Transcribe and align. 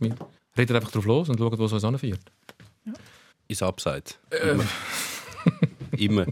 Wir 0.00 0.14
reden 0.56 0.76
einfach 0.76 0.90
drauf 0.90 1.04
los 1.04 1.28
und 1.28 1.38
schauen, 1.38 1.58
wo 1.58 1.64
es 1.66 1.72
uns 1.72 1.84
anführt. 1.84 2.20
Ins 3.46 3.62
Abseits. 3.62 4.18
Immer. 4.42 4.64
Immer. 5.96 6.26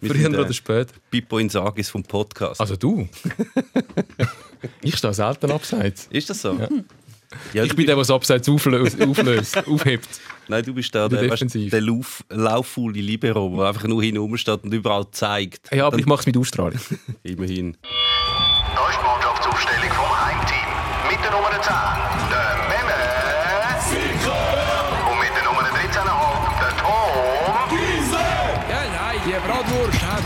Wir 0.00 0.10
Früher 0.10 0.22
sind, 0.22 0.34
äh, 0.34 0.38
oder 0.38 0.52
später. 0.52 0.92
Pippo 1.10 1.38
Insagis 1.38 1.88
vom 1.90 2.02
Podcast. 2.02 2.60
Also 2.60 2.76
du? 2.76 3.08
ich 4.82 4.96
stehe 4.96 5.14
selten 5.14 5.50
abseits. 5.50 6.08
ist 6.10 6.28
das 6.30 6.42
so? 6.42 6.58
Ja, 7.54 7.62
Ich 7.64 7.70
du 7.70 7.76
bin 7.76 7.86
der, 7.86 7.94
der 7.94 8.02
das 8.02 8.10
Abseits 8.10 8.48
auflöst, 8.48 9.00
auflöst 9.00 9.56
aufhebt. 9.66 10.08
Nein, 10.48 10.64
du 10.64 10.74
bist 10.74 10.94
der, 10.94 11.08
Der 11.08 11.20
der, 11.20 11.30
weißt, 11.30 11.42
Defensiv. 11.42 11.70
der 11.70 11.80
Lauf, 11.80 12.22
lauffaule 12.28 13.00
Libero, 13.00 13.56
der 13.56 13.66
einfach 13.68 13.84
nur 13.84 14.02
hinten 14.02 14.36
steht 14.36 14.64
und 14.64 14.74
überall 14.74 15.06
zeigt. 15.12 15.72
Ja, 15.72 15.86
aber 15.86 15.98
ich 15.98 16.06
mache 16.06 16.20
es 16.20 16.26
mit 16.26 16.36
Ausstrahlung. 16.36 16.78
Immerhin. 17.22 17.76
Da 17.82 18.88
ist 18.90 18.98
die 18.98 19.04
Mannschaftsaufstellung 19.04 19.90
vom 19.90 20.26
Heimteam. 20.26 21.10
Mit 21.10 21.24
der 21.24 21.30
Nummer 21.30 21.50
10, 21.62 21.72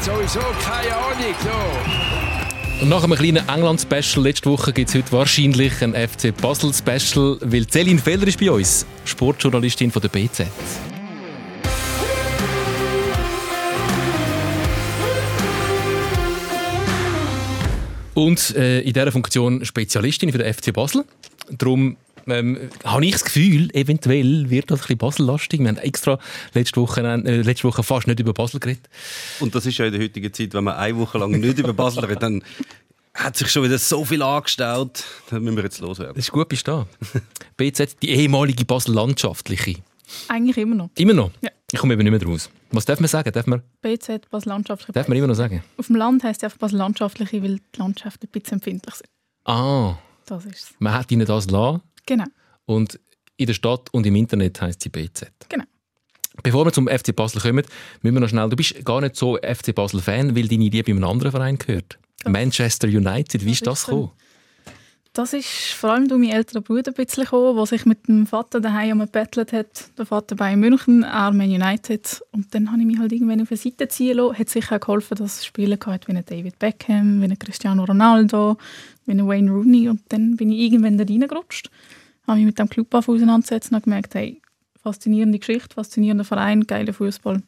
sowieso 0.06 0.38
keine 0.62 0.95
Ahnung. 0.95 1.34
So. 1.42 2.83
Und 2.83 2.88
nach 2.91 3.02
einem 3.02 3.19
kleinen 3.19 3.48
England-Special 3.48 4.24
letzte 4.24 4.48
Woche 4.48 4.73
gibt 4.73 4.88
es 4.91 4.95
heute 4.95 5.10
wahrscheinlich 5.10 5.83
ein 5.83 5.95
FC 5.95 6.33
Basel-Special, 6.37 7.38
weil 7.41 7.62
Céline 7.62 7.98
Feller 7.98 8.28
ist 8.28 8.38
bei 8.38 8.50
uns, 8.50 8.87
Sportjournalistin 9.05 9.91
von 9.91 10.02
der 10.02 10.09
BZ. 10.09 10.47
Und 18.14 18.55
äh, 18.55 18.80
in 18.80 18.92
dieser 18.92 19.11
Funktion 19.11 19.64
Spezialistin 19.64 20.30
für 20.30 20.38
den 20.38 20.55
FC 20.55 20.73
Basel. 20.73 21.05
Darum 21.50 21.97
ähm, 22.29 22.71
habe 22.85 23.05
ich 23.07 23.12
das 23.12 23.25
Gefühl, 23.25 23.71
eventuell 23.75 24.51
wird 24.51 24.71
das 24.71 24.79
ein 24.80 24.83
bisschen 24.83 24.98
Basel-lastig. 24.98 25.61
Wir 25.61 25.69
haben 25.69 25.79
extra 25.79 26.19
letzte 26.55 26.81
Woche, 26.81 27.00
äh, 27.03 27.42
letzte 27.42 27.69
Woche 27.69 27.83
fast 27.83 28.06
nicht 28.06 28.20
über 28.20 28.33
Basel 28.33 28.61
geredet. 28.61 28.89
Und 29.41 29.55
das 29.55 29.67
ist 29.67 29.78
ja 29.78 29.87
in 29.87 29.92
der 29.92 30.03
heutigen 30.03 30.33
Zeit, 30.33 30.55
wenn 30.55 30.65
man 30.65 30.77
eine 30.77 30.97
Woche 30.97 31.19
lang 31.19 31.31
nicht 31.33 31.59
über 31.59 31.73
Basel 31.73 32.05
redet, 32.05 32.23
dann 32.23 32.42
hat 33.15 33.37
sich 33.37 33.48
schon 33.50 33.65
wieder 33.65 33.78
so 33.78 34.05
viel 34.05 34.23
angestaut. 34.23 35.05
Dann 35.31 35.42
müssen 35.42 35.56
wir 35.56 35.65
jetzt 35.65 35.81
loswerden. 35.81 36.15
Das 36.17 36.25
ist 36.25 36.33
gut, 36.33 36.48
bist 36.48 36.67
du 36.69 36.73
da. 36.73 36.87
BZ, 37.56 38.03
die 38.03 38.11
ehemalige 38.11 38.65
Basel-Landschaftliche. 38.65 39.77
Eigentlich 40.28 40.56
immer 40.59 40.75
noch. 40.75 40.91
Immer 40.97 41.15
noch? 41.15 41.31
Ja. 41.41 41.50
Ich 41.72 41.78
komme 41.81 41.95
eben 41.95 42.03
nicht 42.09 42.12
mehr 42.22 42.31
raus. 42.31 42.48
Was 42.70 42.84
darf 42.84 43.00
man 43.00 43.09
sagen? 43.09 43.33
Darf 43.33 43.47
man, 43.47 43.62
BZ, 43.83 44.28
Basel-Landschaftliche. 44.31 44.93
darf 44.93 45.09
man 45.09 45.17
immer 45.19 45.27
noch 45.28 45.34
sagen? 45.34 45.62
Auf 45.78 45.87
dem 45.87 45.97
Land 45.97 46.22
heisst 46.25 46.41
es 46.43 46.45
einfach 46.45 46.59
Basel-Landschaftliche, 46.59 47.43
weil 47.43 47.56
die 47.56 47.78
Landschaften 47.78 48.27
ein 48.27 48.31
bisschen 48.31 48.55
empfindlich 48.59 48.95
sind. 48.95 49.09
Ah, 49.45 49.97
Das 50.27 50.45
ist 50.45 50.55
es. 50.56 50.75
man 50.78 50.93
hat 50.95 51.11
ihnen 51.11 51.27
das 51.27 51.50
lassen 51.50 51.81
Genau. 52.07 52.25
und 52.67 52.99
in 53.37 53.47
der 53.47 53.55
Stadt 53.55 53.89
und 53.93 54.07
im 54.07 54.17
Internet 54.17 54.61
heisst 54.61 54.83
sie 54.83 54.89
BZ. 54.89 55.31
Genau. 55.49 55.65
Bevor 56.43 56.65
wir 56.65 56.73
zum 56.73 56.89
FC 56.89 57.15
Basel 57.15 57.41
kommen, 57.41 57.65
müssen 58.03 58.15
wir 58.15 58.21
noch 58.21 58.29
schnell. 58.29 58.49
Du 58.49 58.57
bist 58.57 58.85
gar 58.85 59.01
nicht 59.01 59.17
so 59.17 59.37
FC 59.37 59.75
Basel-Fan, 59.75 60.37
weil 60.37 60.49
deine 60.49 60.69
Liebe 60.69 60.91
einem 60.91 61.05
anderen 61.05 61.33
Verein 61.33 61.59
gehört. 61.59 61.99
Manchester 62.25 62.89
United. 62.89 63.45
Wie 63.45 63.53
ist 63.53 63.67
Das 63.67 63.84
gekommen? 63.84 64.11
Das 65.17 65.33
ist 65.33 65.72
vor 65.72 65.92
allem 65.92 66.09
durch 66.09 66.20
meinen 66.20 66.33
älteren 66.33 66.62
Bruder 66.62 66.91
ein 66.91 66.95
bisschen 66.95 67.25
gekommen, 67.25 67.56
der 67.56 67.64
sich 67.64 67.86
mit 67.86 68.06
dem 68.06 68.27
Vater 68.27 68.61
daheim 68.61 68.98
gebettelt 68.98 69.50
hat. 69.50 69.97
Der 69.97 70.05
Vater 70.05 70.36
bei 70.36 70.55
München, 70.56 71.00
Man 71.00 71.41
United. 71.41 72.22
Und 72.33 72.55
dann 72.55 72.70
habe 72.70 72.83
ich 72.83 72.86
mich 72.86 72.98
halt 72.98 73.12
irgendwann 73.12 73.41
auf 73.41 73.50
eine 73.50 73.56
Seite 73.56 73.89
ziehen 73.89 74.19
lassen. 74.19 74.39
Hat 74.39 74.50
sicher 74.50 74.77
auch 74.77 74.81
geholfen, 74.81 75.17
dass 75.17 75.39
es 75.39 75.47
Spieler 75.47 75.78
gehabt 75.78 76.06
wie 76.06 76.12
ein 76.12 76.22
David 76.22 76.59
Beckham, 76.59 77.22
wie 77.22 77.25
ein 77.25 77.39
Cristiano 77.39 77.84
Ronaldo, 77.84 78.59
wie 79.06 79.12
ein 79.12 79.27
Wayne 79.27 79.50
Rooney. 79.50 79.89
Und 79.89 80.03
dann 80.11 80.37
bin 80.37 80.50
ich 80.50 80.59
irgendwann 80.59 80.98
da 80.98 81.05
reingerutscht, 81.05 81.70
habe 82.27 82.37
mich 82.37 82.44
mit 82.44 82.59
dem 82.59 82.69
Club 82.69 82.94
auseinandergesetzt 82.94 83.72
und 83.72 83.84
gemerkt, 83.84 84.14
hey, 84.14 84.42
faszinierende 84.83 85.39
Geschichte, 85.39 85.75
faszinierender 85.75 86.25
Verein, 86.25 86.67
geiler 86.67 86.92
Fußball. 86.92 87.41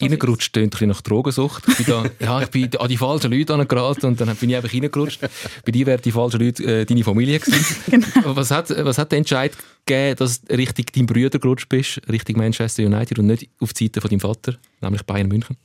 Reingerutscht 0.00 0.52
klingt 0.52 0.80
ein 0.80 0.88
nach 0.88 1.00
Drogensucht. 1.00 1.64
Ich 1.68 1.76
bin, 1.78 1.86
da, 1.86 2.04
ja, 2.24 2.42
ich 2.42 2.48
bin 2.48 2.76
an 2.76 2.88
die 2.88 2.96
falschen 2.96 3.32
Leute 3.32 3.54
angeraten 3.54 4.06
und 4.06 4.20
dann 4.20 4.34
bin 4.36 4.50
ich 4.50 4.56
einfach 4.56 4.72
reingerutscht. 4.72 5.20
Bei 5.64 5.72
dir 5.72 5.86
wären 5.86 6.02
die 6.02 6.12
falschen 6.12 6.40
Leute 6.40 6.62
äh, 6.64 6.84
deine 6.84 7.04
Familie 7.04 7.38
gewesen. 7.38 7.76
Genau. 7.92 8.36
was, 8.36 8.50
hat, 8.50 8.70
was 8.70 8.98
hat 8.98 9.12
der 9.12 9.18
Entscheid 9.18 9.52
gegeben, 9.84 10.16
dass 10.16 10.42
du 10.42 10.56
richtig 10.56 10.92
deinem 10.92 11.06
Bruder 11.06 11.38
gerutscht 11.38 11.68
bist, 11.68 12.00
richtig 12.08 12.36
Manchester 12.36 12.84
United 12.84 13.18
und 13.18 13.26
nicht 13.26 13.48
auf 13.60 13.72
die 13.72 13.84
Seite 13.84 14.00
von 14.00 14.10
deinem 14.10 14.20
Vater, 14.20 14.56
nämlich 14.80 15.02
Bayern 15.02 15.28
München? 15.28 15.56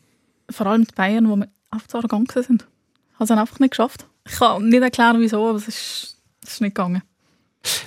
Vor 0.50 0.68
allem 0.68 0.86
die 0.86 0.94
Bayern, 0.94 1.30
die 1.30 1.36
mir 1.36 1.50
einfach 1.70 1.88
zu 1.88 1.98
arrogant 1.98 2.32
sind. 2.32 2.68
Ich 3.12 3.16
habe 3.16 3.24
es 3.24 3.32
einfach 3.32 3.60
nicht 3.60 3.72
geschafft. 3.72 4.06
Ich 4.28 4.36
kann 4.36 4.68
nicht 4.68 4.82
erklären, 4.82 5.18
wieso, 5.20 5.48
aber 5.48 5.58
es 5.58 5.68
ist, 5.68 6.18
es 6.44 6.54
ist 6.54 6.62
nicht 6.62 6.76
gegangen. 6.76 7.02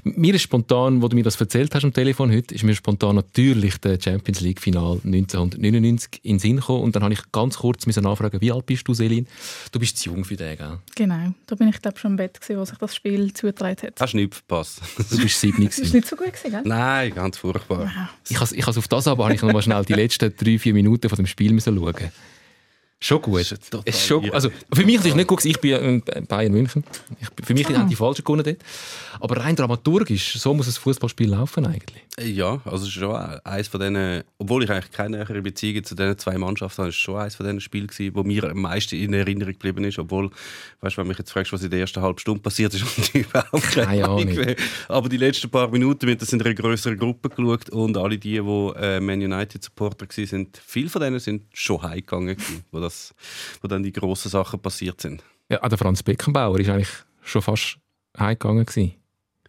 Mir 0.04 0.34
ist 0.34 0.42
spontan, 0.42 1.02
wo 1.02 1.08
du 1.08 1.16
mir 1.16 1.22
das 1.22 1.40
erzählt 1.40 1.74
hast 1.74 1.84
am 1.84 1.92
Telefon 1.92 2.32
heute, 2.32 2.54
ist 2.54 2.64
mir 2.64 2.74
spontan 2.74 3.16
natürlich 3.16 3.78
der 3.78 3.98
Champions 4.00 4.40
League 4.40 4.60
Final 4.60 5.00
1999 5.04 6.20
in 6.22 6.34
den 6.34 6.38
Sinn 6.38 6.56
gekommen. 6.56 6.82
Und 6.84 6.96
dann 6.96 7.02
habe 7.02 7.12
ich 7.14 7.20
ganz 7.32 7.58
kurz 7.58 7.86
nachfragen, 7.86 8.40
wie 8.40 8.52
alt 8.52 8.66
bist 8.66 8.86
du, 8.88 8.94
Selin? 8.94 9.26
Du 9.72 9.78
bist 9.78 9.98
zu 9.98 10.10
jung 10.10 10.24
für 10.24 10.36
den, 10.36 10.56
gell? 10.56 10.78
Genau, 10.94 11.32
da 11.46 11.54
bin 11.54 11.68
ich 11.68 11.80
glaube 11.80 11.98
schon 11.98 12.12
im 12.12 12.16
Bett, 12.16 12.40
gewesen, 12.40 12.58
wo 12.58 12.64
sich 12.64 12.78
das 12.78 12.94
Spiel 12.94 13.32
zugetragen 13.32 13.76
hat. 13.86 14.00
Hast 14.00 14.12
du 14.12 14.18
nicht 14.18 14.34
verpasst? 14.34 14.80
Du 15.10 15.18
bist 15.18 15.40
sieben 15.40 15.64
Das 15.64 15.74
ist 15.74 15.76
gewesen. 15.76 15.96
nicht 15.96 16.08
so 16.08 16.16
gut, 16.16 16.32
gewesen, 16.32 16.50
gell? 16.50 16.62
Nein, 16.64 17.14
ganz 17.14 17.38
furchtbar. 17.38 18.10
Ich 18.28 18.40
has, 18.40 18.52
ich 18.52 18.66
has 18.66 18.76
auf 18.78 18.88
das 18.88 19.06
aber 19.06 19.24
habe 19.24 19.34
ich 19.34 19.42
noch 19.42 19.52
mal 19.52 19.62
schnell 19.62 19.84
die 19.84 19.94
letzten 19.94 20.34
drei, 20.36 20.58
vier 20.58 20.74
Minuten 20.74 21.08
von 21.08 21.16
dem 21.16 21.26
Spiel 21.26 21.52
müssen 21.52 21.76
schauen. 21.76 22.10
Schon 23.02 23.22
gut. 23.22 23.40
Ist 23.40 23.74
ist 23.84 24.06
schon, 24.06 24.30
also 24.30 24.50
für 24.72 24.84
mich 24.84 24.96
ist 24.96 25.06
es 25.06 25.14
nicht 25.14 25.26
gut, 25.26 25.42
ich 25.46 25.58
bin 25.58 26.02
äh, 26.06 26.20
Bayern 26.20 26.52
München. 26.52 26.84
Ich, 27.18 27.28
für 27.46 27.54
mich 27.54 27.66
haben 27.66 27.88
die 27.88 27.96
Falschen 27.96 28.22
gewonnen 28.22 28.44
dort. 28.44 28.58
Aber 29.20 29.38
rein 29.38 29.56
dramaturgisch, 29.56 30.38
so 30.38 30.52
muss 30.52 30.66
ein 30.66 30.72
Fußballspiel 30.72 31.30
laufen 31.30 31.66
eigentlich. 31.66 32.02
Ja, 32.20 32.60
also 32.66 32.84
es 32.84 32.90
ist 32.90 32.92
schon 32.92 33.14
eines 33.14 33.68
von 33.68 33.80
denen, 33.80 34.22
obwohl 34.36 34.64
ich 34.64 34.70
eigentlich 34.70 34.90
keine 34.90 35.16
nähere 35.16 35.40
Beziehung 35.40 35.82
zu 35.82 35.94
diesen 35.94 36.18
zwei 36.18 36.36
Mannschaften 36.36 36.82
habe, 36.82 36.88
ist 36.90 36.96
schon 36.96 37.16
eines 37.16 37.36
von 37.36 37.46
diesen 37.46 37.60
Spielen 37.60 37.86
gewesen, 37.86 38.14
wo 38.14 38.22
mir 38.22 38.44
am 38.44 38.60
meisten 38.60 38.96
in 38.96 39.14
Erinnerung 39.14 39.54
geblieben 39.54 39.84
ist, 39.84 39.98
obwohl, 39.98 40.30
weißt 40.80 40.96
du, 40.96 40.98
wenn 40.98 41.04
du 41.04 41.08
mich 41.08 41.18
jetzt 41.18 41.32
fragst, 41.32 41.54
was 41.54 41.62
in 41.62 41.70
der 41.70 41.80
ersten 41.80 42.02
halben 42.02 42.18
Stunde 42.18 42.42
passiert 42.42 42.74
ist, 42.74 42.84
ich 43.14 43.14
überhaupt 43.14 43.70
keine 43.72 43.86
Keine 43.86 44.08
Ahnung. 44.08 44.56
Aber 44.88 45.08
die 45.08 45.16
letzten 45.16 45.48
paar 45.48 45.68
Minuten, 45.68 46.06
wir 46.06 46.12
haben 46.12 46.20
das 46.20 46.34
in 46.34 46.42
einer 46.42 46.52
größeren 46.52 46.98
Gruppe 46.98 47.30
geschaut 47.30 47.70
und 47.70 47.96
alle 47.96 48.18
die, 48.18 48.32
die 48.32 48.36
äh, 48.38 49.00
Man 49.00 49.22
United 49.22 49.64
Supporter 49.64 50.06
waren, 50.06 50.26
sind, 50.26 50.60
viele 50.62 50.90
von 50.90 51.00
denen 51.00 51.18
sind 51.18 51.44
schon 51.54 51.82
heimgegangen, 51.82 52.36
wo, 52.70 52.89
das, 52.90 53.14
wo 53.62 53.68
dann 53.68 53.82
die 53.82 53.92
grossen 53.92 54.30
Sachen 54.30 54.60
passiert 54.60 55.00
sind. 55.00 55.22
Ja, 55.48 55.58
ah, 55.62 55.68
der 55.68 55.78
Franz 55.78 56.02
Beckenbauer 56.02 56.58
ist 56.60 56.68
eigentlich 56.68 56.88
schon 57.22 57.42
fast 57.42 57.78
heimgegangen 58.18 58.66
gewesen. 58.66 58.94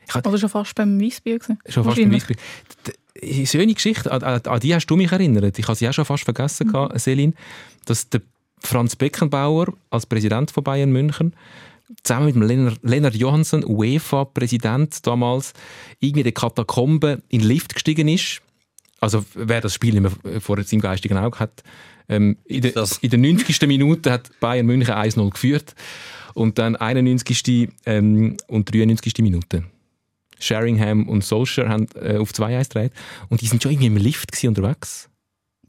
Hatte 0.09 0.29
Oder 0.29 0.37
schon 0.37 0.49
fast 0.49 0.75
beim 0.75 0.99
Weissbier 0.99 1.39
gewesen. 1.39 1.59
schon 1.69 1.83
fast 1.83 1.97
beim. 1.97 2.09
Beispiel. 2.09 2.35
Die- 2.37 3.45
Schöne 3.45 3.73
Geschichte, 3.73 4.09
an, 4.11 4.23
an, 4.23 4.41
an 4.41 4.59
die 4.61 4.73
hast 4.73 4.87
du 4.87 4.95
mich 4.95 5.11
erinnert. 5.11 5.59
Ich 5.59 5.67
habe 5.67 5.75
sie 5.75 5.87
auch 5.87 5.93
schon 5.93 6.05
fast 6.05 6.23
vergessen, 6.23 6.67
mhm. 6.67 6.97
Selin, 6.97 7.35
dass 7.85 8.09
der 8.09 8.21
Franz 8.59 8.95
Beckenbauer 8.95 9.73
als 9.89 10.05
Präsident 10.05 10.49
von 10.49 10.63
Bayern 10.63 10.91
München 10.91 11.35
zusammen 12.03 12.27
mit 12.27 12.35
dem 12.35 12.41
Lennart, 12.43 12.79
Lennart 12.83 13.15
Johansson, 13.15 13.65
UEFA-Präsident 13.65 15.05
damals, 15.05 15.53
irgendwie 15.99 16.21
in 16.21 16.25
die 16.25 16.31
Katakombe 16.31 17.21
in 17.29 17.39
den 17.39 17.47
Lift 17.47 17.73
gestiegen 17.73 18.07
ist. 18.07 18.41
Also 19.01 19.25
wer 19.33 19.59
das 19.61 19.73
Spiel 19.73 19.99
nicht 19.99 20.21
mehr 20.23 20.39
vor 20.41 20.61
seinem 20.63 20.79
geistigen 20.79 21.17
Auge 21.17 21.39
hat. 21.39 21.63
Ähm, 22.07 22.37
in, 22.45 22.61
der, 22.61 22.71
Das- 22.71 22.99
in 22.99 23.09
der 23.09 23.19
90. 23.19 23.61
Minute 23.67 24.11
hat 24.11 24.29
Bayern 24.39 24.65
München 24.65 24.93
1-0 24.93 25.29
geführt 25.31 25.75
und 26.33 26.57
dann 26.59 26.75
91. 26.77 27.69
Ähm, 27.85 28.37
und 28.47 28.73
93. 28.73 29.15
Minute. 29.19 29.63
Sheringham 30.39 31.07
und 31.09 31.23
Solskjaer 31.23 31.69
haben 31.69 31.87
äh, 31.95 32.17
auf 32.17 32.31
2-1 32.31 32.69
gedreht 32.69 32.93
und 33.29 33.41
die 33.41 33.47
sind 33.47 33.61
schon 33.61 33.71
irgendwie 33.73 33.87
im 33.87 33.97
Lift 33.97 34.43
unterwegs. 34.43 35.07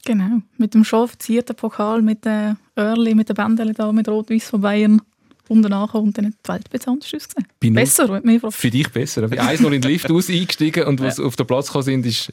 Genau, 0.04 0.40
mit 0.58 0.74
dem 0.74 0.84
schon 0.84 1.06
verzierten 1.08 1.54
Pokal, 1.54 2.02
mit 2.02 2.24
den 2.24 2.56
Örli, 2.76 3.14
mit 3.14 3.28
den 3.28 3.36
Bändern 3.36 3.72
da, 3.74 3.92
mit 3.92 4.08
Rot-Weiß 4.08 4.50
von 4.50 4.60
Bayern. 4.60 5.00
Und 5.48 5.62
danach 5.62 5.92
und 5.94 6.16
dann 6.16 6.26
die 6.26 6.48
Welt 6.48 6.64
ein 6.66 6.70
bisschen 6.70 6.92
anders 6.92 7.12
ausgesehen. 7.14 7.46
Bei 7.60 7.68
null- 7.68 7.74
Besser, 7.74 8.06
fragst. 8.40 8.58
Für 8.58 8.70
dich 8.70 8.88
besser. 8.90 9.24
Ich 9.24 9.30
bin 9.30 9.38
1-0 9.40 9.64
in 9.72 9.80
den 9.82 9.90
Lift 9.90 10.10
aus 10.10 10.28
eingestiegen 10.30 10.84
und 10.86 11.00
als 11.00 11.16
sie 11.16 11.24
auf 11.24 11.36
den 11.36 11.46
Platz 11.46 11.66
gekommen 11.66 11.84
sind, 11.84 12.06
ist, 12.06 12.32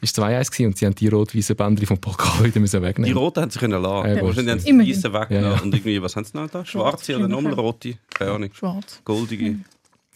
ist 0.00 0.18
2-1 0.18 0.50
gewesen 0.50 0.66
und 0.66 0.76
sie 0.78 0.86
haben 0.86 0.94
die 0.94 1.08
rot-weißen 1.08 1.56
Bänder 1.56 1.86
vom 1.86 1.98
Pokal 1.98 2.44
wieder 2.44 2.60
müssen 2.60 2.80
Die 2.80 2.86
wegnehmen 2.86 3.16
Roten 3.16 3.40
haben 3.42 3.50
sie 3.50 3.58
können 3.58 3.80
lassen. 3.82 4.08
Ja, 4.08 4.14
Ja. 4.16 4.22
Wahrscheinlich 4.22 4.50
haben 4.52 4.58
sie 4.58 4.64
die 4.64 4.70
Immerhin. 4.70 4.96
Weißen 4.96 5.12
weggenommen. 5.12 5.50
Ja, 5.50 5.56
ja. 5.56 5.62
Und 5.62 5.74
irgendwie, 5.74 6.02
was 6.02 6.16
haben 6.16 6.24
sie 6.24 6.36
noch 6.36 6.50
da? 6.50 6.64
Schwarze 6.64 7.16
oder 7.16 7.28
nochmal 7.28 7.54
rote? 7.54 7.94
Keine 8.12 8.30
Ahnung. 8.32 8.50
Schwarz. 8.52 9.00
Goldige. 9.04 9.56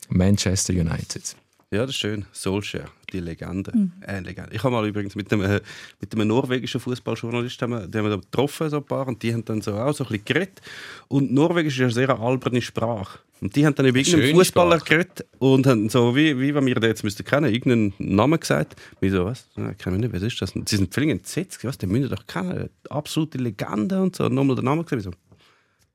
Manchester 0.08 0.72
United. 0.74 1.36
Ja, 1.72 1.80
das 1.80 1.90
ist 1.90 1.96
schön. 1.96 2.24
Solskjaer, 2.30 2.88
die 3.12 3.18
Legende. 3.18 3.72
Äh, 4.06 4.20
Legende. 4.20 4.54
Ich 4.54 4.62
habe 4.62 4.72
mal 4.72 4.86
übrigens 4.86 5.16
mit 5.16 5.32
einem, 5.32 5.42
äh, 5.42 5.60
mit 6.00 6.14
einem 6.14 6.28
norwegischen 6.28 6.80
Fußballjournalist 6.80 7.60
haben 7.60 7.72
wir, 7.72 7.80
haben 7.80 7.92
wir 8.08 8.18
getroffen, 8.18 8.70
so 8.70 8.76
ein 8.76 8.84
paar, 8.84 9.08
und 9.08 9.20
die 9.20 9.34
haben 9.34 9.44
dann 9.44 9.60
so 9.60 9.74
auch 9.74 9.92
so 9.92 10.04
ein 10.04 10.10
bisschen 10.10 10.24
geredet. 10.26 10.60
Und 11.08 11.32
Norwegisch 11.32 11.74
ist 11.74 11.80
ja 11.80 11.86
eine 11.86 11.92
sehr 11.92 12.20
alberne 12.20 12.62
Sprache. 12.62 13.18
Und 13.40 13.56
die 13.56 13.66
haben 13.66 13.74
dann 13.74 13.86
über 13.86 13.98
irgendeinen 13.98 14.22
Schöne 14.28 14.38
Fußballer 14.38 14.78
Sprache. 14.78 14.90
geredet 14.90 15.26
und 15.38 15.66
haben 15.66 15.88
so, 15.88 16.14
wie, 16.14 16.38
wie 16.38 16.54
wenn 16.54 16.66
wir 16.66 16.76
den 16.76 16.88
jetzt 16.88 17.02
müssten 17.02 17.24
kennen, 17.24 17.52
irgendeinen 17.52 17.92
Namen 17.98 18.38
gesagt. 18.38 18.76
Wie 19.00 19.10
so, 19.10 19.24
was? 19.24 19.48
Ja, 19.56 19.74
kennen 19.74 19.96
wir 19.96 20.08
nicht, 20.08 20.14
was 20.14 20.22
ist 20.22 20.40
das? 20.40 20.52
Sie 20.52 20.76
sind 20.76 20.94
völlig 20.94 21.10
entsetzt. 21.10 21.64
Was, 21.64 21.76
den 21.78 21.90
müssen 21.90 22.10
wir 22.10 22.16
doch 22.16 22.26
kennen. 22.28 22.70
Absolute 22.88 23.38
Legende 23.38 24.00
und 24.00 24.14
so. 24.14 24.28
Nochmal 24.28 24.54
den 24.54 24.64
Namen 24.66 24.86
gesagt. 24.86 25.18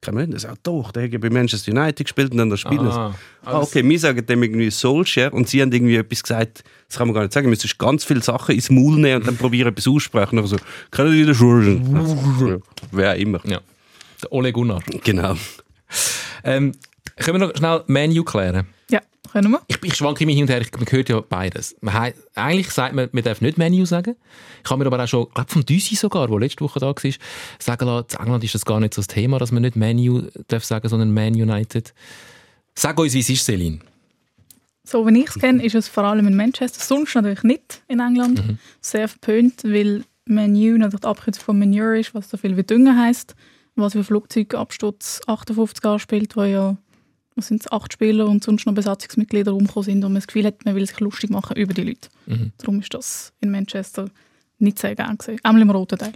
Mensch, 0.10 0.34
das 0.34 0.42
sagt 0.44 0.66
doch, 0.66 0.92
der 0.92 1.04
hat 1.12 1.22
bei 1.22 1.30
Manchester 1.30 1.72
United 1.72 2.06
gespielt 2.06 2.32
und 2.32 2.38
dann 2.38 2.50
das 2.50 2.60
Spiel. 2.62 2.80
Ah, 2.80 3.14
Ah, 3.44 3.60
okay, 3.60 3.88
wir 3.88 4.00
sagen 4.00 4.26
dem 4.26 4.42
irgendwie 4.42 4.72
Solskjaer 4.72 5.32
und 5.34 5.48
sie 5.48 5.62
haben 5.62 5.72
irgendwie 5.72 5.96
etwas 5.96 6.24
gesagt, 6.24 6.64
das 6.88 6.98
kann 6.98 7.08
man 7.08 7.14
gar 7.14 7.22
nicht 7.22 7.34
sagen, 7.34 7.46
wir 7.46 7.50
müssen 7.52 7.70
ganz 7.78 8.04
viele 8.04 8.22
Sachen 8.22 8.56
ins 8.56 8.70
Maul 8.72 8.98
nehmen 8.98 9.18
und 9.22 9.28
dann 9.28 9.38
probieren 9.38 9.68
etwas 9.70 9.88
aussprechen. 9.88 10.40
Und 10.40 10.48
so, 10.48 10.58
können 10.90 11.14
wieder 11.14 11.36
Schulden? 11.36 12.62
Wer 12.92 13.16
immer. 13.16 13.40
Ja. 13.46 13.62
Der 14.24 14.32
Ole 14.32 14.52
Gunnar. 14.52 14.82
Genau. 15.04 15.36
Ähm, 16.44 16.72
können 17.18 17.40
wir 17.40 17.48
noch 17.48 17.56
schnell 17.56 17.84
Menu 17.88 18.24
klären? 18.24 18.66
Ja, 18.90 19.02
können 19.32 19.52
wir. 19.52 19.62
Ich, 19.68 19.78
ich 19.84 19.96
schwanke 19.96 20.26
mich 20.26 20.36
hin 20.36 20.44
und 20.44 20.50
her, 20.50 20.62
ich, 20.62 20.72
man 20.72 20.86
hört 20.90 21.10
ja 21.10 21.22
beides. 21.22 21.76
Man, 21.82 22.14
eigentlich 22.36 22.70
sagt 22.72 22.96
man, 22.96 23.10
man 23.12 23.24
darf 23.24 23.42
nicht 23.42 23.58
Menu 23.58 23.86
sagen. 23.86 24.16
Ich 24.64 24.70
habe 24.70 24.84
mir 24.84 24.92
aber 24.92 25.04
auch 25.04 25.08
schon, 25.08 25.28
ich 25.28 25.34
glaube 25.34 25.52
vom 25.52 25.66
Düsi 25.66 25.96
sogar, 25.96 26.28
der 26.28 26.40
letzte 26.40 26.64
Woche 26.64 26.80
da 26.80 26.88
war, 26.88 26.96
sagen 27.60 27.86
lassen, 27.86 28.08
in 28.12 28.20
England 28.20 28.44
ist 28.44 28.56
das 28.56 28.66
gar 28.66 28.80
nicht 28.80 28.94
so 28.94 29.02
das 29.02 29.08
Thema, 29.08 29.40
dass 29.40 29.52
man 29.52 29.62
nicht 29.64 29.76
Menu 29.76 30.24
darf 30.48 30.64
sagen, 30.64 30.88
sondern 30.88 31.14
Man 31.14 31.34
United. 31.34 31.94
Sag 32.76 33.00
uns, 33.00 33.14
wie 33.14 33.20
es 33.20 33.30
ist, 33.30 33.46
Celine. 33.46 33.80
So 34.84 35.06
wie 35.08 35.20
ich 35.20 35.30
es 35.30 35.36
kenne, 35.36 35.64
ist 35.64 35.76
es 35.76 35.88
vor 35.88 36.04
allem 36.04 36.28
in 36.28 36.36
Manchester, 36.36 36.80
sonst 36.82 37.16
natürlich 37.16 37.44
nicht 37.44 37.84
in 37.88 38.00
England. 38.00 38.44
Sehr 38.82 39.08
verpönt, 39.08 39.64
weil 39.64 40.04
Menu 40.26 40.78
natürlich 40.78 41.02
die 41.02 41.08
Abkürzung 41.08 41.44
von 41.44 41.60
Manure 41.60 42.00
ist, 42.00 42.14
was 42.14 42.30
so 42.30 42.38
viel 42.38 42.58
wie 42.58 42.64
Dünger 42.64 42.98
heisst, 42.98 43.36
was 43.76 43.94
für 43.94 44.04
Flugzeugabsturz 44.04 45.22
58 45.28 45.86
anspielt, 45.86 46.36
wo 46.36 46.44
ja 46.44 46.78
was 47.36 47.48
sind 47.48 47.62
es, 47.62 47.72
acht 47.72 47.94
Spieler 47.94 48.28
und 48.28 48.44
sonst 48.44 48.66
noch 48.66 48.74
Besatzungsmitglieder 48.74 49.52
rumgekommen 49.52 49.86
sind 49.86 49.98
und 50.04 50.12
man 50.14 50.16
das 50.16 50.28
Gefühl 50.28 50.46
hat, 50.46 50.66
man 50.66 50.76
will 50.76 50.86
sich 50.86 51.00
lustig 51.00 51.30
machen 51.30 51.56
über 51.58 51.74
die 51.74 51.84
Leute. 51.84 52.10
Darum 52.58 52.80
ist 52.80 52.94
das 52.94 53.34
in 53.42 53.52
Manchester 53.52 54.10
nicht 54.60 54.80
sehr 54.80 54.96
gern 54.96 55.18
gesehen. 55.18 55.40
Einmal 55.44 55.62
im 55.62 55.70
roten 55.72 55.98
Teil. 55.98 56.14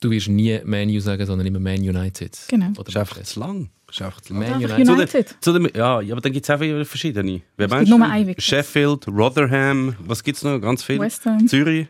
Du 0.00 0.10
wirst 0.10 0.28
nie 0.28 0.58
Menu 0.64 1.00
sagen, 1.00 1.26
sondern 1.26 1.46
immer 1.46 1.58
Man 1.60 1.78
United. 1.80 2.36
Genau. 2.48 2.68
Oder 2.78 2.84
Das 2.84 2.88
ist 2.94 2.96
einfach 2.96 3.22
zu 3.22 3.40
lang. 3.40 3.68
Ist 3.90 4.00
einfach 4.02 4.20
zu 4.20 4.32
lang. 4.32 4.42
Man 4.42 4.52
Einfach 4.62 4.78
United. 4.78 4.90
United. 5.14 5.36
Zu 5.40 5.52
dem, 5.52 5.68
ja, 5.74 6.00
ja, 6.00 6.14
aber 6.14 6.20
dann 6.20 6.32
gibt 6.32 6.44
es 6.48 6.50
auch 6.50 6.60
wieder 6.60 6.84
verschiedene. 6.84 7.40
Wer 7.56 7.66
Es 7.66 7.70
meinst 7.70 7.86
gibt 7.90 7.94
du? 7.94 7.98
nur 7.98 8.08
einen 8.08 8.26
wirklich. 8.28 8.46
Sheffield, 8.46 9.08
Rotherham, 9.08 9.96
was 10.00 10.22
gibt 10.22 10.36
es 10.38 10.44
noch? 10.44 10.58
Ganz 10.60 10.84
viel. 10.84 11.00
West 11.00 11.24
Ham. 11.26 11.46
Zürich, 11.48 11.88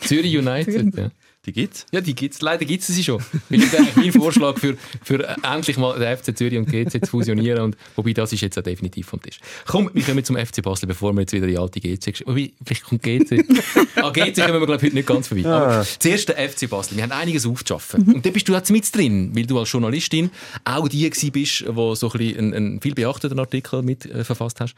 Zürich 0.00 0.36
United. 0.38 0.96
Ja. 0.96 1.10
Die 1.48 1.52
gibt 1.52 1.74
es. 1.74 1.86
Ja, 1.92 2.00
die 2.00 2.14
gibt's. 2.14 2.40
Leider 2.42 2.64
gibt 2.64 2.82
es 2.82 2.88
sie 2.88 3.02
schon. 3.02 3.22
Das 3.48 3.58
ist 3.62 3.96
mein 3.96 4.12
Vorschlag 4.12 4.58
für, 4.58 4.76
für 5.02 5.36
endlich 5.42 5.78
mal 5.78 5.98
den 5.98 6.16
FC 6.16 6.36
Zürich 6.36 6.58
und 6.58 6.66
GC 6.66 7.04
zu 7.04 7.10
fusionieren. 7.10 7.62
Und, 7.62 7.76
wobei, 7.96 8.12
das 8.12 8.32
ist 8.32 8.42
jetzt 8.42 8.58
auch 8.58 8.62
definitiv 8.62 9.06
vom 9.06 9.20
Tisch. 9.22 9.38
Komm, 9.66 9.90
wir 9.94 10.02
kommen 10.02 10.22
zum 10.24 10.36
FC 10.36 10.62
Basel, 10.62 10.86
bevor 10.86 11.12
wir 11.14 11.22
jetzt 11.22 11.32
wieder 11.32 11.46
die 11.46 11.56
alte 11.56 11.80
GC... 11.80 12.26
Wobei, 12.26 12.52
vielleicht 12.64 12.84
kommt 12.84 13.02
GC... 13.02 13.44
ah, 13.96 14.10
GC 14.10 14.36
kommen 14.46 14.60
wir, 14.60 14.66
glaube 14.66 14.76
ich, 14.76 14.82
heute 14.82 14.94
nicht 14.94 15.08
ganz 15.08 15.28
vorbei. 15.28 15.46
Aber 15.46 15.86
zuerst 15.98 16.28
der 16.28 16.48
FC 16.48 16.68
Basel. 16.68 16.96
Wir 16.96 17.04
haben 17.04 17.12
einiges 17.12 17.46
aufzuschaffen. 17.46 18.04
Und 18.04 18.26
da 18.26 18.30
bist 18.30 18.48
du 18.48 18.52
jetzt 18.52 18.70
mit 18.70 18.94
drin, 18.94 19.32
weil 19.34 19.46
du 19.46 19.58
als 19.58 19.72
Journalistin 19.72 20.30
auch 20.64 20.88
die 20.88 21.08
gewesen 21.08 21.32
bist, 21.32 21.60
die 21.60 21.64
so 21.66 22.10
ein 22.10 22.18
bisschen 22.18 22.38
einen, 22.38 22.54
einen 22.54 22.80
viel 22.80 22.94
beachteten 22.94 23.38
Artikel 23.38 23.82
mit 23.82 24.04
äh, 24.06 24.24
verfasst 24.24 24.60
hast, 24.60 24.74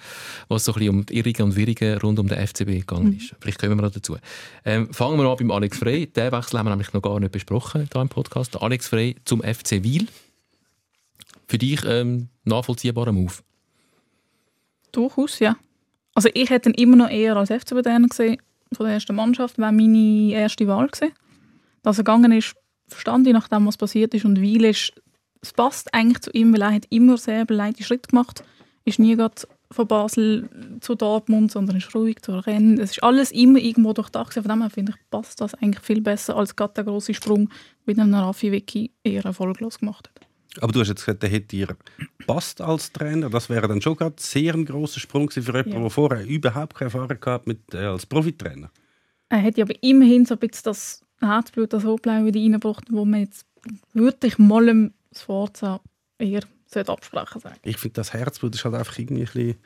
was 0.49 0.64
so 0.64 0.72
ein 0.72 0.78
bisschen 0.78 0.94
um 0.94 1.06
die 1.06 1.19
Irrigen 1.19 1.43
und 1.43 1.56
Wirrigen 1.56 1.99
rund 1.99 2.19
um 2.19 2.28
den 2.28 2.46
FCB 2.46 2.67
gegangen 2.67 3.17
ist. 3.17 3.34
Vielleicht 3.40 3.58
kommen 3.58 3.76
wir 3.76 3.82
noch 3.82 3.93
dazu. 3.93 4.17
Ähm, 4.64 4.93
fangen 4.93 5.19
wir 5.19 5.28
an 5.28 5.37
beim 5.37 5.50
Alex 5.50 5.78
Frey. 5.78 6.06
Den 6.06 6.32
Wechsel 6.32 6.58
haben 6.61 6.67
wir 6.67 6.71
nämlich 6.71 6.93
noch 6.93 7.01
gar 7.01 7.19
nicht 7.19 7.33
besprochen 7.33 7.89
hier 7.91 8.03
im 8.03 8.11
Podcast. 8.11 8.61
Alex 8.61 8.89
Frey 8.89 9.17
zum 9.25 9.41
FC 9.41 9.83
Wiel. 9.83 10.07
Für 11.49 11.57
dich 11.57 11.83
ähm, 11.87 12.29
nachvollziehbarer 12.45 13.12
Move. 13.12 13.33
Durchaus, 14.93 15.39
ja. 15.39 15.57
Also 16.15 16.29
ich 16.35 16.51
hätte 16.51 16.69
ihn 16.69 16.75
immer 16.75 16.97
noch 16.97 17.09
eher 17.09 17.37
als 17.37 17.49
FCB 17.49 17.83
Trainer 17.83 18.09
gesehen, 18.09 18.43
von 18.75 18.85
der 18.85 18.95
ersten 18.95 19.17
Mannschaft, 19.17 19.57
wäre 19.57 19.73
meine 19.73 20.33
erste 20.33 20.67
Wahl 20.69 20.89
gewesen. 20.89 21.15
Dass 21.83 21.97
er 21.97 22.05
gegangen 22.05 22.33
ist, 22.33 22.55
verstand 22.89 23.27
ich, 23.27 23.33
nachdem 23.33 23.67
was 23.67 23.79
passiert 23.79 24.13
ist 24.13 24.27
und 24.27 24.43
Weil 24.43 24.67
ist, 24.67 24.93
es 25.41 25.55
passt 25.55 25.95
eigentlich 25.95 26.21
zu 26.21 26.31
ihm, 26.33 26.53
weil 26.53 26.61
er 26.61 26.75
hat 26.75 26.87
immer 26.91 27.17
sehr 27.17 27.47
beleidete 27.47 27.85
Schritte 27.85 28.11
gemacht, 28.11 28.45
ist 28.85 28.99
nie 28.99 29.17
gerade 29.17 29.35
von 29.72 29.87
Basel 29.87 30.49
zu 30.81 30.94
Dortmund, 30.94 31.52
sondern 31.52 31.76
ist 31.76 31.94
ruhig 31.94 32.20
zu 32.22 32.32
Rennen. 32.32 32.78
Es 32.81 32.93
ist 32.93 33.02
alles 33.02 33.31
immer 33.31 33.58
irgendwo 33.58 33.93
durchdacht. 33.93 34.34
Von 34.34 34.43
dem 34.43 34.61
her 34.62 34.70
finde 34.70 34.93
ich, 34.93 35.11
passt 35.11 35.40
das 35.40 35.55
eigentlich 35.55 35.84
viel 35.84 36.00
besser, 36.00 36.37
als 36.37 36.56
gerade 36.56 36.75
der 36.75 36.84
grosse 36.84 37.14
Sprung, 37.14 37.49
wie 37.87 37.94
der 37.94 38.06
Rafi 38.12 38.50
Vicky 38.50 38.90
eher 39.05 39.25
erfolglos 39.25 39.78
gemacht 39.78 40.08
hat. 40.08 40.26
Aber 40.61 40.72
du 40.72 40.81
hast 40.81 40.88
jetzt 40.88 41.05
gesagt, 41.05 41.22
der 41.22 41.31
hätte 41.31 41.46
dir 41.49 41.76
passt 42.26 42.61
als 42.61 42.93
Trainer. 42.93 43.31
Das 43.31 43.49
wäre 43.49 43.69
dann 43.69 43.81
schon 43.81 43.96
gerade 43.96 44.17
sehr 44.19 44.55
ein 44.55 44.64
grosser 44.64 44.99
Sprung 44.99 45.31
für 45.31 45.40
jemanden, 45.40 45.72
Ja. 45.72 45.81
der 45.81 45.90
vorher 45.90 46.26
überhaupt 46.26 46.75
keine 46.75 46.93
Erfahrung 46.93 47.20
gehabt 47.20 47.46
mit, 47.46 47.72
äh, 47.72 47.78
als 47.78 48.06
Profitrainer. 48.06 48.70
Er 49.28 49.38
ja 49.58 49.64
aber 49.64 49.75
immerhin 49.81 50.26
so 50.26 50.34
ein 50.34 50.40
bisschen 50.40 50.64
das 50.64 51.05
Herzblut, 51.20 51.72
das 51.72 51.84
Rotblau 51.84 52.25
wieder 52.25 52.40
reingebracht, 52.40 52.84
wo 52.90 53.05
man 53.05 53.20
jetzt 53.20 53.46
wirklich 53.93 54.38
mal 54.38 54.67
dem 54.67 54.93
Sforza 55.17 55.81
eher 56.20 56.43
sollte 56.67 56.93
absprechen 56.93 57.40
sagen. 57.40 57.56
Ich 57.64 57.78
finde, 57.78 57.94
das 57.94 58.12
Herzblut 58.12 58.55
ist 58.55 58.64
halt 58.64 58.75
einfach 58.75 58.99
irgendwie 58.99 59.22
ein 59.22 59.26
bisschen 59.26 59.56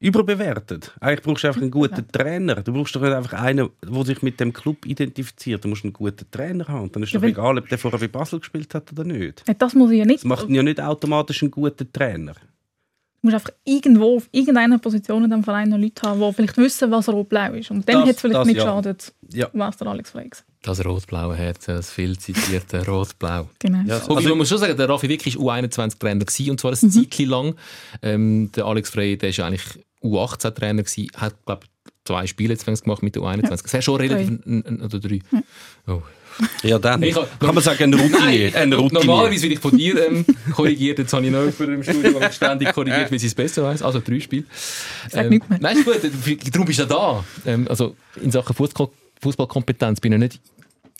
überbewertet. 0.00 0.92
Eigentlich 1.00 1.22
brauchst 1.22 1.42
du 1.44 1.48
einfach 1.48 1.60
einen 1.62 1.70
guten 1.70 2.06
Trainer. 2.12 2.56
Du 2.62 2.72
brauchst 2.72 2.94
doch 2.94 3.00
nicht 3.00 3.12
einfach 3.12 3.32
einen, 3.34 3.68
der 3.82 4.04
sich 4.04 4.22
mit 4.22 4.38
dem 4.38 4.52
Club 4.52 4.86
identifiziert. 4.86 5.64
Du 5.64 5.68
musst 5.68 5.84
einen 5.84 5.92
guten 5.92 6.30
Trainer 6.30 6.68
haben. 6.68 6.92
Dann 6.92 7.02
ist 7.02 7.12
Ja, 7.12 7.20
doch 7.20 7.26
egal, 7.26 7.58
ob 7.58 7.68
der 7.68 7.78
vorher 7.78 7.98
bei 7.98 8.08
Basel 8.08 8.38
gespielt 8.38 8.72
hat 8.74 8.92
oder 8.92 9.04
nicht. 9.04 9.42
Ja, 9.48 9.54
Das 9.54 9.74
muss 9.74 9.90
ich 9.90 9.98
ja 9.98 10.04
nicht. 10.04 10.18
Das 10.20 10.24
macht 10.24 10.48
ihn 10.48 10.54
ja 10.54 10.62
nicht 10.62 10.80
automatisch 10.80 11.42
einen 11.42 11.50
guten 11.50 11.92
Trainer. 11.92 12.34
Du 12.34 13.26
musst 13.26 13.34
einfach 13.34 13.50
irgendwo 13.64 14.16
auf 14.18 14.28
irgendeiner 14.30 14.78
Position 14.78 15.24
in 15.24 15.30
diesem 15.30 15.42
Verein 15.42 15.70
noch 15.70 15.78
Leute 15.78 16.02
haben, 16.08 16.20
die 16.20 16.32
vielleicht 16.32 16.56
wissen, 16.56 16.90
was 16.92 17.08
Rot-Blau 17.08 17.54
ist. 17.54 17.72
Und 17.72 17.88
dann 17.88 18.02
hat 18.02 18.08
es 18.10 18.20
vielleicht 18.20 18.38
das 18.38 18.46
nicht 18.46 18.56
ja. 18.58 18.62
geschadet, 18.64 19.12
Ja. 19.32 19.48
was 19.52 19.76
der 19.76 19.88
Alex 19.88 20.10
Frey 20.10 20.28
gesagt 20.28 20.47
Das 20.62 20.84
rot-blaue 20.84 21.36
Herz, 21.36 21.66
das 21.66 21.90
viel 21.90 22.18
zitierte 22.18 22.84
Rot-Blau. 22.86 23.48
Genau. 23.60 23.78
Ja, 23.86 23.98
Also- 23.98 24.28
man 24.28 24.38
muss 24.38 24.48
schon 24.48 24.58
sagen, 24.58 24.76
der 24.76 24.88
Raffi 24.88 25.08
Wick 25.08 25.24
war 25.38 25.54
U21-Trainer 25.56 26.24
gewesen, 26.24 26.50
und 26.50 26.60
zwar 26.60 26.72
ein 26.72 26.78
Mhm. 26.82 26.90
Zeitchen 26.90 27.28
lang. 27.28 27.54
Ähm, 28.02 28.50
der 28.56 28.64
Alex 28.66 28.90
Frey, 28.90 29.16
der 29.16 29.30
ist 29.30 29.38
eigentlich 29.40 29.62
U18-Trainer 30.02 30.82
gewesen, 30.82 31.08
hat, 31.16 31.34
glaube 31.46 31.66
zwei 32.04 32.26
Spiele 32.26 32.54
jetzt 32.54 32.64
gemacht 32.64 33.02
mit 33.02 33.14
der 33.14 33.22
U21. 33.22 33.48
Das 33.62 33.72
wäre 33.72 33.82
schon 33.82 33.96
relativ... 34.00 34.38
Oder 34.82 34.98
drei. 34.98 35.20
Oh. 35.86 36.02
Ja, 36.62 36.78
dann 36.78 37.02
Ich 37.02 37.14
kann 37.14 37.54
man 37.54 37.62
sagen, 37.62 37.82
ein 37.84 37.94
Routinier. 37.94 38.54
Ein 38.54 38.72
Routinier. 38.72 39.04
Normalerweise 39.04 39.42
werde 39.42 39.54
ich 39.54 39.60
von 39.60 39.76
dir 39.76 40.06
ähm, 40.06 40.24
korrigiert, 40.54 40.98
jetzt 41.00 41.12
habe 41.12 41.26
ich 41.26 41.32
noch 41.32 41.40
jemanden 41.40 41.74
im 41.74 41.82
Studio, 41.82 42.18
der 42.18 42.30
ständig 42.32 42.72
korrigiert, 42.72 43.10
weil 43.10 43.18
sie 43.18 43.26
es 43.26 43.34
besser 43.34 43.64
weiß. 43.64 43.82
Also 43.82 44.00
drei 44.00 44.20
Spiele. 44.20 44.44
Sag 45.10 45.28
nichts 45.30 45.48
mehr. 45.48 45.58
Nein, 45.60 45.78
ist 45.78 45.84
gut, 45.84 45.96
darum 46.54 46.66
bist 46.66 46.78
du 46.78 46.82
ja 46.84 46.88
da. 46.88 47.24
Ähm, 47.44 47.66
also 47.68 47.96
in 48.22 48.30
Sachen 48.30 48.54
Fußball- 48.56 48.88
Fußballkompetenz 49.20 50.00
bin 50.00 50.12
ich 50.12 50.18
nicht 50.18 50.40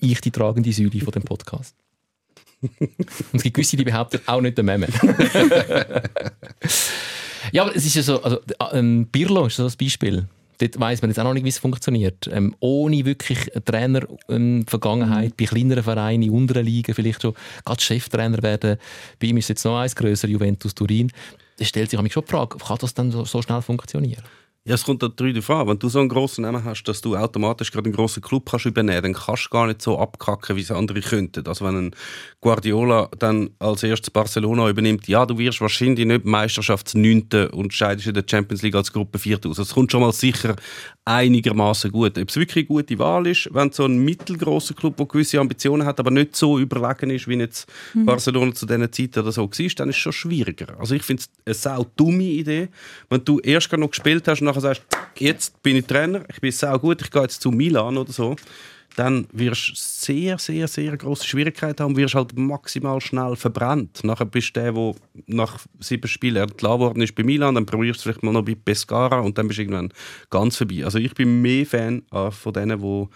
ich 0.01 0.21
die 0.21 0.31
tragende 0.31 0.73
Säule 0.73 1.01
von 1.01 1.13
dem 1.13 1.23
Podcast. 1.23 1.75
Und 2.61 2.81
es 3.33 3.43
gibt 3.43 3.55
gewisse, 3.55 3.77
die 3.77 3.85
behaupten, 3.85 4.21
auch 4.27 4.41
nicht 4.41 4.57
der 4.57 4.65
Meme. 4.65 4.89
ja, 7.53 7.63
aber 7.63 7.77
es 7.77 7.87
ist 7.87 7.95
ja 7.95 8.03
so, 8.03 8.21
also, 8.23 8.41
ähm, 8.73 9.07
Birlo 9.07 9.47
ist 9.47 9.57
so 9.57 9.63
das 9.65 9.77
Beispiel. 9.77 10.27
Dort 10.61 10.81
weiss 10.81 11.01
man 11.01 11.11
jetzt 11.11 11.21
auch 11.21 11.25
noch 11.25 11.35
nicht, 11.35 11.45
wie 11.45 11.51
es 11.51 11.59
funktioniert. 11.59 12.29
Ähm, 12.33 12.57
ohne 12.59 13.05
wirklich 13.05 13.39
Trainer-Vergangenheit, 13.65 15.37
bei 15.37 15.45
kleineren 15.45 15.85
Vereinen, 15.85 16.25
in 16.25 16.31
unteren 16.31 16.67
Ligen 16.67 16.95
vielleicht 16.95 17.23
schon, 17.23 17.35
gerade 17.65 17.81
Cheftrainer 17.81 18.43
werden. 18.43 18.77
Bei 19.21 19.29
ihm 19.29 19.37
ist 19.37 19.49
jetzt 19.49 19.65
noch 19.65 19.79
eins 19.79 19.95
grösser, 19.95 20.27
Juventus 20.27 20.75
Turin. 20.75 21.13
Da 21.59 21.65
stellt 21.65 21.91
sich 21.91 22.03
mich 22.03 22.13
schon 22.13 22.25
die 22.25 22.31
Frage, 22.31 22.59
kann 22.59 22.79
das 22.81 22.93
dann 22.93 23.13
so, 23.13 23.25
so 23.25 23.41
schnell 23.41 23.63
funktionieren? 23.63 24.25
Ja, 24.65 24.75
es 24.75 24.85
kommt 24.85 25.03
darauf 25.03 25.51
an. 25.51 25.69
Wenn 25.69 25.79
du 25.79 25.89
so 25.89 25.99
einen 25.99 26.11
grossen 26.11 26.43
Namen 26.43 26.63
hast, 26.63 26.83
dass 26.85 27.01
du 27.01 27.17
automatisch 27.17 27.71
gerade 27.71 27.87
einen 27.87 27.95
grossen 27.95 28.23
Club 28.23 28.51
kannst 28.51 28.67
übernehmen 28.67 29.03
dann 29.03 29.15
kannst 29.15 29.47
du 29.47 29.51
gar 29.51 29.67
nicht 29.67 29.81
so 29.81 29.99
abkacken, 29.99 30.57
wie 30.57 30.61
es 30.61 30.71
andere 30.71 31.01
könnten. 31.01 31.47
Also 31.47 31.65
wenn 31.65 31.77
ein 31.77 31.91
Guardiola 32.43 33.09
dann 33.19 33.51
als 33.61 33.83
erstes 33.83 34.11
Barcelona 34.11 34.69
übernimmt, 34.69 35.09
ja, 35.09 35.25
du 35.25 35.39
wirst 35.39 35.63
wahrscheinlich 35.63 36.07
nicht 36.07 36.27
Meisterschaftsneunte 36.27 37.51
und 37.53 37.73
scheidest 37.73 38.09
in 38.09 38.15
der 38.15 38.25
Champions 38.29 38.63
League 38.63 38.75
als 38.75 38.93
Gruppe 38.93 39.19
Vierte 39.19 39.49
aus. 39.49 39.59
Es 39.59 39.73
kommt 39.73 39.91
schon 39.91 40.03
mal 40.03 40.13
sicher 40.13 40.55
einigermaßen 41.07 41.91
gut. 41.91 42.19
Ob 42.19 42.29
es 42.29 42.37
wirklich 42.37 42.69
eine 42.69 42.83
gute 42.83 42.99
Wahl 42.99 43.27
ist, 43.27 43.49
wenn 43.53 43.73
so 43.73 43.87
ein 43.87 43.99
mittelgroßer 43.99 44.75
Club, 44.75 44.99
der 44.99 45.07
gewisse 45.07 45.41
Ambitionen 45.41 45.87
hat, 45.87 45.99
aber 45.99 46.11
nicht 46.11 46.37
so 46.37 46.59
überlegen 46.59 47.11
ist, 47.11 47.27
wie 47.27 47.37
jetzt 47.37 47.67
Barcelona 47.95 48.53
zu 48.55 48.67
dieser 48.67 48.93
Zeit 48.93 49.17
oder 49.17 49.33
so 49.33 49.43
war, 49.43 49.69
dann 49.77 49.89
ist 49.89 49.97
es 49.97 49.97
schon 49.97 50.13
schwieriger. 50.13 50.79
Also 50.79 50.95
ich 50.95 51.03
finde 51.03 51.23
es 51.23 51.31
eine 51.47 51.55
sau 51.55 51.87
dumme 51.97 52.25
Idee, 52.25 52.69
wenn 53.09 53.25
du 53.25 53.39
erst 53.41 53.73
noch 53.73 53.91
gespielt 53.91 54.29
hast 54.29 54.43
und 54.43 54.58
nachher 54.61 54.75
sagst, 54.75 54.83
jetzt 55.19 55.63
bin 55.63 55.77
ich 55.77 55.87
Trainer, 55.87 56.25
ich 56.29 56.41
bin 56.41 56.53
sau 56.53 56.79
gut, 56.79 57.03
ich 57.03 57.11
gehe 57.11 57.23
jetzt 57.23 57.41
zu 57.41 57.51
Milan 57.51 57.97
oder 57.97 58.13
so, 58.13 58.37
dann 58.97 59.29
wirst 59.33 59.69
du 59.69 59.73
sehr, 59.75 60.39
sehr, 60.39 60.67
sehr 60.67 60.97
große 60.97 61.27
Schwierigkeiten 61.27 61.85
haben 61.85 61.97
wirst 61.97 62.15
halt 62.15 62.37
maximal 62.37 63.01
schnell 63.01 63.37
verbrannt. 63.37 64.03
Nachher 64.03 64.25
bist 64.25 64.57
du 64.57 64.61
der, 64.61 64.73
der 64.73 64.95
nach 65.27 65.61
sieben 65.79 66.09
Spielen 66.09 66.43
entlassen 66.43 66.81
worden 66.81 67.03
ist 67.03 67.15
bei 67.15 67.23
Milan, 67.23 67.55
dann 67.55 67.67
probierst 67.67 68.01
du 68.01 68.03
vielleicht 68.05 68.23
mal 68.25 68.33
noch 68.33 68.45
bei 68.45 68.57
Pescara 68.57 69.21
und 69.21 69.39
dann 69.39 69.47
bist 69.47 69.59
du 69.59 69.63
irgendwann 69.63 69.93
ganz 70.31 70.57
vorbei. 70.57 70.85
Also 70.85 70.99
ich 70.99 71.15
bin 71.15 71.41
mehr 71.41 71.65
Fan 71.65 72.03
von 72.11 72.53
denen, 72.53 72.81
die 72.81 73.09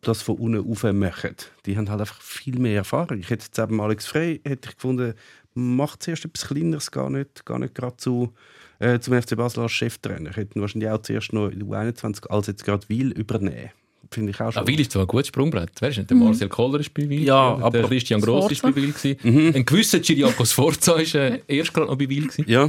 das 0.00 0.22
von 0.22 0.36
unten 0.36 0.66
rauf 0.66 0.82
machen. 0.92 1.36
Die 1.66 1.76
haben 1.76 1.88
halt 1.88 2.00
einfach 2.00 2.20
viel 2.20 2.58
mehr 2.58 2.76
Erfahrung. 2.76 3.18
Ich 3.18 3.30
hätte 3.30 3.44
jetzt 3.44 3.58
eben 3.58 3.80
Alex 3.80 4.06
Frey 4.06 4.40
hätte 4.44 4.70
ich 4.70 4.76
gefunden, 4.76 5.14
macht 5.54 6.02
zuerst 6.02 6.24
etwas 6.24 6.48
Kleineres, 6.48 6.90
gar 6.90 7.10
nicht, 7.10 7.44
gar 7.44 7.58
nicht 7.58 7.74
gerade 7.74 7.96
zu, 7.96 8.32
äh, 8.80 8.98
zum 8.98 9.20
FC 9.22 9.36
Basel 9.36 9.62
als 9.62 9.72
Cheftrainer. 9.72 10.30
Ich 10.30 10.36
hätte 10.36 10.58
ihn 10.58 10.60
wahrscheinlich 10.62 10.90
auch 10.90 11.00
zuerst 11.02 11.32
noch 11.32 11.48
in 11.48 11.60
der 11.60 11.68
U21 11.68 12.26
als 12.28 12.46
jetzt 12.48 12.64
gerade 12.64 12.88
Wil 12.88 13.12
übernehmen. 13.12 13.70
finde 14.10 14.30
ich 14.32 14.40
auch 14.40 14.50
schon. 14.52 14.62
Ah, 14.62 14.66
Wil 14.66 14.80
ist 14.80 14.90
zwar 14.90 15.02
ein 15.02 15.06
gutes 15.08 15.28
Sprungbrett. 15.28 15.70
Wer 15.80 15.90
ist 15.90 15.98
nicht? 15.98 16.10
Der 16.10 16.16
Marcel 16.16 16.48
Koller 16.48 16.80
ist 16.80 16.92
bei 16.92 17.08
Wil. 17.08 17.22
Ja, 17.22 17.54
der 17.56 17.64
aber- 17.66 17.82
Christian 17.84 18.20
Gross 18.20 18.50
ist 18.50 18.62
bei 18.62 18.72
Sforza. 18.72 18.82
Wil. 19.04 19.14
gewesen. 19.22 19.54
Ein 19.56 19.64
gewisser 19.64 20.02
Ciriakos 20.02 20.52
Forza 20.52 20.94
ist 20.96 21.14
äh, 21.14 21.40
erst 21.46 21.72
gerade 21.72 21.86
noch 21.86 21.96
bei 21.96 22.08
Wil. 22.08 22.26
gewesen. 22.26 22.44
Ja, 22.48 22.68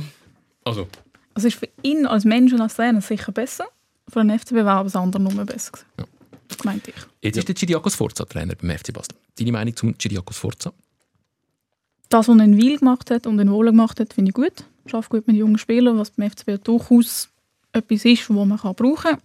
Also, 0.63 0.87
Also 1.33 1.47
ist 1.47 1.57
für 1.57 1.69
ihn 1.81 2.05
als 2.05 2.25
Mensch 2.25 2.53
und 2.53 2.61
als 2.61 2.75
Trainer 2.75 3.01
sicher 3.01 3.31
besser. 3.31 3.65
Für 4.09 4.19
den 4.23 4.37
FCB 4.37 4.55
war 4.65 4.75
aber 4.77 4.83
das 4.85 4.95
andere 4.95 5.21
nur 5.23 5.45
besser 5.45 5.71
gewesen. 5.71 5.85
Ja. 5.97 6.05
Das 6.49 6.63
meinte 6.65 6.91
ich. 6.91 6.95
jetzt 7.21 7.37
ist 7.37 7.47
der 7.47 7.55
Ciriakos 7.55 7.95
Forza 7.95 8.25
Trainer 8.25 8.53
beim 8.61 8.77
FC 8.77 8.91
Basel. 8.93 9.15
Deine 9.39 9.53
Meinung 9.53 9.73
zum 9.75 9.95
Ciriakos 9.97 10.37
Forza? 10.37 10.73
Das, 12.09 12.27
was 12.27 12.37
er 12.37 12.43
in 12.43 12.57
Wil 12.57 12.77
gemacht 12.77 13.09
hat 13.09 13.25
und 13.25 13.39
in 13.39 13.49
Wohlen 13.49 13.71
gemacht 13.71 13.99
hat, 14.01 14.13
finde 14.13 14.29
ich 14.29 14.35
gut. 14.35 14.65
Schafft 14.85 15.09
gut 15.09 15.27
mit 15.27 15.35
jungen 15.35 15.57
Spielern, 15.57 15.97
was 15.97 16.11
beim 16.11 16.29
FCB 16.29 16.63
durchaus 16.63 17.29
etwas 17.71 18.05
ist, 18.05 18.29
was 18.29 18.47
man 18.47 18.57
kann 18.59 18.75
brauchen 18.75 19.11
kann. 19.11 19.19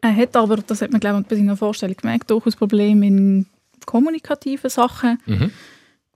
Er 0.00 0.16
hat 0.16 0.34
aber, 0.36 0.56
das 0.56 0.82
hat 0.82 0.90
man 0.90 1.00
glaube 1.00 1.20
ich 1.20 1.26
bei 1.28 1.36
seiner 1.36 1.56
Vorstellung 1.56 1.96
gemerkt, 1.96 2.30
durchaus 2.30 2.56
Probleme 2.56 3.06
in 3.06 3.46
kommunikativen 3.86 4.68
Sachen. 4.70 5.18
Mhm. 5.26 5.50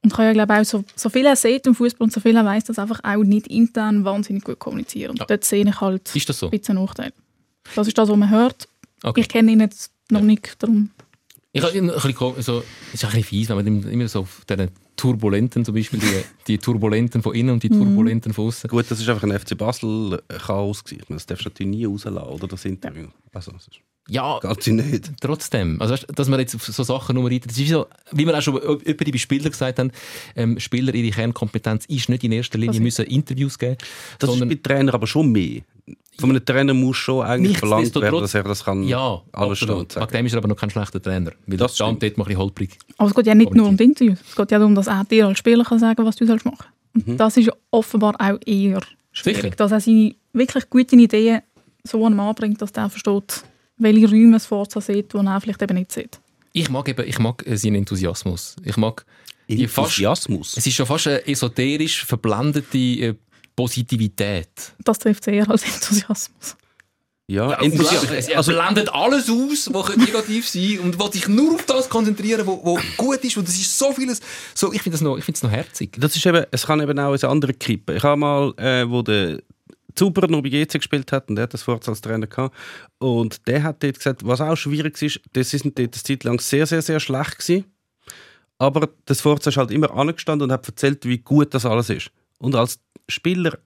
Und 0.02 0.12
kann 0.12 0.25
ja 0.26 0.32
glaube 0.32 0.52
ich 0.54 0.61
auch, 0.61 0.64
so, 0.64 0.85
so 0.94 1.08
viel 1.08 1.26
er 1.26 1.37
sieht 1.37 1.66
im 1.66 1.75
Fußball 1.75 2.04
und 2.06 2.12
so 2.12 2.20
viel 2.20 2.37
er 2.37 2.44
weiß, 2.44 2.64
dass 2.64 2.78
einfach 2.78 3.00
auch 3.04 3.23
nicht 3.23 3.46
intern 3.49 4.04
wahnsinnig 4.04 4.44
gut 4.44 4.58
kommunizieren. 4.58 5.12
Und 5.12 5.18
Ja. 5.20 5.26
dort 5.26 5.44
sehe 5.44 5.64
ich 5.68 5.80
halt 5.80 6.14
Ist 6.14 6.28
das 6.28 6.38
so? 6.38 6.46
ein 6.46 6.50
bisschen 6.50 6.76
einen 6.76 6.85
Nachteil. 6.87 7.12
Das 7.75 7.87
ist 7.88 7.96
das, 7.99 8.08
was 8.08 8.16
man 8.16 8.30
hört. 8.30 8.68
Okay. 9.02 9.20
Ich 9.20 9.28
kenne 9.28 9.52
ihn 9.52 9.61
jetzt 9.61 9.90
noch 10.11 10.20
nicht, 10.20 10.61
darum 10.62 10.90
Ich 11.52 11.62
habe 11.62 11.76
ein 11.76 11.87
bisschen, 11.88 12.14
ko- 12.14 12.35
so, 12.40 12.62
es 12.92 12.94
ist 12.94 13.04
ein 13.04 13.11
bisschen 13.11 13.25
fies, 13.25 13.49
wenn 13.49 13.56
man 13.56 13.66
immer- 13.66 13.88
immer 13.90 14.08
so 14.08 14.20
auf 14.20 14.44
diesen 14.49 14.68
Turbulenten, 14.96 15.64
zum 15.64 15.74
Beispiel 15.74 16.00
die, 16.00 16.06
die 16.46 16.58
Turbulenten 16.58 17.22
von 17.22 17.34
innen 17.34 17.50
und 17.50 17.62
die 17.62 17.68
Turbulenten 17.68 18.32
von 18.32 18.46
außen. 18.48 18.68
gut, 18.70 18.86
das 18.88 19.00
ist 19.00 19.08
einfach 19.08 19.22
ein 19.24 19.38
FC 19.38 19.56
Basel-Chaos 19.56 20.84
Das 21.08 21.26
darfst 21.26 21.44
du 21.44 21.50
natürlich 21.50 21.70
nie 21.76 21.84
rauslassen, 21.84 22.18
oder? 22.18 22.48
Das 22.48 22.64
Interview. 22.64 23.06
Also, 23.32 23.52
das 23.52 23.68
ist- 23.68 23.80
Ja, 24.08 24.38
geht 24.40 24.66
nicht. 24.68 25.10
trotzdem. 25.20 25.80
Also, 25.80 25.94
weißt, 25.94 26.06
dass 26.14 26.28
man 26.28 26.38
jetzt 26.40 26.54
auf 26.54 26.64
so 26.64 26.82
Sachen 26.82 27.16
nur 27.16 27.26
reitet. 27.30 27.46
Das 27.50 27.58
ist 27.58 27.64
wie 27.64 27.68
so, 27.70 27.86
wie 28.12 28.24
wir 28.26 28.36
auch 28.38 28.42
schon 28.42 28.56
über 28.56 29.04
die 29.04 29.18
Spieler 29.18 29.50
gesagt 29.50 29.78
haben, 29.78 29.90
ähm, 30.36 30.58
Spieler, 30.60 30.94
ihre 30.94 31.10
Kernkompetenz 31.14 31.86
ist 31.86 32.08
nicht 32.08 32.22
in 32.24 32.32
erster 32.32 32.56
Linie 32.58 32.80
müssen 32.80 33.04
Interviews 33.06 33.58
geben, 33.58 33.76
Das 34.18 34.30
sondern 34.30 34.50
ist 34.50 34.62
bei 34.62 34.68
Trainern 34.74 34.94
aber 34.94 35.06
schon 35.06 35.30
mehr. 35.32 35.62
Von 36.18 36.30
einem 36.30 36.44
Trainer 36.44 36.75
muss 36.75 36.96
schon 36.96 37.25
eigentlich 37.25 37.58
verlangt 37.58 37.94
werden, 37.94 38.20
dass 38.20 38.35
er 38.35 38.42
das 38.42 38.64
kann 38.64 38.82
ja, 38.85 39.23
alles 39.32 39.62
absolut. 39.62 39.92
sagen. 39.92 40.06
Wegen 40.06 40.18
dem 40.18 40.26
ist 40.26 40.32
er 40.32 40.38
aber 40.38 40.49
noch 40.49 40.56
kein 40.56 40.70
schlechter 40.70 41.00
Trainer. 41.00 41.32
Weil 41.46 41.56
Das 41.58 41.75
stand 41.75 42.02
dort 42.02 42.16
mal 42.16 42.25
ein 42.25 42.28
bisschen 42.28 42.40
holprig. 42.40 42.78
Aber 42.96 43.08
es 43.08 43.14
geht 43.14 43.26
ja 43.26 43.35
nicht 43.35 43.54
nur 43.54 43.66
um 43.66 43.76
die 43.76 43.85
Interviews. 43.85 44.18
Es 44.28 44.37
geht 44.37 44.50
ja 44.50 44.58
darum, 44.58 44.75
dass 44.75 44.87
er 44.87 45.04
dir 45.04 45.26
als 45.26 45.38
Spieler 45.38 45.64
kann 45.64 45.78
sagen 45.78 46.04
was 46.04 46.16
du 46.16 46.26
sollst 46.26 46.44
machen 46.44 46.66
Und 46.94 47.18
das 47.18 47.37
ist 47.37 47.50
offenbar 47.70 48.14
auch 48.18 48.38
eher 48.46 48.80
schwierig. 49.12 49.42
Sicher. 49.42 49.56
Dass 49.56 49.73
er 49.73 49.80
seine 49.80 50.14
wirklich 50.32 50.70
guten 50.70 50.99
Ideen 50.99 51.42
so 51.85 52.04
an 52.04 52.12
den 52.12 52.16
Mann 52.16 52.35
bringt, 52.35 52.61
dass 52.61 52.73
der 52.73 52.88
versteht, 52.88 53.44
welche 53.78 54.08
Räume 54.11 54.37
es 54.37 54.46
Forza 54.46 54.80
sieht, 54.80 55.12
die 55.12 55.18
er 55.18 55.40
vielleicht 55.40 55.62
eben 55.62 55.76
nicht 55.76 55.92
sieht. 55.92 56.18
Ich 56.52 56.70
mag 56.70 56.88
eben, 56.88 57.06
ich 57.06 57.18
mag 57.18 57.46
äh, 57.46 57.56
seinen 57.56 57.76
Enthusiasmus. 57.76 58.56
Ich 58.64 58.76
mag 58.76 59.04
die 59.49 59.68
fast, 59.68 59.99
Enthusiasmus. 59.99 60.56
es 60.56 60.66
ist 60.66 60.75
schon 60.75 60.87
fast 60.87 61.06
eine 61.06 61.26
esoterisch 61.26 62.04
verblendete 62.04 62.78
äh, 62.78 63.14
Positivität. 63.56 64.48
Das 64.84 64.98
trifft 64.98 65.22
es 65.22 65.26
eher 65.28 65.50
als 65.50 65.64
Enthusiasmus. 65.64 66.56
Ja, 67.28 67.50
Ja, 67.50 67.60
Enthusiasmus. 67.60 68.28
er 68.28 68.42
blendet 68.44 68.88
alles 68.90 69.28
aus, 69.28 69.68
was 69.72 69.96
negativ 69.96 70.48
sein 70.48 70.78
und 70.80 70.98
will 70.98 71.12
sich 71.12 71.26
nur 71.26 71.54
auf 71.54 71.64
das 71.66 71.88
konzentrieren, 71.88 72.46
was 72.46 72.58
wo 72.62 72.78
gut 72.96 73.25
ist. 73.25 73.36
Und 73.36 73.48
das 73.48 73.56
ist 73.56 73.76
so 73.76 73.92
vieles. 73.92 74.20
So, 74.54 74.72
ich 74.72 74.80
finde 74.82 74.94
das 74.94 75.00
noch, 75.02 75.16
ich 75.16 75.28
es 75.28 75.42
noch 75.42 75.50
herzig. 75.50 75.96
Das 75.98 76.14
ist 76.14 76.25
eben, 76.25 76.44
es 76.52 76.66
kann 76.66 76.80
eben 76.80 76.98
auch 77.00 77.12
ins 77.12 77.25
andere 77.25 77.52
kippen. 77.54 77.96
Ich 77.96 78.02
habe 78.04 78.16
mal, 78.20 78.54
äh, 78.58 78.88
wo 78.88 79.02
der 79.02 79.40
Zuber 79.96 80.28
noch 80.28 80.42
bei 80.42 80.50
GC 80.50 80.75
gespielt 80.75 81.10
hat, 81.10 81.28
und 81.28 81.36
der 81.36 81.44
hat 81.44 81.54
das 81.54 81.62
vorher 81.62 81.88
als 81.88 82.00
Trainer 82.00 82.26
gehabt, 82.26 82.54
und 82.98 83.44
der 83.48 83.62
hat 83.62 83.82
dort 83.82 83.96
gesagt, 83.96 84.25
was 84.25 84.40
auch 84.40 84.54
schwierig 84.54 85.00
ist, 85.02 85.20
das 85.32 85.52
ist 85.54 85.64
dort 85.64 85.78
eine 85.78 85.90
Zeit 85.90 86.22
lang 86.22 86.38
sehr, 86.38 86.66
sehr, 86.66 86.82
sehr 86.82 87.00
schlecht 87.00 87.38
gewesen, 87.38 87.64
aber 88.58 88.90
das 89.06 89.20
Forza 89.22 89.50
ist 89.50 89.56
halt 89.56 89.70
immer 89.70 89.90
angestanden 89.90 90.44
und 90.48 90.52
hat 90.52 90.66
erzählt, 90.66 91.04
wie 91.06 91.18
gut 91.18 91.52
das 91.54 91.64
alles 91.64 91.90
ist. 91.90 92.10
Und 92.38 92.54
als 92.54 92.78
Spieler 93.08 93.58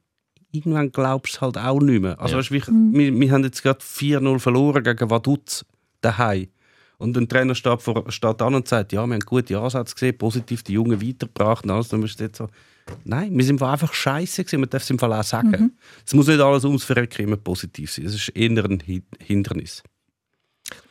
irgendwann 0.52 0.90
glaubst 0.92 1.35
du 1.35 1.37
es 1.37 1.40
halt 1.42 1.59
auch 1.59 1.80
nicht 1.80 2.00
mehr. 2.02 2.18
Also 2.20 2.35
Ja. 2.35 2.38
weißt, 2.38 2.50
du, 2.50 2.54
wie- 2.54 2.99
wir, 2.99 3.20
wir 3.20 3.30
haben 3.32 3.44
jetzt 3.44 3.62
gerade 3.62 3.80
4-0 3.80 4.38
verloren 4.40 4.82
gegen 4.82 5.09
Vaduz 5.11 5.64
daheim. 6.00 6.49
Und 6.99 7.16
ein 7.16 7.28
Trainer 7.28 7.54
steht, 7.54 7.80
vor, 7.80 8.11
steht 8.11 8.42
an 8.42 8.54
und 8.54 8.68
sagt, 8.68 8.92
ja, 8.92 9.06
wir 9.06 9.14
haben 9.14 9.20
gute 9.20 9.59
Ansätze 9.59 9.94
gesehen, 9.94 10.18
positiv 10.18 10.62
die 10.64 10.73
Jungen 10.75 11.00
weitergebracht 11.00 11.64
und 11.64 11.70
alles. 11.70 11.88
Dann 11.88 12.00
musst 12.00 12.20
du 12.20 12.25
jetzt 12.25 12.37
so, 12.38 12.49
nein, 13.04 13.35
wir 13.38 13.44
sind 13.44 13.62
einfach 13.62 13.94
scheiße 13.94 14.44
gewesen, 14.44 14.61
man 14.61 14.68
darf 14.68 14.82
es 14.82 14.90
im 14.90 14.99
Fall 14.99 15.12
auch 15.14 15.23
sagen. 15.25 15.73
Es 16.04 16.12
muss 16.12 16.26
nicht 16.26 16.40
alles 16.40 16.64
ums 16.64 16.85
Verrecken 16.85 17.23
immer 17.23 17.37
positiv 17.38 17.90
sein. 17.90 18.04
Es 18.04 18.14
ist 18.14 18.28
eher 18.30 18.50
ein 18.64 18.80
Hin- 18.80 19.04
Hindernis. 19.18 19.82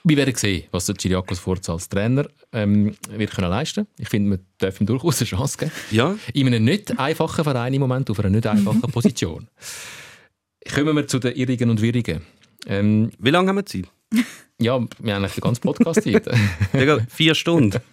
Wir 0.03 0.17
werden 0.17 0.36
sehen, 0.36 0.63
was 0.71 0.86
der 0.86 0.95
Chiriakos 0.95 1.39
Forza 1.39 1.74
als 1.74 1.89
Trainer 1.89 2.25
ähm, 2.53 2.95
wird 3.12 3.31
können 3.31 3.50
leisten 3.50 3.88
Ich 3.98 4.09
finde, 4.09 4.29
man 4.29 4.39
darf 4.57 4.79
ihm 4.79 4.88
durchaus 4.88 5.19
eine 5.19 5.27
Chance 5.27 5.57
geben. 5.57 5.71
Ja, 5.91 6.15
In 6.33 6.48
einem 6.48 6.63
nicht 6.63 6.98
einfachen 6.98 7.43
Verein 7.43 7.74
im 7.74 7.81
Moment, 7.81 8.09
auf 8.09 8.19
einer 8.19 8.29
nicht 8.29 8.48
einfachen 8.48 8.81
Position. 8.91 9.48
Kommen 10.74 10.95
wir 10.95 11.07
zu 11.07 11.19
den 11.19 11.36
Irrigen 11.36 11.69
und 11.69 11.81
Wirrigen. 11.81 12.21
Ähm, 12.65 13.12
wie 13.19 13.29
lange 13.29 13.50
haben 13.50 13.57
wir 13.57 13.65
Zeit? 13.65 13.86
ja, 14.59 14.79
wir 14.79 15.15
haben 15.15 15.24
eigentlich 15.24 15.33
den 15.33 15.41
ganzen 15.41 15.62
Podcast 15.62 16.03
Zeit. 16.03 16.27
Vier 17.09 17.36
Stunden. 17.36 17.79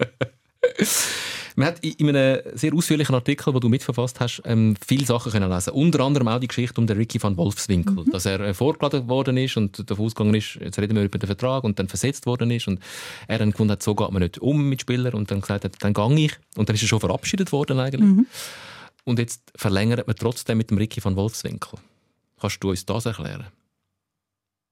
Man 1.56 1.68
hat 1.68 1.82
in 1.82 2.10
einem 2.10 2.40
sehr 2.52 2.74
ausführlichen 2.74 3.14
Artikel, 3.14 3.50
den 3.50 3.60
du 3.60 3.68
mitverfasst 3.70 4.20
hast, 4.20 4.42
ähm, 4.44 4.76
viele 4.86 5.06
Sachen 5.06 5.32
können 5.32 5.50
lesen. 5.50 5.72
Unter 5.72 6.00
anderem 6.00 6.28
auch 6.28 6.38
die 6.38 6.48
Geschichte 6.48 6.78
um 6.78 6.86
den 6.86 6.98
Ricky 6.98 7.22
van 7.22 7.38
Wolfswinkel, 7.38 8.04
dass 8.12 8.26
er 8.26 8.40
äh, 8.40 8.52
vorgeladen 8.52 9.08
worden 9.08 9.38
ist 9.38 9.56
und 9.56 9.90
davon 9.90 10.04
ausgegangen 10.04 10.34
ist, 10.34 10.56
jetzt 10.56 10.78
reden 10.78 10.94
wir 10.94 11.04
über 11.04 11.18
den 11.18 11.26
Vertrag 11.26 11.64
und 11.64 11.78
dann 11.78 11.88
versetzt 11.88 12.26
worden 12.26 12.50
ist 12.50 12.68
und 12.68 12.80
er 13.26 13.38
dann 13.38 13.52
gefunden 13.52 13.72
hat, 13.72 13.82
so 13.82 13.94
geht 13.94 14.10
man 14.10 14.22
nicht 14.22 14.38
um 14.38 14.68
mit 14.68 14.82
Spielern 14.82 15.14
und 15.14 15.30
dann 15.30 15.40
gesagt 15.40 15.64
hat, 15.64 15.72
dann 15.80 15.94
gang 15.94 16.18
ich 16.18 16.32
und 16.56 16.68
dann 16.68 16.76
ist 16.76 16.82
er 16.82 16.88
schon 16.88 17.00
verabschiedet 17.00 17.50
worden 17.52 17.80
eigentlich. 17.80 18.26
Und 19.04 19.18
jetzt 19.18 19.40
verlängert 19.54 20.06
man 20.06 20.16
trotzdem 20.16 20.58
mit 20.58 20.70
dem 20.70 20.76
Ricky 20.76 21.02
van 21.02 21.16
Wolfswinkel. 21.16 21.78
Kannst 22.38 22.62
du 22.62 22.68
uns 22.68 22.84
das 22.84 23.06
erklären? 23.06 23.46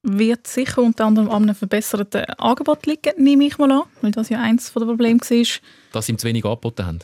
Wird 0.06 0.46
sicher 0.46 0.82
unter 0.82 1.06
anderem 1.06 1.30
an 1.30 1.44
einem 1.44 1.54
verbesserten 1.54 2.24
Angebot 2.36 2.84
liegen, 2.84 3.12
nehme 3.16 3.46
ich 3.46 3.56
mal 3.56 3.72
an, 3.72 3.82
weil 4.02 4.10
das 4.10 4.28
ja 4.28 4.38
eins 4.38 4.70
der 4.72 4.80
Probleme 4.80 5.18
war. 5.18 5.46
Dass 5.92 6.06
sie 6.06 6.12
ihm 6.12 6.18
zu 6.18 6.28
wenig 6.28 6.44
angeboten 6.44 6.84
haben. 6.84 6.98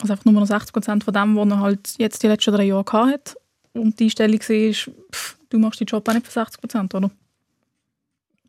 Also 0.00 0.12
einfach 0.12 0.24
nur 0.24 0.34
noch 0.34 0.46
60 0.46 0.72
Prozent 0.72 1.04
von 1.04 1.14
dem, 1.14 1.36
was 1.36 1.48
er 1.48 1.60
halt 1.60 1.94
jetzt 1.98 2.22
die 2.22 2.26
letzten 2.26 2.52
drei 2.52 2.64
Jahre 2.64 2.82
gehabt 2.82 3.12
hat. 3.12 3.36
Und 3.74 4.00
die 4.00 4.04
Einstellung 4.04 4.40
war, 4.40 4.94
pff, 5.12 5.36
du 5.48 5.58
machst 5.58 5.80
den 5.80 5.86
Job 5.86 6.08
auch 6.08 6.12
nicht 6.12 6.26
für 6.26 6.32
60 6.32 6.60
Prozent, 6.60 6.94
oder? 6.94 7.10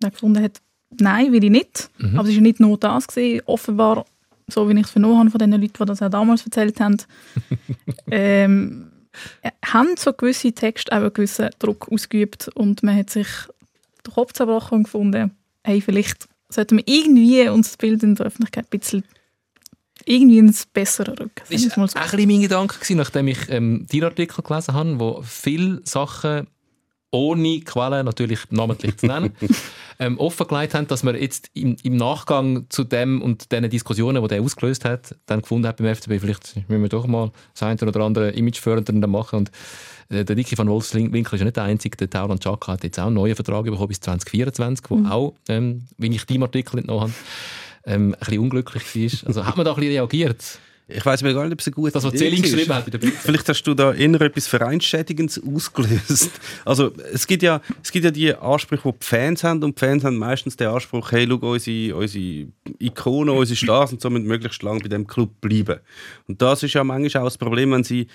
Er 0.02 0.12
gefunden 0.12 0.44
hat, 0.44 0.62
nein, 1.00 1.32
will 1.32 1.44
ich 1.44 1.52
nicht. 1.52 1.90
Mhm. 1.98 2.20
Aber 2.20 2.28
es 2.28 2.36
war 2.36 2.42
nicht 2.42 2.60
nur 2.60 2.78
das. 2.78 3.08
Gewesen. 3.08 3.42
Offenbar, 3.46 4.06
so 4.48 4.68
wie 4.68 4.74
ich 4.74 4.86
es 4.86 4.92
vernommen 4.92 5.20
habe 5.20 5.30
von 5.30 5.40
den 5.40 5.52
Leuten, 5.52 5.74
die 5.80 5.86
das 5.86 6.02
auch 6.02 6.10
damals 6.10 6.44
erzählt 6.44 6.80
haben, 6.80 6.98
ähm, 8.12 8.88
äh, 8.90 8.93
haben 9.66 9.96
so 9.98 10.14
gewisse 10.14 10.54
Texte 10.54 10.92
auch 10.92 10.98
einen 10.98 11.14
gewissen 11.14 11.50
Druck 11.60 11.92
ausgeübt 11.92 12.50
und 12.56 12.84
man 12.84 12.98
hat 12.98 13.10
sich 13.10 13.28
den 14.06 14.14
Kopf 14.14 14.34
zerbrochen 14.34 14.80
und 14.80 14.84
gefunden, 14.84 15.32
hey, 15.64 15.82
vielleicht 15.82 16.28
sollten 16.50 16.78
wir 16.78 16.84
irgendwie 16.88 17.48
uns 17.50 17.70
das 17.70 17.78
Bild 17.78 18.04
in 18.04 18.16
der 18.16 18.28
Öffentlichkeit 18.28 18.66
ein 18.66 18.80
bisschen 18.80 19.04
irgendwie 20.06 20.40
ins 20.40 20.66
Bessere 20.66 21.12
rücken. 21.12 21.44
Das 21.50 21.78
war 21.78 21.88
so. 21.88 21.98
ein 21.98 22.04
bisschen 22.04 22.28
mein 22.28 22.42
Gedanke, 22.42 22.96
nachdem 22.96 23.28
ich 23.28 23.50
ähm, 23.50 23.88
deinen 23.92 24.04
Artikel 24.04 24.44
gelesen 24.44 24.74
habe, 24.74 25.00
wo 25.00 25.22
viele 25.22 25.82
Sachen 25.86 26.48
ohne 27.14 27.62
Quellen 27.62 28.06
natürlich 28.06 28.40
namentlich 28.50 28.98
zu 28.98 29.06
nennen, 29.06 29.34
ähm, 30.00 30.18
offengelegt 30.18 30.74
haben, 30.74 30.88
dass 30.88 31.04
man 31.04 31.16
jetzt 31.16 31.50
im, 31.54 31.78
im 31.84 31.96
Nachgang 31.96 32.66
zu 32.70 32.84
dem 32.84 33.22
und 33.22 33.52
den 33.52 33.70
Diskussionen, 33.70 34.22
die 34.22 34.28
der 34.28 34.42
ausgelöst 34.42 34.84
hat, 34.84 35.16
dann 35.28 35.42
gefunden 35.42 35.68
hat 35.68 35.78
beim 35.78 35.96
FCB, 35.96 36.20
vielleicht 36.20 36.56
müssen 36.68 36.82
wir 36.82 36.90
doch 36.90 37.06
mal 37.06 37.32
das 37.54 37.64
eine 37.64 37.80
oder 37.82 38.02
andere 38.02 38.32
imagefördernder 38.32 39.08
machen 39.08 39.40
und 39.40 39.52
äh, 40.10 40.26
der 40.26 40.36
Ricky 40.36 40.58
van 40.58 40.68
Wolfswinkel 40.68 41.22
ist 41.22 41.40
ja 41.40 41.46
nicht 41.46 41.56
der 41.56 41.64
Einzige, 41.64 41.98
der 41.98 42.10
Tauran 42.10 42.40
Chaka 42.40 42.74
hat 42.74 42.84
jetzt 42.84 43.00
auch 43.00 43.06
einen 43.06 43.16
neuen 43.16 43.36
Vertrag 43.36 43.64
bekommen 43.64 43.88
bis 43.88 44.00
2024, 44.00 44.86
wo 44.90 45.08
auch, 45.08 45.36
ähm, 45.50 45.86
wie 45.98 46.14
ich 46.14 46.26
deinen 46.26 46.44
Artikel 46.44 46.80
entnommen 46.80 47.02
habe, 47.02 47.14
ähm, 47.86 48.14
ein 48.14 48.20
bisschen 48.20 48.40
unglücklich 48.40 48.84
war. 48.84 49.28
Also 49.28 49.46
hat 49.46 49.58
man 49.58 49.66
da 49.66 49.74
ein 49.74 49.80
bisschen 49.80 49.94
reagiert? 49.94 50.60
Ich 50.88 51.06
weiß 51.06 51.24
mir 51.24 51.34
gar 51.34 51.44
nicht, 51.44 51.54
ob 51.54 51.60
es 51.62 51.68
eine 51.68 51.74
gute 51.74 51.92
Das, 51.92 52.04
was 52.04 52.14
Zelling 52.14 52.42
geschrieben 52.42 52.74
hat 52.74 52.92
der 52.92 52.98
Bild. 52.98 53.14
Vielleicht 53.14 53.48
hast 53.48 53.64
du 53.64 53.74
da 53.74 53.94
eher 53.94 54.22
etwas 54.22 54.48
Vereinschädigendes 54.48 55.42
ausgelöst. 55.44 56.32
Also 56.66 56.92
es 57.12 57.26
gibt 57.28 57.44
ja, 57.44 57.62
es 57.82 57.92
gibt 57.92 58.06
ja 58.06 58.12
die 58.12 58.34
Ansprüche, 58.34 58.92
die 58.92 59.00
die 59.00 59.06
Fans 59.06 59.44
haben 59.44 59.64
und 59.64 59.78
die 59.78 59.80
Fans 59.80 60.04
haben 60.04 60.18
meistens 60.18 60.56
den 60.56 60.68
Anspruch, 60.68 61.12
hey, 61.12 61.28
schau, 61.28 61.36
unsere, 61.36 61.96
unsere 61.96 62.48
Ikonen, 62.80 63.36
unsere 63.36 63.56
Stars 63.56 63.92
und 63.92 64.02
so 64.02 64.10
müssen 64.10 64.28
möglichst 64.28 64.62
lange 64.64 64.82
bei 64.82 64.90
dem 64.90 65.08
Club 65.08 65.30
bleiben. 65.42 65.80
Und 66.28 66.42
das 66.42 66.64
ist 66.64 66.74
ja 66.74 66.84
manchmal 66.84 67.24
auch 67.24 67.28
das 67.28 67.38
Problem, 67.38 67.72
wenn 67.72 67.84
sie 67.84 68.08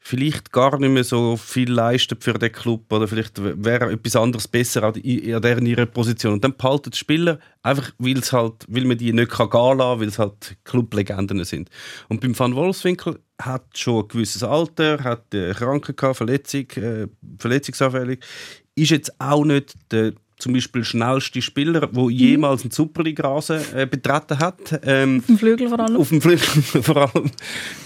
vielleicht 0.00 0.52
gar 0.52 0.78
nicht 0.78 0.90
mehr 0.90 1.04
so 1.04 1.36
viel 1.36 1.70
leisten 1.70 2.18
für 2.20 2.34
den 2.34 2.52
Club 2.52 2.90
oder 2.92 3.08
vielleicht 3.08 3.38
wäre 3.38 3.92
etwas 3.92 4.16
anderes 4.16 4.48
besser 4.48 4.84
an 4.84 4.94
in 4.94 5.34
an 5.34 5.66
ihrer 5.66 5.86
Position. 5.86 6.34
Und 6.34 6.44
dann 6.44 6.56
behalten 6.56 6.90
die 6.90 6.96
Spieler 6.96 7.38
einfach, 7.62 7.90
weil 7.98 8.18
es 8.18 8.32
halt, 8.32 8.64
weil 8.68 8.84
man 8.84 8.96
die 8.96 9.12
nicht 9.12 9.30
kann 9.30 9.50
gehen 9.50 9.78
lassen, 9.78 10.00
weil 10.00 10.08
es 10.08 10.18
halt 10.18 10.56
Clublegenden 10.64 11.44
sind. 11.44 11.68
Und 12.08 12.20
beim 12.20 12.38
Van 12.38 12.54
Wolfswinkel 12.54 13.18
hat 13.40 13.66
schon 13.76 14.04
ein 14.04 14.08
gewisses 14.08 14.42
Alter, 14.42 15.02
hat 15.04 15.34
äh, 15.34 15.52
Kranken 15.52 15.94
gehabt, 15.94 16.16
Verletzung, 16.16 16.70
äh, 16.76 17.06
verletzungsanfällig, 17.38 18.24
ist 18.74 18.90
jetzt 18.90 19.20
auch 19.20 19.44
nicht 19.44 19.74
der 19.90 20.14
zum 20.38 20.52
Beispiel 20.52 20.84
schnellste 20.84 21.42
Spieler, 21.42 21.86
der 21.86 22.10
jemals 22.10 22.62
einen 22.62 22.70
Superliga-Rasen 22.70 23.60
äh, 23.74 23.86
betreten 23.86 24.38
hat. 24.38 24.80
Ähm, 24.84 25.22
Im 25.26 25.38
Flügel 25.38 25.68
vor 25.68 25.80
allem. 25.80 25.96
auf 25.96 26.08
dem 26.10 26.20
Flügel 26.20 26.38
vor 26.82 26.96
allem. 26.96 27.30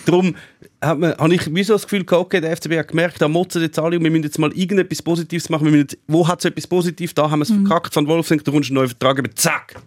Darum 0.05 0.37
habe 0.83 1.35
ich 1.35 1.55
wie 1.55 1.63
so 1.63 1.73
das 1.73 1.85
Gefühl 1.85 2.05
gehabt, 2.05 2.27
okay, 2.27 2.41
der 2.41 2.57
FCB 2.57 2.79
hat 2.79 2.89
gemerkt, 2.89 3.23
da 3.23 3.29
motzen 3.29 3.63
jetzt 3.63 3.79
alle 3.79 3.97
und 3.97 4.05
wir 4.05 4.11
müssen 4.11 4.25
jetzt 4.25 4.39
mal 4.39 4.53
irgendetwas 4.53 5.01
Positives 5.01 5.49
machen. 5.49 5.65
Wir 5.65 5.71
müssen 5.73 5.89
jetzt, 5.91 5.99
wo 6.09 6.27
hat 6.27 6.41
es 6.41 6.45
etwas 6.45 6.67
Positives? 6.67 7.15
Da 7.15 7.31
haben 7.31 7.41
wir 7.41 7.45
es 7.45 7.51
verkackt. 7.51 7.95
Van 7.97 8.07
Wolfswinkel, 8.07 8.45
du 8.45 8.53
kommst 8.53 8.71
einen 8.71 8.77
neuen 8.77 8.89
Vertrag 8.89 9.19
über, 9.19 9.35
zack! 9.35 9.81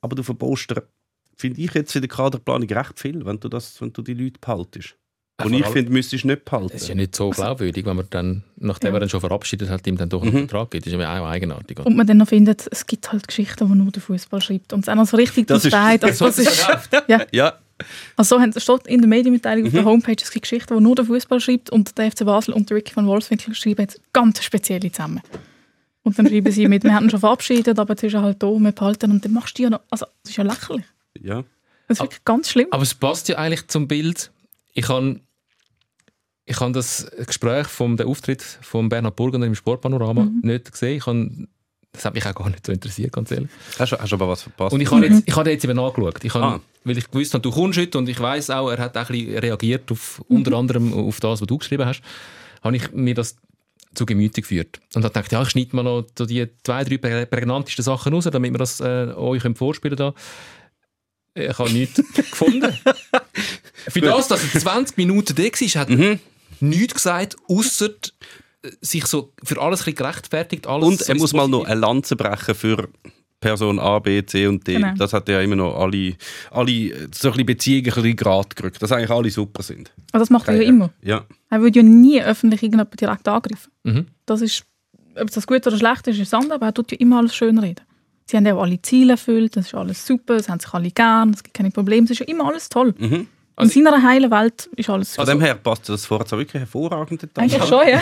Aber 0.00 0.16
du 0.16 0.22
dir, 0.22 0.88
finde 1.36 1.60
ich 1.60 1.74
jetzt 1.74 1.92
für 1.92 2.00
die 2.00 2.08
Kaderplanung 2.08 2.68
recht 2.68 2.98
viel, 2.98 3.24
wenn 3.24 3.38
du, 3.38 3.48
das, 3.48 3.80
wenn 3.80 3.92
du 3.92 4.02
die 4.02 4.14
Leute 4.14 4.38
behaltest. 4.40 4.96
Und 5.42 5.54
ich 5.54 5.66
finde, 5.66 5.90
müsstest 5.90 6.22
du 6.24 6.28
nicht 6.28 6.44
behalten. 6.44 6.70
Es 6.74 6.82
ist 6.82 6.88
ja 6.88 6.94
nicht 6.94 7.16
so 7.16 7.30
glaubwürdig, 7.30 7.84
wenn 7.84 7.96
man 7.96 8.06
dann, 8.10 8.44
nachdem 8.56 8.88
Ja. 8.90 8.94
er 8.96 9.00
dann 9.00 9.08
schon 9.08 9.20
verabschiedet 9.20 9.70
hat, 9.70 9.84
ihm 9.86 9.96
dann 9.96 10.08
doch 10.08 10.22
einen 10.22 10.32
Vertrag 10.46 10.70
gibt. 10.70 10.86
Das 10.86 10.92
ist 10.92 10.98
ja 11.00 11.20
auch 11.20 11.26
eigenartig. 11.26 11.78
oder? 11.80 11.86
Und 11.88 11.96
man 11.96 12.06
dann 12.06 12.18
noch 12.18 12.28
findet, 12.28 12.68
es 12.70 12.86
gibt 12.86 13.10
halt 13.10 13.26
Geschichten, 13.26 13.66
die 13.66 13.74
nur 13.74 13.90
der 13.90 14.02
Fußball 14.02 14.40
schreibt. 14.40 14.72
Und 14.72 14.80
es 14.80 14.88
auch 14.88 14.94
noch 14.94 15.06
so 15.06 15.16
richtig 15.16 15.48
Das 15.48 15.64
ist- 15.64 15.74
aussteht. 15.74 16.04
Also, 16.04 16.26
das 16.26 16.38
ist, 16.38 16.66
ja, 17.08 17.26
Ja, 17.32 17.54
also 18.16 18.36
so 18.36 18.40
haben- 18.40 18.52
steht 18.52 18.86
in 18.86 19.00
der 19.00 19.08
Medienmitteilung 19.08 19.62
Mhm. 19.64 19.68
auf 19.68 19.72
der 19.72 19.84
Homepage, 19.84 20.16
es 20.22 20.30
gibt 20.30 20.42
Geschichten, 20.44 20.76
die 20.76 20.82
nur 20.82 20.94
der 20.94 21.06
Fußball 21.06 21.40
schreibt. 21.40 21.70
Und 21.70 21.98
der 21.98 22.12
FC 22.12 22.24
Basel 22.24 22.54
und 22.54 22.70
der 22.70 22.76
Ricky 22.76 22.94
van 22.94 23.06
Wolfswinkel 23.06 23.52
schreiben 23.54 23.80
jetzt 23.82 24.00
ganz 24.12 24.40
spezielle 24.44 24.92
zusammen. 24.92 25.22
Und 26.04 26.16
dann 26.18 26.28
schreiben 26.28 26.52
sie 26.52 26.68
mit, 26.68 26.84
wir 26.84 26.94
haben 26.94 27.06
ihn 27.06 27.10
schon 27.10 27.20
verabschiedet, 27.20 27.78
aber 27.80 27.94
jetzt 27.94 28.04
ist 28.04 28.14
er 28.14 28.22
halt 28.22 28.40
da, 28.42 28.46
wir 28.48 28.72
behalten. 28.72 29.10
Und 29.10 29.24
dann 29.24 29.32
machst 29.32 29.58
du 29.58 29.62
ja 29.64 29.70
noch, 29.70 29.80
also 29.90 30.06
das 30.22 30.30
ist 30.30 30.36
ja 30.36 30.44
lächerlich. 30.44 30.84
ja. 31.20 31.42
Das 31.88 31.98
ist 31.98 32.02
wirklich 32.04 32.24
ganz 32.24 32.48
schlimm. 32.48 32.68
Aber 32.70 32.82
es 32.84 32.94
passt 32.94 33.28
ja 33.28 33.38
eigentlich 33.38 33.66
zum 33.66 33.88
Bild. 33.88 34.30
Ich 34.72 34.88
habe 34.88 35.20
ich 36.44 36.58
habe 36.60 36.72
das 36.72 37.10
Gespräch 37.26 37.66
vom 37.68 37.96
der 37.96 38.06
Auftritt 38.08 38.42
von 38.42 38.88
Bernhard 38.88 39.14
Burgener 39.16 39.46
im 39.46 39.54
Sportpanorama 39.54 40.28
nicht 40.42 40.72
gesehen. 40.72 40.96
Ich 40.98 41.06
habe, 41.06 41.30
das 41.92 42.04
hat 42.04 42.14
mich 42.14 42.26
auch 42.26 42.34
gar 42.34 42.50
nicht 42.50 42.66
so 42.66 42.72
interessiert, 42.72 43.12
ganz 43.12 43.30
ehrlich. 43.30 43.48
Hast, 43.78 43.92
du- 43.92 43.98
hast 43.98 44.10
du 44.10 44.16
aber 44.16 44.28
was 44.28 44.42
verpasst? 44.42 44.74
Und 44.74 44.80
ich 44.80 44.90
habe 44.90 45.06
jetzt, 45.06 45.22
ich 45.24 45.36
habe 45.36 45.50
jetzt 45.50 45.64
eben 45.64 45.78
angeschaut. 45.78 46.24
Ich 46.24 46.34
habe, 46.34 46.44
Ah. 46.44 46.60
Weil 46.84 46.98
ich 46.98 47.08
gewusst 47.08 47.32
habe, 47.34 47.42
du 47.42 47.52
kommst 47.52 47.78
heute 47.78 47.96
und 47.96 48.08
ich 48.08 48.18
weiß 48.18 48.50
auch, 48.50 48.68
er 48.70 48.78
hat 48.78 48.96
auch 48.96 49.08
ein 49.08 49.16
bisschen 49.16 49.38
reagiert 49.38 49.92
auf, 49.92 50.20
unter 50.26 50.56
anderem 50.56 50.92
auf 50.92 51.20
das, 51.20 51.40
was 51.40 51.46
du 51.46 51.56
geschrieben 51.58 51.86
hast, 51.86 52.02
habe 52.60 52.74
ich 52.76 52.90
mir 52.92 53.14
das 53.14 53.36
zu 53.94 54.04
Gemüte 54.04 54.40
geführt. 54.40 54.80
Und 54.94 55.04
habe 55.04 55.14
gedacht, 55.14 55.30
ja, 55.30 55.42
ich 55.42 55.50
schneide 55.50 55.76
mal 55.76 55.84
noch 55.84 56.06
so 56.18 56.26
die 56.26 56.48
zwei, 56.64 56.82
drei 56.82 56.96
prä- 56.96 57.26
prägnantesten 57.26 57.84
Sachen 57.84 58.12
raus, 58.14 58.24
damit 58.32 58.52
wir 58.52 58.58
das 58.58 58.80
äh, 58.80 59.12
euch 59.14 59.42
vorspielen 59.56 59.96
da. 59.96 60.12
Ich 61.34 61.56
habe 61.56 61.70
nichts 61.70 62.02
gefunden. 62.14 62.76
Für 63.88 64.00
das, 64.00 64.28
dass 64.28 64.42
er 64.54 64.60
20 64.60 64.96
Minuten 64.96 65.34
da 65.34 65.42
war, 65.42 65.80
hat 65.80 65.90
er 65.90 66.18
nichts 66.60 66.94
gesagt, 66.94 67.36
außer 67.48 67.90
sich 68.80 69.06
so 69.06 69.32
für 69.42 69.60
alles 69.60 69.80
ein 69.80 69.84
bisschen 69.84 69.96
gerechtfertigt. 69.96 70.66
Alles 70.66 70.86
Und 70.86 70.98
so 71.00 71.12
er 71.12 71.18
muss 71.18 71.32
mal 71.32 71.48
noch 71.48 71.64
eine 71.64 71.80
Lanze 71.80 72.16
brechen 72.16 72.54
für 72.54 72.88
Person 73.40 73.78
A, 73.78 73.98
B, 73.98 74.24
C 74.24 74.46
und 74.46 74.66
D. 74.66 74.74
Genau. 74.74 74.94
Das 74.96 75.12
hat 75.12 75.28
ja 75.28 75.40
immer 75.40 75.56
noch 75.56 75.76
alle, 75.78 76.14
alle 76.50 76.70
äh, 76.70 77.08
so 77.12 77.28
ein 77.28 77.32
bisschen 77.32 77.46
Beziehungen 77.46 77.92
ein 77.92 78.02
bisschen 78.02 78.16
gerückt, 78.16 78.82
dass 78.82 78.92
eigentlich 78.92 79.10
alle 79.10 79.30
super 79.30 79.62
sind. 79.62 79.92
Aber 80.12 80.20
das 80.20 80.30
macht 80.30 80.48
er 80.48 80.54
ja 80.54 80.62
immer. 80.62 80.90
Ja. 81.02 81.26
Er 81.50 81.60
würde 81.60 81.80
ja 81.80 81.82
nie 81.82 82.22
öffentlich 82.22 82.62
irgendjemand 82.62 82.98
direkt 82.98 83.26
angreifen. 83.26 83.72
Mhm. 83.82 84.06
Das 84.26 84.40
ist, 84.40 84.64
ob 85.16 85.30
das 85.30 85.46
gut 85.46 85.66
oder 85.66 85.76
schlecht 85.76 86.06
ist, 86.06 86.18
ist 86.18 86.32
das 86.32 86.40
andere, 86.40 86.54
aber 86.54 86.66
er 86.66 86.74
tut 86.74 86.92
ja 86.92 86.98
immer 86.98 87.18
alles 87.18 87.34
schön 87.34 87.58
reden. 87.58 87.84
Sie 88.32 88.38
haben 88.38 88.46
ja 88.46 88.54
auch 88.54 88.62
alle 88.62 88.80
Ziele 88.80 89.12
erfüllt, 89.12 89.56
das 89.58 89.66
ist 89.66 89.74
alles 89.74 90.06
super, 90.06 90.36
es 90.36 90.48
haben 90.48 90.58
sich 90.58 90.72
alle 90.72 90.90
gern, 90.90 91.34
es 91.34 91.42
gibt 91.42 91.52
keine 91.54 91.70
Probleme, 91.70 92.06
es 92.06 92.12
ist 92.12 92.20
ja 92.20 92.26
immer 92.26 92.46
alles 92.48 92.70
toll. 92.70 92.94
Mhm. 92.98 93.26
In 93.60 93.68
seiner 93.68 94.02
heilen 94.02 94.30
Welt 94.30 94.70
ist 94.74 94.88
alles 94.88 95.14
Von 95.16 95.26
dem 95.26 95.42
her 95.42 95.54
passt 95.54 95.86
das 95.90 96.06
vorher 96.06 96.26
so 96.26 96.38
wirklich 96.38 96.58
hervorragend. 96.62 97.28
Eigentlich 97.36 97.62
schon, 97.62 97.86
ja. 97.86 98.00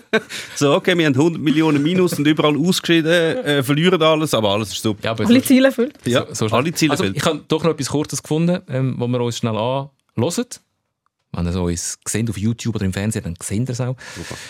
So, 0.54 0.72
okay, 0.72 0.96
wir 0.96 1.04
haben 1.04 1.14
100 1.14 1.42
Millionen 1.42 1.82
Minus 1.82 2.14
und 2.18 2.26
überall 2.26 2.56
ausgeschieden, 2.56 3.12
äh, 3.12 3.62
verlieren 3.62 4.00
alles, 4.00 4.32
aber 4.32 4.48
alles 4.48 4.72
ist 4.72 4.82
super. 4.82 5.04
Ja, 5.04 5.10
aber 5.10 5.26
Alle 5.26 5.40
so- 5.40 5.44
Ziele 5.46 5.66
erfüllt. 5.66 5.98
Ja, 6.06 6.24
so 6.34 6.46
alle 6.46 6.72
Ziele 6.72 6.92
also, 6.92 7.04
erfüllt. 7.04 7.18
Ich 7.18 7.26
habe 7.26 7.42
doch 7.46 7.62
noch 7.62 7.72
etwas 7.72 7.90
Kurzes 7.90 8.22
gefunden, 8.22 8.62
ähm, 8.70 8.94
wo 8.96 9.06
wir 9.06 9.20
uns 9.20 9.36
schnell 9.36 9.52
anhören. 9.56 9.90
Wenn 11.36 11.46
ihr 11.46 11.52
so 11.52 11.64
uns 11.64 11.98
seht 12.08 12.30
auf 12.30 12.38
YouTube 12.38 12.74
oder 12.74 12.84
im 12.84 12.92
Fernsehen, 12.92 13.24
dann 13.24 13.34
seht 13.42 13.68
ihr 13.68 13.70
es 13.70 13.80
auch. 13.80 13.96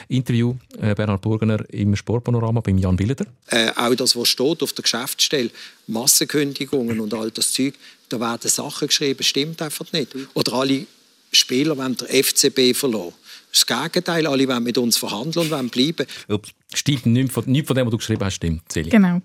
Interview 0.09 0.55
äh, 0.81 0.95
Bernhard 0.95 1.21
Burgener 1.21 1.69
im 1.71 1.97
Sportpanorama 1.97 2.61
beim 2.61 2.79
Jan 2.79 2.97
Billeder. 2.97 3.27
äh, 3.49 3.71
auch 3.77 3.95
das, 3.95 4.17
was 4.17 4.29
steht 4.29 4.63
auf 4.63 4.73
der 4.73 4.83
Geschäftsstelle, 4.83 5.51
Massenkündigungen 5.89 7.01
und 7.01 7.13
all 7.13 7.31
das 7.31 7.53
Zeug, 7.53 7.75
da 8.09 8.21
werden 8.21 8.49
Sachen 8.49 8.89
geschrieben, 8.89 9.23
stimmt 9.23 9.61
einfach 9.61 9.93
nicht. 9.93 10.15
Oder 10.35 10.53
alle 10.53 10.87
Spieler 11.33 11.77
wollen 11.77 11.97
der 11.97 12.25
FCB 12.25 12.75
verloren. 12.75 13.13
Das 13.51 13.67
Gegenteil, 13.67 14.27
alle 14.27 14.47
wollen 14.47 14.63
mit 14.63 14.79
uns 14.79 14.97
verhandeln 14.97 15.47
und 15.47 15.51
wollen 15.51 15.69
bleiben. 15.71 16.07
Ups. 16.29 16.51
Stimmt, 16.75 17.07
nichts 17.07 17.33
von, 17.33 17.45
nichts 17.47 17.67
von 17.67 17.77
dem, 17.77 17.87
was 17.87 17.91
du 17.91 17.97
geschrieben 17.99 18.25
hast, 18.25 18.35
stimmt, 18.35 18.63
Celi. 18.71 18.91
Genau. 18.91 19.21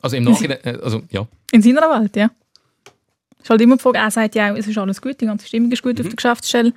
Also 0.00 0.16
im 0.16 0.24
Nachhinein, 0.24 0.58
äh, 0.64 0.78
also 0.82 1.02
ja. 1.10 1.26
In 1.52 1.62
seiner 1.62 1.82
Welt, 1.82 2.16
ja. 2.16 2.30
Ist 3.48 3.50
halt 3.50 3.62
immer 3.62 3.78
die 3.78 3.82
Frage, 3.82 3.96
er 3.96 4.10
sagt 4.10 4.34
ja 4.34 4.52
auch, 4.52 4.58
es 4.58 4.66
ist 4.66 4.76
alles 4.76 5.00
gut, 5.00 5.22
die 5.22 5.24
ganze 5.24 5.46
Stimmung 5.46 5.72
ist 5.72 5.82
gut 5.82 5.98
auf 5.98 6.06
der 6.06 6.16
Geschäftsstelle. 6.16 6.74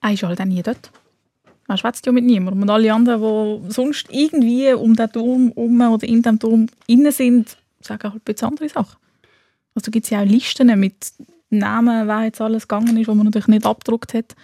Er 0.00 0.12
ist 0.12 0.22
halt 0.22 0.40
auch 0.40 0.44
nie 0.44 0.62
dort. 0.62 0.92
Er 1.66 1.76
schwätzt 1.76 2.06
ja 2.06 2.12
mit 2.12 2.22
niemandem. 2.22 2.62
Und 2.62 2.70
alle 2.70 2.94
anderen, 2.94 3.64
die 3.66 3.72
sonst 3.72 4.06
irgendwie 4.12 4.72
um 4.74 4.94
den 4.94 5.10
Turm 5.10 5.50
um 5.50 5.80
oder 5.80 6.06
in 6.06 6.22
dem 6.22 6.38
Turm 6.38 6.68
innen 6.86 7.10
sind, 7.10 7.56
sagen 7.80 8.04
halt 8.04 8.14
ein 8.14 8.20
bisschen 8.20 8.46
andere 8.46 8.68
Sachen. 8.68 8.96
Also 9.74 9.90
gibt 9.90 10.04
es 10.04 10.10
ja 10.10 10.22
auch 10.22 10.24
Listen 10.24 10.78
mit 10.78 10.94
Namen, 11.50 12.06
wer 12.06 12.22
jetzt 12.22 12.40
alles 12.40 12.68
gegangen 12.68 12.96
ist, 12.96 13.08
wo 13.08 13.14
man 13.14 13.24
natürlich 13.24 13.48
nicht 13.48 13.66
abgedruckt 13.66 14.14
hat. 14.14 14.36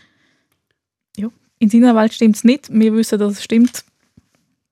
Ja, 1.16 1.28
in 1.60 1.70
seiner 1.70 1.94
Welt 1.94 2.12
stimmt 2.12 2.34
es 2.34 2.42
nicht. 2.42 2.68
Wir 2.72 2.92
wissen, 2.94 3.20
dass 3.20 3.34
es 3.34 3.44
stimmt. 3.44 3.84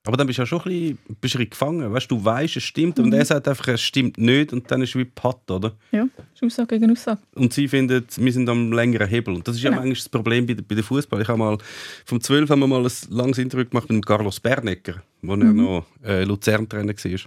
Aber 0.08 0.16
dann 0.16 0.26
bist 0.26 0.38
du 0.38 0.42
ja 0.42 0.46
schon 0.46 0.60
ein 0.60 0.64
bisschen, 0.64 0.96
bist 0.96 1.06
ein 1.10 1.18
bisschen 1.20 1.50
gefangen. 1.50 1.92
Weißt, 1.92 2.10
du 2.10 2.24
weißt, 2.24 2.56
es 2.56 2.62
stimmt 2.62 2.98
und 2.98 3.12
er 3.12 3.26
sagt 3.26 3.46
einfach, 3.46 3.68
es 3.68 3.82
stimmt 3.82 4.16
nicht 4.16 4.54
und 4.54 4.70
dann 4.70 4.80
ist 4.80 4.88
es 4.88 4.96
wie 4.96 5.04
Patt, 5.04 5.50
oder? 5.50 5.74
Ja, 5.92 6.08
ist 6.34 6.42
Aussage 6.42 6.78
gegen 6.78 6.90
Aussage. 6.90 7.20
Und 7.34 7.52
sie 7.52 7.68
finden, 7.68 8.06
wir 8.16 8.32
sind 8.32 8.48
am 8.48 8.72
längeren 8.72 9.06
Hebel. 9.06 9.34
Und 9.34 9.46
das 9.46 9.56
ist 9.56 9.62
ja 9.62 9.68
Genau. 9.68 9.82
manchmal 9.82 9.96
das 9.96 10.08
Problem 10.08 10.46
bei, 10.46 10.54
bei 10.54 10.82
Fußball. 10.82 11.20
Ich 11.20 11.28
habe 11.28 11.38
mal, 11.38 11.58
vom 12.06 12.22
12 12.22 12.48
haben 12.48 12.60
wir 12.60 12.66
mal 12.66 12.82
ein 12.86 12.92
langes 13.10 13.36
Interview 13.36 13.66
gemacht 13.66 13.90
mit 13.90 14.06
Carlos 14.06 14.40
Bernecker, 14.40 15.02
wo 15.20 15.32
er 15.32 15.36
noch 15.36 15.84
äh, 16.02 16.24
Luzern-Trainer 16.24 16.94
war. 16.94 17.20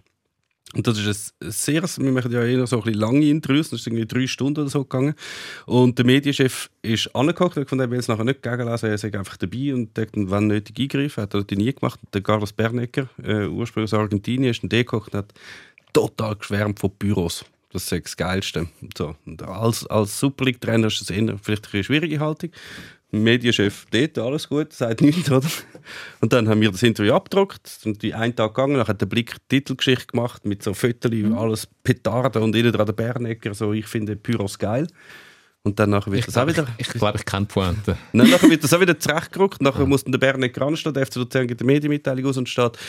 Und 0.73 0.88
das 0.88 0.97
ist 0.97 1.34
ein 1.41 1.51
sehr, 1.51 1.84
wir 1.84 2.12
machen 2.12 2.31
ja 2.31 2.43
eher 2.43 2.65
so 2.65 2.77
ein 2.77 2.84
bisschen 2.84 2.99
lange 2.99 3.25
Interviews, 3.25 3.69
das 3.69 3.81
ist 3.81 3.88
irgendwie 3.88 4.05
drei 4.05 4.25
Stunden 4.25 4.62
oder 4.62 4.69
so 4.69 4.84
gegangen. 4.84 5.15
Und 5.65 5.97
der 5.97 6.05
Medienchef 6.05 6.69
ist 6.81 7.13
angeguckt 7.13 7.57
und 7.57 7.67
von 7.69 7.79
er 7.79 7.91
will 7.91 7.99
es 7.99 8.07
nachher 8.07 8.23
nicht 8.23 8.41
gegenlesen, 8.41 8.88
er 8.88 8.95
ist 8.95 9.03
einfach 9.03 9.38
dabei 9.38 9.73
und 9.73 9.97
hat 9.97 10.15
dann, 10.15 10.31
wenn 10.31 10.47
nötig 10.47 10.79
eingreifen, 10.79 11.23
hat 11.23 11.34
er 11.34 11.43
das 11.43 11.57
nie 11.57 11.73
gemacht. 11.73 11.99
Der 12.13 12.21
Carlos 12.21 12.53
Bernecker, 12.53 13.10
äh, 13.21 13.47
ursprünglich 13.47 13.93
aus 13.93 13.99
Argentinien, 13.99 14.51
ist 14.51 14.63
dann 14.63 14.69
und 15.07 15.13
hat 15.13 15.34
total 15.91 16.38
geschwärmt 16.38 16.79
von 16.79 16.91
Büros. 16.97 17.43
Das 17.73 17.91
ist 17.91 18.05
das 18.05 18.17
Geilste. 18.17 18.67
So. 18.97 19.15
Als, 19.45 19.86
als 19.88 20.19
Super 20.19 20.45
League-Trainer 20.45 20.88
ist 20.88 21.01
das 21.01 21.10
eher 21.10 21.38
vielleicht 21.41 21.73
eine 21.73 21.84
schwierige 21.84 22.19
Haltung. 22.19 22.51
Medienchef 23.12 23.88
dort, 23.91 24.17
alles 24.17 24.47
gut, 24.47 24.71
sagt 24.71 25.01
nichts, 25.01 25.29
oder? 25.29 25.47
Und 26.21 26.31
dann 26.31 26.47
haben 26.47 26.62
wir 26.62 26.71
das 26.71 26.81
Interview 26.81 27.13
abgedruckt 27.13 27.79
und 27.84 28.01
die 28.01 28.13
einen 28.13 28.36
Tag 28.36 28.55
gegangen, 28.55 28.75
dann 28.77 28.88
hat 28.88 29.01
der 29.01 29.05
Blick 29.05 29.36
die 29.51 29.57
Titelgeschichte 29.57 30.07
gemacht 30.07 30.45
mit 30.45 30.63
so 30.63 30.73
Fotos, 30.73 31.12
alles 31.36 31.67
Petarden 31.84 32.41
und 32.41 32.55
innen 32.55 32.71
dran 32.71 32.86
der 32.86 32.93
Bernecker, 32.93 33.53
so 33.53 33.73
ich 33.73 33.88
finde 33.88 34.15
Pyros 34.15 34.57
geil. 34.57 34.88
Und 35.63 35.78
dann 35.80 35.91
nachher 35.91 36.12
wird 36.12 36.21
Ich 36.21 36.26
das 36.26 36.38
auch 36.38 36.45
glaube, 36.45 36.67
wieder... 36.67 36.76
ich, 36.80 36.88
ich, 36.88 36.93
glaub, 36.93 37.13
ich 37.15 37.24
kenne 37.24 37.45
Pointe. 37.45 37.95
Dann 38.13 38.30
nachher 38.32 38.50
wird 38.50 38.63
das 38.63 38.74
auch 38.74 38.80
wieder 38.80 39.00
zurechtgerückt. 39.00 39.62
Nachher 39.62 39.86
muss 39.86 40.04
dann 40.04 40.12
der 40.12 40.17
Bernecker 40.17 40.63
anstehen, 40.63 40.91
der 40.93 41.06
FC 41.06 41.17
Luzern 41.17 41.45
gibt 41.47 41.62
eine 41.62 41.67
Medienmitteilung 41.71 42.26
aus 42.26 42.38
und 42.38 42.50
steht, 42.50 42.80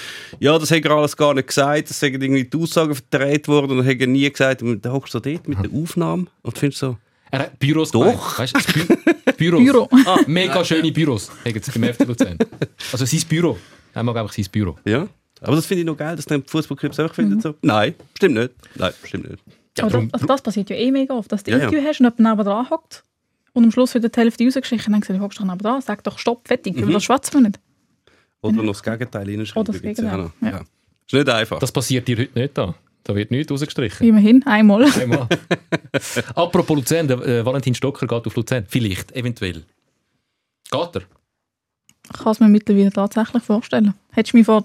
ja, 0.40 0.58
das 0.58 0.70
hat 0.70 0.82
er 0.82 0.90
alles 0.92 1.14
gar 1.14 1.34
nicht 1.34 1.48
gesagt, 1.48 1.90
das 1.90 2.00
sind 2.00 2.14
irgendwie 2.22 2.44
die 2.44 2.56
Aussagen 2.56 2.94
verdreht 2.94 3.46
worden 3.46 3.72
und 3.72 3.76
dann 3.78 3.86
hat 3.86 4.00
er 4.00 4.06
nie 4.06 4.30
gesagt. 4.30 4.62
Und 4.62 4.82
dann 4.82 4.92
hockst 4.94 5.12
du 5.12 5.20
dort 5.20 5.46
mit 5.48 5.62
der 5.62 5.70
Aufnahme 5.70 6.26
und 6.40 6.56
findest 6.58 6.80
so, 6.80 6.96
Er 7.30 7.40
hat 7.40 7.58
Büros 7.58 7.90
Doch. 7.90 8.38
Weißt, 8.38 8.54
das 8.56 8.64
Bü 8.66 8.86
Büros. 9.36 9.60
Büro. 9.62 9.88
Ah, 10.06 10.20
mega 10.26 10.64
schöne 10.64 10.90
Büros 10.92 11.30
haben 11.44 11.60
sie 11.62 11.78
beim 11.78 11.92
FC 11.92 12.06
Luzern. 12.06 12.38
Also 12.90 13.04
sein 13.04 13.20
Büro. 13.28 13.58
Er 13.92 14.02
mag 14.02 14.16
einfach 14.16 14.32
sein 14.32 14.46
Büro. 14.50 14.78
ja. 14.86 15.06
Aber 15.42 15.56
das 15.56 15.66
finde 15.66 15.80
ich 15.80 15.86
noch 15.86 15.96
geil, 15.96 16.14
dass 16.16 16.24
dann 16.24 16.44
Fußballclubs 16.44 17.00
auch 17.00 17.12
finden. 17.12 17.40
So. 17.40 17.54
Nein, 17.62 17.96
stimmt 18.16 18.36
nicht. 18.36 18.50
Nein, 18.76 18.92
stimmt 19.04 19.28
nicht. 19.28 19.42
Ja, 19.78 19.84
Aber 19.84 19.90
darum- 19.92 20.08
das, 20.10 20.14
also 20.20 20.26
das 20.26 20.42
passiert 20.42 20.70
ja 20.70 20.76
eh 20.76 20.90
mega 20.90 21.14
oft, 21.14 21.30
dass 21.32 21.42
du 21.44 21.50
Ja, 21.50 21.58
ja. 21.58 21.64
Interview 21.64 21.82
hast 21.86 22.00
und 22.00 22.06
jemand 22.18 22.38
nebenan 22.38 22.70
hockt 22.70 23.04
und 23.54 23.64
am 23.64 23.70
Schluss 23.70 23.94
wird 23.94 24.04
die 24.14 24.20
Hälfte 24.20 24.44
rausgeschickt 24.44 24.86
und 24.86 24.92
dann 24.92 25.00
gesagt, 25.00 25.18
du 25.18 25.22
hockst 25.22 25.40
doch 25.40 25.44
nebenan, 25.44 25.80
sag 25.80 26.04
doch 26.04 26.18
Stopp, 26.18 26.46
fertig, 26.46 26.76
Mhm. 26.76 26.82
über 26.84 26.92
das 26.92 27.04
schwätzen 27.04 27.34
wir 27.34 27.40
nicht. 27.48 27.60
Oder 28.42 28.62
noch 28.62 28.72
das 28.72 28.82
Gegenteil 28.82 29.26
reinschreiben. 29.28 29.60
Oder 29.60 29.72
das 29.72 29.82
ja 29.82 29.88
Gegenteil, 29.92 30.30
ja. 30.42 30.48
Ja. 30.50 30.60
Ist 31.06 31.12
nicht 31.14 31.28
einfach. 31.28 31.58
Das 31.58 31.70
passiert 31.72 32.06
dir 32.08 32.18
heute 32.18 32.38
nicht 32.38 32.58
da. 32.58 32.74
Da 33.04 33.14
wird 33.16 33.30
nichts 33.30 33.50
rausgestrichen. 33.52 34.06
Immerhin, 34.06 34.46
einmal. 34.46 34.84
Einmal. 34.84 35.26
Apropos 36.34 36.76
Luzern, 36.76 37.08
der 37.08 37.18
äh, 37.26 37.44
Valentin 37.44 37.74
Stocker 37.74 38.06
geht 38.06 38.26
auf 38.26 38.36
Luzern. 38.36 38.64
Vielleicht, 38.68 39.10
eventuell. 39.12 39.64
Geht 40.70 40.96
er? 40.96 41.02
Ich 42.12 42.18
kann 42.18 42.32
es 42.32 42.40
mir 42.40 42.48
mittlerweile 42.48 42.90
tatsächlich 42.92 43.42
vorstellen. 43.42 43.94
Hättest 44.12 44.32
du 44.34 44.36
mich 44.38 44.46
vor 44.46 44.64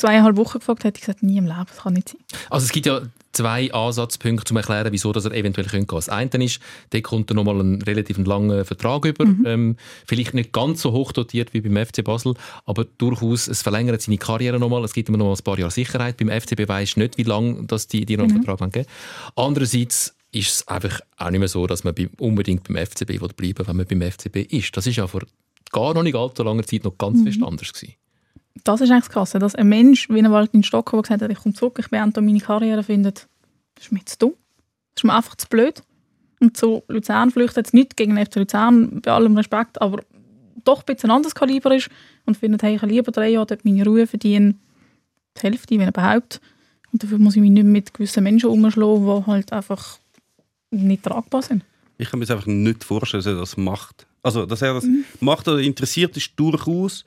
zweieinhalb 0.00 0.36
Wochen 0.36 0.58
gefragt, 0.58 0.84
hätte 0.84 0.98
ich 0.98 1.06
gesagt, 1.06 1.22
nie 1.22 1.36
im 1.36 1.46
Leben, 1.46 1.66
das 1.68 1.78
kann 1.78 1.94
nicht 1.94 2.10
sein. 2.10 2.20
Also 2.48 2.64
es 2.64 2.72
gibt 2.72 2.86
ja 2.86 3.02
zwei 3.32 3.72
Ansatzpunkte, 3.72 4.52
um 4.52 4.56
zu 4.56 4.56
erklären, 4.56 4.92
wieso 4.92 5.12
dass 5.12 5.24
er 5.24 5.32
eventuell 5.32 5.66
gehen 5.66 5.86
könnte. 5.86 5.94
Das 5.94 6.08
eine 6.08 6.44
ist, 6.44 6.60
der 6.92 7.02
kommt 7.02 7.30
er 7.30 7.34
nochmal 7.34 7.60
einen 7.60 7.82
relativ 7.82 8.18
langen 8.18 8.64
Vertrag 8.64 9.04
über. 9.04 9.24
Ähm, 9.44 9.76
vielleicht 10.06 10.34
nicht 10.34 10.52
ganz 10.52 10.82
so 10.82 10.92
hoch 10.92 11.12
dotiert 11.12 11.54
wie 11.54 11.60
beim 11.60 11.86
FC 11.86 12.02
Basel, 12.02 12.34
aber 12.66 12.84
durchaus, 12.98 13.48
es 13.48 13.62
verlängert 13.62 14.02
seine 14.02 14.18
Karriere 14.18 14.58
nochmal. 14.58 14.84
Es 14.84 14.92
gibt 14.92 15.08
immer 15.08 15.18
noch 15.18 15.26
mal 15.26 15.34
ein 15.34 15.44
paar 15.44 15.58
Jahre 15.58 15.70
Sicherheit. 15.70 16.16
Beim 16.16 16.28
FCB 16.28 16.68
weiß 16.68 16.96
nicht, 16.96 17.18
wie 17.18 17.22
lange 17.22 17.64
dass 17.66 17.86
die, 17.86 18.04
die 18.04 18.16
noch 18.16 18.24
einen 18.24 18.42
Vertrag 18.42 18.72
geben 18.72 18.86
Andererseits 19.36 20.14
ist 20.32 20.50
es 20.50 20.68
einfach 20.68 21.00
auch 21.16 21.30
nicht 21.30 21.40
mehr 21.40 21.48
so, 21.48 21.66
dass 21.66 21.84
man 21.84 21.94
unbedingt 22.18 22.68
beim 22.68 22.84
FCB 22.84 23.20
will 23.20 23.30
bleiben 23.36 23.66
wenn 23.66 23.76
man 23.76 23.86
beim 23.86 24.02
FCB 24.02 24.52
ist. 24.52 24.76
Das 24.76 24.86
ist 24.86 24.96
ja 24.96 25.06
vor 25.06 25.22
gar 25.72 25.94
noch 25.94 26.02
nicht 26.02 26.16
allzu 26.16 26.42
langer 26.42 26.64
Zeit 26.64 26.84
noch 26.84 26.96
ganz 26.98 27.22
fest 27.22 27.42
anders 27.42 27.72
gewesen. 27.72 27.94
Das 28.64 28.80
ist 28.80 28.90
eigentlich 28.90 29.04
das 29.04 29.12
Krasse, 29.12 29.38
dass 29.38 29.54
ein 29.54 29.68
Mensch 29.68 30.08
wie 30.10 30.18
ein 30.18 30.30
Valentin 30.30 30.62
Stocker, 30.62 30.96
der 30.96 31.02
gesagt 31.02 31.22
hat, 31.22 31.30
ich 31.30 31.38
komme 31.38 31.54
zurück, 31.54 31.78
ich 31.78 31.88
beende 31.88 32.20
meine 32.20 32.40
Karriere, 32.40 32.82
findet, 32.82 33.28
das 33.74 33.86
ist 33.86 33.92
mir 33.92 34.04
zu 34.04 34.18
dumm. 34.18 34.34
Das 34.94 35.02
ist 35.02 35.04
mir 35.04 35.14
einfach 35.14 35.36
zu 35.36 35.48
blöd. 35.48 35.82
Und 36.40 36.56
zu 36.56 36.82
Luzern 36.88 37.30
flüchtet 37.30 37.58
jetzt 37.58 37.74
nicht 37.74 37.96
gegen 37.96 38.16
den 38.16 38.26
FC 38.26 38.36
Luzern, 38.36 39.00
bei 39.02 39.12
allem 39.12 39.36
Respekt, 39.36 39.80
aber 39.80 40.02
doch 40.64 40.80
ein 40.80 40.86
bisschen 40.86 41.10
ein 41.10 41.16
anderes 41.16 41.34
Kaliber 41.34 41.74
ist 41.74 41.90
und 42.26 42.36
findet, 42.36 42.62
hey, 42.62 42.74
ich 42.74 42.82
habe 42.82 42.92
lieber 42.92 43.12
drei 43.12 43.28
Jahre 43.28 43.46
dort 43.46 43.64
meine 43.64 43.84
Ruhe 43.84 44.06
verdienen, 44.06 44.60
die 45.36 45.42
Hälfte, 45.42 45.78
wenn 45.78 45.88
überhaupt. 45.88 46.40
Und 46.92 47.02
dafür 47.02 47.18
muss 47.18 47.36
ich 47.36 47.42
mich 47.42 47.50
nicht 47.50 47.64
mit 47.64 47.94
gewissen 47.94 48.24
Menschen 48.24 48.50
umschlagen, 48.50 49.04
die 49.04 49.26
halt 49.26 49.52
einfach 49.52 49.98
nicht 50.70 51.02
tragbar 51.02 51.42
sind. 51.42 51.64
Ich 51.98 52.10
kann 52.10 52.18
mir 52.18 52.26
das 52.26 52.34
einfach 52.34 52.46
nicht 52.46 52.84
vorstellen, 52.84 53.22
dass 53.22 53.32
er 53.32 53.38
das 53.38 53.56
macht. 53.56 54.06
Also, 54.22 54.46
dass 54.46 54.62
er 54.62 54.74
das 54.74 54.86
macht 55.20 55.48
oder 55.48 55.58
interessiert 55.58 56.16
ist, 56.16 56.32
durchaus. 56.36 57.04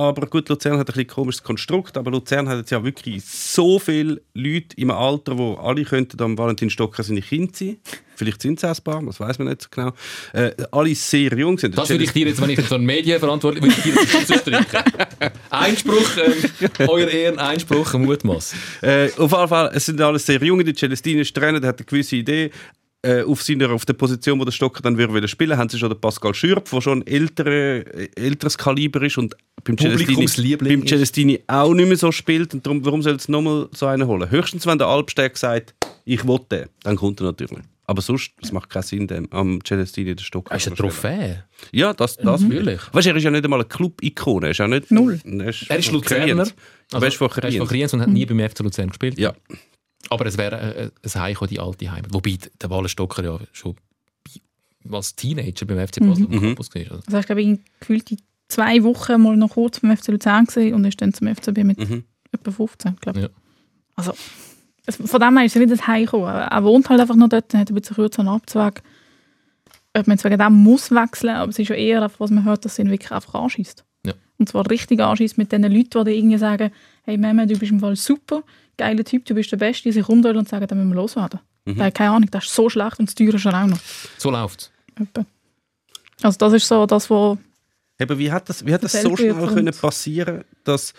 Aber 0.00 0.26
gut, 0.28 0.48
Luzern 0.48 0.78
hat 0.78 0.88
ein 0.88 0.94
bisschen 0.94 1.08
komisches 1.08 1.42
Konstrukt, 1.42 1.98
aber 1.98 2.10
Luzern 2.10 2.48
hat 2.48 2.56
jetzt 2.56 2.70
ja 2.70 2.82
wirklich 2.82 3.22
so 3.22 3.78
viele 3.78 4.22
Leute 4.32 4.74
im 4.76 4.90
Alter, 4.90 5.36
wo 5.36 5.56
alle 5.56 5.84
könnten 5.84 6.18
am 6.22 6.38
Valentin 6.38 6.70
Stocker 6.70 7.02
seine 7.02 7.20
Kinder 7.20 7.52
sein. 7.54 7.76
Vielleicht 8.16 8.40
sind 8.40 8.62
es 8.62 8.64
ein 8.64 8.82
paar, 8.82 9.02
das 9.02 9.20
weiß 9.20 9.38
man 9.38 9.48
nicht 9.48 9.60
so 9.60 9.68
genau. 9.70 9.92
Äh, 10.32 10.52
alle 10.72 10.94
sehr 10.94 11.36
jung 11.36 11.58
sind. 11.58 11.76
Das 11.76 11.90
würde 11.90 12.04
ich 12.04 12.12
dir 12.12 12.26
jetzt, 12.28 12.40
wenn 12.40 12.48
ich 12.48 12.60
so 12.60 12.76
ein 12.76 12.84
Medienverantwortlich 12.84 13.62
würde 13.62 13.74
ich 13.76 13.82
dir 13.82 13.94
jetzt 13.94 14.26
zustreichen. 14.26 14.82
Einspruch, 15.50 16.16
ähm, 16.16 16.88
euer 16.88 17.08
Ehren, 17.08 17.38
Einspruch, 17.38 17.92
Mutmaß. 17.92 18.54
Äh, 18.80 19.10
auf 19.18 19.32
jeden 19.32 19.48
Fall, 19.48 19.70
es 19.74 19.84
sind 19.84 20.00
alles 20.00 20.24
sehr 20.24 20.42
junge. 20.42 20.64
Die 20.64 20.74
Celestine 20.74 21.20
ist 21.20 21.34
Trainer, 21.34 21.60
der 21.60 21.68
hat 21.68 21.78
eine 21.78 21.84
gewisse 21.84 22.16
Idee. 22.16 22.50
Äh, 23.02 23.22
auf, 23.22 23.42
seiner, 23.42 23.70
auf 23.70 23.86
der 23.86 23.94
Position, 23.94 24.38
wo 24.38 24.44
der 24.44 24.52
Stocker 24.52 24.82
dann 24.82 24.98
würde 24.98 25.26
spielen 25.26 25.56
haben 25.56 25.70
sie 25.70 25.78
schon 25.78 25.88
den 25.88 25.98
Pascal 25.98 26.34
Schürp, 26.34 26.68
der 26.70 26.80
schon 26.82 26.98
ein 26.98 27.06
ältere, 27.06 27.78
äh, 27.78 28.08
älteres 28.14 28.58
Kaliber 28.58 29.00
ist 29.00 29.16
und 29.16 29.34
beim 29.64 29.78
Celestini, 29.78 30.56
beim 30.56 30.86
Celestini 30.86 31.40
auch 31.46 31.72
nicht 31.72 31.88
mehr 31.88 31.96
so 31.96 32.12
spielt. 32.12 32.52
Und 32.52 32.66
darum, 32.66 32.84
warum 32.84 33.00
soll 33.00 33.14
es 33.14 33.26
nochmal 33.26 33.68
so 33.72 33.86
einen 33.86 34.06
holen? 34.06 34.30
Höchstens, 34.30 34.66
wenn 34.66 34.76
der 34.76 34.88
Albsteg 34.88 35.38
sagt, 35.38 35.74
ich 36.04 36.26
will 36.28 36.40
den, 36.50 36.66
dann 36.82 36.96
kommt 36.96 37.20
er 37.20 37.24
natürlich. 37.24 37.64
Aber 37.86 38.02
sonst, 38.02 38.32
es 38.42 38.52
macht 38.52 38.68
keinen 38.68 38.82
Sinn, 38.82 39.06
dem, 39.06 39.26
am 39.32 39.60
Celestini 39.64 40.14
den 40.14 40.22
Stocker 40.22 40.52
Das 40.52 40.62
ist 40.62 40.68
eine. 40.68 40.76
Trophäe. 40.76 41.44
Ja, 41.72 41.94
das, 41.94 42.18
das 42.18 42.42
Natürlich. 42.42 42.80
Weißt 42.92 43.06
du, 43.06 43.10
er 43.10 43.16
ist 43.16 43.24
ja 43.24 43.30
nicht 43.30 43.44
einmal 43.44 43.60
eine 43.60 43.68
Club-Ikone. 43.68 44.48
Er 44.48 44.50
ist 44.50 44.58
ja 44.58 44.68
nicht... 44.68 44.90
Null. 44.90 45.18
Er 45.24 45.48
ist, 45.48 45.70
Er 45.70 45.78
ist 45.78 45.90
Luzerner. 45.90 46.44
Kriens. 46.44 46.54
Er 46.92 47.02
ist 47.02 47.16
von 47.16 47.30
er 47.30 47.48
ist 47.48 47.56
von 47.56 47.66
Kriens. 47.66 47.68
Kriens 47.68 47.94
und 47.94 48.02
hat 48.02 48.08
nie 48.08 48.26
beim 48.26 48.38
FC 48.48 48.60
Luzern 48.60 48.88
gespielt. 48.90 49.18
Ja. 49.18 49.32
Aber 50.08 50.26
es 50.26 50.38
wäre 50.38 50.74
äh, 50.74 50.90
ein 51.04 51.22
Heim 51.22 51.36
die 51.48 51.60
alte 51.60 51.90
Heimat. 51.92 52.12
Wobei 52.14 52.38
der 52.60 52.70
Wallenstocker 52.70 53.22
ja 53.24 53.38
schon 53.52 53.76
als 54.90 55.14
Teenager 55.14 55.66
beim 55.66 55.78
FC 55.86 56.00
Basel 56.00 56.26
Mhm. 56.26 56.34
am 56.34 56.40
Campus 56.40 56.74
war. 56.74 56.82
Also, 56.82 57.02
Also 57.06 57.18
ich 57.18 57.26
glaube, 57.26 57.42
ich 57.42 57.58
gefühlt 57.80 58.10
die 58.10 58.16
zwei 58.48 58.82
Wochen 58.82 59.20
mal 59.22 59.36
noch 59.36 59.50
kurz 59.50 59.80
beim 59.80 59.94
FC 59.96 60.08
Luzern 60.08 60.46
gesehen 60.46 60.74
und 60.74 60.84
ist 60.84 61.00
dann 61.00 61.12
zum 61.12 61.28
FCB 61.28 61.64
mit 61.64 61.78
Mhm. 61.78 62.04
etwa 62.32 62.50
15, 62.50 62.96
glaube 63.00 63.18
ich. 63.20 63.24
Ja. 63.26 63.30
Also, 63.96 64.12
es, 64.86 64.96
von 64.96 65.20
dem 65.20 65.36
her 65.36 65.44
ist 65.46 65.54
er 65.54 65.60
nicht 65.60 65.72
das 65.72 65.86
Heim 65.86 66.04
gekommen. 66.06 66.24
Er 66.26 66.64
wohnt 66.64 66.88
halt 66.88 67.00
einfach 67.00 67.14
noch 67.16 67.28
dort, 67.28 67.52
hat 67.54 67.68
ein 67.70 67.74
bisschen 67.74 67.96
kürzer 67.96 68.20
einen 68.20 68.28
Abzweig. 68.30 68.82
Ob 69.96 70.06
man 70.06 70.16
jetzt 70.16 70.24
wegen 70.24 70.38
dem 70.38 70.52
muss 70.54 70.90
wechseln, 70.90 71.34
aber 71.36 71.50
es 71.50 71.58
ist 71.58 71.68
ja 71.68 71.74
eher, 71.74 72.10
was 72.18 72.30
man 72.30 72.44
hört, 72.44 72.64
dass 72.64 72.76
sie 72.76 72.82
ihn 72.82 72.90
wirklich 72.90 73.10
einfach 73.12 73.34
anschießt. 73.34 73.84
Ja. 74.06 74.14
Und 74.38 74.48
zwar 74.48 74.68
richtig 74.70 75.00
anschießt 75.00 75.36
mit 75.36 75.52
den 75.52 75.62
Leuten, 75.64 76.04
die 76.04 76.12
irgendwie 76.16 76.38
sagen, 76.38 76.70
hey 77.10 77.18
Mama, 77.18 77.44
du 77.46 77.58
bist 77.58 77.72
im 77.72 77.80
Fall 77.80 77.96
super, 77.96 78.42
geiler 78.78 79.04
Typ, 79.04 79.24
du 79.24 79.34
bist 79.34 79.50
der 79.52 79.56
Beste, 79.56 79.92
sich 79.92 80.08
umdrehen 80.08 80.36
und 80.36 80.48
sagen, 80.48 80.66
dann 80.66 80.78
müssen 80.78 80.90
wir 80.90 80.96
loswerden. 80.96 81.40
Der 81.66 81.86
hat 81.86 81.94
keine 81.94 82.10
Ahnung, 82.12 82.28
das 82.30 82.44
ist 82.46 82.54
so 82.54 82.68
schlecht 82.70 82.98
und 82.98 83.08
das 83.08 83.14
Teuer 83.14 83.34
ist 83.34 83.44
er 83.44 83.62
auch 83.62 83.66
noch. 83.66 83.78
so 84.16 84.30
läuft 84.30 84.72
Etwa. 84.98 85.24
Also 86.22 86.38
das 86.38 86.52
ist 86.54 86.66
so 86.68 86.86
das, 86.86 87.08
was 87.10 87.38
Aber 88.00 88.18
wie 88.18 88.30
hat 88.32 88.48
das, 88.48 88.64
wie 88.64 88.72
hat 88.72 88.82
das 88.82 88.92
so 89.00 89.16
schnell 89.16 89.34
können 89.46 89.74
passieren, 89.74 90.44
dass 90.64 90.94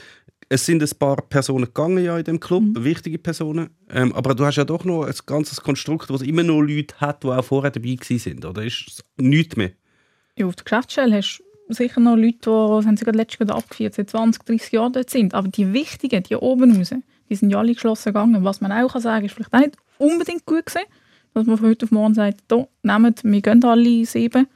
es 0.49 0.65
sind 0.65 0.83
ein 0.83 0.89
paar 0.99 1.17
Personen 1.21 1.65
gegangen 1.65 2.03
ja 2.03 2.17
in 2.17 2.23
dem 2.25 2.39
Club, 2.39 2.63
Mhm. 2.63 2.83
wichtige 2.83 3.17
Personen, 3.17 3.69
ähm, 3.89 4.13
aber 4.13 4.35
du 4.35 4.45
hast 4.45 4.57
ja 4.57 4.65
doch 4.65 4.83
noch 4.83 5.05
ein 5.05 5.15
ganzes 5.25 5.61
Konstrukt, 5.61 6.09
wo 6.09 6.15
es 6.15 6.21
immer 6.21 6.43
noch 6.43 6.61
Leute 6.61 6.95
hat, 6.99 7.23
die 7.23 7.27
auch 7.27 7.43
vorher 7.43 7.71
dabei 7.71 7.95
gewesen 7.95 8.19
sind, 8.19 8.45
oder 8.45 8.63
ist 8.63 8.83
es 8.87 9.03
nichts 9.17 9.55
mehr? 9.55 9.71
Ja, 10.37 10.45
auf 10.45 10.55
der 10.55 10.63
Geschäftsstelle 10.65 11.15
hast 11.17 11.39
du 11.39 11.43
sicher 11.73 11.99
noch 11.99 12.15
Leute, 12.15 12.37
die, 12.37 12.45
das 12.45 12.85
haben 12.85 12.97
sie 12.97 13.05
gerade 13.05 13.17
letztes 13.17 13.47
Jahr 13.47 13.57
abgeführt, 13.57 13.93
seit 13.95 14.09
20, 14.09 14.43
30 14.45 14.71
Jahren 14.71 14.93
dort 14.93 15.09
sind. 15.09 15.33
Aber 15.33 15.47
die 15.47 15.73
Wichtigen, 15.73 16.23
die 16.23 16.35
oben 16.35 16.75
raus, 16.77 16.93
die 17.29 17.35
sind 17.35 17.49
ja 17.49 17.59
alle 17.59 17.73
geschlossen 17.73 18.09
gegangen. 18.09 18.43
Was 18.43 18.61
man 18.61 18.71
auch 18.71 18.91
kann 18.91 19.01
sagen 19.01 19.25
ist 19.25 19.33
vielleicht 19.33 19.53
auch 19.53 19.59
nicht 19.59 19.77
unbedingt 19.97 20.45
gut 20.45 20.65
gewesen, 20.65 20.85
dass 21.33 21.45
man 21.45 21.57
von 21.57 21.69
heute 21.69 21.85
auf 21.85 21.91
morgen 21.91 22.13
sagt, 22.13 22.41
da, 22.47 22.67
nehmt, 22.83 23.23
wir 23.23 23.41
gehen 23.41 23.63
alle 23.63 24.05
sieben. 24.05 24.47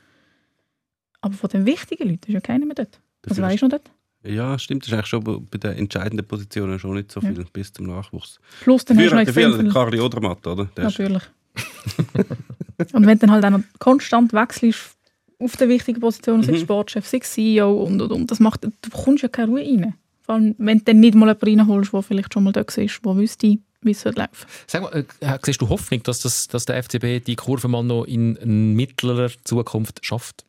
Aber 1.21 1.33
von 1.33 1.49
den 1.49 1.65
wichtigen 1.65 2.09
Leuten 2.09 2.27
ist 2.27 2.33
ja 2.33 2.39
keiner 2.41 2.65
mehr 2.65 2.75
dort. 2.75 2.99
Also 3.27 3.41
wer 3.41 3.53
ist 3.53 3.61
noch 3.61 3.69
dort? 3.69 3.89
Ja, 4.23 4.57
stimmt, 4.57 4.83
das 4.83 4.87
ist 4.89 4.93
eigentlich 4.93 5.05
schon 5.07 5.23
bei- 5.23 5.57
den 5.57 5.73
entscheidenden 5.73 6.25
Positionen 6.25 6.79
schon 6.79 6.95
nicht 6.95 7.11
so 7.11 7.19
Ja. 7.21 7.29
viel 7.31 7.45
bis 7.53 7.71
zum 7.71 7.85
Nachwuchs. 7.85 8.39
Plus 8.61 8.83
dann 8.85 8.97
hast 8.97 9.11
du 9.11 9.15
noch 9.15 9.29
viel... 9.33 9.71
Karli 9.71 9.99
Odermatt, 9.99 10.45
oder? 10.47 10.65
Der 10.75 10.85
Natürlich. 10.85 11.23
und 12.93 13.05
wenn 13.05 13.17
du 13.19 13.27
dann 13.27 13.31
halt 13.31 13.45
auch 13.45 13.49
noch 13.51 13.61
konstant 13.79 14.33
wechselst 14.33 14.95
auf 15.39 15.57
der 15.57 15.69
wichtigen 15.69 15.99
Position, 15.99 16.43
sei 16.43 16.53
Mhm. 16.53 16.59
Sportchef, 16.59 17.07
sei 17.07 17.19
CEO 17.19 17.71
und, 17.83 18.01
und, 18.01 18.11
und, 18.11 18.31
das 18.31 18.39
macht, 18.39 18.63
du 18.63 18.71
bekommst 18.81 19.23
ja 19.23 19.29
keine 19.29 19.51
Ruhe 19.51 19.61
rein. 19.61 19.93
Vor 20.21 20.35
allem, 20.35 20.55
wenn 20.57 20.79
du 20.79 20.85
dann 20.85 20.99
nicht 20.99 21.15
mal 21.15 21.27
jemanden 21.27 21.59
reinholst, 21.59 21.93
der 21.93 22.01
vielleicht 22.01 22.33
schon 22.33 22.43
mal 22.43 22.51
da 22.51 22.61
war, 22.61 22.65
der 22.75 23.15
wüsste, 23.15 23.57
wie 23.81 23.91
es 23.91 24.03
laufen. 24.03 24.47
Sag 24.65 24.81
mal, 24.81 25.05
äh, 25.19 25.37
siehst 25.43 25.61
du 25.61 25.69
Hoffnung, 25.69 26.01
dass, 26.03 26.19
das, 26.19 26.47
dass 26.47 26.65
der 26.65 26.81
FCB 26.81 27.23
die 27.25 27.35
Kurve 27.35 27.67
mal 27.67 27.83
noch 27.83 28.05
in, 28.05 28.35
in 28.37 28.73
mittlerer 28.73 29.29
Zukunft 29.43 30.03
schafft? 30.05 30.45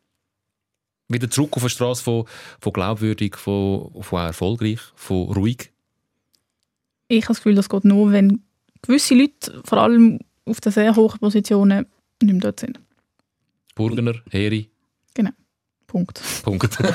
Wieder 1.08 1.30
zurück 1.30 1.50
auf 1.56 1.62
eine 1.62 1.70
Straße 1.70 2.02
von, 2.02 2.24
von 2.60 2.72
glaubwürdig, 2.72 3.36
von, 3.36 3.90
von 4.00 4.20
erfolgreich, 4.20 4.80
von 4.94 5.28
ruhig? 5.32 5.70
Ich 7.08 7.24
habe 7.24 7.28
das 7.28 7.36
Gefühl, 7.38 7.54
das 7.54 7.68
geht 7.68 7.84
nur, 7.84 8.10
wenn 8.10 8.42
gewisse 8.82 9.14
Leute, 9.14 9.62
vor 9.64 9.78
allem 9.78 10.18
auf 10.44 10.60
den 10.60 10.72
sehr 10.72 10.96
hohen 10.96 11.18
Positionen, 11.18 11.86
nicht 12.22 12.32
mehr 12.32 12.40
dort 12.40 12.60
sind. 12.60 12.80
Burgener, 13.74 14.14
Heri, 14.30 14.70
Punkt. 15.86 16.20
Punkt. 16.42 16.78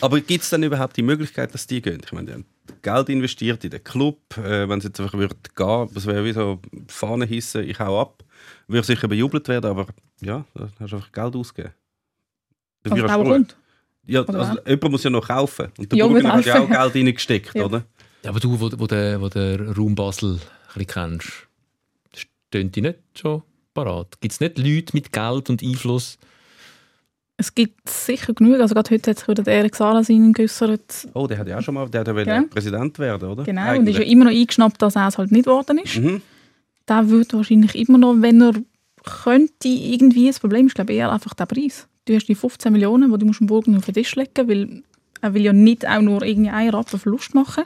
Aber 0.00 0.20
gibt 0.20 0.42
es 0.44 0.50
dann 0.50 0.62
überhaupt 0.62 0.96
die 0.96 1.02
Möglichkeit, 1.02 1.52
dass 1.52 1.66
die 1.66 1.82
gehen? 1.82 2.00
Ich 2.04 2.12
meine, 2.12 2.26
die 2.26 2.32
haben 2.32 2.46
Geld 2.82 3.08
investiert 3.10 3.64
in 3.64 3.70
den 3.70 3.84
Club. 3.84 4.18
Äh, 4.38 4.68
wenn 4.68 4.78
es 4.78 4.84
jetzt 4.84 5.00
einfach 5.00 5.14
würde 5.18 5.36
gehen, 5.54 5.88
das 5.92 6.06
wäre 6.06 6.24
wie 6.24 6.32
so 6.32 6.60
Fahne 6.88 7.24
hissen, 7.26 7.68
ich 7.68 7.78
hau 7.78 8.00
ab, 8.00 8.24
würde 8.68 8.86
sicher 8.86 9.06
bejubelt 9.08 9.48
werden, 9.48 9.70
aber 9.70 9.86
ja, 10.20 10.44
da 10.54 10.68
hast 10.80 10.92
du 10.92 10.96
einfach 10.96 11.12
Geld 11.12 11.36
ausgegeben. 11.36 11.74
Dafür 12.84 13.10
Also 13.10 13.32
hast 13.32 13.50
du. 13.50 13.54
Ja, 14.06 14.22
also, 14.24 14.58
jemand 14.66 14.90
muss 14.90 15.04
ja 15.04 15.10
noch 15.10 15.26
kaufen. 15.28 15.68
Und 15.76 15.92
der 15.92 15.98
Ja, 15.98 16.06
Burgener 16.06 16.32
hat 16.32 16.46
ja 16.46 16.60
auch. 16.60 16.68
Geld 16.68 16.94
reingesteckt, 16.94 17.54
Ja. 17.54 17.64
oder? 17.66 17.84
Ja, 18.22 18.30
aber 18.30 18.40
du, 18.40 18.58
wo, 18.58 18.70
wo, 18.78 18.86
der, 18.86 19.20
wo 19.20 19.28
der 19.28 19.76
Raum 19.76 19.94
Basel 19.94 20.34
ein 20.34 20.40
bisschen 20.74 20.86
kennst, 20.86 21.48
stehen 22.48 22.72
die 22.72 22.80
nicht 22.80 22.98
schon 23.14 23.42
parat? 23.84 24.20
Gibt 24.20 24.32
es 24.32 24.40
nicht 24.40 24.58
Leute 24.58 24.90
mit 24.94 25.12
Geld 25.12 25.50
und 25.50 25.62
Einfluss? 25.62 26.18
Es 27.36 27.54
gibt 27.54 27.88
sicher 27.88 28.34
genug. 28.34 28.60
Also 28.60 28.74
gerade 28.74 28.90
heute 28.90 29.10
hat 29.10 29.18
sich 29.20 29.28
wieder 29.28 29.44
der 29.44 29.54
Erik 29.54 29.76
Salasin 29.76 30.32
geäussert. 30.32 31.06
Oh, 31.14 31.28
der 31.28 31.38
hat 31.38 31.46
ja 31.46 31.58
auch 31.58 31.62
schon 31.62 31.74
mal, 31.74 31.88
der 31.88 32.00
hat 32.00 32.08
ja 32.08 32.14
wollen 32.14 32.26
Ja. 32.26 32.42
Präsident 32.50 32.98
werden, 32.98 33.28
oder? 33.28 33.44
Genau, 33.44 33.62
und 33.62 33.68
Eigentlich. 33.68 33.96
ist 33.96 34.04
ja 34.04 34.10
immer 34.10 34.24
noch 34.24 34.32
eingeschnappt, 34.32 34.82
dass 34.82 34.96
er 34.96 35.06
es 35.06 35.18
halt 35.18 35.30
nicht 35.30 35.44
geworden 35.44 35.78
ist. 35.78 35.96
Mhm. 35.98 36.22
der 36.88 37.08
würde 37.08 37.36
wahrscheinlich 37.36 37.74
immer 37.76 37.98
noch, 37.98 38.16
wenn 38.18 38.40
er 38.42 38.54
könnte, 39.04 39.68
irgendwie, 39.68 40.26
das 40.26 40.40
Problem 40.40 40.66
ist 40.66 40.74
glaube 40.74 40.92
ich 40.92 40.98
eher 40.98 41.12
einfach 41.12 41.34
der 41.34 41.46
Preis. 41.46 41.86
Du 42.06 42.14
hast 42.14 42.26
die 42.26 42.34
15 42.34 42.72
Millionen, 42.72 43.12
die 43.12 43.18
du 43.18 43.26
musst 43.26 43.40
dem 43.40 43.46
Burgen 43.46 43.76
auf 43.76 43.84
den 43.84 43.94
Tisch 43.94 44.16
legen 44.16 44.48
weil 44.48 44.82
er 45.20 45.34
will 45.34 45.42
ja 45.42 45.52
nicht 45.52 45.86
auch 45.86 46.00
nur 46.00 46.22
irgendwie 46.22 46.50
einen 46.50 46.70
Rappen 46.70 46.98
Verlust 46.98 47.34
machen. 47.34 47.64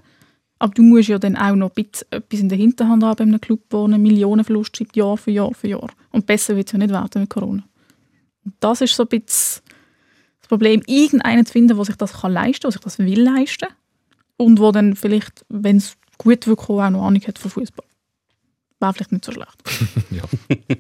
Aber 0.59 0.75
du 0.75 0.83
musst 0.83 1.09
ja 1.09 1.19
dann 1.19 1.37
auch 1.37 1.55
noch 1.55 1.71
ein 1.75 1.85
bisschen 1.85 2.07
etwas 2.11 2.41
in 2.41 2.49
der 2.49 2.59
Hinterhand 2.59 3.03
haben 3.03 3.17
bei 3.17 3.25
einem 3.25 3.41
Club, 3.41 3.61
der 3.71 3.81
einen 3.81 4.03
Millionenverlust 4.03 4.77
schreibt, 4.77 4.97
Jahr 4.97 5.17
für 5.17 5.31
Jahr 5.31 5.53
für 5.55 5.69
Jahr. 5.69 5.91
Und 6.13 6.27
besser 6.27 6.57
wird 6.57 6.69
es 6.69 6.73
ja 6.73 6.79
nicht 6.79 6.91
werden 6.91 7.21
mit 7.23 7.31
Corona. 7.31 7.65
Und 8.45 8.55
das 8.61 8.81
ist 8.81 8.95
so 8.95 9.05
ein 9.05 9.09
bisschen 9.09 9.63
das 10.41 10.49
Problem, 10.49 10.83
irgendeinen 10.87 11.47
zu 11.47 11.53
finden, 11.53 11.77
der 11.77 11.85
sich 11.85 11.97
das 11.97 12.13
kann 12.13 12.33
leisten 12.33 12.63
kann, 12.63 12.71
der 12.71 12.73
sich 12.73 12.81
das 12.83 12.99
will 12.99 13.21
leisten 13.23 13.69
und 14.37 14.59
wo 14.61 14.73
dann 14.73 14.95
vielleicht, 14.97 15.45
wenn 15.49 15.77
es 15.79 15.97
gut 16.19 16.47
wird, 16.47 16.59
auch 16.61 16.69
noch 16.91 17.07
Ahnung 17.07 17.23
hat 17.27 17.39
von 17.39 17.51
Fußball. 17.51 17.87
Wäre 18.81 18.93
vielleicht 18.95 19.13
nicht 19.13 19.25
so 19.25 19.33
schlecht. 19.33 19.63
Ja. 20.11 20.23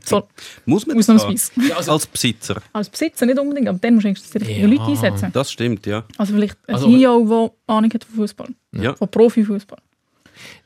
So, 0.04 0.28
Muss 0.66 0.86
man 0.86 0.96
das 0.98 1.08
ausnahmsweise. 1.08 1.52
haben? 1.74 1.88
als 1.88 2.06
Besitzer? 2.06 2.60
Als 2.72 2.90
Besitzer 2.90 3.24
nicht 3.24 3.38
unbedingt, 3.38 3.68
aber 3.68 3.78
dann 3.78 3.94
musst 3.94 4.04
du 4.04 4.08
eigentlich 4.08 4.30
die 4.30 4.38
richtigen 4.38 4.60
Ja. 4.60 4.66
Leute 4.78 4.90
einsetzen. 4.90 5.30
Das 5.32 5.50
stimmt, 5.52 5.86
ja. 5.86 6.04
Also 6.18 6.34
vielleicht 6.34 6.58
ein 6.68 6.74
Also- 6.74 6.86
CEO, 6.90 7.24
der 7.66 7.74
Ahnung 7.74 7.90
hat 7.94 8.04
von 8.04 8.14
Fußball. 8.16 8.48
Ja. 8.72 8.94
Von 8.94 9.08
Profifußball. 9.08 9.78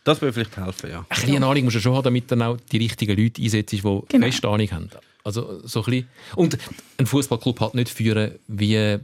Das 0.04 0.20
würde 0.20 0.32
vielleicht 0.32 0.56
helfen, 0.56 0.90
ja. 0.90 0.98
Ein 1.08 1.20
bisschen 1.20 1.44
Ahnung 1.44 1.64
musst 1.64 1.76
du 1.76 1.80
schon 1.80 1.94
haben, 1.94 2.04
damit 2.04 2.30
dann 2.30 2.42
auch 2.42 2.56
die 2.72 2.78
richtigen 2.78 3.16
Leute 3.20 3.42
einsetzt, 3.42 3.72
die 3.72 3.80
Genau. 3.80 4.26
fest 4.26 4.44
Ahnung 4.44 4.70
haben. 4.70 4.90
Also, 5.24 5.60
so 5.66 5.80
ein 5.80 5.84
bisschen. 5.86 6.08
Und 6.36 6.58
ein 6.98 7.06
Fußballclub 7.06 7.60
hat 7.60 7.74
nicht 7.74 7.88
führen 7.88 8.32
wie 8.46 8.76
ein 8.78 9.00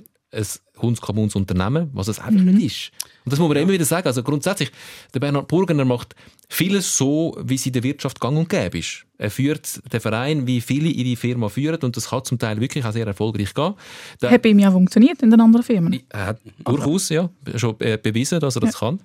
hundskommunes 0.80 1.34
Unternehmen, 1.34 1.90
was 1.92 2.08
es 2.08 2.18
einfach 2.18 2.40
Mhm. 2.40 2.54
nicht 2.54 2.66
ist. 2.66 2.92
Und 3.24 3.32
das 3.32 3.38
muss 3.38 3.48
man 3.48 3.58
immer 3.58 3.72
wieder 3.72 3.84
sagen. 3.84 4.06
Also 4.06 4.22
grundsätzlich, 4.22 4.70
der 5.12 5.20
Bernhard 5.20 5.46
Burgener 5.46 5.84
macht 5.84 6.14
vieles 6.48 6.96
so, 6.96 7.36
wie 7.44 7.56
es 7.56 7.66
in 7.66 7.72
der 7.74 7.82
Wirtschaft 7.82 8.18
gang 8.18 8.36
und 8.38 8.48
gäbe 8.48 8.78
ist. 8.78 9.04
Er 9.18 9.30
führt 9.30 9.80
den 9.92 10.00
Verein, 10.00 10.46
wie 10.46 10.60
viele 10.60 10.88
ihre 10.88 11.16
Firma 11.16 11.48
führen 11.50 11.80
und 11.82 11.96
das 11.96 12.08
kann 12.10 12.24
zum 12.24 12.38
Teil 12.38 12.60
wirklich 12.60 12.84
auch 12.84 12.92
sehr 12.92 13.06
erfolgreich 13.06 13.52
gehen. 13.54 13.74
Der, 14.22 14.30
Hat 14.30 14.42
bei 14.42 14.48
ihm 14.48 14.58
ja 14.58 14.70
funktioniert 14.72 15.22
in 15.22 15.30
den 15.30 15.40
anderen 15.40 15.64
Firmen. 15.64 16.02
er 16.08 16.26
hat 16.26 16.40
durchaus 16.64 17.10
ja, 17.10 17.28
schon 17.56 17.76
bewiesen, 17.76 18.40
dass 18.40 18.56
er 18.56 18.60
das 18.62 18.78
kann. 18.78 19.00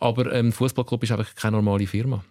Aber 0.00 0.32
ein 0.32 0.46
ähm, 0.46 0.52
Fußballclub 0.52 1.02
ist 1.04 1.12
einfach 1.12 1.34
keine 1.34 1.56
normale 1.56 1.86
Firma. 1.86 2.24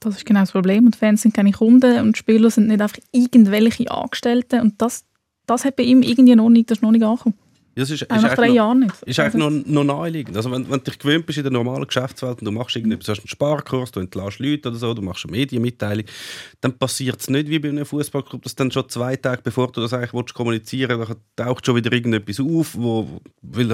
Das 0.00 0.16
ist 0.16 0.26
genau 0.26 0.40
das 0.40 0.52
Problem. 0.52 0.86
Und 0.86 0.96
Fans 0.96 1.22
sind 1.22 1.34
keine 1.34 1.52
Kunden 1.52 2.00
und 2.00 2.16
Spieler 2.16 2.50
sind 2.50 2.68
nicht 2.68 2.80
einfach 2.80 2.98
irgendwelche 3.12 3.90
Angestellte. 3.90 4.60
Und 4.60 4.80
das, 4.80 5.04
das 5.46 5.64
hat 5.64 5.76
bei 5.76 5.84
ihm 5.84 6.02
irgendwie 6.02 6.34
noch 6.34 6.48
nicht, 6.48 6.70
das 6.70 6.78
ist 6.78 6.82
noch 6.82 6.90
nicht 6.90 7.04
angekommen. 7.04 7.36
Das 7.76 7.90
ist, 7.90 8.02
ist 8.02 8.10
Auch 8.10 8.22
nach 8.22 8.34
drei 8.34 8.48
noch- 8.48 8.54
Jahren 8.54 8.80
nicht. 8.80 8.94
Ist 9.04 9.18
eigentlich 9.20 9.34
noch, 9.34 9.50
noch 9.50 9.84
naheliegend. 9.84 10.36
Also 10.36 10.50
wenn, 10.50 10.64
wenn 10.70 10.78
du 10.78 10.84
dich 10.84 10.98
gewöhnt 10.98 11.26
bist 11.26 11.38
in 11.38 11.44
der 11.44 11.52
normalen 11.52 11.86
Geschäftswelt 11.86 12.38
und 12.40 12.44
du 12.44 12.50
machst 12.52 12.76
irgendetwas, 12.76 13.08
hast 13.08 13.20
einen 13.20 13.28
Sparkurs, 13.28 13.90
du 13.90 14.00
entlässt 14.00 14.38
Leute 14.38 14.68
oder 14.68 14.78
so, 14.78 14.94
du 14.94 15.02
machst 15.02 15.24
eine 15.24 15.32
Medienmitteilung, 15.32 16.04
dann 16.60 16.78
passiert 16.78 17.20
es 17.20 17.28
nicht 17.30 17.48
wie 17.48 17.58
bei 17.58 17.68
einem 17.70 17.84
Fußballclub, 17.84 18.42
dass 18.42 18.54
dann 18.54 18.70
schon 18.70 18.88
zwei 18.88 19.16
Tage 19.16 19.42
bevor 19.42 19.72
du 19.72 19.80
das 19.80 19.92
eigentlich 19.92 20.12
willst, 20.14 20.34
kommunizieren 20.34 20.98
willst, 21.00 21.16
taucht 21.36 21.66
schon 21.66 21.76
wieder 21.76 21.92
irgendetwas 21.92 22.40
auf 22.40 22.74
wo, 22.76 23.20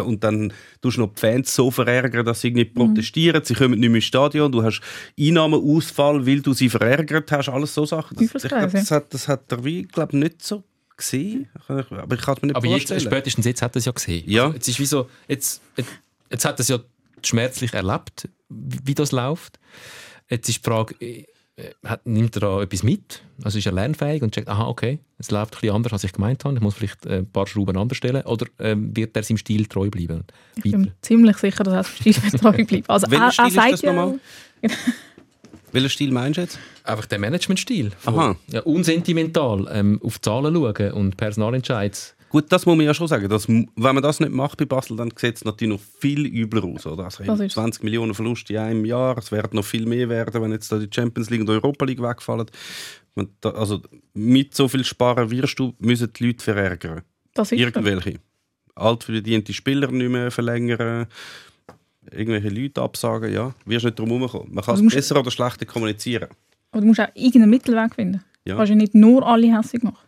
und 0.04 0.24
dann 0.24 0.52
tust 0.80 0.96
du 0.96 1.02
noch 1.02 1.14
die 1.14 1.20
Fans 1.20 1.54
so 1.54 1.70
verärgern, 1.70 2.24
dass 2.24 2.40
sie 2.40 2.48
irgendwie 2.48 2.70
Mhm. 2.70 2.74
protestieren, 2.74 3.42
sie 3.44 3.54
kommen 3.54 3.78
nicht 3.78 3.88
mehr 3.88 3.96
ins 3.96 4.04
Stadion, 4.04 4.50
du 4.50 4.62
hast 4.62 4.80
Einnahmeausfall, 5.18 6.26
weil 6.26 6.40
du 6.40 6.52
sie 6.52 6.68
verärgert 6.68 7.30
hast, 7.32 7.48
alles 7.48 7.74
so 7.74 7.84
Sachen. 7.86 8.16
Das, 8.16 8.44
ich 8.44 8.50
ja. 8.50 8.66
das 8.66 8.90
hat, 8.90 9.12
das 9.14 9.28
hat 9.28 9.50
der 9.50 9.64
Wie, 9.64 9.82
glaube 9.82 10.16
nicht 10.16 10.42
so 10.44 10.62
gesehen. 11.00 11.48
Aber 11.66 12.14
ich 12.14 12.20
kann 12.20 12.36
es 12.36 12.42
mir 12.42 12.48
nicht 12.48 12.56
Aber 12.56 12.66
vorstellen. 12.66 13.00
spätestens 13.00 13.44
jetzt 13.44 13.62
hat 13.62 13.74
er 13.74 13.78
es 13.78 13.84
ja 13.84 13.92
gesehen. 13.92 14.24
Ja. 14.26 14.44
Also 14.44 14.54
jetzt 14.54 14.68
ist 14.68 14.80
wie 14.80 14.86
so, 14.86 15.08
jetzt, 15.28 15.60
jetzt, 15.76 15.90
jetzt 16.30 16.44
hat 16.44 16.58
er 16.58 16.60
es 16.60 16.68
ja 16.68 16.78
schmerzlich 17.24 17.74
erlebt, 17.74 18.28
wie, 18.48 18.94
das 18.94 19.12
läuft. 19.12 19.58
Jetzt 20.28 20.48
ist 20.48 20.58
die 20.64 20.68
Frage, 20.70 20.94
äh, 21.00 21.24
hat, 21.84 22.06
nimmt 22.06 22.36
er 22.36 22.40
da 22.40 22.62
etwas 22.62 22.82
mit? 22.82 23.22
Also 23.42 23.58
ist 23.58 23.66
er 23.66 23.72
lernfähig 23.72 24.22
und 24.22 24.32
checkt, 24.34 24.48
aha, 24.48 24.66
okay, 24.66 25.00
es 25.18 25.30
läuft 25.30 25.54
ein 25.54 25.60
bisschen 25.60 25.76
anders, 25.76 25.92
als 25.92 26.04
ich 26.04 26.12
gemeint 26.12 26.44
habe. 26.44 26.54
Ich 26.54 26.60
muss 26.60 26.74
vielleicht 26.74 27.04
äh, 27.06 27.18
ein 27.18 27.30
paar 27.30 27.46
Schrauben 27.46 27.76
anders 27.76 27.98
stellen. 27.98 28.22
Oder 28.22 28.46
ähm, 28.58 28.96
wird 28.96 29.16
er 29.16 29.22
seinem 29.22 29.36
Stil 29.36 29.66
treu 29.66 29.90
bleiben? 29.90 30.24
Ich 30.56 30.62
bin 30.62 30.92
ziemlich 31.02 31.36
sicher, 31.38 31.64
dass 31.64 31.74
er 31.74 31.82
dem 32.04 32.12
Stil 32.12 32.30
treu 32.40 32.64
bleibt. 32.64 32.88
Also 32.88 33.10
Welcher 33.10 33.24
er, 33.24 33.32
Stil 33.32 33.44
er 33.44 33.48
ist 33.48 33.54
sagt 33.54 33.72
das 33.72 33.82
ja, 33.82 33.92
nochmal? 33.92 34.20
Welchen 35.72 35.90
Stil 35.90 36.12
meinst 36.12 36.36
du 36.38 36.42
jetzt? 36.42 36.58
Einfach 36.84 37.06
der 37.06 37.18
Managementstil. 37.18 37.90
Aha. 38.06 38.36
Ja, 38.48 38.60
unsentimental, 38.62 39.68
ähm, 39.72 40.00
auf 40.02 40.20
Zahlen 40.20 40.54
schauen 40.54 40.92
und 40.92 41.16
Personalentscheids. 41.16 42.14
Gut, 42.28 42.44
das 42.52 42.64
muss 42.64 42.76
man 42.76 42.86
ja 42.86 42.94
schon 42.94 43.08
sagen. 43.08 43.28
Dass, 43.28 43.48
wenn 43.48 43.66
man 43.76 44.02
das 44.02 44.20
nicht 44.20 44.30
macht 44.32 44.58
bei 44.58 44.64
Basel, 44.64 44.96
dann 44.96 45.10
sieht 45.16 45.34
es 45.36 45.44
natürlich 45.44 45.74
noch 45.74 45.80
viel 45.98 46.26
übler 46.26 46.62
aus. 46.64 46.86
Oder? 46.86 47.04
Also 47.06 47.24
Das 47.24 47.40
ist- 47.40 47.54
20 47.54 47.82
Millionen 47.82 48.14
Verlust 48.14 48.48
in 48.50 48.58
einem 48.58 48.84
Jahr. 48.84 49.18
Es 49.18 49.32
werden 49.32 49.50
noch 49.56 49.64
viel 49.64 49.84
mehr 49.84 50.08
werden, 50.08 50.40
wenn 50.40 50.52
jetzt 50.52 50.70
da 50.70 50.78
die 50.78 50.88
Champions 50.94 51.28
League 51.30 51.40
und 51.40 51.48
die 51.48 51.52
Europa 51.54 51.84
League 51.84 52.00
wegfallen. 52.00 52.46
Da, 53.40 53.50
also 53.50 53.82
mit 54.14 54.54
so 54.54 54.68
viel 54.68 54.84
Sparen 54.84 55.28
wirst 55.30 55.58
du, 55.58 55.74
müssen 55.80 56.12
die 56.12 56.26
Leute 56.28 56.44
verärgern. 56.44 57.02
das 57.34 57.50
ist 57.50 57.58
so. 57.58 57.64
Irgendwelche. 57.64 58.20
Altverdiente 58.76 59.52
Spieler 59.52 59.90
nicht 59.90 60.08
mehr 60.10 60.30
verlängern. 60.30 61.06
Irgendwelche 62.12 62.48
Leute 62.48 62.82
absagen, 62.82 63.32
ja. 63.32 63.54
Wirst 63.64 63.84
nicht 63.84 63.98
drum 63.98 64.08
herumkommen. 64.10 64.54
Man 64.54 64.64
kann 64.64 64.72
Also 64.72 64.80
es 64.80 64.84
musst- 64.84 64.96
besser 64.96 65.18
oder 65.20 65.30
schlechter 65.30 65.66
kommunizieren. 65.66 66.28
Aber 66.72 66.80
du 66.80 66.86
musst 66.88 67.00
auch 67.00 67.08
irgendeinen 67.14 67.50
Mittelweg 67.50 67.94
finden. 67.94 68.22
Ja. 68.44 68.54
Du 68.54 68.58
kannst 68.58 68.70
ja 68.70 68.76
nicht 68.76 68.94
nur 68.94 69.26
alle 69.26 69.56
hässlich 69.56 69.82
machen. 69.82 69.98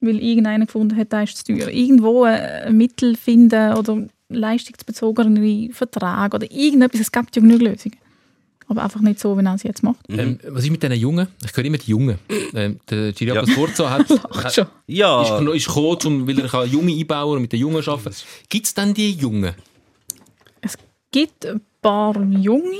Weil 0.00 0.18
irgendeiner 0.22 0.66
gefunden 0.66 0.96
hat, 0.96 1.12
der 1.12 1.24
ist 1.24 1.36
zu 1.38 1.44
teuer. 1.56 1.68
Irgendwo 1.68 2.22
ein 2.24 2.76
Mittel 2.76 3.16
finden 3.16 3.72
oder 3.74 4.06
leistungsbezogene 4.28 5.70
Verträge 5.72 6.36
oder 6.36 6.50
irgendetwas. 6.50 7.00
Es 7.00 7.12
gibt 7.12 7.34
ja 7.36 7.42
genug 7.42 7.60
Lösungen. 7.60 7.96
Aber 8.70 8.84
einfach 8.84 9.00
nicht 9.00 9.18
so, 9.18 9.36
wie 9.38 9.42
er 9.44 9.54
es 9.54 9.62
jetzt 9.62 9.82
macht. 9.82 9.96
Ähm, 10.10 10.38
was 10.46 10.62
ist 10.64 10.70
mit 10.70 10.82
diesen 10.82 10.94
Jungen? 10.96 11.26
Ich 11.42 11.56
höre 11.56 11.64
immer 11.64 11.78
die 11.78 11.90
Jungen. 11.90 12.18
Ähm, 12.54 12.78
der 12.90 13.12
Giriaco 13.12 13.46
Ja. 13.46 13.52
Sforza 13.54 13.90
hat, 13.90 14.10
hat, 14.44 14.54
schon. 14.54 14.66
Ja, 14.86 15.22
ist, 15.22 15.54
ist 15.54 15.66
gekommen, 15.74 16.26
weil 16.28 16.38
er 16.38 16.48
kann 16.48 16.70
Junge 16.70 16.92
einbauen 16.92 17.36
und 17.36 17.42
mit 17.42 17.52
den 17.52 17.60
Jungen 17.60 17.82
arbeiten 17.88 18.14
Gibt 18.50 18.66
es 18.66 18.74
dann 18.74 18.92
die 18.92 19.12
Jungen? 19.12 19.54
Gibt 21.10 21.46
ein 21.46 21.60
paar 21.80 22.20
Junge, 22.22 22.76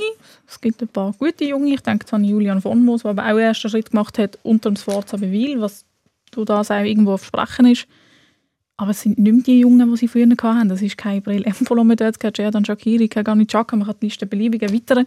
es 0.47 0.61
gibt 0.61 0.81
ein 0.81 0.87
paar 0.87 1.13
gute 1.13 1.45
Junge. 1.45 1.73
Ich 1.73 1.81
denke 1.81 2.05
an 2.13 2.23
Julian 2.23 2.61
von 2.61 2.83
Moos, 2.83 3.01
der 3.01 3.11
aber 3.11 3.23
auch 3.23 3.27
einen 3.27 3.39
ersten 3.39 3.69
Schritt 3.69 3.91
gemacht 3.91 4.17
hat 4.17 4.37
unter 4.43 4.69
dem 4.69 4.75
Sforza 4.75 5.17
Bewil, 5.17 5.61
was 5.61 5.85
du 6.31 6.45
das 6.45 6.71
auch 6.71 6.83
irgendwo 6.83 7.13
auf 7.13 7.25
Sprechen 7.25 7.65
ist. 7.67 7.87
Aber 8.77 8.91
es 8.91 9.01
sind 9.01 9.17
nicht 9.17 9.33
mehr 9.33 9.43
die 9.43 9.59
Jungen, 9.59 9.91
die 9.91 9.97
sie 9.97 10.07
früher 10.07 10.27
hatten. 10.41 10.69
Das 10.69 10.81
ist 10.81 10.97
kein 10.97 11.21
Brill 11.21 11.43
Empolo 11.43 11.83
mehr 11.83 11.97
dort, 11.97 12.19
kein 12.19 12.33
Cerdan 12.33 12.63
Shakiri, 12.63 13.09
kein 13.09 13.25
Gani 13.25 13.45
Xhaka. 13.45 13.75
Man 13.75 13.87
kann 13.87 13.97
die 14.01 14.05
Liste 14.05 14.25
beliebig 14.25 14.61
erweitern. 14.61 15.05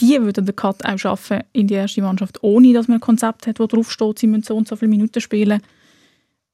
Die 0.00 0.20
würden 0.20 0.44
den 0.44 0.54
Cut 0.54 0.84
auch 0.84 0.98
schaffen 0.98 1.42
in 1.52 1.66
die 1.66 1.74
erste 1.74 2.02
Mannschaft, 2.02 2.42
ohne 2.42 2.72
dass 2.72 2.86
man 2.86 2.98
ein 2.98 3.00
Konzept 3.00 3.46
hat, 3.46 3.58
wo 3.60 3.66
drauf 3.66 3.90
steht, 3.90 4.18
sie 4.18 4.26
müssen 4.26 4.42
so 4.42 4.56
und 4.56 4.68
so 4.68 4.76
viele 4.76 4.90
Minuten 4.90 5.20
spielen. 5.20 5.62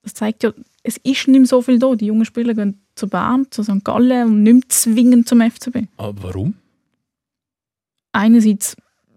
Das 0.03 0.15
zeigt 0.15 0.45
ja, 0.45 0.53
es 0.87 0.99
ist 0.99 1.27
nicht 1.27 1.39
mehr 1.41 1.47
so 1.47 1.63
viel 1.63 1.79
da. 1.79 1.95
Die 1.97 2.07
jungen 2.07 2.25
Spieler 2.25 2.55
gehen 2.55 2.81
zu 2.95 3.09
Bern, 3.09 3.47
zu 3.51 3.63
St. 3.65 3.83
Gallen 3.85 4.29
und 4.29 4.43
nicht 4.43 4.53
mehr 4.53 4.63
zwingend 4.69 5.27
zum 5.27 5.41
FCB. 5.41 5.89
Aber 5.97 6.23
warum? 6.23 6.55
Einerseits, 8.13 8.77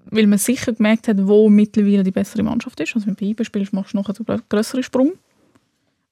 weil 0.09 0.25
man 0.27 0.39
sicher 0.39 0.73
gemerkt 0.73 1.07
hat, 1.07 1.17
wo 1.27 1.49
mittlerweile 1.49 2.03
die 2.03 2.11
bessere 2.11 2.41
Mannschaft 2.41 2.79
ist. 2.79 2.95
Also 2.95 3.05
wenn 3.05 3.15
du 3.15 3.19
bei 3.25 3.27
IBE 3.31 3.45
spielst, 3.45 3.73
machst 3.73 3.93
du 3.93 3.97
noch 3.97 4.07
einen 4.07 4.15
grö- 4.15 4.41
grösseren 4.49 4.81
Sprung. 4.83 5.13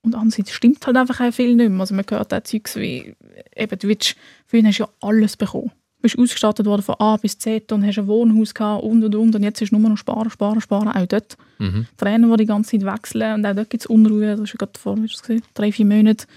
Und 0.01 0.13
andererseits 0.13 0.51
stimmt 0.51 0.85
halt 0.85 0.97
einfach 0.97 1.19
auch 1.21 1.33
viel 1.33 1.55
nicht 1.55 1.69
mehr. 1.69 1.79
Also 1.79 1.95
man 1.95 2.05
hört 2.07 2.33
auch 2.33 2.43
Zeugs 2.43 2.75
wie, 2.75 3.15
eben, 3.55 3.79
du 3.79 3.87
willst, 3.87 4.15
früher 4.45 4.63
hast 4.63 4.77
du 4.79 4.83
ja 4.83 4.89
alles 5.01 5.35
bekommen. 5.35 5.71
Du 6.05 6.07
bist 6.07 6.19
ausgestattet 6.19 6.67
worden 6.67 6.83
von 6.83 6.95
A 6.99 7.17
bis 7.17 7.39
Z 7.39 7.71
und 7.71 7.83
hast 7.83 7.97
ein 7.97 8.05
Wohnhaus 8.05 8.53
gehabt 8.53 8.83
und 8.83 9.03
und 9.03 9.15
und. 9.15 9.35
Und 9.35 9.41
jetzt 9.41 9.59
ist 9.63 9.71
nur 9.71 9.81
noch 9.81 9.97
sparen, 9.97 10.29
sparen, 10.29 10.61
sparen, 10.61 10.87
auch 10.89 11.05
dort. 11.07 11.35
Mhm. 11.57 11.87
Trainer, 11.97 12.29
die 12.37 12.43
die 12.43 12.45
ganze 12.45 12.77
Zeit 12.77 12.93
wechseln 12.93 13.33
und 13.33 13.45
auch 13.47 13.55
dort 13.55 13.71
gibt 13.71 13.81
es 13.81 13.87
Unruhe. 13.87 14.35
Das 14.35 14.39
war 14.39 14.45
ja 14.45 14.53
gerade 14.53 14.79
vor, 14.79 14.97
drei, 15.55 15.71
vier 15.71 15.85
Monaten 15.87 16.27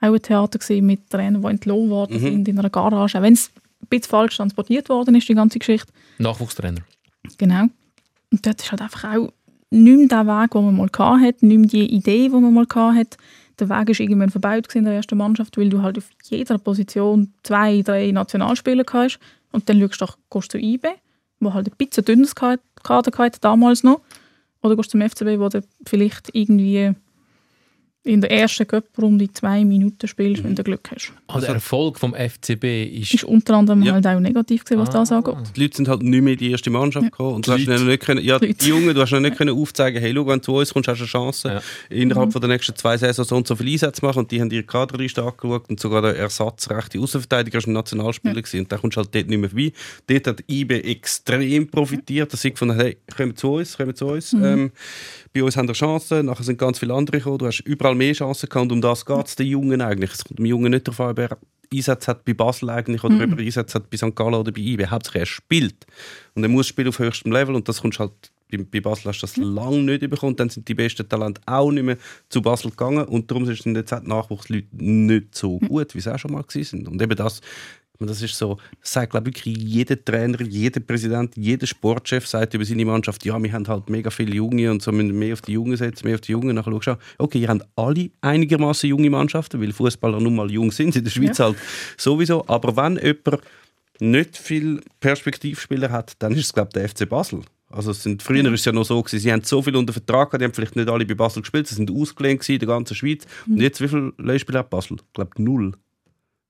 auch 0.00 0.12
ein 0.12 0.22
Theater 0.22 0.60
gewesen 0.60 0.86
mit 0.86 1.10
Trainern, 1.10 1.42
die 1.42 1.48
entlohnt 1.48 1.90
worden 1.90 2.20
sind 2.20 2.46
in 2.46 2.56
einer 2.56 2.70
Garage. 2.70 3.18
Auch 3.18 3.22
wenn 3.22 3.32
es 3.32 3.50
ein 3.82 3.88
bisschen 3.88 4.10
falsch 4.10 4.36
transportiert 4.36 4.88
worden 4.90 5.16
ist, 5.16 5.28
die 5.28 5.34
ganze 5.34 5.58
Geschichte. 5.58 5.92
Nachwuchstrainer. 6.18 6.82
Genau. 7.36 7.64
Und 8.30 8.46
dort 8.46 8.62
ist 8.62 8.70
halt 8.70 8.82
einfach 8.82 9.12
auch 9.12 9.32
nicht 9.70 9.98
mehr 9.98 10.06
der 10.06 10.26
Weg, 10.28 10.50
den 10.52 10.64
man 10.66 10.76
mal 10.76 11.20
hatte, 11.20 11.46
nicht 11.46 11.58
mehr 11.58 11.68
die 11.68 11.96
Idee, 11.96 12.28
die 12.28 12.28
man 12.28 12.54
mal 12.54 12.66
hatte. 12.68 13.16
Der 13.58 13.68
Weg 13.68 13.88
ist 13.88 14.00
irgendwann 14.00 14.30
gewesen 14.30 14.78
in 14.78 14.84
der 14.84 14.94
ersten 14.94 15.16
Mannschaft, 15.16 15.56
weil 15.56 15.70
du 15.70 15.82
halt 15.82 15.98
auf 15.98 16.10
jeder 16.24 16.58
Position 16.58 17.32
zwei, 17.42 17.82
drei 17.82 18.10
Nationalspieler 18.10 18.84
hast. 18.92 19.18
Und 19.52 19.68
dann 19.68 19.80
schaust 19.80 20.00
du 20.00 20.04
doch, 20.06 20.18
gehst 20.30 20.54
du 20.54 20.58
zu 20.58 20.64
IB, 20.64 20.88
wo 21.40 21.54
halt 21.54 21.68
ein 21.68 21.76
bisschen 21.76 22.04
dünnes 22.04 22.34
Kader 22.34 22.60
hatte, 22.84 23.40
damals 23.40 23.82
noch. 23.82 24.00
Oder 24.62 24.76
gehst 24.76 24.92
du 24.92 24.98
zum 24.98 25.08
FCB, 25.08 25.40
wo 25.40 25.48
du 25.48 25.62
vielleicht 25.86 26.34
irgendwie 26.34 26.94
in 28.06 28.20
der 28.20 28.30
ersten 28.30 28.66
Cup-Runde 28.66 29.32
zwei 29.32 29.64
Minuten 29.64 30.06
spielst, 30.06 30.44
wenn 30.44 30.54
du 30.54 30.62
Glück 30.62 30.88
hast. 30.94 31.12
Also 31.26 31.46
der 31.46 31.56
Erfolg 31.56 31.98
vom 31.98 32.14
FCB 32.14 32.84
ist... 33.00 33.14
Ist 33.14 33.24
unter 33.24 33.54
anderem 33.54 33.82
Ja. 33.82 33.94
halt 33.94 34.06
auch 34.06 34.20
negativ 34.20 34.64
gewesen, 34.64 34.80
was 34.80 34.90
das 34.90 35.10
angeht. 35.12 35.34
Die 35.56 35.62
Leute 35.62 35.76
sind 35.76 35.88
halt 35.88 36.02
nicht 36.02 36.22
mehr 36.22 36.34
in 36.34 36.38
die 36.38 36.50
erste 36.52 36.70
Mannschaft 36.70 37.06
gekommen. 37.06 37.34
Und 37.34 37.46
du 37.46 37.52
hast 37.52 37.66
nicht 37.66 38.00
können, 38.04 38.24
ja, 38.24 38.38
Die 38.38 38.54
die 38.54 38.68
Jungen, 38.68 38.94
du 38.94 39.00
hast 39.00 39.10
ihnen 39.12 39.22
nicht 39.22 39.36
können 39.36 39.58
aufzeigen, 39.58 40.00
hey, 40.00 40.12
schau, 40.14 40.26
wenn 40.26 40.38
du 40.38 40.44
zu 40.44 40.54
uns 40.54 40.72
kommst, 40.72 40.88
hast 40.88 40.98
du 40.98 41.02
eine 41.04 41.08
Chance, 41.10 41.48
Ja. 41.48 41.60
innerhalb 41.96 42.28
Mhm. 42.28 42.32
von 42.32 42.40
der 42.40 42.50
nächsten 42.50 42.76
zwei 42.76 42.96
Saisons 42.96 43.28
so 43.28 43.36
und 43.36 43.46
so 43.46 43.56
viele 43.56 43.72
Einsätze 43.72 44.00
zu 44.00 44.06
machen. 44.06 44.18
Und 44.20 44.30
die 44.30 44.40
haben 44.40 44.50
ihre 44.50 44.62
Kaderliste 44.62 45.22
angeschaut 45.22 45.68
und 45.68 45.80
sogar 45.80 46.02
der 46.02 46.16
ersatzrechte 46.16 47.00
Außenverteidiger 47.00 47.58
war 47.60 47.66
ein 47.66 47.72
Nationalspieler. 47.72 48.34
Gewesen. 48.40 48.60
Und 48.60 48.70
dann 48.72 48.80
kommst 48.80 48.96
du 48.96 49.00
halt 49.00 49.14
dort 49.14 49.26
nicht 49.28 49.38
mehr 49.38 49.50
vorbei. 49.50 49.72
Dort 50.06 50.26
hat 50.28 50.44
IB 50.48 50.80
extrem 50.80 51.66
profitiert, 51.68 52.32
dass 52.32 52.42
sie 52.42 52.50
gefunden 52.52 52.76
hey, 52.78 52.96
kommt 53.16 53.38
zu 53.38 53.54
uns, 53.54 53.76
kommt 53.76 53.96
zu 53.96 54.06
uns. 54.06 54.32
Ähm, 54.32 54.70
bei 55.36 55.42
uns 55.42 55.56
haben 55.56 55.68
wir 55.68 55.74
Chancen, 55.74 56.26
nachher 56.26 56.44
sind 56.44 56.58
ganz 56.58 56.78
viele 56.78 56.94
andere 56.94 57.18
gekommen. 57.18 57.38
Du 57.38 57.46
hast 57.46 57.60
überall 57.60 57.94
mehr 57.94 58.14
Chancen 58.14 58.48
gehabt 58.48 58.64
und 58.64 58.72
um 58.72 58.80
das 58.80 59.04
geht 59.04 59.26
es 59.26 59.36
den 59.36 59.46
Jungen 59.46 59.82
eigentlich. 59.82 60.12
Es 60.12 60.24
kommt 60.24 60.38
dem 60.38 60.46
Jungen 60.46 60.70
nicht 60.70 60.88
darauf 60.88 61.00
an, 61.00 61.10
ob 61.10 61.18
er 61.18 61.38
Einsatz 61.72 62.08
hat 62.08 62.24
bei 62.24 62.32
Basel 62.32 62.70
eigentlich 62.70 63.04
oder 63.04 63.22
ob 63.22 63.38
er 63.38 63.38
Einsatz 63.38 63.74
hat 63.74 63.90
bei 63.90 63.98
St. 63.98 64.14
Gallen 64.14 64.34
oder 64.34 64.50
bei 64.50 64.60
IB. 64.60 64.86
Hauptsächlich 64.86 65.22
er 65.22 65.26
spielt. 65.26 65.86
Und 66.34 66.42
er 66.42 66.48
muss 66.48 66.68
spielen 66.68 66.88
auf 66.88 66.98
höchstem 66.98 67.32
Level 67.32 67.54
und 67.54 67.68
das 67.68 67.82
kommst 67.82 67.98
halt 67.98 68.12
bei, 68.50 68.58
bei 68.58 68.80
Basel 68.80 69.08
hast 69.08 69.20
du 69.20 69.26
das 69.26 69.36
lange 69.36 69.82
nicht 69.82 70.08
bekommen. 70.08 70.36
Dann 70.36 70.48
sind 70.48 70.68
die 70.68 70.74
besten 70.74 71.06
Talente 71.06 71.40
auch 71.44 71.70
nicht 71.70 71.84
mehr 71.84 71.98
zu 72.30 72.40
Basel 72.40 72.70
gegangen 72.70 73.04
und 73.04 73.30
darum 73.30 73.44
sind 73.44 73.76
jetzt 73.76 73.90
die 73.90 74.08
Nachwuchsleute 74.08 74.68
nicht 74.72 75.34
so 75.34 75.58
gut, 75.58 75.94
wie 75.94 76.00
sie 76.00 76.14
auch 76.14 76.18
schon 76.18 76.32
mal 76.32 76.44
gewesen 76.44 76.78
sind. 76.78 76.88
Und 76.88 77.02
eben 77.02 77.16
das, 77.16 77.42
das 78.00 78.20
ist 78.22 78.36
so, 78.36 78.58
das 78.80 78.92
sagt 78.92 79.10
glaube 79.10 79.30
ich 79.30 79.36
wirklich 79.36 79.56
jeder 79.56 80.02
Trainer, 80.02 80.40
jeder 80.42 80.80
Präsident, 80.80 81.36
jeder 81.36 81.66
Sportchef 81.66 82.26
sagt 82.26 82.54
über 82.54 82.64
seine 82.64 82.84
Mannschaft, 82.84 83.24
ja, 83.24 83.42
wir 83.42 83.52
haben 83.52 83.66
halt 83.66 83.88
mega 83.88 84.10
viele 84.10 84.34
Junge 84.34 84.70
und 84.70 84.82
so 84.82 84.92
müssen 84.92 85.18
mehr 85.18 85.32
auf 85.32 85.42
die 85.42 85.52
Jungen 85.52 85.76
setzen, 85.76 86.06
mehr 86.06 86.16
auf 86.16 86.20
die 86.20 86.32
Jungen. 86.32 86.54
Nachher 86.54 86.72
schaust 86.72 87.00
du, 87.00 87.22
okay, 87.24 87.38
ihr 87.38 87.48
habt 87.48 87.66
alle 87.76 88.10
einigermaßen 88.20 88.88
junge 88.88 89.10
Mannschaften, 89.10 89.60
weil 89.60 89.72
Fußballer 89.72 90.20
nun 90.20 90.36
mal 90.36 90.50
jung 90.50 90.70
sind, 90.70 90.96
in 90.96 91.04
der 91.04 91.10
Schweiz 91.10 91.38
ja. 91.38 91.46
halt 91.46 91.56
sowieso. 91.96 92.46
Aber 92.48 92.76
wenn 92.76 92.96
jemand 92.96 93.42
nicht 93.98 94.36
viel 94.36 94.80
Perspektivspieler 95.00 95.90
hat, 95.90 96.12
dann 96.18 96.32
ist 96.32 96.46
es 96.46 96.52
glaube 96.52 96.68
ich 96.68 96.74
der 96.74 96.88
FC 96.88 97.08
Basel. 97.08 97.40
Also 97.68 97.90
es 97.90 98.02
sind, 98.02 98.22
früher 98.22 98.44
war 98.44 98.52
es 98.52 98.64
ja 98.64 98.72
noch 98.72 98.84
so, 98.84 99.02
gewesen, 99.02 99.20
sie 99.20 99.32
haben 99.32 99.42
so 99.42 99.60
viel 99.60 99.74
unter 99.74 99.92
Vertrag 99.92 100.30
gehabt, 100.30 100.40
die 100.40 100.44
haben 100.44 100.54
vielleicht 100.54 100.76
nicht 100.76 100.88
alle 100.88 101.04
bei 101.04 101.14
Basel 101.14 101.42
gespielt, 101.42 101.66
sie 101.66 101.74
sind 101.74 101.90
ausgelehnt 101.90 102.48
in 102.48 102.58
der 102.58 102.68
ganzen 102.68 102.94
Schweiz. 102.94 103.24
Mhm. 103.46 103.54
Und 103.54 103.60
jetzt, 103.60 103.80
wie 103.80 103.88
viele 103.88 104.12
Leihspieler 104.18 104.60
hat 104.60 104.70
Basel? 104.70 104.98
Ich 104.98 105.12
glaube 105.12 105.42
null 105.42 105.72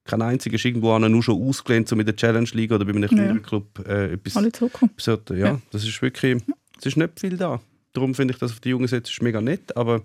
kein 0.06 0.22
einziger 0.22 0.56
ist 0.56 0.64
irgendwo 0.64 0.98
nur 0.98 1.22
schon 1.22 1.40
ausgelehnt, 1.42 1.88
so 1.88 1.96
mit 1.96 2.06
der 2.06 2.16
Challenge 2.16 2.48
League 2.52 2.72
oder 2.72 2.84
bei 2.84 2.92
einem 2.92 3.08
kleineren 3.08 3.38
ja. 3.38 3.42
Club 3.42 3.86
äh, 3.86 4.12
etwas. 4.12 4.36
Alle 4.36 4.52
zurückkommen. 4.52 4.92
Ja, 4.98 5.34
ja, 5.34 5.60
das 5.70 5.84
ist 5.84 6.00
wirklich, 6.02 6.42
es 6.78 6.86
ist 6.86 6.96
nicht 6.96 7.20
viel 7.20 7.36
da. 7.36 7.60
Darum 7.92 8.14
finde 8.14 8.34
ich, 8.34 8.38
dass 8.38 8.52
auf 8.52 8.60
die 8.60 8.70
Jungen 8.70 8.88
setzt, 8.88 9.10
ist 9.10 9.22
mega 9.22 9.40
nett, 9.40 9.76
aber 9.76 10.02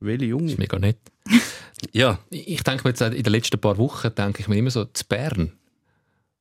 welche 0.00 0.26
Jungen? 0.26 0.48
ist 0.48 0.58
mega 0.58 0.78
nett. 0.78 0.98
ja, 1.92 2.18
ich 2.30 2.62
denke 2.62 2.84
mir 2.84 2.90
jetzt 2.90 3.00
in 3.00 3.22
den 3.22 3.32
letzten 3.32 3.60
paar 3.60 3.78
Wochen, 3.78 4.10
denke 4.14 4.40
ich 4.40 4.48
mir 4.48 4.56
immer 4.56 4.70
so, 4.70 4.84
zu 4.84 5.04
Bern 5.06 5.52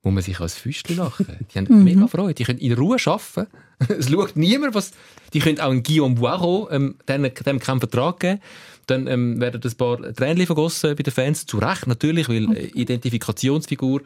wo 0.03 0.11
man 0.11 0.21
sich 0.21 0.39
als 0.39 0.55
Füßchen 0.55 0.97
lachen. 0.97 1.25
Die 1.53 1.57
haben 1.57 1.67
mhm. 1.69 1.83
mega 1.83 2.07
Freude. 2.07 2.33
Die 2.35 2.43
können 2.43 2.59
in 2.59 2.73
Ruhe 2.73 2.97
arbeiten. 3.05 3.47
es 3.87 4.11
schaut 4.11 4.35
niemand, 4.35 4.75
was... 4.75 4.91
Die 5.33 5.39
können 5.39 5.59
auch 5.59 5.71
einen 5.71 5.81
Guillaume 5.81 6.15
Boiro, 6.15 6.67
ähm, 6.69 6.95
dem, 7.07 7.23
dem 7.23 7.59
keinen 7.59 7.79
Vertrag 7.79 8.19
geben. 8.19 8.41
Dann 8.87 9.07
ähm, 9.07 9.39
werden 9.39 9.61
ein 9.63 9.77
paar 9.77 10.13
Tränen 10.13 10.45
vergossen 10.45 10.95
bei 10.95 11.03
den 11.03 11.13
Fans. 11.13 11.45
Zu 11.45 11.57
Recht 11.57 11.87
natürlich, 11.87 12.29
weil 12.29 12.51
äh, 12.55 12.65
Identifikationsfigur, 12.67 14.01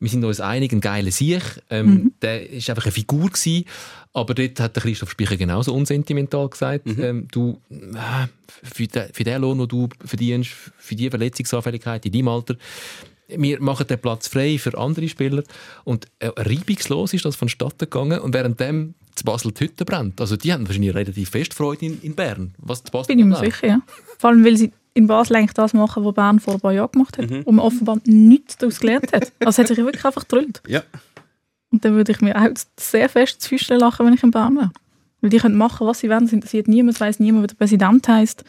wir 0.00 0.08
sind 0.08 0.24
uns 0.24 0.40
einig, 0.40 0.72
ein 0.72 0.80
geiler 0.80 1.10
Sieg. 1.10 1.42
Ähm, 1.70 1.86
mhm. 1.86 2.12
Der 2.22 2.50
ist 2.50 2.68
einfach 2.70 2.84
eine 2.84 2.92
Figur 2.92 3.28
gewesen. 3.28 3.64
Aber 4.14 4.34
dort 4.34 4.60
hat 4.60 4.76
der 4.76 4.82
Christoph 4.82 5.10
Speicher 5.10 5.36
genauso 5.36 5.74
unsentimental 5.74 6.48
gesagt, 6.48 6.86
mhm. 6.86 7.02
ähm, 7.02 7.28
du, 7.30 7.60
äh, 7.70 8.26
für, 8.62 8.86
den, 8.86 9.12
für 9.12 9.24
den 9.24 9.40
Lohn, 9.40 9.58
den 9.58 9.68
du 9.68 9.88
verdienst, 10.04 10.50
für 10.78 10.94
die 10.94 11.08
Verletzungsanfälligkeit 11.08 12.04
in 12.06 12.12
deinem 12.12 12.28
Alter, 12.28 12.56
wir 13.28 13.60
machen 13.62 13.86
den 13.86 13.98
Platz 13.98 14.28
frei 14.28 14.58
für 14.58 14.76
andere 14.76 15.08
Spieler. 15.08 15.42
Und 15.84 16.06
äh, 16.18 16.28
reibungslos 16.36 17.14
ist 17.14 17.24
das 17.24 17.36
vonstatten 17.36 17.90
gegangen. 17.90 18.20
Und 18.20 18.34
währenddem 18.34 18.94
zu 19.14 19.24
Basel 19.24 19.52
die 19.52 19.64
Hütte 19.64 19.84
brennt. 19.84 20.20
Also 20.20 20.36
die 20.36 20.52
haben 20.52 20.66
wahrscheinlich 20.66 20.94
relativ 20.94 21.30
fest 21.30 21.54
Freude 21.54 21.86
in, 21.86 22.00
in 22.02 22.14
Bern. 22.14 22.54
Was 22.58 22.82
Basel 22.82 23.14
Bin 23.14 23.18
ich 23.18 23.24
mir 23.24 23.36
sicher, 23.36 23.66
ja. 23.66 23.82
Vor 24.18 24.30
allem, 24.30 24.44
weil 24.44 24.56
sie 24.56 24.72
in 24.94 25.06
Basel 25.06 25.36
eigentlich 25.36 25.52
das 25.52 25.72
machen, 25.72 26.04
was 26.04 26.14
Bern 26.14 26.40
vor 26.40 26.54
ein 26.54 26.60
paar 26.60 26.72
Jahren 26.72 26.92
gemacht 26.92 27.18
hat. 27.18 27.30
Mhm. 27.30 27.42
Und 27.42 27.56
man 27.56 27.64
offenbar 27.64 27.98
nichts 28.04 28.56
daraus 28.58 28.80
gelernt 28.80 29.12
hat. 29.12 29.32
Also 29.40 29.50
es 29.50 29.58
hat 29.58 29.68
sich 29.68 29.78
wirklich 29.78 30.04
einfach 30.04 30.22
gedrüllt. 30.22 30.62
Ja. 30.66 30.82
Und 31.70 31.84
dann 31.84 31.94
würde 31.94 32.12
ich 32.12 32.20
mir 32.20 32.36
auch 32.36 32.48
sehr 32.78 33.08
fest 33.08 33.40
zu 33.40 33.48
Füßchen 33.48 33.78
lachen, 33.78 34.04
wenn 34.04 34.12
ich 34.12 34.22
in 34.22 34.30
Bern 34.30 34.56
wäre. 34.56 34.70
Weil 35.20 35.30
die 35.30 35.38
können 35.38 35.56
machen, 35.56 35.86
was 35.86 36.00
sie 36.00 36.10
wollen. 36.10 36.24
Es 36.24 36.32
interessiert 36.32 36.68
niemand, 36.68 36.96
es 36.96 37.00
weiss 37.00 37.18
niemand, 37.18 37.44
wie 37.44 37.46
der 37.48 37.54
Präsident 37.54 38.06
heisst. 38.08 38.44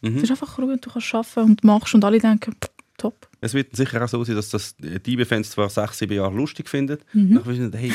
Mhm. 0.00 0.16
Es 0.16 0.22
ist 0.22 0.30
einfach 0.30 0.58
ruhig, 0.58 0.80
du 0.80 0.90
kannst 0.90 1.14
arbeiten 1.14 1.50
und 1.50 1.64
machst 1.64 1.94
und 1.94 2.04
alle 2.04 2.18
denken, 2.18 2.52
pff, 2.52 2.70
top. 2.96 3.28
Es 3.40 3.54
wird 3.54 3.74
sicher 3.76 4.02
auch 4.02 4.08
so 4.08 4.22
sein, 4.24 4.36
dass 4.36 4.50
das 4.50 4.76
die 4.78 5.12
IB-Fans 5.12 5.50
zwar 5.50 5.68
sechs, 5.68 5.98
sieben 5.98 6.14
Jahre 6.14 6.34
lustig 6.34 6.68
finden, 6.68 6.98
mhm. 7.12 7.42
finden, 7.42 7.76
hey, 7.76 7.92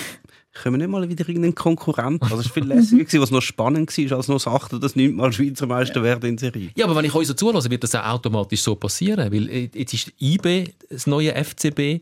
können 0.55 0.75
wir 0.75 0.87
nicht 0.87 0.89
mal 0.89 1.07
wieder 1.07 1.27
irgendeinen 1.27 1.53
Konkurrent? 1.53 2.23
Also 2.23 2.37
es 2.37 2.45
war 2.45 2.53
viel 2.53 2.65
lässiger, 2.65 3.03
gewesen, 3.03 3.21
was 3.21 3.29
noch 3.29 3.41
spannend 3.41 3.95
war, 3.95 4.17
als 4.17 4.27
noch 4.27 4.35
das 4.37 4.47
achte 4.47 4.77
oder 4.77 4.83
das 4.83 4.95
neunte 4.95 5.33
Schweizer 5.33 5.67
Meister 5.67 6.01
werden 6.01 6.29
in 6.29 6.37
Serie. 6.37 6.71
Ja, 6.75 6.85
aber 6.85 6.95
wenn 6.95 7.05
ich 7.05 7.13
euch 7.13 7.27
so 7.27 7.33
zulasse, 7.33 7.69
wird 7.69 7.83
das 7.83 7.93
auch 7.93 8.05
automatisch 8.05 8.61
so 8.61 8.75
passieren, 8.75 9.31
weil 9.31 9.49
äh, 9.49 9.69
jetzt 9.73 9.93
ist 9.93 10.13
IB 10.19 10.69
das 10.89 11.07
neue 11.07 11.33
FCB, 11.35 12.01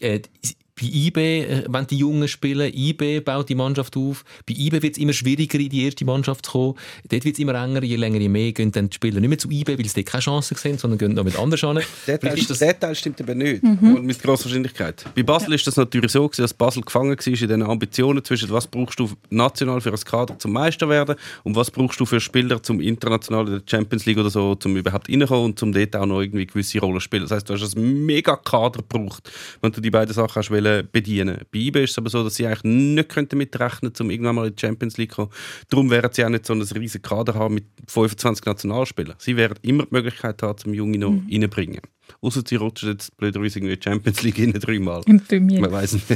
äh, 0.00 0.20
bei 0.80 0.86
IB, 0.86 1.16
äh, 1.18 1.64
wenn 1.68 1.86
die 1.86 1.98
Jungen 1.98 2.26
spielen, 2.28 2.72
IB 2.72 3.20
baut 3.20 3.48
die 3.48 3.54
Mannschaft 3.54 3.96
auf. 3.96 4.24
Bei 4.46 4.54
IB 4.56 4.82
wird 4.82 4.92
es 4.94 4.98
immer 4.98 5.12
schwieriger, 5.12 5.58
in 5.58 5.68
die 5.68 5.84
erste 5.84 6.04
Mannschaft 6.04 6.46
zu 6.46 6.52
kommen. 6.52 6.74
Dort 7.08 7.24
wird 7.24 7.34
es 7.34 7.38
immer 7.38 7.54
enger, 7.54 7.82
je 7.82 7.96
länger, 7.96 8.18
je 8.18 8.28
mehr 8.28 8.52
gehen 8.52 8.72
dann 8.72 8.88
die 8.88 8.94
Spieler 8.94 9.20
nicht 9.20 9.28
mehr 9.28 9.38
zu 9.38 9.50
IB, 9.50 9.78
weil 9.78 9.84
sie 9.84 9.94
dort 9.94 10.06
keine 10.06 10.22
Chance 10.22 10.54
sehen, 10.56 10.78
sondern 10.78 10.98
gehen 10.98 11.14
noch 11.14 11.24
mit 11.24 11.38
anderen 11.38 11.76
an. 11.76 11.84
Der 12.06 12.18
Teil, 12.18 12.38
das... 12.48 12.58
der 12.58 12.78
Teil 12.78 12.94
stimmt 12.94 13.20
aber 13.20 13.34
nicht, 13.34 13.62
mhm. 13.62 14.02
mit 14.02 14.22
grosser 14.22 14.46
Wahrscheinlichkeit. 14.46 15.04
Bei 15.14 15.22
Basel 15.22 15.50
ja. 15.50 15.56
ist 15.56 15.66
das 15.66 15.76
natürlich 15.76 16.12
so, 16.12 16.28
dass 16.28 16.54
Basel 16.54 16.82
gefangen 16.82 17.16
war 17.16 17.26
in 17.26 17.48
den 17.48 17.62
Ambitionen 17.62 18.24
zwischen 18.24 18.50
was 18.50 18.66
brauchst 18.66 18.98
du 18.98 19.10
national 19.28 19.80
für 19.80 19.92
ein 19.92 20.00
Kader 20.00 20.38
zum 20.38 20.52
Meister 20.52 20.88
werden 20.88 21.16
und 21.44 21.56
was 21.56 21.70
brauchst 21.70 22.00
du 22.00 22.06
für 22.06 22.20
Spieler 22.20 22.62
zum 22.62 22.80
international 22.80 23.46
in 23.46 23.52
der 23.54 23.62
Champions 23.66 24.06
League 24.06 24.18
oder 24.18 24.30
so, 24.30 24.56
um 24.64 24.76
überhaupt 24.76 25.08
reinkommen 25.08 25.44
und 25.44 25.58
zum 25.58 25.72
dort 25.72 25.94
auch 25.96 26.06
noch 26.06 26.20
irgendwie 26.20 26.46
gewisse 26.46 26.80
Rollen 26.80 27.00
spielen. 27.00 27.22
Das 27.22 27.32
heißt, 27.32 27.48
du 27.48 27.54
hast 27.54 27.76
ein 27.76 28.04
mega 28.06 28.36
Kader 28.36 28.80
gebraucht, 28.80 29.30
wenn 29.60 29.72
du 29.72 29.80
die 29.80 29.90
beiden 29.90 30.14
Sachen 30.14 30.34
hast 30.36 30.50
bedienen 30.92 31.38
bei 31.52 31.58
IB 31.58 31.84
ist 31.84 31.90
es 31.90 31.98
aber 31.98 32.10
so, 32.10 32.24
dass 32.24 32.34
sie 32.34 32.46
eigentlich 32.46 32.64
nicht 32.64 33.32
damit 33.32 33.58
rechnen 33.58 33.92
könnten, 33.92 34.02
um 34.02 34.10
irgendwann 34.10 34.34
mal 34.34 34.46
in 34.48 34.54
die 34.54 34.60
Champions 34.60 34.96
League 34.96 35.10
zu 35.12 35.16
kommen. 35.16 35.32
Darum 35.68 35.90
werden 35.90 36.10
sie 36.12 36.24
auch 36.24 36.28
nicht 36.28 36.46
so 36.46 36.52
einen 36.52 36.62
riesigen 36.62 37.02
Kader 37.02 37.34
haben 37.34 37.54
mit 37.54 37.64
25 37.86 38.44
Nationalspielern. 38.44 39.16
Sie 39.18 39.36
werden 39.36 39.58
immer 39.62 39.84
die 39.84 39.94
Möglichkeit 39.94 40.42
haben, 40.42 40.58
zum 40.58 40.74
Jungen 40.74 41.00
noch 41.00 41.10
mhm. 41.10 41.28
reinbringen. 41.30 41.80
Außer 42.20 42.42
sie 42.46 42.56
rutschen 42.56 42.90
jetzt 42.90 43.16
blöderweise 43.16 43.60
in 43.60 43.66
die 43.66 43.78
Champions 43.82 44.22
League 44.22 44.38
rein 44.38 44.52
dreimal. 44.52 45.02
Man 45.60 45.72
weiß 45.72 45.92
nicht. 45.94 46.06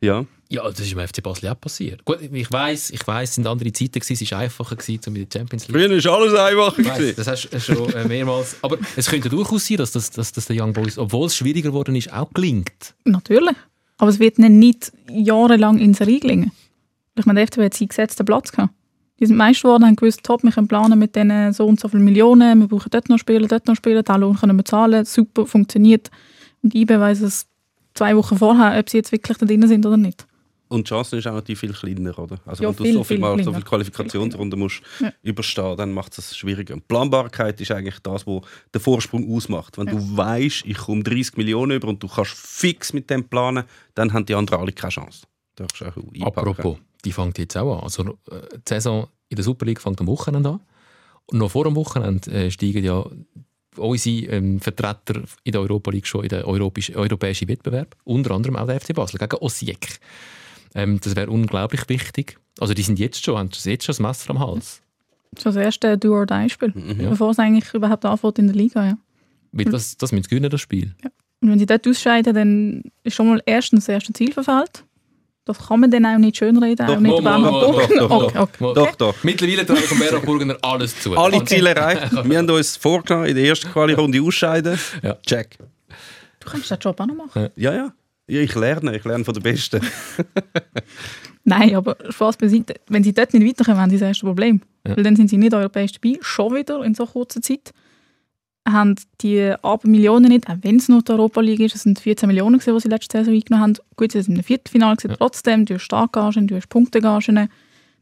Ja. 0.00 0.24
Ja, 0.48 0.62
das 0.62 0.78
ist 0.78 0.92
im 0.92 1.00
FC 1.00 1.22
Basel 1.22 1.48
auch 1.48 1.60
passiert. 1.60 2.04
Gut, 2.04 2.18
ich 2.20 2.52
weiß, 2.52 2.90
ich 2.90 3.04
weiß, 3.04 3.30
es 3.30 3.34
sind 3.34 3.46
andere 3.48 3.72
Zeiten 3.72 3.98
gewesen, 3.98 4.24
es 4.24 4.30
war 4.30 4.38
einfacher 4.38 4.76
gewesen, 4.76 5.00
um 5.08 5.16
in 5.16 5.28
die 5.28 5.38
Champions 5.38 5.66
League. 5.66 5.76
Früher 5.76 6.04
war 6.04 6.20
alles 6.20 6.34
einfacher 6.34 6.82
gewesen. 6.82 7.14
Das 7.16 7.26
hast 7.26 7.48
du 7.50 7.60
schon 7.60 7.92
äh, 7.92 8.04
mehrmals. 8.04 8.56
Aber 8.62 8.78
es 8.94 9.08
könnte 9.08 9.28
durchaus 9.28 9.66
sein, 9.66 9.78
dass 9.78 9.90
das, 9.90 10.10
dass 10.10 10.30
das 10.30 10.46
der 10.46 10.62
Young 10.62 10.72
Boys, 10.72 10.98
obwohl 10.98 11.26
es 11.26 11.36
schwieriger 11.36 11.70
geworden 11.70 11.96
ist, 11.96 12.12
auch 12.12 12.32
gelingt. 12.32 12.94
Natürlich. 13.04 13.56
Aber 13.98 14.10
es 14.10 14.20
wird 14.20 14.38
ihnen 14.38 14.60
nicht 14.60 14.92
jahrelang 15.10 15.78
in 15.78 15.94
Serie 15.94 16.20
gelingen. 16.20 16.52
Ich 17.18 17.26
meine, 17.26 17.40
der 17.40 17.48
FCB 17.48 17.64
hat 17.64 17.74
seinen 17.74 17.88
gesetzten 17.88 18.24
Platz 18.24 18.52
gehabt. 18.52 18.72
Die 19.18 19.26
sind 19.26 19.36
Meister 19.36 19.68
geworden, 19.68 19.86
haben 19.86 19.96
gewusst, 19.96 20.22
top, 20.22 20.42
wir 20.44 20.52
können 20.52 20.68
planen 20.68 20.98
mit 20.98 21.16
denen 21.16 21.52
so 21.52 21.66
und 21.66 21.80
so 21.80 21.88
viele 21.88 22.02
Millionen, 22.02 22.60
wir 22.60 22.68
brauchen 22.68 22.90
dort 22.90 23.08
noch 23.08 23.18
Spieler, 23.18 23.48
dort 23.48 23.66
noch 23.66 23.74
Spieler, 23.74 24.02
den 24.02 24.20
Lohn 24.20 24.36
können 24.36 24.56
wir 24.56 24.64
zahlen, 24.64 25.06
super, 25.06 25.46
funktioniert. 25.46 26.10
Und 26.62 26.74
IBE 26.74 27.00
weiss 27.00 27.22
es 27.22 27.46
zwei 27.96 28.16
Wochen 28.16 28.36
vorher, 28.36 28.78
ob 28.78 28.88
sie 28.88 28.98
jetzt 28.98 29.12
wirklich 29.12 29.36
da 29.38 29.46
drin 29.46 29.66
sind 29.66 29.84
oder 29.86 29.96
nicht. 29.96 30.26
Und 30.68 30.86
die 30.86 30.88
Chance 30.88 31.16
ist 31.16 31.26
auch 31.28 31.34
natürlich 31.34 31.60
viel 31.60 31.72
kleiner, 31.72 32.18
oder? 32.18 32.38
Also 32.44 32.64
ja, 32.64 32.68
wenn 32.70 32.76
du 32.76 32.82
viel, 32.82 32.92
so 32.92 33.04
viel, 33.04 33.18
mal, 33.18 33.42
so 33.42 33.52
viel 33.52 33.62
Qualifikationsrunden 33.62 34.58
musst 34.58 34.82
ja. 34.98 35.12
überstehen, 35.22 35.76
dann 35.76 35.92
macht 35.92 36.18
es 36.18 36.36
schwieriger. 36.36 36.74
Und 36.74 36.88
Planbarkeit 36.88 37.60
ist 37.60 37.70
eigentlich 37.70 38.00
das, 38.00 38.26
was 38.26 38.42
den 38.74 38.80
Vorsprung 38.80 39.32
ausmacht. 39.32 39.78
Wenn 39.78 39.86
ja. 39.86 39.92
du 39.92 40.16
weißt, 40.16 40.64
ich 40.66 40.76
komme 40.76 41.04
30 41.04 41.36
Millionen 41.36 41.76
über 41.76 41.86
und 41.88 42.02
du 42.02 42.08
kannst 42.08 42.32
fix 42.32 42.92
mit 42.92 43.08
dem 43.10 43.28
planen, 43.28 43.64
dann 43.94 44.12
haben 44.12 44.26
die 44.26 44.34
anderen 44.34 44.60
alle 44.60 44.72
keine 44.72 44.90
Chance. 44.90 45.26
Apropos, 46.20 46.78
die 47.04 47.12
fängt 47.12 47.38
jetzt 47.38 47.56
auch 47.56 47.76
an. 47.76 47.84
Also 47.84 48.18
äh, 48.30 48.40
die 48.56 48.68
Saison 48.68 49.06
in 49.28 49.36
der 49.36 49.44
Super 49.44 49.66
League 49.66 49.80
fängt 49.80 50.00
am 50.00 50.08
Wochenende 50.08 50.50
an. 50.50 50.60
Und 51.26 51.38
noch 51.38 51.50
vor 51.50 51.64
dem 51.64 51.76
Wochenende 51.76 52.30
äh, 52.30 52.50
steigen 52.50 52.84
ja 52.84 53.04
unsere 53.76 54.26
ähm, 54.26 54.60
Vertreter 54.60 55.22
in 55.44 55.52
der 55.52 55.60
Europa 55.60 55.90
League 55.90 56.06
schon 56.06 56.22
in 56.22 56.28
den 56.28 56.44
europäischen, 56.44 56.96
europäischen 56.96 57.48
Wettbewerb. 57.48 57.96
Unter 58.04 58.32
anderem 58.32 58.56
auch 58.56 58.66
der 58.66 58.80
FC 58.80 58.94
Basel 58.94 59.18
gegen 59.18 59.36
Osijek. 59.36 59.98
Ähm, 60.74 61.00
das 61.00 61.16
wäre 61.16 61.30
unglaublich 61.30 61.88
wichtig. 61.88 62.38
Also 62.58 62.74
die 62.74 62.82
sind 62.82 62.98
jetzt 62.98 63.24
schon, 63.24 63.38
haben 63.38 63.50
jetzt 63.52 63.84
schon 63.84 63.92
das 63.92 64.00
Messer 64.00 64.30
am 64.30 64.40
Hals. 64.40 64.82
Schon 65.38 65.54
das 65.54 65.64
erste 65.64 65.98
Do-or-Die-Spiel, 65.98 66.72
mhm. 66.74 67.10
bevor 67.10 67.30
es 67.30 67.38
eigentlich 67.38 67.72
überhaupt 67.74 68.04
anfängt 68.04 68.38
in 68.38 68.46
der 68.46 68.56
Liga. 68.56 68.86
Ja. 68.86 68.98
Weil 69.52 69.66
das, 69.66 69.96
das 69.96 70.12
müssen 70.12 70.28
gewinnen, 70.28 70.50
das 70.50 70.60
Spiel. 70.60 70.94
Ja. 71.02 71.10
Und 71.40 71.50
wenn 71.50 71.58
sie 71.58 71.66
dort 71.66 71.86
ausscheiden, 71.86 72.34
dann 72.34 72.82
ist 73.02 73.14
schon 73.14 73.28
mal 73.28 73.42
erstens 73.44 73.86
das 73.86 73.94
erste 73.94 74.12
Ziel 74.12 74.32
verfehlt. 74.32 74.84
Das 75.46 75.68
kann 75.68 75.78
man 75.78 75.88
dann 75.92 76.04
auch 76.04 76.18
nicht 76.18 76.36
schönreden. 76.36 76.84
Doch, 76.84 76.96
auch 76.96 77.00
nicht 77.00 77.12
doch, 77.12 77.22
doch, 77.22 77.88
doch, 77.88 78.10
okay, 78.10 78.38
okay. 78.38 78.74
doch, 78.74 78.96
doch. 78.96 79.14
Mittlerweile 79.22 79.64
tragen 79.64 79.82
vom 79.82 79.98
Bergburgener 80.00 80.56
alles 80.60 81.00
zu. 81.00 81.16
Alle 81.16 81.44
Ziele 81.44 81.70
erreicht. 81.70 82.12
Wir 82.28 82.38
haben 82.38 82.50
uns 82.50 82.76
vorgenommen, 82.76 83.26
in 83.26 83.36
der 83.36 83.44
ersten 83.44 83.70
Quali-Runde 83.70 84.20
ausscheiden. 84.20 84.76
Ja. 85.04 85.14
Check. 85.24 85.56
Du 86.40 86.50
kannst 86.50 86.68
den 86.68 86.78
Job 86.80 86.98
auch 86.98 87.06
noch 87.06 87.14
machen. 87.14 87.48
Ja, 87.54 87.72
ja. 87.72 87.92
Ja, 88.26 88.40
ich 88.40 88.56
lerne, 88.56 88.96
ich 88.96 89.04
lerne 89.04 89.24
von 89.24 89.34
den 89.34 89.42
Besten. 89.44 89.80
Nein, 91.44 91.76
aber 91.76 91.96
Spaß 92.10 92.38
beiseite. 92.38 92.74
Wenn 92.88 93.04
sie 93.04 93.14
dort 93.14 93.32
nicht 93.32 93.46
weiterkommen, 93.46 93.80
haben 93.80 93.90
sie 93.90 93.98
das 93.98 94.08
erste 94.08 94.26
Problem. 94.26 94.60
Ja. 94.84 94.96
Weil 94.96 95.04
dann 95.04 95.14
sind 95.14 95.30
sie 95.30 95.36
nicht 95.36 95.54
europäisch 95.54 95.92
dabei, 95.92 96.18
schon 96.22 96.56
wieder 96.56 96.82
in 96.82 96.96
so 96.96 97.06
kurzer 97.06 97.40
Zeit. 97.40 97.72
Haben 98.66 98.96
die 99.20 99.54
aber 99.62 99.88
Millionen 99.88 100.28
nicht, 100.28 100.48
auch 100.48 100.56
wenn 100.62 100.76
es 100.76 100.88
nur 100.88 101.02
die 101.02 101.12
Europa 101.12 101.40
League 101.40 101.60
ist, 101.60 101.76
es 101.76 101.82
sind 101.82 102.00
14 102.00 102.26
Millionen, 102.26 102.58
die 102.58 102.80
sie 102.80 102.88
letzte 102.88 103.18
Saison 103.18 103.32
eingenommen 103.34 103.62
haben. 103.62 103.74
Gut, 103.96 104.12
sie 104.12 104.22
sind 104.22 104.36
im 104.36 104.42
Viertelfinale, 104.42 104.96
ja. 105.02 105.16
trotzdem, 105.16 105.64
du 105.64 105.74
hast 105.74 105.82
Startgagen, 105.82 106.48
du 106.48 106.56
hast 106.56 106.68
Punktegagen. 106.68 107.48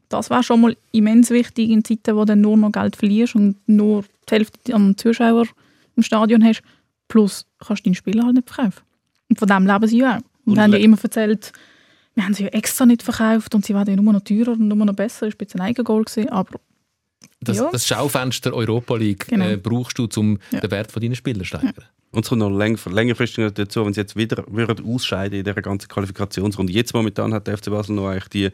Das 0.09 0.29
wäre 0.29 0.43
schon 0.43 0.61
mal 0.61 0.77
immens 0.91 1.29
wichtig 1.29 1.69
in 1.69 1.83
Zeiten, 1.83 2.15
wo 2.15 2.25
du 2.25 2.35
nur 2.35 2.57
noch 2.57 2.71
Geld 2.71 2.95
verlierst 2.95 3.35
und 3.35 3.57
nur 3.67 4.03
die 4.27 4.35
Hälfte 4.35 4.73
an 4.73 4.97
Zuschauer 4.97 5.45
im 5.95 6.03
Stadion 6.03 6.43
hast. 6.43 6.63
Plus 7.07 7.45
kannst 7.59 7.81
du 7.81 7.89
deinen 7.89 7.95
Spieler 7.95 8.25
halt 8.25 8.35
nicht 8.35 8.49
verkaufen. 8.49 8.81
Und 9.29 9.39
von 9.39 9.47
dem 9.47 9.67
leben 9.67 9.87
sie 9.87 9.99
ja 9.99 10.17
auch. 10.17 10.21
Und, 10.45 10.53
und 10.53 10.59
haben 10.59 10.73
ja 10.73 10.79
immer 10.79 10.97
erzählt, 11.01 11.51
wir 12.15 12.23
haben 12.23 12.33
sie 12.33 12.43
ja 12.43 12.49
extra 12.49 12.85
nicht 12.85 13.03
verkauft 13.03 13.53
und 13.53 13.65
sie 13.65 13.73
werden 13.73 13.95
ja 13.95 14.01
nur 14.01 14.13
noch 14.13 14.21
teurer 14.21 14.53
und 14.53 14.67
nur 14.67 14.77
noch 14.77 14.95
besser. 14.95 15.27
Das 15.27 15.33
war 15.33 15.35
ein 15.35 15.37
bisschen 15.37 15.61
ein 15.61 15.67
Eigengoal. 15.67 16.05
Aber 16.29 16.59
das, 17.41 17.57
ja. 17.57 17.69
das 17.71 17.87
Schaufenster 17.87 18.53
Europa 18.53 18.95
League 18.95 19.27
genau. 19.27 19.47
äh, 19.47 19.57
brauchst 19.57 19.97
du, 19.99 20.07
um 20.17 20.39
ja. 20.51 20.59
den 20.59 20.71
Wert 20.71 20.91
von 20.91 21.01
deinen 21.01 21.15
Spielern 21.15 21.39
zu 21.39 21.45
steigern. 21.45 21.85
Und 22.15 22.23
es 22.23 22.29
kommt 22.29 22.39
noch 22.39 22.49
länger, 22.49 22.79
längerfristig 22.89 23.51
dazu, 23.51 23.85
wenn 23.85 23.93
sie 23.93 23.99
jetzt 23.99 24.15
wieder 24.15 24.45
würden 24.47 24.85
ausscheiden 24.85 25.39
in 25.39 25.43
dieser 25.43 25.61
ganzen 25.61 25.89
Qualifikationsrunde. 25.89 26.71
Jetzt 26.71 26.93
momentan 26.93 27.33
hat 27.33 27.45
der 27.45 27.57
FC 27.57 27.69
Basel 27.69 27.93
noch 27.93 28.07
eigentlich 28.07 28.29
die 28.29 28.51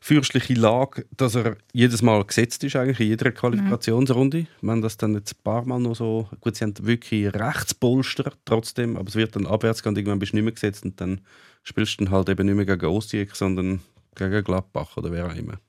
fürstliche 0.00 0.54
Lage, 0.54 1.06
dass 1.16 1.36
er 1.36 1.56
jedes 1.72 2.02
Mal 2.02 2.24
gesetzt 2.24 2.64
ist, 2.64 2.74
eigentlich 2.74 2.98
in 2.98 3.06
jeder 3.06 3.30
Qualifikationsrunde. 3.30 4.46
Wenn 4.60 4.82
das 4.82 4.96
dann 4.96 5.14
jetzt 5.14 5.36
ein 5.36 5.42
paar 5.44 5.64
Mal 5.64 5.78
noch 5.78 5.94
so, 5.94 6.28
gut, 6.40 6.56
sie 6.56 6.64
haben 6.64 6.74
wirklich 6.80 7.32
Rechtspolster 7.32 8.32
trotzdem, 8.44 8.96
aber 8.96 9.08
es 9.08 9.14
wird 9.14 9.36
dann 9.36 9.46
abwärts 9.46 9.84
gehen 9.84 9.94
irgendwann 9.94 10.18
bist 10.18 10.32
du 10.32 10.36
nicht 10.36 10.44
mehr 10.44 10.54
gesetzt 10.54 10.84
und 10.84 11.00
dann 11.00 11.20
spielst 11.62 12.00
du 12.00 12.04
dann 12.04 12.12
halt 12.12 12.28
eben 12.28 12.44
nicht 12.44 12.56
mehr 12.56 12.66
gegen 12.66 12.86
Osijek, 12.86 13.36
sondern 13.36 13.82
gegen 14.16 14.42
Gladbach 14.42 14.96
oder 14.96 15.12
wer 15.12 15.28
auch 15.28 15.36
immer. 15.36 15.60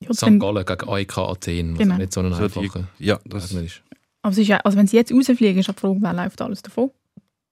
Ja, 0.00 0.12
St. 0.12 0.38
Gallen 0.40 0.64
gegen 0.66 0.88
AEK 0.88 1.18
Athen, 1.18 1.72
was 1.72 1.78
Genau. 1.78 1.96
nicht 1.96 2.12
so 2.12 2.20
ein 2.20 2.32
So 2.32 2.48
die, 2.48 2.58
einfacher 2.58 2.84
ja, 2.98 3.18
das, 3.24 3.48
Gegner 3.48 3.64
ist. 3.64 3.82
Aber 4.22 4.32
es 4.32 4.38
ist 4.38 4.48
ja, 4.48 4.58
also 4.58 4.76
wenn 4.78 4.86
sie 4.86 4.96
jetzt 4.96 5.12
rausfliegen, 5.12 5.58
ist 5.58 5.68
die 5.68 5.72
Frage, 5.72 5.96
wer 6.00 6.12
läuft 6.12 6.40
alles 6.42 6.62
davon? 6.62 6.90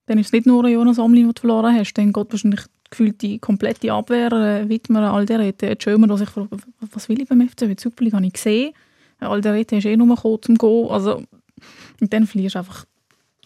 Dann 0.07 0.18
ist 0.18 0.26
es 0.26 0.32
nicht 0.32 0.47
nur 0.47 0.64
ein 0.64 0.72
Jonas 0.72 0.99
Omlin, 0.99 1.26
den 1.26 1.34
du 1.34 1.40
verloren 1.40 1.74
hast, 1.76 1.95
dann 1.95 2.12
geht 2.12 2.30
wahrscheinlich 2.32 2.61
gefühlt 2.90 3.22
die 3.22 3.38
komplette 3.38 3.93
Abwehr, 3.93 4.32
äh, 4.32 4.68
Wittmer, 4.68 5.12
Alderete, 5.12 5.76
Schömer, 5.82 6.07
der 6.09 6.18
sich 6.18 6.28
fragt, 6.28 6.49
was 6.93 7.09
will 7.09 7.20
ich 7.22 7.28
beim 7.28 7.40
FC? 7.49 7.61
Die 7.68 7.76
Superliga 7.80 8.16
habe 8.16 8.26
ich 8.26 8.32
gesehen. 8.34 8.72
Alderete 9.20 9.76
ist 9.76 9.84
eh 9.86 9.97
nur 9.97 10.14
gekommen 10.14 10.38
zum 10.43 10.59
Gehen. 10.59 10.88
Also, 10.90 11.22
und 12.01 12.12
dann 12.12 12.26
verlierst 12.26 12.57
du 12.57 12.59
einfach 12.59 12.84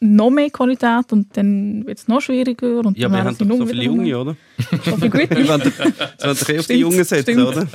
noch 0.00 0.30
mehr 0.30 0.50
Qualität 0.50 1.12
und 1.12 1.36
dann 1.36 1.86
wird 1.86 1.98
es 1.98 2.08
noch 2.08 2.20
schwieriger. 2.20 2.80
Und 2.80 2.96
ja 2.98 3.08
wir 3.10 3.22
haben 3.22 3.36
doch 3.38 3.56
so 3.58 3.66
viele 3.66 3.84
Junge, 3.84 4.18
oder? 4.18 4.36
So 4.84 4.96
viele 4.96 5.10
gute. 5.10 5.30
Wir 5.30 5.48
wollen 5.48 5.60
doch- 5.60 5.70
Sie 5.72 6.24
wollen 6.24 6.36
doch 6.38 6.48
eh 6.48 6.58
auf 6.58 6.66
die 6.66 6.74
Jungen 6.74 7.04
setzen, 7.04 7.42
oder? 7.42 7.66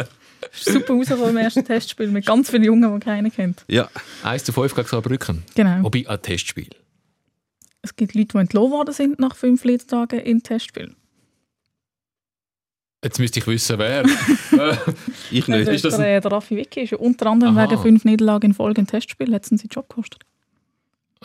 Ist 0.53 0.65
super 0.65 0.93
rausgekommen 0.93 1.29
im 1.31 1.37
ersten 1.37 1.65
Testspiel 1.65 2.07
mit 2.07 2.25
ganz 2.25 2.49
vielen 2.49 2.63
Jungen, 2.63 2.93
die 2.93 2.99
keiner 3.03 3.29
kennt. 3.29 3.63
Ja. 3.67 3.89
1 4.23 4.43
zu 4.43 4.53
5 4.53 4.75
gegen 4.75 4.87
Saarbrücken. 4.87 5.43
Genau. 5.55 5.83
Wobei 5.83 6.07
ein 6.07 6.21
Testspiel. 6.21 6.69
Es 7.81 7.95
gibt 7.95 8.13
Leute, 8.13 8.27
die 8.33 8.37
entlassen 8.37 8.71
worden 8.71 8.93
sind 8.93 9.19
nach 9.19 9.35
fünf 9.35 9.63
Lehrtagen 9.63 10.19
im 10.19 10.43
Testspiel. 10.43 10.95
Jetzt 13.03 13.17
müsste 13.17 13.39
ich 13.39 13.47
wissen, 13.47 13.79
wer. 13.79 14.03
Ich 15.31 15.47
nicht. 15.47 15.57
Also 15.57 15.71
Ist 15.71 15.85
das 15.85 15.97
der, 15.97 16.21
der 16.21 16.31
Raffi 16.31 16.55
Wicki 16.55 16.81
ist 16.81 16.91
ja 16.91 16.97
unter 16.97 17.27
anderem 17.27 17.57
Aha. 17.57 17.69
wegen 17.69 17.81
fünf 17.81 18.05
Niederlagen 18.05 18.51
in 18.51 18.53
Folge 18.53 18.81
im 18.81 18.87
Testspiel, 18.87 19.33
hat 19.33 19.49
ihn 19.51 19.57
seinen 19.57 19.69
Job 19.69 19.89
gekostet. 19.89 20.21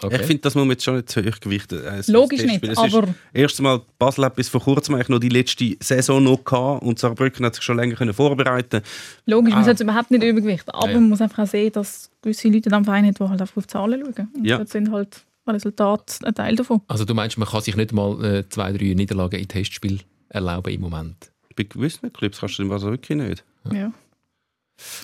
Okay. 0.02 0.16
Ich 0.20 0.26
finde, 0.26 0.42
das 0.42 0.54
muss 0.54 0.62
man 0.64 0.70
jetzt 0.72 0.84
schon 0.84 0.96
nicht 0.96 1.08
zu 1.08 1.20
hoch 1.22 1.40
gewichten. 1.40 1.78
äh, 1.84 1.96
das 1.96 2.08
Logisch 2.08 2.42
nicht, 2.42 2.62
Es 2.64 2.76
aber 2.78 3.08
Erstens 3.32 3.60
mal, 3.62 3.80
Basel 3.98 4.24
hat 4.24 4.36
bis 4.36 4.48
vor 4.48 4.60
kurzem 4.60 4.94
eigentlich 4.94 5.08
noch 5.08 5.18
die 5.18 5.28
letzte 5.28 5.76
Saison 5.80 6.22
noch 6.22 6.44
gehabt 6.44 6.82
und 6.82 6.98
Saarbrücken 6.98 7.44
hat 7.46 7.54
sich 7.54 7.64
schon 7.64 7.76
länger 7.76 7.94
können 7.96 8.12
vorbereiten 8.14 8.82
logisch, 9.26 9.52
man 9.54 9.62
Ah. 9.62 9.64
sollte 9.64 9.82
es 9.82 9.88
überhaupt 9.88 10.10
nicht 10.10 10.22
übergewichten. 10.24 10.72
Aber 10.74 10.86
Ja, 10.86 10.92
ja. 10.94 11.00
man 11.00 11.08
muss 11.10 11.20
einfach 11.20 11.44
auch 11.44 11.46
sehen, 11.48 11.72
dass 11.72 12.10
gewisse 12.22 12.48
Leute 12.48 12.68
diesem 12.68 12.84
Verein 12.84 13.04
haben, 13.06 13.14
die 13.14 13.24
halt 13.28 13.40
einfach 13.40 13.56
auf 13.56 13.66
die 13.66 13.72
Zahlen 13.72 14.00
schauen. 14.14 14.28
Und 14.34 14.44
Ja. 14.46 14.58
das 14.58 14.70
sind 14.70 14.90
halt 14.90 15.24
Resultate 15.48 16.26
ein 16.26 16.34
Teil 16.34 16.56
davon. 16.56 16.80
Also 16.88 17.04
du 17.04 17.14
meinst, 17.14 17.38
man 17.38 17.48
kann 17.48 17.60
sich 17.60 17.76
nicht 17.76 17.92
mal 17.92 18.22
äh, 18.24 18.48
zwei, 18.48 18.72
drei 18.72 18.94
Niederlagen 18.94 19.38
in 19.38 19.46
Testspiel 19.48 20.00
erlauben 20.28 20.72
im 20.74 20.80
Moment? 20.80 21.30
Bei 21.56 21.62
gewissen 21.62 22.12
Clubs 22.12 22.40
kannst 22.40 22.58
du 22.58 22.64
den 22.64 22.68
Basel 22.68 22.90
wirklich 22.90 23.16
nicht. 23.16 23.44
Ja. 23.72 23.92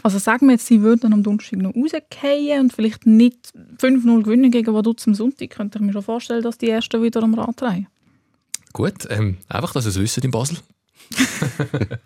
Also 0.03 0.18
sagen 0.18 0.47
wir 0.47 0.53
jetzt, 0.53 0.66
sie 0.66 0.83
würden 0.83 1.12
am 1.12 1.23
Donnerstag 1.23 1.59
noch 1.59 1.75
rausgehen 1.75 2.61
und 2.61 2.73
vielleicht 2.73 3.07
nicht 3.07 3.53
5-0 3.79 4.23
gewinnen 4.23 4.51
gegen 4.51 4.75
Vaduz 4.75 5.07
am 5.07 5.14
Sonntag, 5.14 5.51
könnte 5.51 5.79
ich 5.79 5.85
mir 5.85 5.93
schon 5.93 6.03
vorstellen, 6.03 6.43
dass 6.43 6.59
die 6.59 6.68
Ersten 6.68 7.03
wieder 7.03 7.23
am 7.23 7.35
Rad 7.35 7.61
drehen. 7.61 7.87
Gut, 8.73 9.07
ähm, 9.11 9.39
einfach, 9.49 9.73
dass 9.73 9.87
ihr 9.87 9.91
es 9.91 9.99
wisst 9.99 10.18
in 10.18 10.31
Basel. 10.31 10.59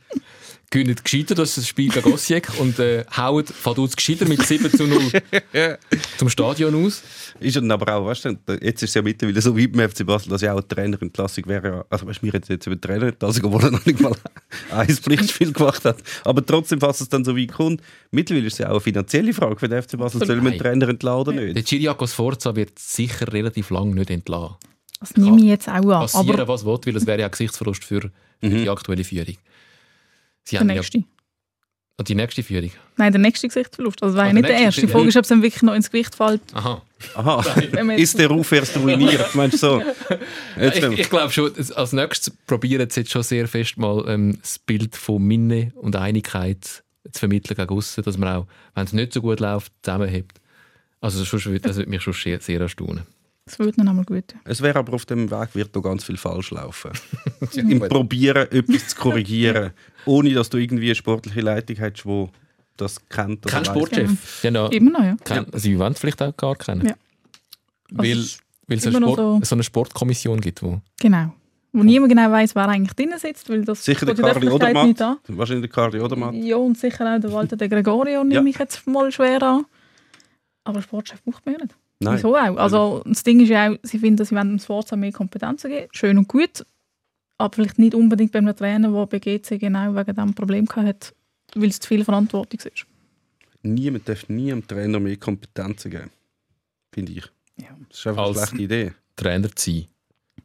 Gewinnen 0.71 0.97
gescheiter 1.03 1.35
das 1.37 1.65
Spiel 1.67 1.91
gegen 1.91 2.13
Osijek 2.13 2.49
und 2.59 2.79
äh, 2.81 3.05
hauen 3.17 3.45
Vaduz 3.63 3.95
gescheiter 3.95 4.27
mit 4.27 4.43
7 4.43 4.71
zu 4.71 4.87
0 4.87 5.01
zum 6.19 6.29
Stadion 6.29 6.75
aus. 6.87 7.03
Ist 7.39 7.57
dann 7.57 7.71
aber 7.71 7.95
auch, 7.95 8.07
weißt 8.07 8.25
du, 8.25 8.37
jetzt 8.61 8.83
ist 8.83 8.91
es 8.91 8.95
ja 8.95 9.03
mittlerweile 9.03 9.41
so 9.41 9.57
wie 9.57 9.69
beim 9.69 9.89
FC 9.89 10.05
Basel, 10.05 10.31
dass 10.31 10.41
ja 10.43 10.53
auch 10.53 10.59
eine 10.59 10.67
Trainerentlassung 10.69 11.47
wäre. 11.47 11.69
ja- 11.69 11.85
Also, 11.91 12.07
weißt 12.07 12.21
du, 12.21 12.27
wir 12.27 12.35
reden 12.35 12.47
jetzt 12.49 12.67
über 12.67 12.77
die 12.77 12.81
Trainerentlassung, 12.81 13.45
obwohl 13.45 13.63
er 13.65 13.71
noch 13.71 13.85
nicht 13.87 14.01
mal 14.01 14.13
ein 14.71 14.89
Pflichtspiel 14.89 15.53
gemacht 15.53 15.85
hat. 15.85 15.99
Aber 16.25 16.45
trotzdem, 16.45 16.81
falls 16.81 17.01
es 17.01 17.09
dann 17.09 17.25
so 17.25 17.37
weit 17.37 17.53
kommt, 17.53 17.81
mittlerweile 18.11 18.47
ist 18.47 18.55
es 18.55 18.59
ja 18.61 18.67
auch 18.69 18.73
eine 18.73 18.81
finanzielle 18.81 19.33
Frage 19.35 19.57
für 19.59 19.69
den 19.69 19.83
FC 19.83 19.97
Basel, 19.99 20.25
soll 20.27 20.37
man 20.37 20.53
den 20.53 20.61
Trainer 20.61 20.89
entladen 20.89 21.35
oder 21.35 21.45
nicht? 21.45 21.57
Der 21.57 21.63
Chiriakos 21.65 22.13
Forza 22.13 22.57
wird 22.57 22.79
sicher 22.79 23.33
relativ 23.33 23.71
lang 23.71 23.91
nicht 23.95 24.11
entlassen. 24.11 24.57
Das 24.99 25.15
nehme 25.17 25.37
ich 25.39 25.45
jetzt 25.45 25.69
auch 25.69 25.75
an. 25.75 25.83
Passieren, 26.01 26.41
Aber 26.41 26.49
was 26.49 26.65
will, 26.65 26.79
weil 26.87 26.93
das 26.95 27.07
wäre 27.07 27.21
ja 27.21 27.27
ein 27.27 27.31
Gesichtsverlust 27.31 27.85
für, 27.85 28.01
für 28.01 28.11
die 28.49 28.69
aktuelle 28.71 29.05
Führung. 29.05 29.37
Sie 30.49 30.57
der 30.57 30.65
nächste. 30.65 31.05
Ah, 31.99 32.03
die 32.03 32.15
nächste 32.15 32.43
Führung. 32.43 32.71
Nein, 32.99 33.11
der 33.13 33.21
nächste 33.21 33.49
Gesichtsverlust. 33.49 34.03
Also, 34.03 34.15
das 34.15 34.21
war 34.21 34.27
ja 34.27 34.33
der 34.33 34.43
nicht 34.43 34.51
der 34.51 34.61
erste. 34.61 34.83
Die 34.83 34.87
Frage 34.87 35.09
ist, 35.09 35.17
ob 35.17 35.23
es 35.23 35.29
dann 35.29 35.43
wirklich 35.43 35.63
noch 35.63 35.75
ins 35.75 35.91
Gewicht 35.91 36.15
fällt. 36.15 36.43
Aha. 36.53 36.83
Aha, 37.15 37.61
ist 37.97 38.19
der 38.19 38.29
Ruf 38.29 38.53
erst 38.53 38.77
ruiniert? 38.77 39.35
Meinst 39.35 39.63
du 39.63 39.81
so? 39.81 39.83
Jetzt, 40.59 40.83
Ich, 40.83 40.99
ich 41.01 41.11
glaube 41.11 41.31
schon, 41.33 41.53
als 41.75 41.93
nächstes 41.93 42.35
probieren 42.47 42.89
sie 42.91 43.01
jetzt 43.01 43.13
schon 43.13 43.23
sehr 43.23 43.49
fest 43.49 43.77
mal 43.79 44.05
ähm, 44.09 44.39
das 44.41 44.59
Bild 44.59 44.97
von 44.97 45.23
Minne 45.23 45.73
und 45.77 45.97
Einigkeit 45.97 46.65
zu 46.65 47.19
vermitteln 47.19 47.57
gegen 47.57 47.71
aussen, 47.71 48.03
dass 48.05 48.19
man 48.19 48.29
auch, 48.37 48.47
wenn 48.75 48.85
es 48.85 48.93
nicht 48.93 49.13
so 49.13 49.21
gut 49.23 49.41
läuft, 49.41 49.73
zusammenhebt. 49.83 50.41
Also 51.01 51.21
das, 51.21 51.29
schon, 51.29 51.59
das 51.61 51.77
würde 51.77 51.91
mich 51.91 52.03
schon 52.03 52.15
sehr, 52.15 52.41
sehr 52.41 52.61
erstaunen. 52.61 53.03
Das 53.45 53.59
würde 53.59 53.73
dann 53.77 53.89
einmal 53.89 54.05
gut. 54.05 54.35
Es 54.45 54.61
wäre 54.61 54.79
aber 54.79 54.93
auf 54.95 55.07
dem 55.07 55.31
Weg 55.31 55.55
wird 55.55 55.75
noch 55.75 55.83
ganz 55.83 56.03
viel 56.05 56.17
falsch 56.17 56.51
laufen. 56.51 56.91
Im 57.55 57.79
Probieren, 57.81 58.51
etwas 58.51 58.89
zu 58.89 58.97
korrigieren, 58.97 59.73
ohne 60.07 60.33
dass 60.33 60.49
du 60.51 60.59
irgendwie 60.59 60.87
eine 60.87 60.95
sportliche 60.95 61.41
Leitung 61.41 61.77
hast, 61.81 62.05
die 62.05 62.27
das 62.77 63.07
kennt. 63.09 63.45
oder 63.47 63.55
Kein. 63.55 63.65
Sportchef. 63.65 64.43
Ja, 64.43 64.51
no, 64.51 64.67
Immer 64.69 64.91
noch, 64.93 65.05
ja. 65.05 65.17
kein, 65.25 65.47
Sie 65.55 65.79
wollen 65.79 65.93
es 65.93 65.99
vielleicht 65.99 66.23
auch 66.23 66.37
gar 66.37 66.57
kennen. 66.57 66.87
Ja. 66.87 66.95
Weil, 67.91 68.11
Also, 68.11 68.21
es 68.21 68.27
ist 68.27 68.41
weil 68.69 68.79
es 68.79 68.87
eine, 68.87 68.97
Sport, 68.99 69.17
so- 69.17 69.41
so 69.43 69.55
eine 69.55 69.63
Sportkommission 69.63 70.41
gibt, 70.41 70.63
wo 70.63 70.81
Genau. 71.01 71.33
Wo 71.73 71.83
niemand 71.83 72.11
genau 72.11 72.31
weiß, 72.31 72.55
wer 72.55 72.69
eigentlich 72.69 72.95
drin 72.95 73.13
sitzt, 73.19 73.51
weil 73.51 73.63
das 73.65 73.85
Sicher 73.85 74.07
der 74.07 74.15
Karli 74.15 74.47
an. 74.47 74.53
Odermatt. 74.55 75.19
Wahrscheinlich 75.29 75.71
der 75.71 75.75
Karli 75.75 76.01
Odermatt. 76.01 76.35
Ja, 76.35 76.57
und 76.57 76.79
sicher 76.79 77.15
auch 77.17 77.21
der 77.21 77.33
Walter 77.33 77.57
de 77.57 77.69
Gregorio 77.69 78.25
nehme 78.25 78.49
ich 78.49 78.59
jetzt 78.59 78.87
mal 78.87 79.13
schwer 79.13 79.43
an. 79.43 79.67
Aber 80.65 80.81
Sportchef 80.83 81.23
braucht 81.23 81.45
man 81.45 81.55
ja 81.57 81.63
nicht. 81.63 81.75
Nein. 82.01 82.17
Wieso 82.17 82.35
auch? 82.35 82.57
Also, 82.57 83.03
das 83.07 83.23
Ding 83.23 83.41
ist 83.41 83.49
ja 83.51 83.71
auch, 83.71 83.77
sie 83.83 83.99
finden, 83.99 84.25
sie 84.25 84.35
wollen 84.35 84.49
dem 84.51 84.59
Sforza 84.59 84.97
mehr 84.97 85.13
Kompetenzen 85.13 85.71
geben. 85.71 85.87
Schön 85.93 86.19
und 86.19 86.29
gut. 86.29 86.65
Aber 87.39 87.55
vielleicht 87.55 87.79
nicht 87.79 87.95
unbedingt 87.95 88.33
bei 88.33 88.39
einem 88.39 88.57
Trainer, 88.57 88.91
der 88.91 89.07
bei 89.07 89.19
GC 89.19 89.59
genau 89.59 89.95
wegen 89.95 90.15
diesem 90.15 90.35
Problem 90.35 90.67
hatte, 90.75 91.13
weil 91.55 91.69
es 91.69 91.81
zu 91.81 91.89
viel 91.89 92.05
Verantwortung 92.05 92.61
ist. 92.61 92.87
Niemand 93.63 94.09
darf 94.09 94.29
nie 94.29 94.53
einem 94.53 94.67
Trainer 94.67 95.01
mehr 95.01 95.17
Kompetenzen 95.17 95.91
geben. 95.91 96.11
Finde 96.93 97.13
ich. 97.13 97.25
Ja. 97.61 97.69
Das 97.89 97.99
ist 97.99 98.07
einfach 98.07 98.25
Als- 98.27 98.39
eine 98.39 98.47
schlechte 98.47 98.65
Idee. 98.65 98.93
Trainer 99.17 99.51
zu 99.55 99.71
sein. 99.71 99.87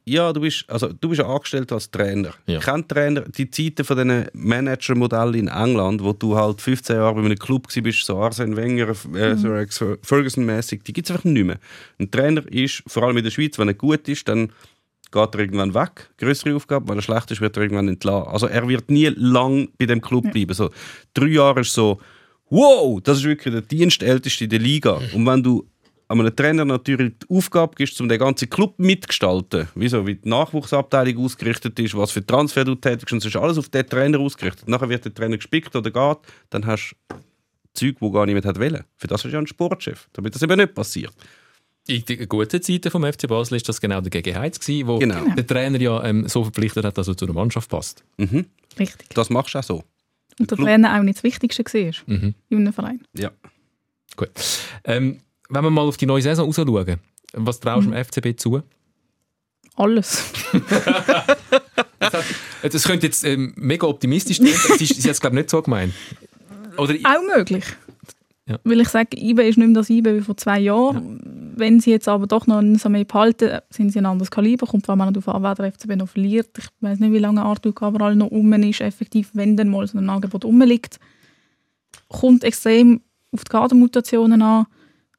Ja, 0.04 0.34
du 0.34 0.42
bist, 0.42 0.66
also, 0.68 0.88
du 0.92 1.10
bist 1.10 1.20
ja 1.20 1.28
angestellt 1.28 1.72
als 1.72 1.92
Trainer. 1.92 2.34
Ja. 2.48 2.60
Kein 2.60 2.88
Trainer, 2.88 3.22
die 3.22 3.50
Zeiten 3.52 3.84
von 3.86 3.98
diesen 3.98 4.26
Manager-Modellen 4.34 5.36
in 5.36 5.48
England, 5.48 6.04
wo 6.04 6.12
du 6.14 6.36
halt 6.36 6.60
15 6.60 6.96
Jahre 6.96 7.14
bei 7.14 7.22
einem 7.26 7.38
Club 7.38 7.68
warst, 7.68 8.06
so 8.06 8.18
Arsene 8.18 8.56
Wenger, 8.56 8.90
äh, 8.90 9.36
Sir 9.38 9.52
Alex 9.54 9.78
Ferguson-mäßig, 10.02 10.82
die 10.84 10.94
gibt 10.94 11.08
es 11.08 11.12
einfach 11.12 11.26
nicht 11.26 11.46
mehr. 11.46 11.60
Ein 12.00 12.10
Trainer 12.10 12.44
ist, 12.52 12.82
vor 12.88 13.04
allem 13.04 13.18
in 13.18 13.24
der 13.24 13.32
Schweiz, 13.32 13.60
wenn 13.60 13.68
er 13.68 13.74
gut 13.76 14.08
ist, 14.08 14.28
dann 14.28 14.52
geht 15.12 15.36
er 15.36 15.40
irgendwann 15.40 15.74
weg, 15.74 16.10
größere 16.18 16.56
Aufgabe, 16.56 16.90
wenn 16.90 16.98
er 16.98 17.02
schlecht 17.02 17.32
ist, 17.32 17.42
wird 17.42 17.58
er 17.58 17.64
irgendwann 17.64 17.88
entlassen. 17.88 18.32
Also 18.32 18.48
er 18.48 18.68
wird 18.68 18.90
nie 18.90 19.08
lang 19.16 19.70
bei 19.78 19.86
dem 19.86 20.02
Club 20.02 20.32
bleiben. 20.32 20.54
So, 20.54 20.70
drei 21.14 21.28
Jahre 21.28 21.62
ist 21.62 21.74
so, 21.74 22.00
wow, 22.50 23.02
das 23.02 23.20
ist 23.20 23.24
wirklich 23.26 23.54
der 23.54 23.62
Dienstälteste 23.62 24.46
in 24.46 24.50
der 24.50 24.60
Liga. 24.60 25.00
Und 25.14 25.26
wenn 25.26 25.44
du 25.44 25.68
einem 26.08 26.36
Trainer 26.36 26.66
natürlich 26.66 27.14
die 27.20 27.36
Aufgabe 27.36 27.76
gibst, 27.76 28.00
um 28.02 28.10
den 28.10 28.20
ganzen 28.20 28.50
Club 28.50 28.78
mitgestalten, 28.78 29.68
wieso, 29.76 30.06
wie 30.06 30.16
die 30.16 30.28
Nachwuchsabteilung 30.28 31.24
ausgerichtet 31.24 31.80
ist, 31.80 31.96
was 31.96 32.12
für 32.12 32.26
Transfer 32.26 32.66
du 32.66 32.76
tätigst, 32.76 33.14
und 33.14 33.20
es 33.20 33.26
ist 33.26 33.36
alles 33.36 33.58
auf 33.58 33.70
den 33.70 33.88
Trainer 33.88 34.20
ausgerichtet. 34.20 34.68
Nachher 34.68 34.90
wird 34.90 35.06
der 35.06 35.14
Trainer 35.14 35.38
gespickt 35.38 35.76
oder 35.76 35.90
geht, 35.90 36.18
dann 36.50 36.66
hast 36.66 36.96
du 37.10 37.16
Zeug, 37.74 37.96
wo 38.00 38.12
gar 38.12 38.26
niemand 38.26 38.46
hat 38.46 38.60
wollen. 38.60 38.84
Für 38.98 39.08
das 39.08 39.24
ist 39.24 39.32
ja 39.32 39.40
ein 39.40 39.48
Sportchef, 39.48 40.10
damit 40.14 40.36
das 40.36 40.42
eben 40.42 40.58
nicht 40.58 40.76
passiert. 40.76 41.14
In 41.92 42.06
den 42.06 42.30
guten 42.30 42.62
Zeiten 42.62 42.90
vom 42.92 43.04
FC 43.04 43.28
Basel 43.28 43.58
ist 43.58 43.68
das 43.68 43.82
genau 43.82 44.00
der 44.02 44.10
Gegenheiz 44.12 44.60
gewesen, 44.60 44.88
wo 44.88 44.98
Genau. 45.00 45.26
der 45.36 45.46
Trainer 45.46 45.80
ja 45.80 46.04
ähm, 46.06 46.28
so 46.28 46.44
verpflichtet 46.44 46.86
hat, 46.86 46.98
dass 46.98 47.08
er 47.08 47.18
zu 47.18 47.26
der 47.26 47.36
Mannschaft 47.36 47.70
passt. 47.70 48.04
Mhm. 48.18 48.46
Richtig. 48.80 49.10
Das 49.14 49.30
machst 49.30 49.54
du 49.56 49.60
auch 49.60 49.64
so. 49.64 49.84
Und 50.40 50.50
der 50.50 50.58
Club- 50.58 50.68
Trainer 50.68 50.98
auch 50.98 51.04
nicht 51.04 51.18
das 51.18 51.24
Wichtigste 51.24 51.64
war 51.64 51.92
Mhm. 52.06 52.34
in 52.50 52.58
einem 52.60 52.74
Verein. 52.74 53.02
Ja. 53.18 53.32
Gut. 54.16 54.30
Ähm, 54.86 55.20
wenn 55.50 55.64
wir 55.64 55.70
mal 55.70 55.82
auf 55.82 55.98
die 55.98 56.06
neue 56.06 56.22
Saison 56.22 56.46
raus 56.46 56.56
schauen, 56.56 56.98
was 57.34 57.60
traust 57.60 57.88
du 57.88 57.92
dem 57.92 58.04
FCB 58.06 58.36
zu? 58.40 58.62
Alles. 59.76 60.32
Das 62.62 62.84
könnte 62.84 63.08
jetzt 63.08 63.24
ähm, 63.24 63.54
mega 63.56 63.88
optimistisch 63.88 64.38
sein. 64.38 64.48
Sie 64.78 64.86
hat 64.86 65.06
es, 65.12 65.20
glaube 65.22 65.36
ich, 65.36 65.42
nicht 65.42 65.50
so 65.50 65.62
gemeint. 65.62 65.94
Oder 66.78 66.94
Auch 67.04 67.36
möglich. 67.38 67.64
Ja. 68.48 68.60
Weil 68.64 68.82
ich 68.82 68.90
sage, 68.90 69.18
IBE 69.18 69.48
ist 69.48 69.58
nicht 69.58 69.68
mehr 69.68 69.76
das 69.76 69.90
IBE 69.90 70.18
wie 70.18 70.22
vor 70.22 70.36
zwei 70.36 70.60
Jahren. 70.60 71.54
Wenn 71.56 71.80
sie 71.80 71.92
jetzt 71.92 72.08
aber 72.08 72.28
doch 72.28 72.48
noch 72.48 72.58
einen 72.58 72.78
Samé 72.78 73.06
behalten, 73.06 73.60
sind 73.70 73.92
sie 73.92 74.00
ein 74.00 74.06
anderes 74.06 74.32
Kaliber. 74.32 74.66
Kommt 74.66 74.86
vor 74.86 75.00
allem 75.00 75.14
darauf 75.14 75.36
an, 75.36 75.44
wer 75.44 75.56
der 75.56 75.72
FCB 75.72 75.96
noch 75.96 76.10
verliert. 76.10 76.58
Ich 76.58 76.68
weiß 76.80 77.00
nicht, 77.00 77.14
wie 77.14 77.20
lange 77.20 77.44
Arthur 77.44 77.74
Cabral 77.74 78.16
noch 78.16 78.32
um 78.32 78.52
ist, 78.54 78.82
effektiv, 78.82 79.30
wenn 79.34 79.58
dann 79.58 79.70
mal 79.70 79.86
so 79.88 79.98
ein 79.98 80.10
Angebot 80.10 80.44
rumliegt. 80.44 81.00
Kommt 82.10 82.44
extrem 82.44 83.02
auf 83.32 83.44
die 83.44 83.50
Kadermutationen 83.50 84.42
an. 84.42 84.66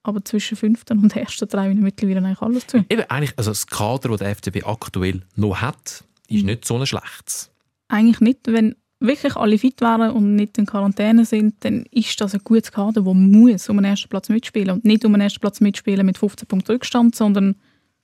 aber 0.03 0.25
zwischen 0.25 0.57
fünften 0.57 0.99
und 0.99 1.17
ersten 1.17 1.47
ich 1.47 1.55
ihnen 1.55 1.83
mittlerweile 1.83 2.19
eigentlich 2.19 2.43
alles 2.43 2.67
zu. 2.67 2.85
Eben, 2.89 3.03
eigentlich, 3.09 3.33
also 3.37 3.51
das 3.51 3.67
Kader, 3.67 4.09
das 4.09 4.19
der 4.19 4.35
FCB 4.35 4.67
aktuell 4.67 5.23
noch 5.37 5.61
hat, 5.61 6.05
ist 6.29 6.45
nicht 6.45 6.65
so 6.65 6.77
ein 6.77 6.87
schlechtes. 6.87 7.51
Eigentlich 7.89 8.21
nicht, 8.21 8.41
wenn 8.47 8.75
wirklich 9.03 9.37
alle 9.37 9.59
fit 9.59 9.81
wären 9.81 10.11
und 10.11 10.37
nicht 10.37 10.59
in 10.59 10.67
Quarantäne 10.67 11.25
sind, 11.25 11.57
dann 11.61 11.85
ist 11.91 12.21
das 12.21 12.35
ein 12.35 12.41
gutes 12.45 12.73
Kader, 12.73 13.03
das 13.03 13.15
muss 13.15 13.69
um 13.69 13.77
den 13.77 13.85
ersten 13.85 14.09
Platz 14.09 14.29
mitspielen 14.29 14.71
und 14.71 14.85
nicht 14.85 15.05
um 15.05 15.13
den 15.13 15.21
ersten 15.21 15.41
Platz 15.41 15.61
mitspielen 15.61 16.07
mit 16.07 16.19
15 16.19 16.47
Punkten 16.49 16.73
Rückstand, 16.73 17.15
sondern 17.15 17.57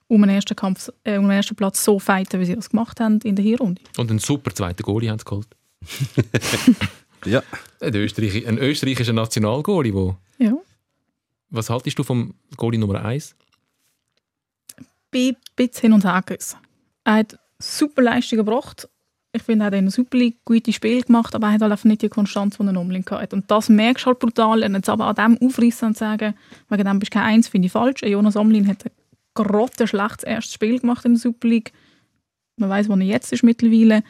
um 0.07 0.21
den 0.21 0.29
ersten, 0.29 0.55
Kampf, 0.55 0.89
äh, 1.03 1.17
um 1.17 1.25
den 1.25 1.31
ersten 1.31 1.55
Platz 1.55 1.83
so 1.83 1.99
fighten, 1.99 2.39
wie 2.39 2.45
sie 2.45 2.55
das 2.55 2.69
gemacht 2.69 2.99
haben 2.99 3.19
in 3.23 3.35
der 3.35 3.43
Hinrunde. 3.43 3.81
Und 3.97 4.09
einen 4.09 4.19
super 4.19 4.53
zweiten 4.53 4.83
Goalie 4.83 5.09
haben 5.09 5.19
sie 5.19 5.25
geholt. 5.25 5.47
Ja. 7.25 7.43
Ein, 7.81 7.93
Österreich, 7.95 8.47
ein 8.47 8.57
österreichischer 8.57 9.11
Nationalgoalie, 9.11 9.93
wo... 9.93 10.15
Ja. 10.37 10.53
Was 11.49 11.69
haltest 11.69 11.99
du 11.99 12.03
vom 12.03 12.33
Goalie 12.55 12.79
Nummer 12.79 13.03
1? 13.03 13.35
bin 15.11 15.35
ein 15.35 15.37
bisschen 15.55 15.81
hin 15.81 15.93
und 15.93 16.05
her 16.05 16.21
gerissen. 16.25 16.59
Er 17.03 17.15
hat 17.15 17.39
super 17.57 18.01
Leistungen 18.01 18.45
gebracht. 18.45 18.87
Ich 19.31 19.43
finde, 19.43 19.65
er 19.65 19.67
hat 19.67 19.73
in 19.75 19.85
der 19.85 19.91
Super 19.91 20.17
League 20.17 20.37
gute 20.43 20.73
Spiele 20.73 21.01
gemacht, 21.01 21.35
aber 21.35 21.47
er 21.47 21.53
hat 21.53 21.61
halt 21.61 21.71
einfach 21.71 21.85
nicht 21.85 22.01
die 22.01 22.09
Konstanz, 22.09 22.57
die 22.57 22.65
er 22.65 22.77
unbedingt 22.77 23.11
hatte. 23.11 23.35
Und 23.35 23.49
das 23.51 23.69
merkst 23.69 24.05
du 24.05 24.07
halt 24.07 24.19
brutal. 24.19 24.63
Und 24.63 24.73
jetzt 24.73 24.89
aber 24.89 25.05
an 25.05 25.37
dem 25.37 25.47
aufreißen 25.47 25.89
und 25.89 25.97
sagen, 25.97 26.33
wegen 26.69 26.85
dem 26.85 26.99
bist 26.99 27.13
du 27.13 27.19
kein 27.19 27.35
Eins, 27.35 27.47
finde 27.47 27.67
ich 27.67 27.71
falsch. 27.71 28.01
Jonas 28.01 28.35
Omlin 28.35 28.67
hat 28.67 28.85
ein 28.85 28.91
grottenschlechtes 29.35 30.23
erstes 30.23 30.53
Spiel 30.53 30.79
gemacht 30.79 31.05
in 31.05 31.13
der 31.13 31.19
Super 31.19 31.47
League. 31.47 31.73
Man 32.57 32.69
weiß, 32.69 32.89
wo 32.89 32.93
er 32.93 33.01
jetzt 33.01 33.31
ist 33.31 33.43
mittlerweile. 33.43 34.03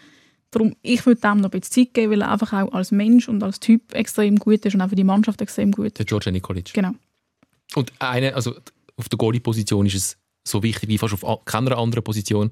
Darum, 0.52 0.76
ich 0.82 1.06
würde 1.06 1.22
dem 1.22 1.38
noch 1.38 1.52
ein 1.52 1.60
bisschen 1.60 1.86
Zeit 1.86 1.94
geben, 1.94 2.14
weil 2.14 2.22
er 2.22 2.32
einfach 2.32 2.54
auch 2.54 2.72
als 2.74 2.92
Mensch 2.92 3.28
und 3.28 3.44
als 3.44 3.60
Typ 3.60 3.94
extrem 3.94 4.38
gut 4.38 4.66
ist 4.66 4.74
und 4.74 4.82
auch 4.82 4.90
für 4.90 4.96
die 4.96 5.04
Mannschaft 5.04 5.42
extrem 5.42 5.72
gut 5.72 6.00
Der. 6.00 6.06
George 6.06 6.32
Nikolic. 6.32 6.74
Genau. 6.74 6.92
Und 7.76 7.94
eine, 8.00 8.34
also 8.34 8.56
auf 8.96 9.10
der 9.10 9.18
Goalie-Position 9.18 9.86
ist 9.86 9.96
es 9.96 10.18
so 10.44 10.64
wichtig 10.64 10.90
wie 10.90 10.98
fast 10.98 11.24
auf 11.24 11.46
keiner 11.46 11.78
anderen 11.78 12.04
Position, 12.04 12.52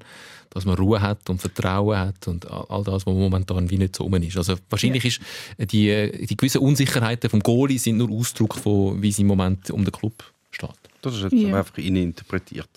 dass 0.50 0.64
man 0.64 0.76
Ruhe 0.76 1.00
hat 1.00 1.28
und 1.28 1.40
Vertrauen 1.40 1.98
hat 1.98 2.26
und 2.28 2.50
all 2.50 2.84
das, 2.84 3.06
was 3.06 3.14
momentan 3.14 3.70
wie 3.70 3.78
nicht 3.78 3.96
so 3.96 4.08
ist. 4.08 4.36
Also 4.36 4.56
wahrscheinlich 4.70 5.04
ist 5.04 5.20
die, 5.58 5.90
äh, 5.90 6.26
die 6.26 6.36
gewissen 6.36 6.60
Unsicherheiten 6.60 7.28
vom 7.28 7.40
Goalie 7.40 7.78
sind 7.78 7.98
nur 7.98 8.10
Ausdruck 8.10 8.54
von, 8.54 9.02
wie 9.02 9.10
es 9.10 9.18
im 9.18 9.26
Moment 9.26 9.70
um 9.70 9.84
den 9.84 9.92
Club 9.92 10.24
steht. 10.50 10.87
Das 11.00 11.14
ist 11.14 11.22
jetzt 11.22 11.32
Ja. 11.32 11.48
aber 11.48 11.58
einfach 11.58 11.78
interpretiert. 11.78 12.68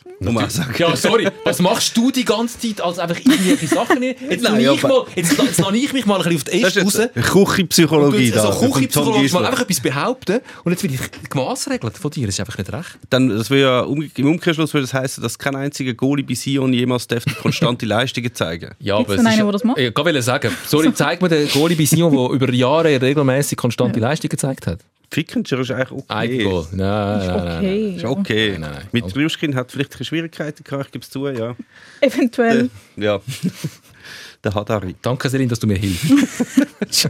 Sagen. 0.50 0.76
Ja, 0.78 0.96
sorry, 0.96 1.28
was 1.44 1.60
machst 1.60 1.98
du 1.98 2.12
die 2.12 2.24
ganze 2.24 2.60
Zeit 2.60 2.80
als 2.80 3.00
einfach 3.00 3.18
irgendwelche 3.18 3.68
Sachen? 3.68 4.04
Jetzt, 4.30 4.44
lasse 4.44 4.62
ich, 4.62 4.84
mal, 4.84 5.06
jetzt, 5.16 5.38
jetzt 5.38 5.60
lasse 5.60 5.76
ich 5.78 5.94
mich 5.94 6.06
mal 6.06 6.22
ein 6.22 6.24
bisschen 6.30 6.38
auf 6.38 6.44
die 6.44 6.62
Das 6.62 6.76
Äste 6.78 6.80
ist 6.82 7.00
raus. 7.00 7.10
Küchenpsychologie 7.32 8.32
da. 8.32 8.42
so 8.44 8.52
vom 8.52 8.62
Tom 8.62 8.72
Küchenpsychologisch 8.74 9.32
mal 9.34 9.46
einfach 9.46 9.62
etwas 9.62 9.80
behaupten 9.80 10.40
und 10.64 10.72
jetzt 10.72 10.84
will 10.84 10.94
ich 10.94 11.30
gemaßregelt 11.30 11.98
von 11.98 12.12
dir. 12.12 12.28
Das 12.28 12.36
ist 12.36 12.40
einfach 12.40 12.58
nicht 12.58 12.72
recht. 12.72 13.00
Dann, 13.10 13.30
das 13.30 13.50
will 13.50 13.62
ja, 13.62 13.82
Im 13.84 14.28
Umkehrschluss 14.28 14.74
würde 14.74 14.84
das 14.86 14.94
heißen, 14.94 15.24
dass 15.24 15.40
kein 15.40 15.56
einziger 15.56 15.94
Goalie 15.94 16.24
bei 16.24 16.36
Sion 16.36 16.74
jemals 16.74 17.08
darf 17.08 17.24
konstante 17.42 17.86
Leistungen 17.88 18.34
zeigen 18.34 18.72
Ja, 18.80 18.98
Gibt's 18.98 19.14
aber 19.14 19.22
es 19.22 19.26
einen, 19.26 19.44
der 19.44 19.52
das 19.52 19.64
macht? 19.64 19.78
Ich 19.80 19.96
wollte 19.98 20.22
sagen, 20.22 20.52
sorry, 20.68 20.94
zeig 20.94 21.22
mir 21.22 21.30
den 21.30 21.50
Goalie 21.50 21.76
bei 21.76 21.86
Sion, 21.86 22.12
der 22.16 22.30
über 22.36 22.54
Jahre 22.54 23.02
regelmäßig 23.02 23.58
konstante 23.58 24.00
Leistungen 24.00 24.30
gezeigt 24.30 24.68
hat. 24.68 24.80
Fickenscher 25.12 25.60
ist 25.60 25.72
eigentlich 25.72 25.92
okay. 25.92 26.06
Eigengoal. 26.08 26.68
Nein, 26.72 26.78
nein, 26.80 27.28
nein, 27.28 27.46
nein. 27.46 27.58
Okay. 27.58 27.96
Ist 27.96 28.06
okay. 28.06 28.52
Nein, 28.52 28.62
nein, 28.62 28.72
nein. 28.74 28.88
Mit 28.94 29.16
Rüschkin 29.16 29.56
hat 29.56 29.72
vielleicht 29.72 29.92
keine 29.92 30.06
Schwierigkeiten 30.06 30.64
gehabt, 30.64 30.86
ich 30.86 30.92
gebe 30.92 31.04
es 31.04 31.10
zu, 31.10 31.28
ja. 31.28 31.56
Eventuell. 32.02 32.70
Ja. 32.96 33.20
Der 34.44 34.56
Hadari. 34.56 34.96
Danke, 35.02 35.30
Selin, 35.30 35.50
dass 35.50 35.60
du 35.60 35.68
mir 35.68 35.78
hilfst. 35.78 37.10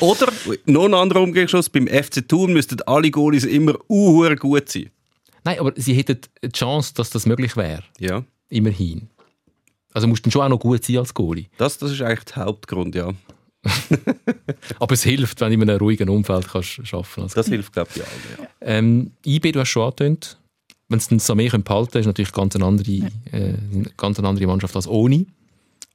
Oder, 0.00 0.32
noch 0.66 0.84
ein 0.86 0.94
anderer 0.94 1.20
Umkehrschluss, 1.22 1.68
beim 1.68 1.86
FC 1.86 2.28
Thun 2.28 2.52
müssten 2.52 2.82
alle 2.82 3.10
Goalies 3.10 3.44
immer 3.44 3.76
uhr 3.88 4.34
gut 4.34 4.68
sein. 4.68 4.90
Nein, 5.44 5.60
aber 5.60 5.72
sie 5.76 5.94
hätten 5.94 6.18
die 6.42 6.50
Chance, 6.50 6.92
dass 6.94 7.10
das 7.10 7.24
möglich 7.26 7.56
wäre. 7.56 7.84
Ja. 7.98 8.24
Immerhin. 8.48 9.08
Also 9.94 10.08
musst 10.08 10.26
du 10.26 10.30
schon 10.30 10.42
auch 10.42 10.48
noch 10.48 10.58
gut 10.58 10.84
sein 10.84 10.98
als 10.98 11.14
Goalie. 11.14 11.46
Das, 11.56 11.78
das 11.78 11.92
ist 11.92 12.02
eigentlich 12.02 12.24
der 12.24 12.44
Hauptgrund, 12.44 12.94
ja. 12.94 13.12
Aber 14.78 14.94
es 14.94 15.02
hilft, 15.02 15.40
wenn 15.40 15.48
du 15.50 15.54
in 15.54 15.70
einem 15.70 15.78
ruhigen 15.78 16.08
Umfeld 16.08 16.48
kannst 16.48 16.80
arbeiten 16.92 17.08
kannst. 17.14 17.36
Das 17.36 17.48
hilft, 17.48 17.72
glaube 17.72 17.90
ich, 17.94 18.02
allen. 18.02 18.20
Ja. 18.38 18.48
Ähm, 18.60 19.10
IB, 19.24 19.52
du 19.52 19.60
hast 19.60 19.68
schon 19.68 19.84
angetönt. 19.84 20.38
Wenn 20.88 20.98
es 20.98 21.08
den 21.08 21.20
Samé 21.20 21.50
behalten 21.50 21.90
können, 21.90 22.00
ist 22.00 22.06
natürlich 22.06 22.32
ganz 22.32 22.54
eine 22.56 22.64
andere, 22.64 22.90
äh, 22.90 23.10
eine 23.32 23.86
ganz 23.96 24.18
eine 24.18 24.28
andere 24.28 24.46
Mannschaft 24.46 24.76
als 24.76 24.88
ohne. 24.88 25.26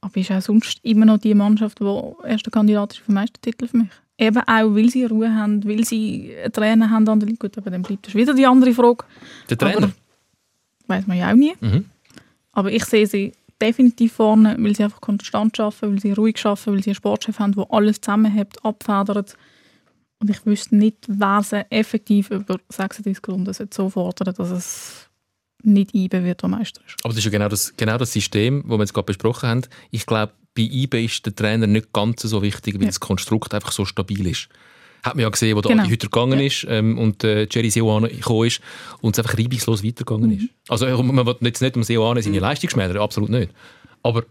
Aber 0.00 0.16
ist 0.16 0.30
auch 0.30 0.40
sonst 0.40 0.78
immer 0.82 1.06
noch 1.06 1.18
die 1.18 1.34
Mannschaft, 1.34 1.80
die 1.80 2.02
erster 2.26 2.50
Kandidat 2.50 2.92
ist 2.92 2.98
für 3.00 3.06
den 3.06 3.14
Meistertitel 3.14 3.66
für 3.66 3.76
mich. 3.78 3.90
Eben 4.16 4.38
auch, 4.38 4.74
weil 4.74 4.90
sie 4.90 5.04
Ruhe 5.04 5.32
haben, 5.32 5.64
weil 5.64 5.84
sie 5.84 6.32
einen 6.42 6.52
Trainer 6.52 6.90
haben 6.90 7.08
an 7.08 7.20
der 7.20 7.28
Liga. 7.28 7.46
Gut, 7.46 7.58
aber 7.58 7.70
dann 7.70 7.82
bleibt 7.82 8.06
das 8.06 8.14
wieder 8.14 8.34
die 8.34 8.46
andere 8.46 8.72
Frage. 8.72 9.04
Der 9.48 9.58
Trainer? 9.58 9.92
Weiß 10.88 11.06
man 11.06 11.18
ja 11.18 11.30
auch 11.30 11.36
nie. 11.36 11.52
Mhm. 11.60 11.84
Aber 12.52 12.72
ich 12.72 12.84
sehe 12.84 13.06
sie 13.06 13.32
definitiv 13.60 14.12
vorne, 14.14 14.56
weil 14.58 14.74
sie 14.76 14.84
einfach 14.84 15.00
konstant 15.00 15.58
arbeiten, 15.60 15.92
weil 15.92 16.00
sie 16.00 16.12
ruhig 16.12 16.44
arbeiten, 16.44 16.72
weil 16.72 16.82
sie 16.82 16.90
einen 16.90 16.94
Sportchef 16.96 17.38
haben, 17.38 17.52
der 17.52 17.66
alles 17.70 18.00
zusammenhält, 18.00 18.64
abfedert. 18.64 19.36
Und 20.20 20.30
ich 20.30 20.44
wüsste 20.46 20.76
nicht, 20.76 20.96
wer 21.06 21.42
sie 21.42 21.64
effektiv 21.70 22.30
über 22.30 22.58
36 22.68 23.22
Runden 23.28 23.54
so 23.72 23.88
fordern, 23.90 24.34
dass 24.34 24.50
es 24.50 25.08
nicht 25.62 25.94
IBE 25.94 26.24
wird, 26.24 26.42
der 26.42 26.48
Meister 26.48 26.80
ist. 26.86 26.96
Aber 27.02 27.10
das 27.12 27.18
ist 27.18 27.24
ja 27.24 27.30
genau 27.30 27.48
das, 27.48 27.76
genau 27.76 27.98
das 27.98 28.12
System, 28.12 28.62
das 28.62 28.70
wir 28.70 28.78
jetzt 28.80 28.94
gerade 28.94 29.06
besprochen 29.06 29.48
haben. 29.48 29.62
Ich 29.90 30.06
glaube, 30.06 30.32
bei 30.54 30.62
IB 30.62 31.04
ist 31.04 31.24
der 31.24 31.34
Trainer 31.34 31.66
nicht 31.66 31.92
ganz 31.92 32.22
so 32.22 32.42
wichtig, 32.42 32.74
weil 32.74 32.82
Ja. 32.82 32.88
das 32.88 33.00
Konstrukt 33.00 33.54
einfach 33.54 33.72
so 33.72 33.84
stabil 33.84 34.26
ist. 34.26 34.48
Hat 35.08 35.14
man 35.16 35.22
ja 35.22 35.28
gesehen, 35.28 35.56
wo 35.56 35.60
der 35.60 35.70
Genau. 35.70 35.82
Adi 35.82 35.90
Hütter 35.90 36.06
gegangen 36.08 36.38
Ja. 36.40 36.46
ist 36.46 36.66
ähm, 36.68 36.98
und 36.98 37.24
äh, 37.24 37.46
Jerry 37.50 37.70
Seoane 37.70 38.08
gekommen 38.08 38.46
ist 38.46 38.60
und 39.00 39.16
es 39.16 39.24
einfach 39.24 39.38
reibungslos 39.38 39.82
weitergegangen 39.84 40.30
Mhm. 40.30 40.36
ist. 40.36 40.48
Also 40.68 40.86
äh, 40.86 41.02
man 41.02 41.26
will 41.26 41.36
jetzt 41.42 41.60
nicht 41.62 41.76
um 41.76 41.82
Seoane 41.82 42.22
seine 42.22 42.38
Leistung 42.38 42.70
schmälern, 42.70 42.98
absolut 42.98 43.30
nicht. 43.30 43.50
Aber 44.02 44.24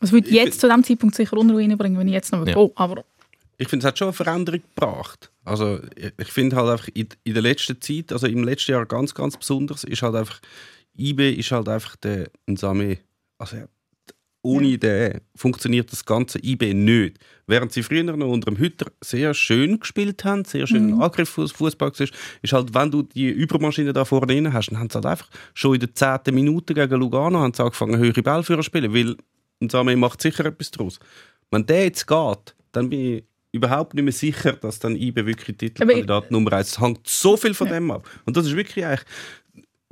Es 0.00 0.12
würde 0.12 0.30
jetzt 0.30 0.60
zu 0.60 0.66
diesem 0.68 0.84
Zeitpunkt 0.84 1.14
sicher 1.14 1.36
Unruhe 1.36 1.60
reinbringen, 1.62 1.98
wenn 1.98 2.08
ich 2.08 2.14
jetzt 2.14 2.32
noch 2.32 2.46
Ja. 2.46 2.56
oh, 2.56 2.72
aber 2.76 3.04
Ich 3.58 3.68
finde, 3.68 3.84
es 3.84 3.88
hat 3.88 3.98
schon 3.98 4.08
eine 4.08 4.12
Veränderung 4.12 4.60
gebracht. 4.74 5.30
Also 5.44 5.78
ich- 6.18 6.28
finde 6.32 6.56
halt 6.56 6.68
einfach 6.70 6.88
in, 6.94 7.08
in 7.24 7.34
der 7.34 7.42
letzten 7.42 7.80
Zeit, 7.80 8.12
also 8.12 8.26
im 8.26 8.42
letzten 8.44 8.72
Jahr 8.72 8.86
ganz, 8.86 9.14
ganz 9.14 9.36
besonders, 9.36 9.84
ist 9.84 10.02
halt 10.02 10.14
einfach, 10.16 10.40
IB 10.98 11.32
ist 11.34 11.50
halt 11.52 11.68
einfach 11.68 11.96
der 11.96 12.28
Nsame. 12.46 12.98
Also 13.38 13.56
ja, 14.44 14.50
ohne 14.50 14.78
den 14.78 15.20
funktioniert 15.34 15.92
das 15.92 16.04
ganze 16.04 16.38
IB 16.44 16.74
nicht. 16.74 17.18
Während 17.46 17.72
sie 17.72 17.82
früher 17.82 18.02
noch 18.02 18.26
unter 18.26 18.50
dem 18.50 18.58
Hütter 18.58 18.90
sehr 19.00 19.34
schön 19.34 19.80
gespielt 19.80 20.24
haben, 20.24 20.44
sehr 20.44 20.66
schön 20.66 20.92
Mhm. 20.92 21.02
Angriff 21.02 21.28
Fußball 21.28 21.72
war, 21.78 21.92
ist 22.42 22.52
halt, 22.52 22.74
wenn 22.74 22.90
du 22.90 23.02
die 23.02 23.28
Übermaschine 23.28 23.92
da 23.92 24.04
vorne 24.04 24.26
drin 24.26 24.52
hast, 24.52 24.70
dann 24.70 24.78
haben 24.78 24.90
sie 24.90 24.94
halt 24.94 25.06
einfach 25.06 25.28
schon 25.54 25.74
in 25.74 25.80
der 25.80 25.94
zehnten 25.94 26.34
Minute 26.34 26.74
gegen 26.74 27.00
Lugano 27.00 27.38
haben 27.40 27.54
sie 27.54 27.62
angefangen, 27.62 27.98
höhere 27.98 28.22
Ballführer 28.22 28.60
zu 28.60 28.64
spielen, 28.64 28.94
weil 28.94 29.16
Nsame 29.60 29.96
macht 29.96 30.20
sicher 30.20 30.44
etwas 30.46 30.70
draus. 30.70 30.98
Wenn 31.50 31.66
der 31.66 31.84
jetzt 31.84 32.06
geht, 32.06 32.54
dann 32.72 32.88
bin 32.88 33.00
ich 33.00 33.24
überhaupt 33.52 33.94
nicht 33.94 34.04
mehr 34.04 34.12
sicher, 34.12 34.54
dass 34.54 34.78
dann 34.78 34.96
IBE 34.96 35.26
wirklich 35.26 35.58
Titelkandidat 35.58 36.30
Nummer 36.30 36.54
1 36.54 36.70
Es 36.70 36.80
hängt 36.80 37.06
so 37.06 37.36
viel 37.36 37.52
von 37.54 37.68
dem 37.68 37.90
ab. 37.90 38.08
Und 38.24 38.36
das 38.36 38.46
ist 38.46 38.56
wirklich 38.56 38.84
eigentlich 38.84 39.04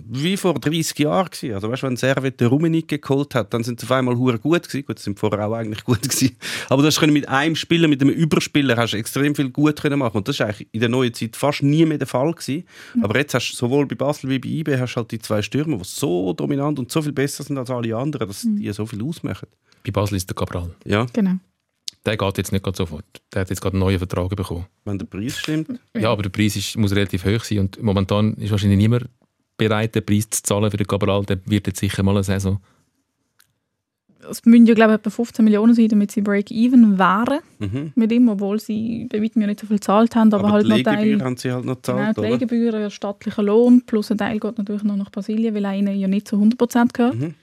wie 0.08 0.36
vor 0.36 0.54
30 0.54 0.98
Jahren 0.98 1.30
gewesen. 1.30 1.54
Also 1.54 1.70
weißt, 1.70 1.82
wenn 1.82 1.96
Servet 1.96 2.40
den 2.40 2.48
Rummenigge 2.48 2.98
geholt 2.98 3.34
hat, 3.34 3.52
dann 3.54 3.62
sind 3.64 3.80
sie 3.80 3.86
auf 3.86 3.92
einmal 3.92 4.16
hure 4.16 4.38
gut 4.38 4.62
gewesen. 4.68 4.86
Gut, 4.86 4.98
sie 4.98 5.04
sind 5.04 5.18
vorher 5.18 5.46
auch 5.46 5.54
eigentlich 5.54 5.84
gut 5.84 6.02
gewesen. 6.08 6.36
Aber 6.68 6.82
das 6.82 6.98
können 6.98 7.12
mit 7.12 7.28
einem 7.28 7.56
Spieler, 7.56 7.88
mit 7.88 8.00
einem 8.02 8.10
Überspieler, 8.14 8.76
hast 8.76 8.92
du 8.92 8.96
extrem 8.96 9.34
viel 9.34 9.50
gut 9.50 9.80
können 9.80 9.98
machen. 9.98 10.16
Und 10.18 10.28
das 10.28 10.36
ist 10.36 10.40
eigentlich 10.42 10.68
in 10.72 10.80
der 10.80 10.88
neuen 10.88 11.12
Zeit 11.14 11.36
fast 11.36 11.62
nie 11.62 11.84
mehr 11.84 11.98
der 11.98 12.06
Fall 12.06 12.32
gewesen. 12.32 12.64
Aber 13.02 13.16
jetzt 13.18 13.34
hast 13.34 13.50
du 13.52 13.56
sowohl 13.56 13.86
bei 13.86 13.94
Basel 13.96 14.30
wie 14.30 14.38
bei 14.38 14.48
IB 14.48 14.76
hast 14.78 14.96
halt 14.96 15.10
die 15.10 15.18
zwei 15.18 15.42
Stürmer, 15.42 15.76
die 15.78 15.84
so 15.84 16.32
dominant 16.32 16.78
und 16.78 16.90
so 16.90 17.02
viel 17.02 17.12
besser 17.12 17.44
sind 17.44 17.58
als 17.58 17.70
alle 17.70 17.96
anderen, 17.96 18.28
dass 18.28 18.42
die 18.46 18.72
so 18.72 18.86
viel 18.86 19.02
ausmachen. 19.02 19.48
bei 19.84 19.90
Basel 19.90 20.16
ist 20.16 20.28
der 20.28 20.34
Cabral. 20.36 20.70
Ja, 20.84 21.06
genau. 21.12 21.34
Der 22.06 22.16
geht 22.16 22.38
jetzt 22.38 22.50
nicht 22.50 22.64
gerade 22.64 22.78
sofort. 22.78 23.04
Der 23.34 23.42
hat 23.42 23.50
jetzt 23.50 23.60
gerade 23.60 23.74
einen 23.74 23.80
neuen 23.80 23.98
Vertrag 23.98 24.34
bekommen. 24.34 24.64
wenn 24.86 24.98
der 24.98 25.04
Preis 25.04 25.38
stimmt. 25.38 25.78
Ja, 25.94 26.10
aber 26.10 26.22
der 26.22 26.30
Preis 26.30 26.56
ist, 26.56 26.74
muss 26.78 26.92
relativ 26.94 27.26
hoch 27.26 27.44
sein 27.44 27.58
und 27.58 27.82
momentan 27.82 28.32
ist 28.34 28.50
wahrscheinlich 28.50 28.78
niemand 28.78 29.10
bereit, 29.68 29.94
den 29.94 30.04
Preis 30.04 30.28
zu 30.30 30.42
zahlen 30.42 30.70
für 30.70 30.76
den 30.76 30.86
Cabral. 30.86 31.24
Der 31.24 31.38
wird 31.46 31.66
jetzt 31.68 31.78
sicher 31.80 32.02
mal 32.02 32.12
eine 32.16 32.24
Saison. 32.24 32.58
Es 34.30 34.44
müssen 34.44 34.66
ja, 34.66 34.74
glaube 34.74 34.92
ich, 34.92 34.98
etwa 34.98 35.08
15 35.10 35.44
Millionen 35.44 35.74
sein, 35.74 35.88
damit 35.88 36.10
sie 36.10 36.20
Break-Even 36.20 36.98
wären 36.98 37.38
Mhm. 37.58 37.92
mit 37.94 38.12
ihm, 38.12 38.28
obwohl 38.28 38.60
sie 38.60 39.06
bei 39.10 39.22
weitem 39.22 39.40
ja 39.40 39.48
nicht 39.48 39.60
so 39.60 39.66
viel 39.66 39.76
gezahlt 39.78 40.14
haben, 40.14 40.32
aber, 40.34 40.44
Aber, 40.44 40.52
halt 40.52 40.64
die 40.66 40.68
noch 40.70 40.76
Legegebühr 40.76 41.18
Teil... 41.18 41.24
haben 41.26 41.36
sie 41.38 41.50
halt 41.52 41.64
noch 41.64 41.80
Genau, 41.80 41.96
gezahlt, 41.96 42.16
die 42.16 42.20
oder? 42.20 42.28
Legegebühren, 42.28 42.90
staatlicher 42.90 43.42
Lohn, 43.42 43.82
plus 43.86 44.10
ein 44.10 44.18
Teil 44.18 44.38
geht 44.38 44.58
natürlich 44.58 44.82
noch 44.82 44.96
nach 44.96 45.10
Brasilien, 45.10 45.54
weil 45.54 45.64
er 45.64 45.74
ihnen 45.74 45.98
ja 45.98 46.06
nicht 46.06 46.28
zu 46.28 46.36
100% 46.36 46.92
gehört. 46.92 47.14
Mhm. 47.14 47.34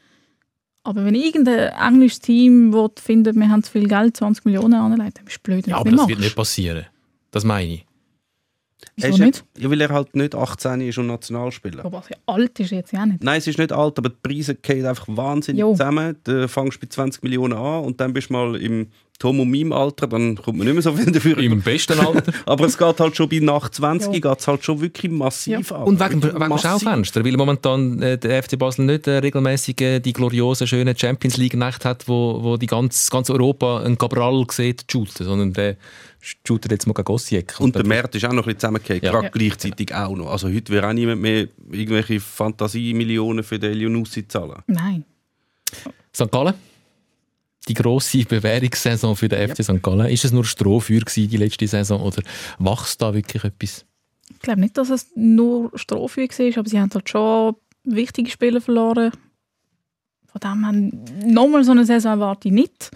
Aber 0.84 1.04
wenn 1.04 1.16
irgendein 1.16 1.74
englisches 1.74 2.20
Team 2.22 2.72
will, 2.72 2.90
findet, 2.96 3.36
wir 3.36 3.50
haben 3.50 3.64
zu 3.64 3.72
viel 3.72 3.88
Geld, 3.88 4.16
20 4.16 4.46
Millionen 4.46 4.76
anlegt, 4.76 5.18
dann 5.18 5.26
ist 5.26 5.34
es 5.34 5.40
blöd, 5.40 5.66
Ja, 5.68 5.78
aber 5.78 5.90
das 5.90 6.00
nicht 6.02 6.10
wird 6.10 6.20
nicht 6.20 6.38
machst. 6.38 6.52
passieren. 6.52 6.86
Das 7.32 7.44
meine 7.44 7.74
ich. 7.74 7.86
Er 9.00 9.10
Wieso 9.12 9.24
nicht? 9.24 9.44
Ja, 9.58 9.70
weil 9.70 9.82
er 9.82 9.90
halt 9.90 10.16
nicht 10.16 10.36
18 10.36 10.82
ist 10.82 10.98
und 10.98 11.08
Nationalspieler. 11.08 11.86
Aber 11.86 12.00
was 12.00 12.10
ja 12.10 12.18
alt 12.28 12.60
ist 12.60 12.72
jetzt 12.72 12.94
ja 12.94 13.06
nicht. 13.06 13.24
Nein, 13.24 13.38
es 13.40 13.48
ist 13.48 13.58
nicht 13.58 13.72
alt, 13.72 13.98
aber 13.98 14.10
die 14.10 14.16
Preise 14.22 14.56
gehen 14.56 14.86
einfach 14.86 15.08
wahnsinnig 15.10 15.60
Jo. 15.60 15.72
zusammen. 15.72 16.16
Du 16.24 16.48
fängst 16.48 16.80
bei 16.80 16.88
20 16.88 17.24
Millionen 17.24 17.54
an 17.54 17.84
und 17.86 18.00
dann 18.00 18.14
bist 18.14 18.30
du 18.30 18.34
mal 18.34 18.56
im 18.56 18.88
Tom 19.20 19.40
und 19.40 19.50
meinem 19.50 19.72
Alter, 19.74 20.06
dann 20.06 20.36
kommt 20.36 20.60
man 20.60 20.68
nicht 20.68 20.76
mehr 20.76 20.84
so 20.84 20.94
viel 20.94 21.12
dafür. 21.12 21.40
Im 21.40 21.60
besten 21.62 22.00
Alter. 22.00 22.32
Aber 22.46 22.66
es 22.66 22.78
geht 22.78 23.00
halt 23.00 23.16
schon 23.16 23.28
bei 23.28 23.40
nach 23.40 23.70
20 23.70 24.14
Ja. 24.14 24.20
geht 24.30 24.40
es 24.40 24.48
halt 24.48 24.64
schon 24.64 24.80
wirklich 24.80 25.12
massiv 25.12 25.72
ab. 25.72 25.88
Und 25.88 26.00
wegen, 26.00 26.22
wegen 26.22 26.38
dem 26.40 26.50
massiv. 26.50 26.70
Schaufenster, 26.70 27.26
weil 27.26 27.36
momentan 27.36 28.00
äh, 28.02 28.18
der 28.20 28.44
FC 28.44 28.60
Basel 28.60 28.86
nicht 28.86 29.08
äh, 29.08 29.18
regelmäßig 29.18 29.82
äh, 29.82 30.00
die 30.00 30.14
gloriosen, 30.14 30.68
schönen 30.68 30.96
Champions 30.96 31.38
League-Nacht 31.38 31.84
hat, 31.84 32.08
wo, 32.08 32.44
wo 32.44 32.58
die 32.58 32.68
ganz, 32.68 33.10
ganz 33.10 33.32
Europa 33.32 33.82
einen 33.82 33.98
Cabral 33.98 34.46
sieht 34.52 34.86
shooten, 34.92 35.26
sondern 35.26 35.54
der 35.54 35.78
shootet 36.46 36.72
jetzt 36.72 36.88
mal 36.88 36.94
gegen 36.94 37.06
Gossiek. 37.06 37.60
Und 37.60 37.76
der 37.76 37.86
Markt 37.86 38.16
ist 38.16 38.26
auch 38.26 38.34
noch 38.34 38.44
ein 38.44 38.54
bisschen 38.56 38.60
zusammengefallen, 38.60 39.02
Ja. 39.04 39.12
gerade 39.12 39.26
Ja. 39.26 39.32
gleichzeitig 39.32 39.94
auch 39.94 40.16
noch. 40.16 40.32
Also 40.32 40.50
heute 40.50 40.72
wäre 40.74 40.88
auch 40.88 40.94
niemand 40.94 41.22
mehr 41.22 41.48
irgendwelche 41.72 42.20
Fantasiemillionen 42.20 43.44
für 43.44 43.60
den 43.60 43.72
Elionussi 43.72 44.28
zahlen. 44.28 44.62
Nein. 44.68 45.06
St. 46.14 46.32
Gallen? 46.32 46.54
Die 47.68 47.74
grosse 47.74 48.24
Bewährungssaison 48.24 49.16
für 49.16 49.28
den 49.28 49.50
FC 49.50 49.64
St. 49.64 49.82
Gallen. 49.84 50.08
Ist 50.08 50.26
es 50.26 50.32
nur 50.32 50.46
Strohfeuer 50.46 51.02
gewesen, 51.02 51.30
die 51.30 51.38
letzte 51.38 51.68
Saison 51.68 52.02
oder 52.02 52.22
wächst 52.60 53.02
da 53.02 53.14
wirklich 53.14 53.44
etwas? 53.44 53.86
Ich 54.30 54.40
glaube 54.40 54.62
nicht, 54.62 54.78
dass 54.78 54.90
es 54.90 55.08
nur 55.16 55.72
Strophe 55.76 56.22
war, 56.22 56.58
aber 56.58 56.70
sie 56.70 56.80
haben 56.80 56.92
halt 56.94 57.10
schon 57.10 57.56
wichtige 57.84 58.30
Spieler 58.30 58.62
verloren. 58.62 59.12
Von 60.28 60.42
dem 60.42 60.64
her, 60.64 61.28
nochmal 61.30 61.64
so 61.64 61.72
eine 61.72 61.86
Saison 61.86 62.14
erwarte 62.14 62.48
ich 62.50 62.54
nicht. 62.54 62.92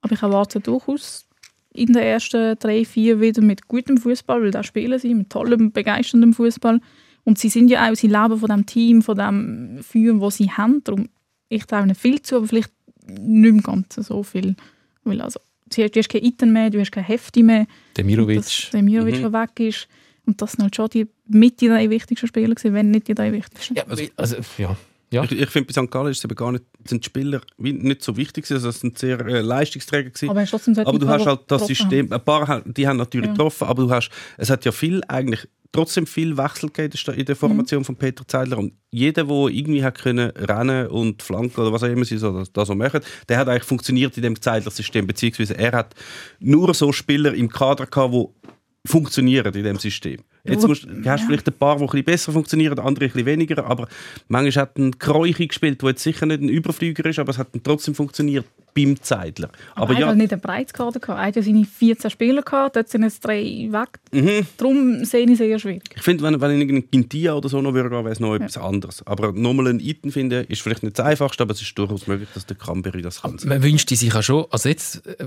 Aber 0.00 0.12
ich 0.14 0.22
erwarte 0.22 0.60
durchaus 0.60 1.26
in 1.74 1.92
den 1.92 2.02
ersten 2.02 2.56
drei, 2.58 2.84
vier 2.84 3.20
wieder 3.20 3.42
mit 3.42 3.68
gutem 3.68 3.98
Fußball, 3.98 4.42
weil 4.42 4.50
da 4.52 4.62
spielen 4.62 4.98
sie 4.98 5.12
mit 5.12 5.30
tollem, 5.30 5.72
begeisterndem 5.72 6.32
Fußball. 6.32 6.80
Und 7.24 7.38
sie 7.38 7.48
sind 7.48 7.68
ja 7.68 7.90
auch, 7.90 7.94
sie 7.96 8.06
leben 8.06 8.38
von 8.38 8.48
dem 8.48 8.64
Team, 8.64 9.02
von 9.02 9.16
dem 9.16 9.80
Feuer, 9.82 10.14
das 10.20 10.36
sie 10.36 10.50
haben. 10.50 10.82
Darum, 10.84 11.08
ich 11.48 11.64
traue 11.64 11.82
ihnen 11.82 11.94
viel 11.94 12.22
zu, 12.22 12.36
aber 12.36 12.46
vielleicht 12.46 12.70
nicht 13.06 13.48
im 13.48 13.62
Ganzen 13.62 14.02
so 14.02 14.22
viel. 14.22 14.54
Weil 15.02 15.20
also, 15.20 15.40
du 15.68 15.82
hast 15.82 16.08
kein 16.08 16.24
Iten 16.24 16.52
mehr, 16.52 16.70
du 16.70 16.80
hast 16.80 16.92
kein 16.92 17.04
Hefti 17.04 17.42
mehr. 17.42 17.66
Demirovic. 17.96 18.36
Dass 18.36 18.70
der 18.72 18.82
Mirovic 18.82 19.20
mhm. 19.20 19.32
weg 19.32 19.60
ist. 19.60 19.88
Und 20.26 20.40
das 20.40 20.52
sind 20.52 20.62
halt 20.62 20.76
schon 20.76 20.88
die, 20.90 21.06
mit 21.26 21.60
die 21.60 21.68
drei 21.68 21.90
wichtigsten 21.90 22.28
Spieler 22.28 22.54
gewesen, 22.54 22.72
wenn 22.72 22.90
nicht 22.90 23.08
die 23.08 23.14
drei 23.14 23.32
wichtigsten. 23.32 23.74
Ja, 23.74 23.84
also, 24.16 24.36
ja. 24.58 24.76
Ja. 25.14 25.24
Ich, 25.24 25.32
ich 25.32 25.48
finde, 25.50 25.72
bei 25.72 25.82
St. 25.82 25.90
Gallen 25.90 26.10
ist 26.10 26.18
es 26.18 26.24
eben 26.24 26.34
gar 26.34 26.52
nicht, 26.52 26.64
sind 26.86 27.02
die 27.04 27.06
Spieler 27.06 27.40
wie 27.58 27.72
nicht 27.72 28.02
so 28.02 28.16
wichtig 28.16 28.44
gewesen, 28.44 28.54
also 28.56 28.68
es 28.68 28.80
sind 28.80 28.98
sehr 28.98 29.20
äh, 29.20 29.40
Leistungsträger 29.40 30.10
gewesen. 30.10 30.28
Aber, 30.30 30.44
trotzdem 30.44 30.78
Aber 30.78 30.98
du 30.98 31.08
hast 31.08 31.26
halt 31.26 31.40
das 31.48 31.66
System, 31.66 32.12
ein 32.12 32.24
paar 32.24 32.46
haben- 32.48 32.74
die 32.74 32.86
haben 32.86 32.96
natürlich 32.98 33.26
Ja. 33.28 33.32
getroffen, 33.32 33.66
aber 33.66 33.82
du 33.84 33.90
hast, 33.90 34.10
es 34.36 34.50
hat 34.50 34.64
ja 34.64 34.72
viel 34.72 35.02
eigentlich 35.08 35.48
trotzdem 35.72 36.06
viel 36.06 36.36
Wechsel 36.36 36.70
gegeben 36.70 37.18
in 37.18 37.24
der 37.24 37.34
Formation 37.34 37.84
von 37.84 37.96
Peter 37.96 38.26
Zeidler 38.28 38.58
und 38.58 38.74
jeder, 38.92 39.24
der 39.24 39.36
irgendwie 39.48 39.82
hat 39.82 39.98
können 39.98 40.30
rennen 40.30 40.86
und 40.86 41.20
flanken 41.20 41.60
oder 41.60 41.72
was 41.72 41.82
auch 41.82 41.88
immer 41.88 42.04
sie 42.04 42.16
so, 42.16 42.30
das, 42.32 42.52
das 42.52 42.68
so 42.68 42.76
machen, 42.76 43.00
der 43.28 43.38
hat 43.38 43.48
eigentlich 43.48 43.64
funktioniert 43.64 44.16
in 44.16 44.22
dem 44.22 44.40
Zeidler-System, 44.40 45.04
beziehungsweise 45.08 45.58
er 45.58 45.72
hat 45.72 45.94
nur 46.38 46.72
so 46.74 46.92
Spieler 46.92 47.34
im 47.34 47.48
Kader 47.48 47.86
gehabt, 47.86 48.14
die 48.14 48.88
funktionieren 48.88 49.52
in 49.54 49.64
dem 49.64 49.78
System. 49.78 50.20
Jetzt 50.46 50.62
Ja, 50.62 50.68
musst, 50.68 50.86
hast 51.06 51.22
du 51.22 51.26
vielleicht 51.26 51.48
ein 51.48 51.54
paar, 51.54 51.76
die 51.76 51.82
ein 51.82 51.86
bisschen 51.86 52.04
besser 52.04 52.32
funktionieren, 52.32 52.78
andere 52.78 53.06
ein 53.06 53.10
bisschen 53.10 53.26
weniger, 53.26 53.64
aber 53.64 53.88
manchmal 54.28 54.62
hat 54.62 54.76
ein 54.76 54.98
Kreuchi 54.98 55.46
gespielt, 55.46 55.80
der 55.80 55.90
jetzt 55.90 56.02
sicher 56.02 56.26
nicht 56.26 56.42
ein 56.42 56.48
Überflüger 56.50 57.06
ist, 57.06 57.18
aber 57.18 57.30
es 57.30 57.38
hat 57.38 57.48
trotzdem 57.62 57.94
funktioniert 57.94 58.44
beim 58.74 59.00
Zeidler. 59.00 59.48
Aber, 59.74 59.82
Aber 59.82 59.94
er 59.94 60.00
ja, 60.00 60.06
hat 60.08 60.16
nicht 60.16 60.32
einen 60.32 60.40
Breitkader 60.40 61.00
gehabt. 61.00 61.20
Er 61.20 61.26
hat 61.26 61.36
ja 61.36 61.42
seine 61.42 61.64
14 61.64 62.10
Spieler 62.10 62.42
gehabt, 62.42 62.76
dort 62.76 62.88
sind 62.88 63.04
jetzt 63.04 63.24
drei 63.24 63.68
weg. 63.70 64.00
Mhm. 64.12 64.46
Darum 64.56 65.04
sehe 65.04 65.24
ich 65.24 65.30
es 65.30 65.38
sehr 65.38 65.58
schwierig. 65.58 65.82
Ich 65.94 66.02
finde, 66.02 66.24
wenn, 66.24 66.40
wenn 66.40 66.50
ich 66.50 66.60
irgendeinen 66.60 66.90
Quintia 66.90 67.34
oder 67.34 67.48
so 67.48 67.62
noch 67.62 67.72
würde, 67.72 67.90
wäre 67.90 68.08
es 68.10 68.20
noch 68.20 68.34
etwas 68.34 68.58
anderes. 68.58 69.06
Aber 69.06 69.32
nochmal 69.32 69.68
einen 69.68 69.80
Iten 69.80 70.10
finden, 70.10 70.44
ist 70.48 70.62
vielleicht 70.62 70.82
nicht 70.82 70.98
das 70.98 71.06
Einfachste, 71.06 71.44
aber 71.44 71.52
es 71.52 71.62
ist 71.62 71.78
durchaus 71.78 72.06
möglich, 72.06 72.28
dass 72.34 72.46
der 72.46 72.56
Cranberry 72.56 73.02
das 73.02 73.22
kann. 73.22 73.38
Man 73.44 73.62
wünscht 73.62 73.88
sich 73.88 74.02
ja 74.02 74.22
schon, 74.22 74.46
also 74.50 74.68
jetzt 74.68 75.06
äh, 75.06 75.26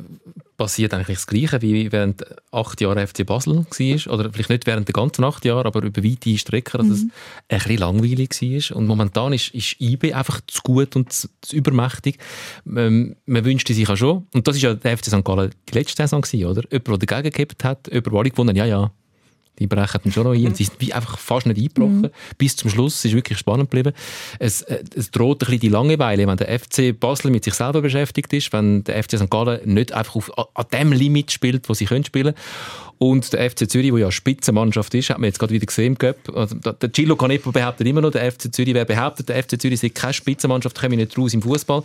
passiert 0.57 0.93
eigentlich 0.93 1.17
das 1.17 1.27
Gleiche, 1.27 1.61
wie 1.61 1.91
während 1.91 2.25
acht 2.51 2.81
Jahren 2.81 3.05
FC 3.05 3.25
Basel 3.25 3.65
war, 3.65 4.13
oder 4.13 4.31
vielleicht 4.31 4.49
nicht 4.49 4.67
während 4.67 4.87
der 4.87 4.93
ganzen 4.93 5.06
acht 5.19 5.45
Jahre, 5.45 5.65
aber 5.65 5.83
über 5.83 6.03
weite 6.03 6.37
Strecken, 6.37 6.77
dass 6.77 6.97
es 6.97 7.03
ein 7.03 7.11
bisschen 7.49 7.77
langweilig 7.77 8.29
war. 8.41 8.77
Und 8.77 8.87
momentan 8.87 9.33
ist, 9.33 9.53
ist 9.53 9.79
IB 9.79 10.13
einfach 10.13 10.41
zu 10.47 10.61
gut 10.61 10.95
und 10.95 11.11
zu, 11.11 11.27
zu 11.41 11.55
übermächtig. 11.55 12.17
Ähm, 12.65 13.15
man 13.25 13.45
wünschte 13.45 13.73
sich 13.73 13.87
ja 13.87 13.97
schon, 13.97 14.27
und 14.33 14.47
das 14.47 14.55
ist 14.55 14.61
ja 14.61 14.73
der 14.73 14.97
FC 14.97 15.05
St. 15.05 15.23
Gallen 15.23 15.51
die 15.69 15.73
letzte 15.73 16.03
Saison 16.03 16.21
gewesen, 16.21 16.45
oder? 16.45 16.63
Jemand, 16.71 17.01
der 17.01 17.07
dagegen 17.07 17.31
gekippt 17.31 17.63
hat, 17.63 17.87
jemand, 17.87 18.07
der 18.07 18.13
alle 18.13 18.29
gewonnen 18.29 18.55
ja, 18.55 18.65
ja. 18.65 18.91
Die 19.59 19.67
brechen 19.67 19.99
dann 20.03 20.11
schon 20.13 20.23
noch 20.23 20.33
ein. 20.33 20.45
Und 20.45 20.57
sie 20.57 20.65
sind 20.65 20.79
wie 20.79 20.93
einfach 20.93 21.17
fast 21.17 21.45
nicht 21.47 21.57
eingebrochen. 21.59 22.09
Bis 22.37 22.55
zum 22.55 22.69
Schluss. 22.69 22.95
Es 22.95 23.05
ist 23.05 23.13
wirklich 23.13 23.37
spannend 23.37 23.71
geblieben. 23.71 23.93
Es, 24.39 24.61
äh, 24.63 24.83
es 24.95 25.09
droht 25.11 25.37
ein 25.41 25.45
bisschen 25.45 25.59
die 25.61 25.69
Langeweile, 25.69 26.27
wenn 26.27 26.37
der 26.37 26.59
FC 26.59 26.97
Basel 26.97 27.31
mit 27.31 27.43
sich 27.43 27.53
selber 27.53 27.81
beschäftigt 27.81 28.31
ist, 28.33 28.53
wenn 28.53 28.83
der 28.83 29.03
FC 29.03 29.17
St. 29.17 29.29
Gallen 29.29 29.59
nicht 29.73 29.91
einfach 29.91 30.15
auf, 30.15 30.31
an- 30.37 30.65
dem 30.71 30.91
Limit 30.91 31.31
spielt, 31.31 31.67
wo 31.69 31.73
sie 31.73 31.85
können 31.85 32.05
spielen 32.05 32.33
Und 32.99 33.31
der 33.33 33.49
FC 33.49 33.69
Zürich, 33.69 33.89
der 33.91 33.99
ja 33.99 34.05
eine 34.07 34.11
Spitzenmannschaft 34.11 34.93
ist, 34.95 35.09
hat 35.11 35.19
man 35.19 35.25
jetzt 35.25 35.37
gerade 35.39 35.53
wieder 35.53 35.65
gesehen 35.65 35.93
im 35.93 35.97
Cup. 35.97 36.15
Also, 36.35 36.55
der 36.55 36.89
Gillo 36.89 37.15
Canepo 37.15 37.51
behauptet 37.51 37.85
immer 37.87 38.01
noch, 38.01 38.11
der 38.11 38.31
FC 38.31 38.53
Zürich, 38.53 38.73
wer 38.73 38.85
behauptet, 38.85 39.29
der 39.29 39.43
FC 39.43 39.59
Zürich 39.61 39.79
sei 39.79 39.89
keine 39.89 40.13
Spitzenmannschaft, 40.13 40.79
komme 40.79 40.95
ich 40.95 40.99
nicht 41.01 41.17
raus 41.17 41.33
im 41.33 41.41
Fußball. 41.41 41.83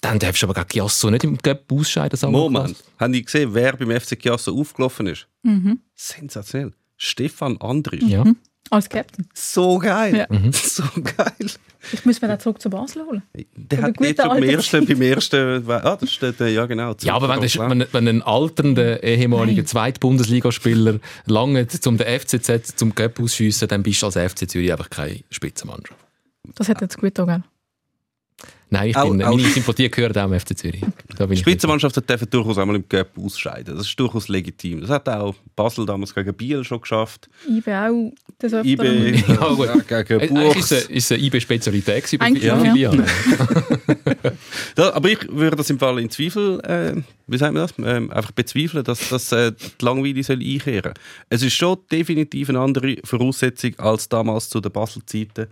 Dann 0.00 0.18
darfst 0.20 0.42
du 0.42 0.46
aber 0.46 0.54
gegen 0.54 0.68
Giasso 0.68 1.10
nicht 1.10 1.24
im 1.24 1.38
Cup 1.38 1.64
ausscheiden. 1.72 2.18
Moment, 2.30 2.76
haben 2.98 3.12
die 3.12 3.24
gesehen, 3.24 3.50
wer 3.52 3.76
beim 3.76 3.90
FC 4.00 4.16
Chiasso 4.18 4.52
aufgelaufen 4.58 5.06
ist? 5.08 5.26
Sensationell. 5.94 6.72
Stefan 7.04 7.58
Andrisch. 7.58 8.02
Ja. 8.04 8.24
Als 8.70 8.88
Captain. 8.88 9.26
So 9.34 9.78
geil. 9.78 10.26
Ja. 10.30 10.52
So 10.52 10.82
geil. 10.94 11.50
Ich 11.92 12.04
muss 12.06 12.22
mir 12.22 12.28
den 12.28 12.40
zurück 12.40 12.62
zu 12.62 12.70
Basel 12.70 13.04
holen. 13.04 13.22
Der 13.54 13.82
hat 13.82 14.00
der 14.00 14.08
jetzt 14.08 14.22
schon 14.22 14.30
beim 14.30 14.42
ersten, 14.42 14.86
beim 14.86 15.02
ersten, 15.02 15.70
ah, 15.70 15.96
das 16.00 16.12
steht, 16.12 16.40
ja 16.40 16.64
genau. 16.64 16.94
Ja, 17.02 17.14
aber 17.14 17.28
wenn, 17.28 17.42
das, 17.42 17.58
wenn, 17.58 17.84
wenn 17.92 18.08
ein 18.08 18.22
alternder 18.22 19.02
ehemaliger. 19.02 19.66
Zweitbundesligaspieler 19.66 20.98
lange 21.26 21.68
zum 21.68 21.98
den 21.98 22.20
FCZ 22.20 22.76
zum 22.76 22.94
Cup 22.94 23.20
ausschiessen, 23.20 23.68
dann 23.68 23.82
bist 23.82 24.00
du 24.00 24.06
als 24.06 24.16
FC 24.16 24.48
Zürich 24.48 24.72
einfach 24.72 24.88
keine 24.88 25.20
Spitzenmannschaft. 25.30 26.00
Das 26.54 26.68
hat 26.70 26.80
jetzt 26.80 26.96
gut 26.98 27.14
gegangen. 27.14 27.44
Nein, 28.70 28.90
ich 28.90 28.96
Au- 28.96 29.10
bin, 29.10 29.22
au- 29.22 29.36
meine 29.36 29.48
Sympathie 29.48 29.88
gehört 29.88 30.16
auch 30.18 30.22
am 30.22 30.32
FC 30.38 30.56
Zürich. 30.56 30.80
Da 31.16 31.26
bin 31.26 31.34
ich 31.34 31.40
Spitzenmannschaften 31.40 32.04
dürfen 32.06 32.28
durchaus 32.30 32.58
einmal 32.58 32.76
im 32.76 32.88
Cup 32.88 33.10
ausscheiden. 33.16 33.76
Das 33.76 33.86
ist 33.86 33.98
durchaus 34.00 34.28
legitim. 34.28 34.80
Das 34.80 34.90
hat 34.90 35.08
auch 35.08 35.34
Basel 35.54 35.86
damals 35.86 36.12
gegen 36.14 36.34
Biel 36.34 36.64
schon 36.64 36.80
geschafft. 36.80 37.28
IB 37.48 37.72
auch 37.72 38.12
Öfteren. 38.42 38.66
IB 38.66 39.22
Ja, 39.28 39.48
gut. 39.48 39.88
gegen 39.88 40.20
Äh, 40.20 40.28
Eigentlich 40.28 40.54
Buchs. 40.54 40.72
ist 40.72 40.90
es 40.90 41.12
eine- 41.12 41.22
IB-Spezialität 41.22 42.04
gewesen 42.04 42.18
bei 42.18 42.28
ja. 42.40 42.58
Filialen. 42.58 43.04
Da, 44.74 44.92
aber 44.92 45.08
ich 45.10 45.18
würde 45.30 45.56
das 45.56 45.70
im 45.70 45.78
Fall 45.78 45.98
in 46.00 46.10
Zweifel, 46.10 46.60
äh, 46.64 47.00
wie 47.28 47.38
sagt 47.38 47.54
man 47.54 47.62
das, 47.66 47.74
ähm, 47.78 48.10
einfach 48.10 48.32
bezweifeln, 48.32 48.82
dass, 48.82 49.08
dass 49.08 49.30
äh, 49.32 49.52
die 49.52 49.84
Langweile 49.84 50.22
soll 50.24 50.40
einkehren 50.40 50.94
Es 51.28 51.42
ist 51.42 51.54
schon 51.54 51.78
definitiv 51.92 52.48
eine 52.48 52.58
andere 52.60 52.96
Voraussetzung 53.04 53.78
als 53.78 54.08
damals 54.08 54.48
zu 54.48 54.60
den 54.60 54.72
Basel-Zeiten, 54.72 55.46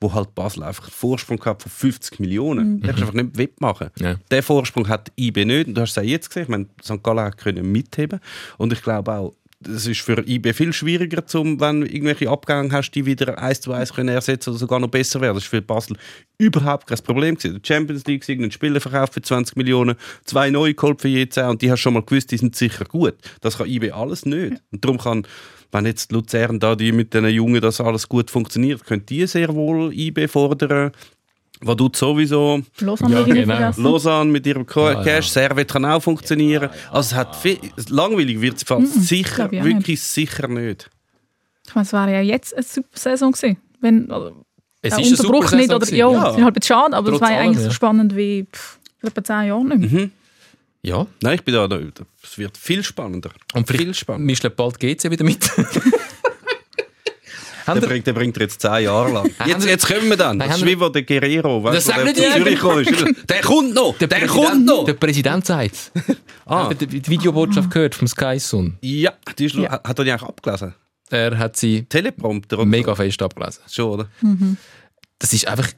wo 0.00 0.14
halt 0.14 0.34
Basel 0.34 0.62
einfach 0.62 0.84
einen 0.84 0.92
Vorsprung 0.92 1.38
gehabt 1.38 1.62
von 1.62 1.72
50 1.72 2.20
Millionen. 2.20 2.74
Mhm. 2.74 2.80
Das 2.82 2.96
einfach 2.96 3.12
nicht 3.12 3.36
wettmachen. 3.36 3.90
Ja. 3.98 4.16
Den 4.30 4.42
Vorsprung 4.42 4.88
hat 4.88 5.10
IB 5.16 5.44
nicht. 5.44 5.68
Und 5.68 5.74
du 5.74 5.80
hast 5.80 5.92
es 5.92 5.98
auch 5.98 6.02
jetzt 6.02 6.28
gesehen, 6.28 6.44
ich 6.44 6.48
meine, 6.48 6.66
St. 6.82 7.02
Gallen 7.02 7.24
hat 7.24 7.36
können 7.36 7.70
mitheben. 7.70 8.20
Und 8.58 8.72
ich 8.72 8.82
glaube 8.82 9.12
auch, 9.12 9.34
es 9.66 9.86
ist 9.86 10.00
für 10.00 10.24
IB 10.26 10.52
viel 10.52 10.72
schwieriger, 10.72 11.26
zum, 11.26 11.60
wenn 11.60 11.80
du 11.80 11.86
irgendwelche 11.86 12.30
Abgänge 12.30 12.70
hast, 12.72 12.92
die 12.92 13.06
wieder 13.06 13.38
eins 13.38 13.60
zu 13.60 13.72
eins 13.72 13.92
können 13.92 14.10
ersetzen 14.10 14.50
oder 14.50 14.58
sogar 14.58 14.78
noch 14.78 14.88
besser 14.88 15.20
werden. 15.20 15.34
Das 15.34 15.44
ist 15.44 15.50
für 15.50 15.60
Basel 15.60 15.96
überhaupt 16.38 16.86
kein 16.86 16.98
Problem 16.98 17.34
gewesen. 17.34 17.60
Die 17.60 17.66
Champions 17.66 18.06
League 18.06 18.28
irgendeinen 18.28 18.52
Spieler 18.52 18.80
verkauft 18.80 19.14
für 19.14 19.22
20 19.22 19.56
Millionen, 19.56 19.96
zwei 20.24 20.50
neue 20.50 20.74
geholt 20.74 21.00
für 21.00 21.08
je 21.08 21.28
10 21.28 21.46
und 21.46 21.62
die 21.62 21.70
hast 21.70 21.80
schon 21.80 21.94
mal 21.94 22.04
gewusst, 22.04 22.30
die 22.30 22.36
sind 22.36 22.54
sicher 22.54 22.84
gut. 22.84 23.14
Das 23.40 23.58
kann 23.58 23.68
IB 23.68 23.90
alles 23.90 24.24
nicht. 24.24 24.62
Und 24.70 24.84
darum 24.84 24.98
kann, 24.98 25.26
wenn 25.72 25.86
jetzt 25.86 26.12
Luzern 26.12 26.60
da 26.60 26.76
die 26.76 26.92
mit 26.92 27.12
den 27.12 27.26
Jungen, 27.26 27.60
dass 27.60 27.80
alles 27.80 28.08
gut 28.08 28.30
funktioniert, 28.30 28.84
können 28.84 29.06
die 29.06 29.26
sehr 29.26 29.54
wohl 29.54 29.92
IB 29.92 30.28
fordern. 30.28 30.92
Was 31.60 31.76
tut 31.76 31.96
sowieso 31.96 32.60
Lausanne 32.80 33.14
Ja, 33.14 33.26
nicht 33.26 33.34
genau. 33.46 33.72
Lausanne 33.90 34.30
mit 34.30 34.46
ihrem 34.46 34.64
Ca- 34.66 34.92
Ja, 34.92 35.02
Cash, 35.02 35.26
ja. 35.26 35.32
Servet 35.32 35.68
kann 35.70 35.84
auch 35.84 36.00
funktionieren. 36.02 36.70
Also 36.90 37.12
es 37.12 37.14
hat 37.14 37.34
viel, 37.36 37.58
langweilig 37.88 38.40
wird 38.40 38.56
es 38.58 38.62
fast 38.62 38.92
sicher, 39.06 39.50
wirklich 39.50 40.00
sicher 40.02 40.46
nicht. 40.48 40.88
Ich 41.66 41.74
meine, 41.74 41.84
es 41.86 41.92
wäre 41.92 42.12
ja 42.12 42.20
jetzt 42.20 42.54
eine 42.54 42.62
super 42.62 42.88
Saison 42.98 43.32
gewesen. 43.32 43.56
Wenn, 43.80 44.10
also, 44.10 44.44
Es 44.82 44.92
ist 44.92 44.98
eine 44.98 45.16
super 45.16 45.28
Unterbruch 45.38 45.52
nicht, 45.58 45.72
oder, 45.72 45.88
ja, 45.94 46.10
Ja. 46.12 46.30
es 46.30 46.36
ist 46.38 46.44
halt 46.44 46.56
ein 46.56 46.62
schade, 46.62 46.96
aber 46.96 47.12
es 47.12 47.20
wäre 47.20 47.30
allem, 47.32 47.40
eigentlich 47.46 47.58
so 47.58 47.64
ja. 47.68 47.70
spannend 47.72 48.16
wie 48.16 48.46
pff, 48.52 48.78
vor 49.00 49.10
etwa 49.10 49.24
10 49.24 49.46
Jahren 49.48 49.68
nicht 49.68 49.92
mehr. 49.92 50.08
Ja. 50.82 51.06
Nein, 51.22 51.34
ich 51.34 51.44
bin 51.44 51.54
da, 51.54 51.66
da 51.66 51.78
es 52.22 52.38
wird 52.38 52.56
viel 52.56 52.82
spannender. 52.84 53.30
Und 53.52 53.68
viel 53.68 53.92
spannender. 53.94 54.26
mischt 54.26 54.48
bald 54.56 54.78
GC 54.78 55.10
wieder 55.10 55.24
mit. 55.24 55.50
Der 57.74 57.86
bringt, 57.86 58.06
der 58.06 58.12
bringt 58.12 58.36
er 58.36 58.42
jetzt 58.42 58.60
zehn 58.60 58.84
Jahre 58.84 59.12
lang. 59.12 59.30
Jetzt, 59.46 59.66
jetzt 59.66 59.86
kommen 59.86 60.08
wir 60.08 60.16
dann. 60.16 60.38
Das 60.38 60.56
ist 60.56 60.64
wie 60.66 60.78
wo 60.78 60.88
der 60.88 61.02
Guerrero, 61.02 61.60
Das 61.70 61.86
weißt, 61.86 61.88
du, 61.88 61.92
sag 61.92 62.14
der 62.14 62.44
nicht. 62.44 62.60
Zürich 62.60 62.90
ist. 62.90 63.28
Der 63.28 63.40
kommt 63.40 63.74
noch! 63.74 63.96
Der, 63.98 64.08
kommt 64.26 64.30
Präsident- 64.46 64.64
noch! 64.66 64.84
Der 64.84 64.94
Präsident 64.94 65.46
sagt 65.46 65.92
Ah. 66.46 66.64
Habt 66.70 66.80
ihr 66.82 66.88
die 66.88 67.06
Videobotschaft 67.08 67.70
gehört 67.70 67.94
vom 67.94 68.08
Sky 68.08 68.38
Sun? 68.38 68.78
Ja, 68.80 69.12
die 69.38 69.44
ist, 69.46 69.54
Ja. 69.56 69.70
hat 69.84 69.98
er 69.98 70.04
die 70.04 70.10
eigentlich 70.12 70.28
abgelesen? 70.28 70.74
Er 71.10 71.36
hat 71.38 71.56
sie 71.56 71.84
Teleprompter 71.84 72.64
mega 72.64 72.94
fest 72.94 73.20
abgelesen. 73.22 73.60
so? 73.66 73.82
Schon, 73.82 73.92
oder? 73.92 74.08
Das 75.18 75.32
ist 75.32 75.46
einfach, 75.46 75.68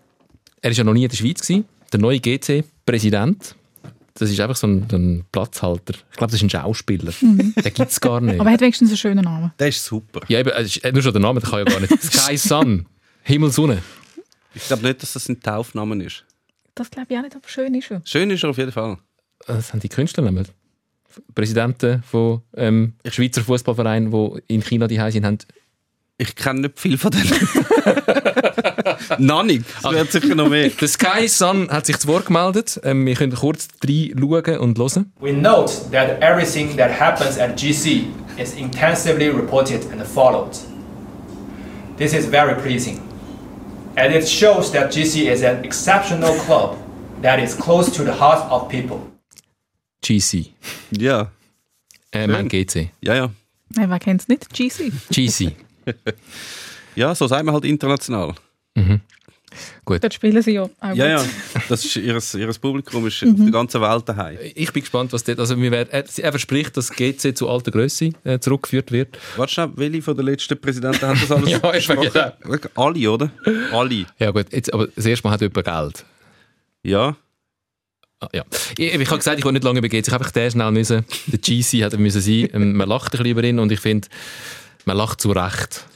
er 0.63 0.71
ist 0.71 0.77
ja 0.77 0.85
noch 0.85 0.93
nie 0.93 1.03
in 1.05 1.09
der 1.09 1.17
Schweiz 1.17 1.41
gewesen. 1.41 1.65
Der 1.93 1.99
neue 2.01 2.21
GC-Präsident 2.21 3.55
das 4.15 4.31
ist 4.31 4.41
einfach 4.41 4.57
so 4.57 4.67
ein, 4.67 4.87
ein 4.93 5.25
Platzhalter. 5.33 5.95
Ich 6.11 6.17
glaube, 6.17 6.31
das 6.33 6.35
ist 6.35 6.43
ein 6.43 6.51
Schauspieler. 6.51 7.13
Den 7.21 7.55
gibt 7.55 7.79
es 7.81 8.01
gar 8.01 8.21
nicht. 8.21 8.41
Aber 8.41 8.49
er 8.51 8.55
hat 8.55 8.61
wenigstens 8.61 8.91
einen 8.91 8.97
schönen 8.97 9.25
Namen. 9.25 9.53
Der 9.59 9.69
ist 9.69 9.85
super. 9.85 10.21
ja, 10.29 10.39
eben, 10.41 10.51
ist- 10.51 10.83
nur 10.93 11.03
schon 11.03 11.13
der 11.13 11.23
Name, 11.23 11.41
der 11.41 11.49
kann 11.51 11.59
ja 11.61 11.65
gar 11.65 11.81
nicht. 11.81 12.03
Sky 12.03 12.37
Sun. 12.37 12.87
Himmel, 13.23 13.51
Sonne. 13.51 13.83
Ich 14.55 14.67
glaube 14.67 14.83
nicht, 14.87 15.03
dass 15.03 15.13
das 15.13 15.29
ein 15.29 15.41
Taufnamen 15.41 16.01
ist. 16.01 16.25
Das 16.75 16.91
glaube 16.91 17.07
ich 17.11 17.19
auch 17.19 17.23
nicht, 17.23 17.37
aber 17.37 17.49
schön 17.49 17.75
ist 17.75 17.91
er. 17.91 18.01
Schön 18.05 18.31
ist 18.31 18.43
er 18.43 18.51
auf 18.51 18.59
jeden 18.59 18.73
Fall. 18.73 18.99
Das 19.47 19.73
haben 19.73 19.81
die 19.81 19.89
Künstlernamen. 19.89 20.47
Präsidenten 21.35 22.03
von 22.05 22.43
ähm, 22.57 22.95
Schweizer 23.09 23.43
Fußballvereinen, 23.43 24.11
die 24.11 24.43
in 24.55 24.63
China 24.63 24.87
die 24.87 24.97
sind, 25.11 25.25
haben 25.25 25.39
Ich 26.19 26.35
kenne 26.37 26.61
nicht 26.63 26.79
viel 26.79 26.97
von 26.99 27.11
denen. 27.11 27.25
Noch 29.19 29.43
nicht. 29.43 29.65
Es 29.83 29.91
wird 29.91 30.13
sicher 30.13 30.35
noch 30.35 30.49
mehr. 30.49 30.69
Der 30.71 30.89
Sky 30.89 31.27
Sun 31.29 31.69
hat 31.71 31.87
sich 31.87 31.99
zu 31.99 32.09
Wort 32.09 32.27
gemeldet. 32.27 32.81
Ähm, 32.85 33.07
wir 33.07 33.15
können 33.15 33.35
kurz 33.35 33.69
reinschauen 33.85 34.59
und 34.59 34.79
hören. 34.79 35.13
We 35.21 35.33
note 35.33 35.73
that 35.93 36.21
everything 36.23 36.77
that 36.77 36.91
happens 37.01 37.39
at 37.39 37.57
GC 37.57 38.05
is 38.39 38.53
intensively 38.55 39.29
reported 39.29 39.81
and 39.93 40.03
followed. 40.07 40.53
This 41.97 42.15
is 42.15 42.27
very 42.27 42.55
pleasing, 42.61 42.99
and 43.97 44.15
it 44.15 44.27
shows 44.27 44.73
that 44.73 44.91
GC 44.93 45.31
is 45.31 45.43
an 45.43 45.63
exceptional 45.65 46.35
club 46.47 46.77
that 47.23 47.39
is 47.39 47.55
close 47.57 47.91
to 47.93 48.03
the 48.05 48.13
heart 48.13 48.51
of 48.51 48.69
people. 48.69 48.99
GC. 50.03 50.53
Ja, 50.93 51.31
Äh, 52.13 52.27
mein 52.27 52.49
GC. 52.49 52.91
ja, 53.03 53.15
ja. 53.15 53.31
Nein, 53.77 53.91
wer 53.91 53.99
kennt 53.99 54.23
es 54.23 54.29
nicht? 54.29 54.49
GC. 54.53 54.91
GC. 55.11 55.53
Ja, 56.97 57.15
so 57.15 57.29
sagen 57.29 57.47
wir 57.47 57.53
halt 57.53 57.65
international. 57.65 58.35
Dort 59.85 60.15
spielen 60.15 60.41
sie 60.43 60.53
ja 60.53 60.63
auch 60.63 60.71
Ja, 60.95 61.17
gut. 61.19 61.27
ja. 61.27 61.61
Das 61.69 61.85
ist 61.85 61.97
ihres, 61.97 62.35
ihres 62.35 62.59
Publikum 62.59 63.05
ist 63.09 63.23
auf 63.25 63.31
der 63.37 63.51
ganzen 63.51 63.81
Welt 63.81 64.09
daheim. 64.09 64.39
Ich 64.55 64.73
bin 64.73 64.83
gespannt, 64.83 65.13
was 65.13 65.25
dort. 65.25 65.41
Also, 65.41 65.61
wir 65.61 65.71
werden, 65.73 65.89
er, 65.91 66.05
er 66.19 66.31
verspricht, 66.33 66.77
dass 66.77 66.91
GC 66.91 67.37
zu 67.37 67.49
alter 67.49 67.73
Größe 67.73 68.11
äh, 68.23 68.39
zurückgeführt 68.39 68.93
wird. 68.93 69.19
Warte 69.37 69.53
schnell, 69.53 69.71
welche 69.75 70.03
von 70.03 70.17
den 70.17 70.27
letzten 70.27 70.61
Präsidenten 70.61 71.03
haben 71.03 71.19
das 71.21 71.33
alles 71.33 71.51
Ja, 71.63 71.75
ich 71.75 71.87
besprochen? 71.89 72.33
Alle, 72.77 73.11
oder? 73.11 73.31
Alle. 73.73 74.07
Ja, 74.21 74.31
gut, 74.31 74.47
jetzt, 74.53 74.73
aber 74.73 74.87
das 74.87 75.05
erste 75.05 75.27
Mal 75.27 75.33
hat 75.35 75.41
jemand 75.41 75.65
Geld. 75.65 76.05
Ja. 76.85 77.17
Ah, 78.21 78.29
ja. 78.33 78.45
Ich, 78.79 78.95
ich 78.95 79.07
habe 79.09 79.19
gesagt, 79.19 79.39
ich 79.39 79.45
will 79.45 79.53
nicht 79.53 79.65
lange 79.65 79.79
über 79.81 79.89
GC. 79.89 80.07
Ich 80.07 80.13
habe 80.13 80.23
einfach 80.23 80.31
den 80.33 80.51
schnell 80.51 80.71
müssen. 80.71 81.05
Der 81.27 81.39
GC 81.41 81.83
hat 81.85 81.99
müssen 81.99 82.21
sein. 82.21 82.49
Ähm, 82.53 82.75
Man 82.77 82.89
lacht 82.89 83.07
ein 83.09 83.11
bisschen 83.19 83.27
über 83.27 83.43
ihn 83.43 83.59
und 83.59 83.73
ich 83.73 83.81
finde, 83.81 84.07
man 84.85 84.97
lacht 84.97 85.21
zu 85.21 85.33
Recht. 85.33 85.87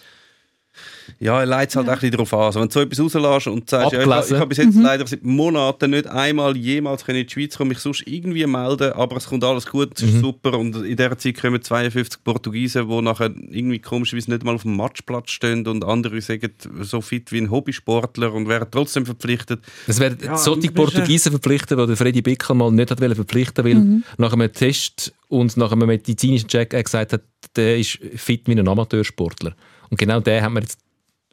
Ja, 1.20 1.40
er 1.40 1.46
leitet 1.46 1.70
es 1.70 1.76
halt 1.76 1.88
auch 1.88 1.92
ein 1.92 1.98
bisschen 1.98 2.12
darauf 2.12 2.34
an. 2.34 2.40
Also, 2.40 2.60
wenn 2.60 2.68
du 2.68 2.72
so 2.72 2.80
etwas 2.80 3.00
rauslässt 3.00 3.46
und 3.48 3.70
sagst, 3.70 3.92
ja, 3.92 4.00
ich, 4.00 4.30
ich 4.30 4.36
habe 4.36 4.46
bis 4.46 4.58
jetzt 4.58 4.76
leider 4.76 5.06
seit 5.06 5.24
Monaten 5.24 5.90
nicht 5.90 6.06
einmal 6.06 6.56
jemals 6.56 7.04
können 7.04 7.20
in 7.20 7.26
die 7.26 7.32
Schweiz 7.32 7.56
kommen, 7.56 7.68
mich 7.68 7.78
sonst 7.78 8.06
irgendwie 8.06 8.46
melden, 8.46 8.92
aber 8.92 9.16
es 9.16 9.26
kommt 9.26 9.44
alles 9.44 9.66
gut, 9.66 9.92
es 9.96 10.02
ist 10.02 10.20
super 10.20 10.58
und 10.58 10.76
in 10.76 10.96
dieser 10.96 11.18
Zeit 11.18 11.40
kommen 11.40 11.62
52 11.62 12.22
Portugiesen, 12.24 12.88
die 12.88 13.02
nachher 13.02 13.30
irgendwie 13.50 13.78
komischerweise 13.78 14.30
nicht 14.30 14.44
mal 14.44 14.54
auf 14.54 14.62
dem 14.62 14.76
Matchplatz 14.76 15.30
stehen 15.30 15.66
und 15.66 15.84
andere 15.84 16.20
sagen, 16.20 16.52
so 16.80 17.00
fit 17.00 17.32
wie 17.32 17.38
ein 17.38 17.50
Hobbysportler 17.50 18.32
und 18.32 18.48
wären 18.48 18.68
trotzdem 18.70 19.06
verpflichtet. 19.06 19.60
Es 19.86 20.00
werden 20.00 20.18
Ja, 20.22 20.36
solche 20.36 20.72
bist, 20.72 20.74
Portugiesen 20.74 21.32
verpflichtet, 21.32 21.78
die 21.78 21.86
der 21.86 21.96
Freddy 21.96 22.22
Bickel 22.22 22.54
mal 22.54 22.70
nicht 22.70 22.90
hat 22.90 23.00
wollen 23.00 23.14
verpflichten 23.14 23.64
weil 23.64 24.02
nach 24.18 24.32
einem 24.32 24.52
Test 24.52 25.12
und 25.28 25.56
nach 25.56 25.72
einem 25.72 25.88
medizinischen 25.88 26.48
Check 26.48 26.74
er 26.74 26.82
gesagt 26.82 27.12
hat, 27.12 27.22
der 27.56 27.78
ist 27.78 27.98
fit 28.16 28.46
wie 28.46 28.52
ein 28.52 28.66
Amateursportler. 28.66 29.54
Und 29.90 29.98
genau 29.98 30.20
den 30.20 30.42
haben 30.42 30.54
wir 30.54 30.62
jetzt 30.62 30.78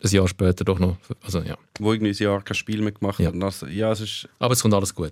ein 0.04 0.10
Jahr 0.10 0.28
später 0.28 0.64
doch 0.64 0.80
noch. 0.80 0.98
Also, 1.24 1.40
ja. 1.42 1.58
wo 1.80 1.94
irgendwie 1.94 2.12
ein 2.12 2.18
Jahr 2.24 2.42
kein 2.44 2.56
Spiel 2.56 2.82
mehr 2.82 2.92
gemacht 2.92 3.20
Ja. 3.20 3.28
hat. 3.34 3.44
Also, 3.44 3.68
ja, 3.68 3.92
es 3.92 4.02
ist, 4.02 4.30
Aber 4.40 4.54
es 4.54 4.62
kommt 4.62 4.74
alles 4.74 4.94
gut. 4.96 5.12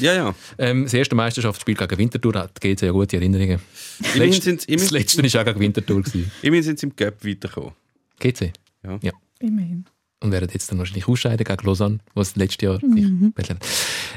ja, 0.00 0.14
ja. 0.14 0.34
Ähm, 0.58 0.84
das 0.84 0.94
erste 0.94 1.14
Meisterschaftsspiel 1.14 1.74
gegen 1.74 1.98
Winterthur 1.98 2.34
hat 2.34 2.60
GC 2.60 2.82
ja 2.82 2.92
gute 2.92 3.16
Erinnerungen. 3.16 3.60
Das 4.00 4.14
letzte, 4.16 4.42
sind's- 4.42 4.66
das 4.66 4.90
letzte 4.90 5.22
war 5.22 5.40
auch 5.40 5.44
gegen 5.46 5.60
Winterthur. 5.60 6.02
gewesen. 6.02 6.30
Immerhin 6.42 6.62
sind 6.64 6.78
sie 6.80 6.86
im 6.86 6.96
Gap 6.96 7.24
weitergekommen. 7.24 7.72
GC. 8.18 8.52
Immerhin. 9.40 9.84
Und 10.20 10.30
werden 10.32 10.48
jetzt 10.52 10.70
dann 10.70 10.78
wahrscheinlich 10.78 11.06
ausscheiden 11.06 11.44
gegen 11.44 11.66
Lausanne, 11.66 11.98
was 12.14 12.34
letztes 12.36 12.62
Jahr 12.62 12.78
sich 12.80 13.32
betteln. 13.34 13.58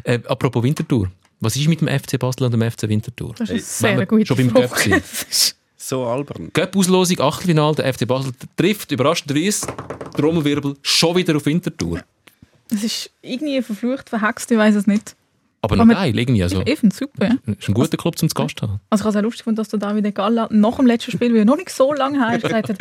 äh, 0.04 0.20
Apropos 0.28 0.64
Winterthur. 0.64 1.12
Was 1.40 1.56
ist 1.56 1.68
mit 1.68 1.82
dem 1.82 1.88
FC 1.88 2.18
Basel 2.18 2.46
und 2.46 2.52
dem 2.54 2.62
FC 2.62 2.88
Winterthur? 2.90 3.36
Das 3.38 3.50
ist 3.50 3.82
Hey, 3.82 3.90
eine 3.92 3.98
sehr 4.00 4.06
gute 4.08 4.26
schon 4.26 4.38
beim 4.54 4.68
Frage. 4.70 5.04
So 5.78 6.06
albern. 6.06 6.50
Göpp-Auslosung, 6.54 7.20
Achtelfinale, 7.22 7.76
der 7.76 7.94
FC 7.94 8.08
Basel 8.08 8.32
trifft 8.56 8.92
überraschenderweise 8.92 9.68
Trommelwirbel 10.16 10.76
schon 10.82 11.16
wieder 11.16 11.36
auf 11.36 11.46
Winterthur. 11.46 12.02
Es 12.72 12.84
ist 12.84 13.12
irgendwie 13.22 13.62
verflucht, 13.62 14.10
verhext, 14.10 14.50
ich 14.52 14.58
weiß 14.58 14.76
es 14.76 14.88
nicht. 14.88 15.16
Aber 15.62 15.76
noch 15.76 15.84
Aber- 15.84 15.94
geil, 15.94 16.18
irgendwie. 16.18 16.44
Also, 16.44 16.64
Eben, 16.66 16.92
super. 16.92 17.28
Ja. 17.28 17.54
ist 17.60 17.68
ein 17.68 17.74
guter 17.74 17.96
Club 17.98 18.18
zum 18.18 18.30
Gast 18.30 18.62
haben. 18.62 18.80
Also 18.90 19.04
ich 19.04 19.06
habe 19.06 19.10
es 19.10 19.16
auch 19.18 19.22
lustig 19.24 19.40
gefunden, 19.40 19.58
dass 19.58 19.70
der 19.70 19.80
David 19.80 20.14
Galla 20.16 20.48
nach 20.52 20.76
dem 20.78 20.88
letzten 20.88 21.12
Spiel, 21.12 21.32
weil 21.32 21.40
er 21.40 21.46
noch 21.46 21.58
nicht 21.58 21.70
so 21.70 21.94
lange 21.94 22.20
her 22.26 22.36
ist, 22.38 22.44
gesagt 22.44 22.70
hat, 22.70 22.78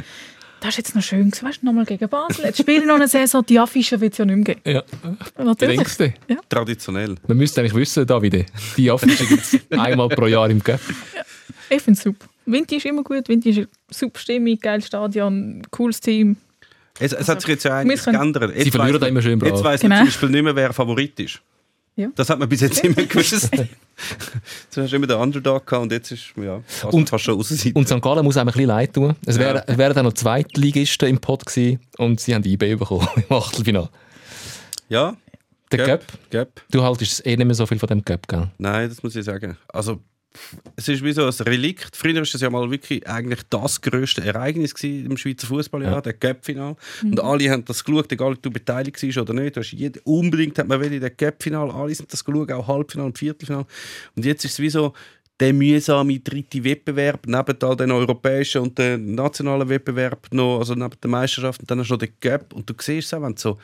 das 0.61 0.71
ist 0.71 0.77
jetzt 0.79 0.95
noch 0.97 1.03
schön 1.03 1.31
gewesen, 1.31 1.47
weißt 1.47 1.63
du, 1.63 1.67
nochmal 1.67 1.85
gegen 1.85 2.09
Basel. 2.09 2.47
Jetzt 2.47 2.59
spielen 2.59 2.81
wir 2.83 2.89
noch 2.89 2.95
eine 2.97 3.09
Saison, 3.09 3.45
die 3.45 3.59
Affische 3.61 4.01
wird 4.01 4.13
es 4.13 4.19
ja 4.19 4.25
nicht 4.25 4.37
mehr 4.37 4.55
geben. 4.55 4.61
Ja, 4.65 4.83
Natürlich. 5.45 5.77
denkst 5.77 5.99
du? 5.99 6.37
Traditionell. 6.49 7.15
Man 7.27 7.37
müsste 7.37 7.61
eigentlich 7.61 7.75
wissen, 7.75 8.07
Davide, 8.07 8.47
die 8.77 8.91
Affische 8.91 9.27
gibt 9.27 9.43
es 9.43 9.59
einmal 9.79 10.09
pro 10.09 10.27
Jahr 10.27 10.49
im 10.49 10.63
Göpp. 10.63 10.81
Ich 11.69 11.83
finde 11.83 11.99
es 11.99 12.03
super. 12.05 12.27
Winti 12.47 12.77
ist 12.77 12.87
immer 12.87 13.03
gut, 13.03 13.29
Winti 13.29 13.51
ist 13.51 13.59
eine 13.59 13.69
super 13.91 14.19
Stimmung, 14.21 14.59
geiles 14.61 14.87
Stadion, 14.87 15.63
cooles 15.71 16.01
Team. 16.01 16.37
Es, 16.99 17.13
es 17.13 17.29
hat 17.29 17.41
sich 17.41 17.51
jetzt 17.51 17.65
ja 17.65 17.77
eigentlich 17.79 17.99
Wir 17.99 18.13
können- 18.13 18.33
geändert. 18.33 18.55
Jetzt 18.57 18.65
Sie 18.65 18.71
verlieren 18.71 19.01
da 19.01 19.07
immer 19.07 19.21
schön 19.23 19.39
brav. 19.39 19.51
Jetzt 19.51 19.65
weiss 19.65 19.81
Genau. 19.81 19.95
man 19.97 20.05
zum 20.05 20.09
Beispiel 20.09 20.29
nicht 20.31 20.43
mehr, 20.45 20.57
wer 20.57 20.73
Favorit 20.73 21.21
ist. 21.21 21.41
Ja. 21.97 22.09
Das 22.15 22.29
hat 22.31 22.39
man 22.39 22.49
bis 22.49 22.61
jetzt 22.61 22.83
immer 22.85 22.95
gewusst. 23.07 23.33
Jetzt 23.55 24.77
hast 24.77 24.93
du 24.93 24.97
immer 24.97 25.07
den 25.07 25.17
Underdog 25.17 25.65
gehabt 25.67 25.83
und 25.85 25.91
jetzt 25.93 26.11
ist 26.13 26.35
ja, 26.37 26.61
fast, 26.67 26.93
Und- 26.93 27.09
fast 27.09 27.25
schon 27.25 27.37
raus. 27.37 27.51
Und 27.73 27.89
St. 27.89 28.03
Gallen 28.03 28.23
muss 28.25 28.37
einem 28.37 28.49
ein 28.49 28.53
bisschen 28.53 28.67
leid 28.69 28.93
tun. 28.93 29.15
Es 29.25 29.37
Ja. 29.37 29.41
wären 29.43 29.63
es 29.67 29.79
wären 29.79 29.99
auch 29.99 30.03
noch 30.03 30.13
Zweitligisten 30.13 31.09
im 31.09 31.19
Pod 31.19 31.47
gewesen 31.47 31.81
und 31.97 32.21
sie 32.21 32.35
haben 32.35 32.43
die 32.43 32.53
IB 32.53 32.75
bekommen 32.77 33.09
im 33.17 33.35
Achtelfinale. 33.37 33.89
Ja, 34.91 35.17
Der 35.73 35.87
Göpp, 35.87 36.05
Gap. 36.29 36.61
du 36.71 36.83
haltest 36.83 37.25
eh 37.27 37.35
nicht 37.37 37.47
mehr 37.47 37.55
so 37.55 37.65
viel 37.65 37.79
von 37.79 37.87
dem 37.89 38.05
Göpp, 38.05 38.29
gell? 38.29 38.49
Nein, 38.59 38.89
das 38.91 39.03
muss 39.03 39.17
ich 39.17 39.25
sagen. 39.25 39.57
Also, 39.69 40.01
es 40.77 40.89
ist 40.89 41.03
wie 41.03 41.13
so 41.13 41.25
ein 41.25 41.33
Relikt. 41.47 41.97
Früher 41.97 42.15
war 42.17 42.23
es 42.23 42.33
ja 42.41 42.51
mal 42.51 42.71
wirklich 42.71 43.07
eigentlich 43.09 43.41
das 43.51 43.81
grösste 43.81 44.25
Ereignis 44.25 44.73
im 44.83 45.17
Schweizer 45.17 45.47
Fußballjahr, 45.47 45.93
Ja. 45.95 46.01
der 46.01 46.13
Gap-Final. 46.15 46.77
Und 47.03 47.21
alle 47.21 47.51
haben 47.51 47.65
das 47.65 47.85
geschaut, 47.85 48.11
egal 48.13 48.33
ob 48.33 48.43
du 48.43 48.51
beteiligt 48.51 49.03
warst 49.03 49.19
oder 49.19 49.33
nicht. 49.35 49.57
Du 49.57 49.61
hast 49.61 49.73
jeder, 49.73 50.01
unbedingt 50.05 50.59
hat 50.59 50.69
man 50.69 50.83
in 50.83 51.01
der 51.01 51.11
Gap-Final, 51.11 51.71
alle 51.71 51.95
sind 51.95 52.13
das 52.13 52.25
geschaut, 52.25 52.51
auch 52.53 52.67
Halbfinale 52.67 53.07
und 53.09 53.19
Viertelfinale. 53.19 53.67
Und 54.15 54.25
jetzt 54.25 54.45
ist 54.45 54.53
es 54.53 54.59
wie 54.61 54.71
so 54.71 54.93
der 55.39 55.53
mühsame 55.53 56.19
dritte 56.21 56.65
Wettbewerb, 56.65 57.27
neben 57.27 57.63
all 57.63 57.77
den 57.77 57.91
europäischen 57.91 58.63
und 58.63 58.79
den 58.79 59.15
nationalen 59.15 59.69
Wettbewerb 59.69 60.29
noch, 60.33 60.61
also 60.61 60.75
neben 60.75 60.99
der 61.03 61.11
Meisterschaft, 61.11 61.61
und 61.61 61.71
dann 61.71 61.79
hast 61.81 61.89
du 61.89 61.95
noch 61.95 61.99
den 61.99 62.13
Gap. 62.21 62.55
Und 62.55 62.69
du 62.71 62.75
siehst 62.81 63.09
es 63.09 63.15
auch, 63.15 63.23
wenn 63.23 63.35
du 63.35 63.41
so 63.41 63.59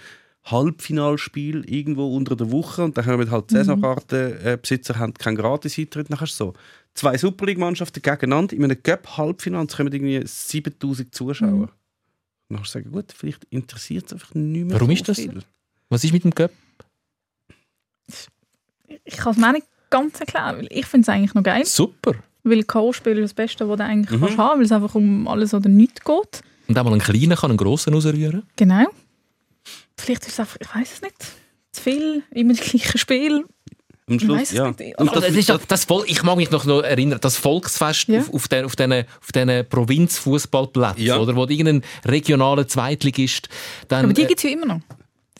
Halbfinalspiel 0.45 1.65
irgendwo 1.71 2.17
unter 2.17 2.35
der 2.37 2.51
Woche 2.51 2.83
und 2.85 2.97
dann 2.97 3.07
haben 3.07 3.21
wir 3.25 3.31
halt 3.31 3.51
die 3.51 3.55
Saisonkartenbesitzer 3.55 4.99
haben 4.99 5.15
keinen 5.15 5.37
Gratis-Eintritt. 5.37 6.11
Dann 6.11 6.21
hast 6.21 6.39
du 6.41 6.45
so 6.47 6.53
zwei 6.95 7.17
Superliga-Mannschaften 7.17 8.03
gegeneinander 8.03 8.55
in 8.57 8.65
einem 8.65 8.83
Cup-Halbfinale 8.83 9.61
und 9.63 9.71
es 9.71 9.77
kommen 9.77 9.93
irgendwie 9.93 10.21
7000 10.27 11.15
Zuschauer. 11.15 11.49
Mhm. 11.51 11.61
Und 11.63 11.71
dann 12.49 12.57
kannst 12.59 12.75
du 12.75 12.79
sagen, 12.81 12.91
gut, 12.93 13.13
vielleicht 13.17 13.45
interessiert 13.51 14.07
es 14.07 14.13
einfach 14.15 14.35
nicht 14.35 14.65
mehr 14.67 14.75
Warum 14.75 14.89
so 14.89 14.93
ist 14.95 15.09
das? 15.09 15.19
viel. 15.19 15.43
Was 15.89 16.05
ist 16.05 16.13
mit 16.13 16.25
dem 16.25 16.33
Göpp? 16.33 16.53
Ich 19.05 19.17
kann 19.17 19.33
es 19.33 19.39
mir 19.39 19.53
nicht 19.53 19.67
ganz 19.91 20.19
erklären, 20.21 20.59
weil 20.59 20.69
ich 20.71 20.87
finde 20.87 21.03
es 21.05 21.09
eigentlich 21.09 21.35
noch 21.35 21.43
geil. 21.43 21.65
Super. 21.65 22.15
Weil 22.45 22.65
K.O.-Spiel 22.65 23.13
ist 23.19 23.23
das 23.23 23.35
Beste, 23.35 23.69
was 23.69 23.77
du 23.79 23.85
eigentlich 23.85 24.11
Mhm. 24.19 24.25
kannst 24.25 24.39
haben 24.39 24.59
weil 24.59 24.67
es 24.67 24.73
einfach 24.73 24.95
um 24.95 25.29
alles 25.29 25.55
oder 25.55 25.69
nichts 25.69 26.01
geht. 26.01 26.43
Und 26.69 26.79
auch 26.79 26.85
mal 26.85 26.91
einen 26.93 27.01
kleinen 27.01 27.37
kann 27.37 27.51
einen 27.51 27.57
grossen 27.59 27.95
rausrühren. 27.95 28.43
Genau. 28.57 28.87
Vielleicht 30.03 30.23
ist 30.27 30.33
es 30.33 30.41
einfach, 30.41 30.57
ich 30.61 30.75
weiß 30.75 30.93
es 30.95 31.03
nicht, 31.03 31.15
zu 31.73 31.83
viel, 31.83 32.23
immer 32.31 32.55
das 32.55 32.63
gleiche 32.69 32.99
Spiel. 32.99 33.45
Am 34.09 34.17
Ich 34.17 34.23
Schluss, 34.23 34.39
weiss 34.39 34.51
es 34.53 34.59
ja. 34.59 34.71
nicht. 34.71 34.99
Und 34.99 35.15
das, 35.15 35.25
das 35.25 35.35
ist 35.35 35.59
das 35.69 35.85
Volk, 35.85 36.11
ich 36.11 36.23
mag 36.25 36.37
mich 36.37 36.51
noch, 36.51 36.65
noch 36.65 36.83
erinnern, 36.83 37.19
das 37.21 37.37
Volksfest 37.37 38.09
Ja. 38.09 38.21
auf, 38.21 38.35
auf 38.35 38.49
den, 38.49 38.65
auf 38.65 38.75
den, 38.77 38.93
auf 38.93 39.33
den 39.33 39.69
Provinzfußballplätzen, 39.69 41.05
Ja. 41.05 41.19
oder, 41.19 41.37
wo 41.37 41.45
irgendein 41.45 41.83
regionaler 42.05 42.67
Zweitligist 42.67 43.49
dann... 43.89 44.05
Aber 44.05 44.13
die 44.13 44.23
äh, 44.23 44.27
gibt 44.27 44.39
es 44.39 44.45
ja 44.45 44.51
immer 44.51 44.67
noch. 44.67 44.81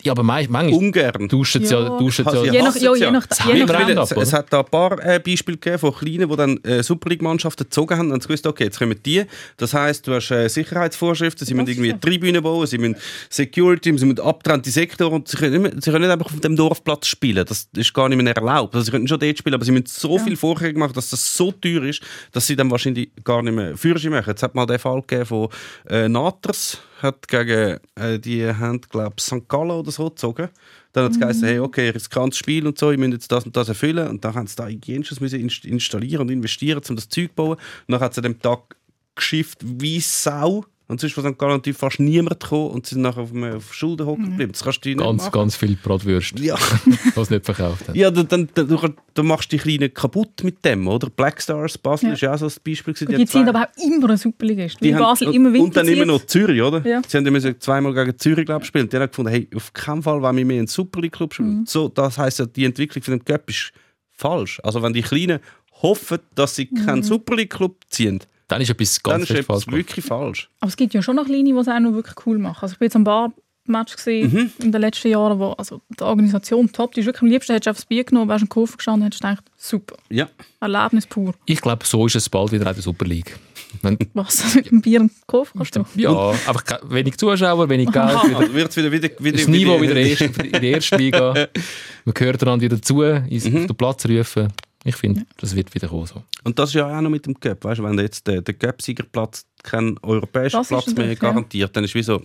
Ja, 0.03 0.11
aber 0.11 0.23
manch- 0.23 0.49
manchmal 0.49 0.73
ungern. 0.73 1.27
duschen 1.27 1.65
sie 1.65 1.73
ja, 1.73 1.81
Ja. 1.81 1.97
duschen 1.97 2.25
sie 2.25 2.29
Also, 2.31 2.45
ja. 2.45 2.53
ja. 2.53 2.59
Je 2.59 2.61
nach, 2.67 2.75
ja, 2.75 2.81
ja. 2.95 3.05
je 3.05 3.11
nach, 3.11 3.25
Das 3.27 3.39
je 3.45 3.65
nach 3.95 4.03
es, 4.03 4.11
es 4.11 4.33
hat 4.33 4.51
da 4.51 4.59
ein 4.59 4.65
paar 4.65 4.99
äh, 5.03 5.19
Beispiele 5.19 5.57
gegeben 5.57 5.79
von 5.79 5.93
Kleinen, 5.95 6.29
die 6.29 6.35
dann 6.35 6.57
äh, 6.63 6.83
Super 6.83 7.09
League-Mannschaften 7.09 7.63
gezogen 7.65 7.97
haben 7.97 8.07
und 8.07 8.13
haben 8.13 8.19
gewusst, 8.27 8.45
okay, 8.47 8.65
jetzt 8.65 8.79
kommen 8.79 8.95
die. 9.05 9.23
Das 9.57 9.73
heisst, 9.73 10.05
du 10.07 10.13
hast 10.13 10.31
äh, 10.31 10.47
Sicherheitsvorschriften, 10.49 11.45
sie 11.47 11.53
müssen 11.53 11.65
Das 11.65 11.71
ist 11.73 11.77
irgendwie 11.79 11.91
ja. 11.91 11.97
Tribünen 11.97 12.43
bauen, 12.43 12.67
sie 12.67 12.77
müssen 12.77 12.95
Security, 13.29 13.97
sie 13.97 14.05
müssen 14.05 14.19
abgetrennte 14.19 14.69
Sektoren 14.69 15.13
und 15.13 15.27
sie 15.27 15.37
können, 15.37 15.51
nicht 15.53 15.61
mehr, 15.73 15.81
sie 15.81 15.91
können 15.91 16.03
nicht 16.03 16.11
einfach 16.11 16.33
auf 16.33 16.39
dem 16.39 16.55
Dorfplatz 16.55 17.07
spielen. 17.07 17.45
Das 17.45 17.67
ist 17.75 17.93
gar 17.93 18.09
nicht 18.09 18.21
mehr 18.21 18.35
erlaubt. 18.35 18.73
Also, 18.75 18.85
sie 18.85 18.91
können 18.91 19.07
schon 19.07 19.19
dort 19.19 19.37
spielen, 19.37 19.55
aber 19.55 19.65
sie 19.65 19.71
müssen 19.71 19.85
so 19.87 20.17
viel 20.19 20.35
Vorkehrungen 20.35 20.79
machen, 20.79 20.93
dass 20.93 21.09
das 21.09 21.35
so 21.35 21.51
teuer 21.51 21.83
ist, 21.83 22.01
dass 22.31 22.45
sie 22.47 22.55
dann 22.55 22.69
wahrscheinlich 22.71 23.09
gar 23.23 23.41
nicht 23.41 23.53
mehr 23.55 23.77
Führerschein 23.77 24.11
machen. 24.11 24.29
Jetzt 24.29 24.43
hat 24.43 24.55
mal 24.55 24.65
den 24.65 24.79
Fall 24.79 25.01
gegeben 25.01 25.25
von 25.25 25.49
äh, 25.89 26.07
Naters, 26.09 26.79
hat 27.03 27.27
gegen 27.27 27.77
äh, 27.95 28.19
die 28.19 28.45
haben, 28.47 28.81
glaube 28.81 29.15
St. 29.19 29.47
Gallen 29.47 29.71
oder 29.71 29.83
das 29.83 29.99
rot 29.99 30.15
gezogen. 30.15 30.49
Dann 30.93 31.05
hat 31.05 31.11
es 31.11 31.19
geheißen, 31.19 31.43
hey, 31.47 31.59
okay, 31.59 31.89
riskantes 31.89 32.37
Spiel 32.37 32.65
und 32.67 32.77
so, 32.77 32.91
ihr 32.91 32.97
müsst 32.97 33.13
jetzt 33.13 33.31
das 33.31 33.45
und 33.45 33.55
das 33.55 33.67
erfüllen. 33.67 34.07
Und 34.07 34.23
dann 34.23 34.33
haben 34.35 34.47
sie 34.47 34.55
da 34.55 34.67
Hygienisches 34.67 35.19
müssen 35.19 35.39
inst- 35.41 35.65
installieren 35.65 36.21
und 36.21 36.29
investieren, 36.29 36.81
um 36.87 36.95
das 36.95 37.09
Zeug 37.09 37.29
zu 37.29 37.35
bauen. 37.35 37.57
Und 37.57 37.91
dann 37.91 37.99
hat 37.99 38.13
es 38.13 38.17
an 38.19 38.23
dem 38.23 38.39
Tag 38.39 38.75
geschifft 39.15 39.59
wie 39.61 39.99
Sau. 39.99 40.65
Und 40.87 40.99
sonst 40.99 41.15
war 41.15 41.23
dann 41.23 41.37
garantiert 41.37 41.77
fast 41.77 41.99
niemand 42.01 42.41
gekommen 42.41 42.71
und 42.71 42.85
sie 42.85 42.95
sind 42.95 43.03
nachher 43.03 43.21
auf, 43.21 43.31
auf 43.33 43.73
Schulden 43.73 44.05
hocken 44.05 44.25
geblieben. 44.25 44.51
Das 44.51 44.63
kannst 44.63 44.83
du 44.83 44.89
nicht 44.89 44.99
Ganz, 44.99 45.23
machen. 45.23 45.31
ganz 45.31 45.55
viel 45.55 45.75
Bratwürste, 45.77 46.43
Ja, 46.43 46.57
was 47.15 47.29
nicht 47.29 47.45
verkauft 47.45 47.87
hat. 47.87 47.95
ja 47.95 48.11
dann, 48.11 48.27
dann, 48.27 48.49
dann, 48.53 48.67
du, 48.67 48.77
du 49.13 49.23
machst 49.23 49.51
die 49.53 49.57
Kleinen 49.57 49.93
kaputt 49.93 50.43
mit 50.43 50.63
dem, 50.65 50.87
oder? 50.87 51.09
Black 51.09 51.41
Stars, 51.41 51.77
Basel 51.77 52.09
Ja. 52.09 52.13
ist 52.15 52.21
ja 52.21 52.33
auch 52.33 52.37
so 52.37 52.47
ein 52.47 52.53
Beispiel. 52.65 52.93
gewesen. 52.93 53.07
Die, 53.07 53.15
haben 53.15 53.25
sind 53.27 53.47
aber 53.49 53.61
auch 53.69 53.83
immer 53.83 54.09
ein 54.09 54.17
Superligist. 54.17 54.81
Weil 54.81 54.89
die 54.91 54.93
Basel 54.97 55.27
haben, 55.27 55.33
immer 55.35 55.49
und, 55.49 55.59
und 55.59 55.77
dann 55.77 55.87
Winter 55.87 56.01
immer 56.03 56.11
noch 56.13 56.25
Zürich, 56.25 56.61
oder? 56.61 56.85
Ja. 56.85 57.01
Sie 57.07 57.17
haben 57.17 57.25
ja 57.25 57.31
müssen 57.31 57.59
zweimal 57.59 57.93
gegen 57.93 58.19
Zürich 58.19 58.45
glaub, 58.45 58.61
ich, 58.61 58.67
spielen. 58.67 58.89
Die 58.89 58.97
haben 58.97 59.07
gefunden, 59.07 59.31
hey, 59.31 59.47
auf 59.55 59.71
keinen 59.71 60.03
Fall 60.03 60.21
wollen 60.21 60.35
wir 60.37 60.45
mehr 60.45 60.57
einen 60.59 60.67
Super 60.67 60.99
League 61.01 61.13
Club 61.13 61.33
spielen. 61.33 61.59
Mhm. 61.61 61.65
So, 61.65 61.87
das 61.87 62.17
heisst 62.17 62.39
ja, 62.39 62.45
die 62.45 62.65
Entwicklung 62.65 63.01
von 63.03 63.17
dem 63.17 63.23
Cup 63.25 63.49
ist 63.49 63.71
falsch. 64.11 64.59
Also 64.63 64.81
wenn 64.83 64.91
die 64.93 65.01
Kleinen 65.01 65.39
hoffen, 65.81 66.19
dass 66.35 66.55
sie 66.55 66.67
Mhm. 66.71 66.85
keinen 66.85 67.03
Super 67.03 67.35
League 67.37 67.51
Club 67.53 67.77
ziehen, 67.89 68.19
Dann 68.53 68.61
ist 68.61 68.69
etwas 68.69 69.01
dann 69.03 69.11
ganz 69.11 69.23
ist 69.23 69.27
fest 69.29 69.39
etwas 69.41 69.63
falsch. 69.65 69.75
wirklich 69.75 70.05
falsch. 70.05 70.49
Aber 70.59 70.69
es 70.69 70.77
gibt 70.77 70.93
ja 70.93 71.01
schon 71.01 71.15
noch 71.15 71.25
Kleine, 71.25 71.43
die 71.43 71.51
es 71.51 71.67
auch 71.67 71.79
noch 71.79 71.93
wirklich 71.93 72.15
cool 72.25 72.37
machen. 72.37 72.59
Also 72.61 72.73
ich 72.73 72.79
bin 72.79 72.85
jetzt 72.87 72.95
am 72.95 73.03
Bar-Match 73.03 73.95
gesehen 73.95 74.31
Mhm. 74.33 74.51
in 74.65 74.71
den 74.71 74.81
letzten 74.81 75.07
Jahren, 75.09 75.39
wo 75.39 75.51
also 75.51 75.81
die 75.99 76.03
Organisation 76.03 76.71
top, 76.71 76.93
die 76.93 76.99
ist 77.01 77.05
wirklich 77.07 77.21
am 77.23 77.27
liebsten, 77.29 77.53
hättest 77.53 77.67
du 77.67 77.71
aufs 77.71 77.85
Bier 77.85 78.03
genommen, 78.03 78.29
wärst 78.29 78.41
in 78.43 78.45
den 78.47 78.49
Koffer 78.49 78.77
gestanden, 78.77 79.03
hättest 79.03 79.23
du 79.23 79.27
gedacht, 79.27 79.43
super, 79.57 79.95
Ja. 80.09 80.29
Erlebnis 80.59 81.07
pur. 81.07 81.33
Ich 81.45 81.61
glaube, 81.61 81.85
so 81.85 82.05
ist 82.05 82.15
es 82.15 82.29
bald 82.29 82.51
wieder 82.51 82.65
auch 82.65 82.69
in 82.69 82.75
der 82.75 82.83
Super 82.83 83.05
League. 83.05 83.37
Wenn, 83.81 83.97
Was, 84.13 84.53
mit 84.53 84.69
dem 84.69 84.81
Bier 84.81 84.99
im 85.01 85.09
Koffer 85.25 85.53
kannst 85.57 85.75
du? 85.75 85.83
ja, 85.95 86.29
einfach 86.29 86.63
wenig 86.89 87.17
Zuschauer, 87.17 87.67
wenig 87.69 87.91
Geld. 87.91 88.09
Wieder, 88.23 88.37
Also 88.37 88.53
wird 88.53 88.75
wieder, 88.77 88.91
wieder, 88.91 89.09
wieder, 89.17 89.37
das 89.37 89.47
Niveau 89.47 89.81
wieder 89.81 89.95
in 89.95 90.51
der 90.51 90.63
ersten 90.63 90.99
Liga. 90.99 91.33
Man 92.05 92.13
gehört 92.13 92.43
einander 92.43 92.63
wieder 92.65 92.79
zu, 92.81 92.97
Mhm. 92.97 93.23
auf 93.33 93.65
den 93.67 93.75
Platz 93.75 94.05
rufen. 94.05 94.49
Ich 94.85 94.95
finde, 94.95 95.25
das 95.37 95.55
wird 95.55 95.73
wieder 95.73 95.87
kommen. 95.87 96.05
So. 96.05 96.23
Und 96.43 96.59
das 96.59 96.69
ist 96.69 96.75
ja 96.75 96.97
auch 96.97 97.01
noch 97.01 97.09
mit 97.09 97.25
dem 97.25 97.39
Cup. 97.39 97.63
Weißt 97.63 97.79
du, 97.79 97.83
wenn 97.83 97.97
jetzt 97.99 98.27
der, 98.27 98.41
der 98.41 98.53
Cup-Siegerplatz 98.53 99.45
keinen 99.63 99.97
europäischen 99.99 100.57
Das 100.57 100.67
Platz 100.67 100.87
mehr 100.87 100.95
natürlich, 100.95 101.21
ja. 101.21 101.29
garantiert, 101.29 101.75
dann 101.75 101.83
ist 101.85 101.95
wie 101.95 102.03
so. 102.03 102.21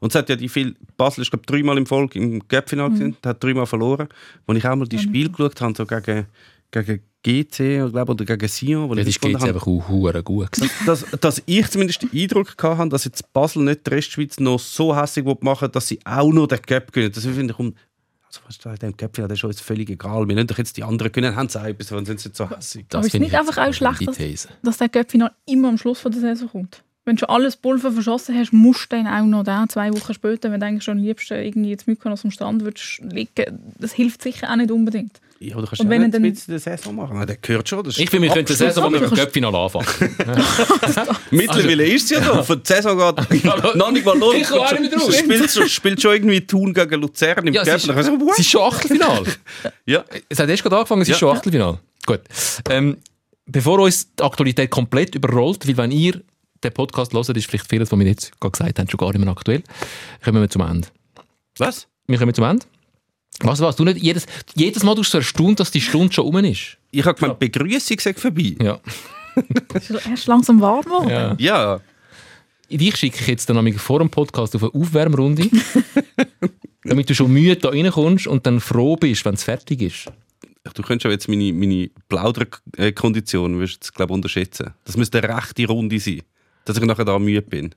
Und 0.00 0.12
es 0.12 0.14
hat 0.14 0.28
ja 0.28 0.36
die 0.36 0.48
viel. 0.48 0.74
Basel 0.96 1.22
ist, 1.22 1.30
glaube 1.30 1.44
dreimal 1.46 1.76
im 1.76 1.86
Folge 1.86 2.18
im 2.18 2.46
Cup-Final 2.48 2.90
Mhm. 2.90 2.94
gewesen, 2.94 3.16
hat 3.24 3.42
dreimal 3.44 3.66
verloren. 3.66 4.08
Als 4.46 4.58
ich 4.58 4.66
auch 4.66 4.76
mal 4.76 4.86
die 4.88 4.98
Spiele 4.98 5.28
geschaut 5.30 5.60
habe, 5.60 5.74
so 5.76 5.84
gegen, 5.84 6.26
gegen 6.70 7.00
GC 7.22 7.90
glaub, 7.90 8.08
oder 8.10 8.24
gegen 8.24 8.48
Sion, 8.48 8.88
wo 8.88 8.94
Ja, 8.94 9.02
ich 9.02 9.18
das 9.18 9.32
habe, 9.34 9.48
einfach 9.48 9.66
auch 9.66 9.88
hure 9.88 10.22
gut. 10.22 10.52
gewesen. 10.52 10.70
dass, 10.86 11.04
dass 11.20 11.42
ich 11.46 11.66
zumindest 11.68 12.02
den 12.02 12.10
Eindruck 12.12 12.54
hatte, 12.62 12.88
dass 12.90 13.04
jetzt 13.04 13.32
Basel 13.32 13.62
nicht 13.62 13.86
die 13.86 13.90
Restschweiz 13.90 14.38
noch 14.40 14.58
so 14.58 14.94
hässlich 14.96 15.24
machen 15.40 15.70
dass 15.72 15.88
sie 15.88 15.98
auch 16.04 16.32
noch 16.32 16.46
den 16.46 16.60
Cup 16.62 16.92
gewinnen. 16.92 17.12
Das 17.12 17.24
finde 17.24 17.52
ich 17.52 17.58
um. 17.58 17.74
Dem 18.80 18.96
Cup, 18.96 19.12
das 19.14 19.32
ist 19.32 19.44
uns 19.44 19.60
völlig 19.60 19.90
egal. 19.90 20.28
Wir 20.28 20.34
müssen 20.34 20.46
doch 20.46 20.58
jetzt 20.58 20.76
die 20.76 20.84
anderen 20.84 21.12
gewinnen, 21.12 21.36
haben 21.36 21.48
sie 21.48 21.60
auch 21.60 21.66
etwas, 21.66 21.92
wenn 21.92 22.04
sie 22.04 22.12
nicht 22.12 22.36
so 22.36 22.50
hässlich 22.50 22.86
Das 22.88 22.98
Aber 22.98 23.06
ist 23.06 23.14
nicht 23.14 23.32
ich 23.32 23.38
einfach 23.38 23.58
auch 23.58 23.72
schlecht, 23.72 24.06
dass-. 24.06 24.48
Dass 24.62 24.78
der 24.78 24.88
Göppfinal 24.88 25.32
immer 25.46 25.68
am 25.68 25.78
Schluss 25.78 26.00
von 26.00 26.12
der 26.12 26.20
Saison 26.20 26.48
kommt. 26.48 26.82
Wenn 27.04 27.16
du 27.16 27.20
schon 27.20 27.28
alles 27.28 27.56
Pulver 27.56 27.92
verschossen 27.92 28.34
hast, 28.36 28.52
musst 28.52 28.90
du 28.90 28.96
dann 28.96 29.06
auch 29.06 29.26
noch 29.26 29.44
da, 29.44 29.66
zwei 29.68 29.92
Wochen 29.92 30.14
später, 30.14 30.50
wenn 30.50 30.60
du 30.60 30.66
eigentlich 30.66 30.84
schon 30.84 30.98
am 30.98 31.04
liebsten 31.04 31.34
irgendwie 31.34 31.70
jetzt 31.70 31.86
Mykonos 31.86 32.24
am 32.24 32.30
Strand 32.30 32.62
würdest 32.62 33.00
liegen, 33.02 33.74
das 33.78 33.92
hilft 33.92 34.22
sicher 34.22 34.50
auch 34.50 34.56
nicht 34.56 34.70
unbedingt. 34.70 35.20
Ja, 35.40 35.56
du 35.56 35.66
kannst 35.66 35.80
Und 35.80 35.86
ja 35.86 35.90
wenn 35.90 36.10
nicht 36.22 36.48
er 36.48 36.54
dann- 36.54 36.58
Saison 36.58 36.94
machen. 36.94 37.16
Ja, 37.18 37.26
Der 37.26 37.36
gehört 37.36 37.68
schon. 37.68 37.86
Ich 37.88 38.08
finde, 38.08 38.28
wir 38.28 38.34
könnten 38.34 38.52
die 38.52 38.56
Saison 38.56 38.90
mit 38.90 39.00
dem 39.00 39.04
Abschluss. 39.06 39.20
Göppfinal 39.20 39.54
anfangen. 39.54 39.86
Mittlerweile 41.30 41.84
ist 41.86 42.04
es 42.04 42.10
ja 42.10 42.22
so. 42.24 42.42
Für 42.42 42.56
die 42.56 42.66
Saison 42.72 43.14
geht 43.28 43.44
noch 43.74 43.90
nicht 43.90 44.06
mal 44.06 44.18
los. 44.18 44.34
Ich 44.36 44.48
komme 44.48 44.60
auch 44.62 44.72
nicht 44.72 44.90
mehr 44.90 44.98
drauf. 45.00 45.14
Spielt, 45.14 45.50
schon- 45.50 45.68
spielt 45.68 46.00
schon 46.02 46.12
irgendwie 46.12 46.40
Thun 46.46 46.72
gegen 46.72 47.00
Luzern 47.00 47.46
im 47.46 47.54
Ja, 47.54 47.64
Cup. 47.64 47.74
es 47.74 47.84
ist, 48.38 48.48
schon 48.50 48.62
Achtelfinal. 48.62 49.24
Ja. 49.86 50.04
Es 50.28 50.38
hat 50.38 50.48
erst 50.48 50.62
gerade 50.62 50.76
angefangen, 50.76 51.02
es 51.02 51.08
ist 51.08 51.14
Ja. 51.14 51.18
schon 51.18 51.36
Achtelfinal. 51.36 51.78
Gut. 52.06 52.20
Ähm, 52.70 52.96
bevor 53.46 53.80
uns 53.80 54.14
die 54.14 54.22
Aktualität 54.22 54.70
komplett 54.70 55.14
überrollt, 55.14 55.66
weil 55.66 55.76
wenn 55.76 55.90
ihr 55.90 56.22
den 56.62 56.72
Podcast 56.72 57.12
hört, 57.12 57.28
ist 57.36 57.46
vielleicht 57.46 57.68
vieles, 57.68 57.90
was 57.92 57.98
wir 57.98 58.06
jetzt 58.06 58.40
gerade 58.40 58.52
gesagt 58.52 58.78
haben, 58.78 58.88
schon 58.88 58.98
gar 58.98 59.08
nicht 59.12 59.18
mehr 59.18 59.28
aktuell, 59.30 59.62
kommen 60.24 60.40
wir 60.40 60.48
zum 60.48 60.62
Ende. 60.62 60.88
Was? 61.58 61.86
Wir 62.06 62.18
kommen 62.18 62.32
zum 62.34 62.44
Ende. 62.44 62.64
Was 63.40 63.60
war's? 63.60 63.76
Du 63.76 63.84
nicht 63.84 63.98
jedes, 63.98 64.26
jedes 64.54 64.82
Mal 64.82 64.94
bist 64.94 65.08
du 65.08 65.12
so 65.12 65.18
erstaunt, 65.18 65.60
dass 65.60 65.70
die 65.70 65.80
Stunde 65.80 66.12
schon 66.12 66.26
um 66.26 66.36
ist. 66.44 66.78
Ich 66.90 67.04
habe 67.04 67.18
gemeint, 67.18 67.38
Begrüßung 67.38 67.98
sagt 67.98 68.20
vorbei. 68.20 68.54
Ja. 68.62 68.78
Erst 70.08 70.26
langsam 70.26 70.60
warm 70.60 70.82
geworden. 70.82 71.08
ja. 71.08 71.36
Ja. 71.38 71.80
Dich 72.70 72.96
schicke 72.96 73.18
ich 73.20 73.26
jetzt 73.26 73.48
dann 73.50 73.72
vor 73.74 73.98
dem 73.98 74.10
Podcast 74.10 74.56
auf 74.56 74.62
eine 74.62 74.74
Aufwärmrunde, 74.74 75.48
damit 76.84 77.10
du 77.10 77.14
schon 77.14 77.32
müde 77.32 77.56
da 77.56 77.68
reinkommst 77.68 78.26
und 78.26 78.46
dann 78.46 78.58
froh 78.58 78.96
bist, 78.96 79.24
wenn 79.24 79.34
es 79.34 79.44
fertig 79.44 79.82
ist. 79.82 80.10
Du 80.72 80.82
könntest 80.82 81.04
aber 81.04 81.12
jetzt 81.12 81.28
meine, 81.28 81.52
meine 81.52 81.90
Plauderkondition 82.08 83.56
würdest 83.56 83.74
du 83.74 83.76
jetzt, 83.76 83.94
glaub, 83.94 84.10
unterschätzen. 84.10 84.72
Das 84.84 84.96
müsste 84.96 85.22
eine 85.22 85.36
rechte 85.36 85.66
Runde 85.66 86.00
sein, 86.00 86.22
dass 86.64 86.78
ich 86.78 86.84
nachher 86.84 87.04
da 87.04 87.18
müde 87.18 87.42
bin. 87.42 87.74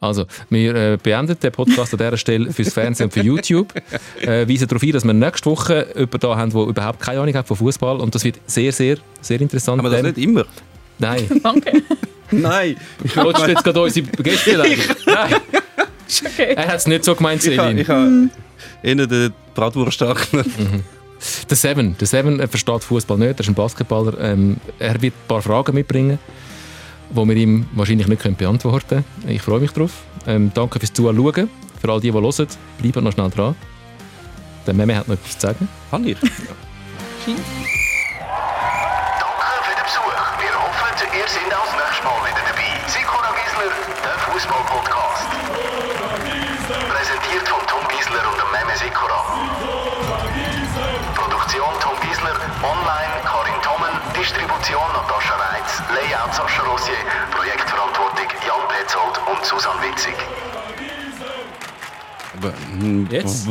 Also, 0.00 0.26
wir 0.48 0.74
äh, 0.74 0.98
beenden 1.02 1.38
den 1.38 1.52
Podcast 1.52 1.92
an 1.92 1.98
dieser 1.98 2.16
Stelle 2.16 2.52
fürs 2.52 2.72
Fernsehen 2.72 3.06
und 3.06 3.12
für 3.12 3.20
YouTube. 3.22 3.72
Äh, 4.20 4.48
weisen 4.48 4.68
darauf 4.68 4.82
ein, 4.82 4.92
dass 4.92 5.04
wir 5.04 5.12
nächste 5.12 5.50
Woche 5.50 5.86
jemanden 5.94 6.18
da 6.20 6.36
haben, 6.36 6.50
der 6.52 6.62
überhaupt 6.62 7.00
keine 7.00 7.20
Ahnung 7.20 7.34
hat 7.34 7.46
von 7.48 7.56
Fußball. 7.56 8.00
Und 8.00 8.14
das 8.14 8.24
wird 8.24 8.38
sehr, 8.46 8.72
sehr, 8.72 8.96
sehr 9.20 9.40
interessant. 9.40 9.80
Aber 9.80 9.90
das 9.90 10.02
Denn- 10.02 10.14
nicht 10.14 10.18
immer. 10.24 10.44
Nein. 10.98 11.26
Danke. 11.42 11.82
Nein. 12.30 12.76
Willst 13.00 13.16
du 13.42 13.46
jetzt 13.46 13.64
gerade 13.64 13.82
unsere 13.82 14.06
Gäste? 14.06 14.56
Nein, 15.06 15.34
Okay. 16.24 16.54
er 16.54 16.68
hat 16.68 16.76
es 16.76 16.86
nicht 16.86 17.04
so 17.04 17.14
gemeint, 17.16 17.44
Ich 17.44 17.58
habe 17.58 17.68
Selin. 17.68 17.78
ich 17.82 17.88
ha 17.88 18.06
eher 18.82 19.06
den 19.06 19.32
Bratwurstachner. 19.54 20.44
Der 21.50 21.56
Seven. 21.56 21.96
Der 21.98 22.06
Seven 22.06 22.46
versteht 22.48 22.84
Fußball 22.84 23.18
nicht, 23.18 23.30
er 23.34 23.40
ist 23.40 23.48
ein 23.48 23.54
Basketballer. 23.54 24.18
Ähm, 24.20 24.56
er 24.78 25.00
wird 25.02 25.14
ein 25.14 25.28
paar 25.28 25.42
Fragen 25.42 25.74
mitbringen, 25.74 26.18
die 27.10 27.28
wir 27.28 27.36
ihm 27.36 27.66
wahrscheinlich 27.72 28.08
nicht 28.08 28.22
können 28.22 28.36
beantworten 28.36 29.04
können. 29.20 29.30
Ich 29.34 29.42
freue 29.42 29.60
mich 29.60 29.72
drauf. 29.72 29.92
Ähm, 30.26 30.50
danke 30.54 30.78
fürs 30.78 30.92
Zuschauen. 30.92 31.48
Für 31.80 31.92
all 31.92 32.00
die, 32.00 32.10
die 32.10 32.18
hören, 32.18 32.48
bleiben 32.78 33.04
noch 33.04 33.12
schnell 33.12 33.30
dran. 33.30 33.54
Der 34.66 34.74
Meme 34.74 34.96
hat 34.96 35.06
noch 35.06 35.14
etwas 35.14 35.38
zu 35.38 35.46
sagen. 35.46 35.68
Habe 35.92 36.10
ich. 36.10 36.18
Danke 36.26 36.32
für 39.62 39.74
den 39.78 39.84
Besuch. 39.86 40.18
Wir 40.42 40.54
hoffen, 40.58 41.06
ihr 41.14 41.28
seid 41.30 41.50
auch 41.54 41.70
das 41.70 41.78
nächste 41.78 42.02
Mal 42.02 42.18
wieder 42.26 42.42
dabei. 42.50 42.70
Sikora 42.90 43.30
Gisler, 43.38 43.70
der 44.02 44.16
Fußball-Podcast. 44.26 45.30
Präsentiert 46.66 47.46
von 47.46 47.62
Tom 47.70 47.86
Gisler 47.94 48.26
und 48.26 48.38
dem 48.38 48.50
Meme 48.50 48.74
Sikora. 48.74 49.22
Produktion 51.14 51.70
Tom 51.78 51.94
Gisler, 52.02 52.34
online 52.66 53.22
Karin 53.22 53.58
Tommen, 53.62 53.94
Distribution 54.18 54.90
Natascha 54.90 55.34
Reitz, 55.38 55.78
Layout 55.94 56.34
Sascha 56.34 56.65
Susanne 59.48 59.80
Witzig. 59.82 60.14
Hm, 62.80 63.08
Jetzt? 63.10 63.46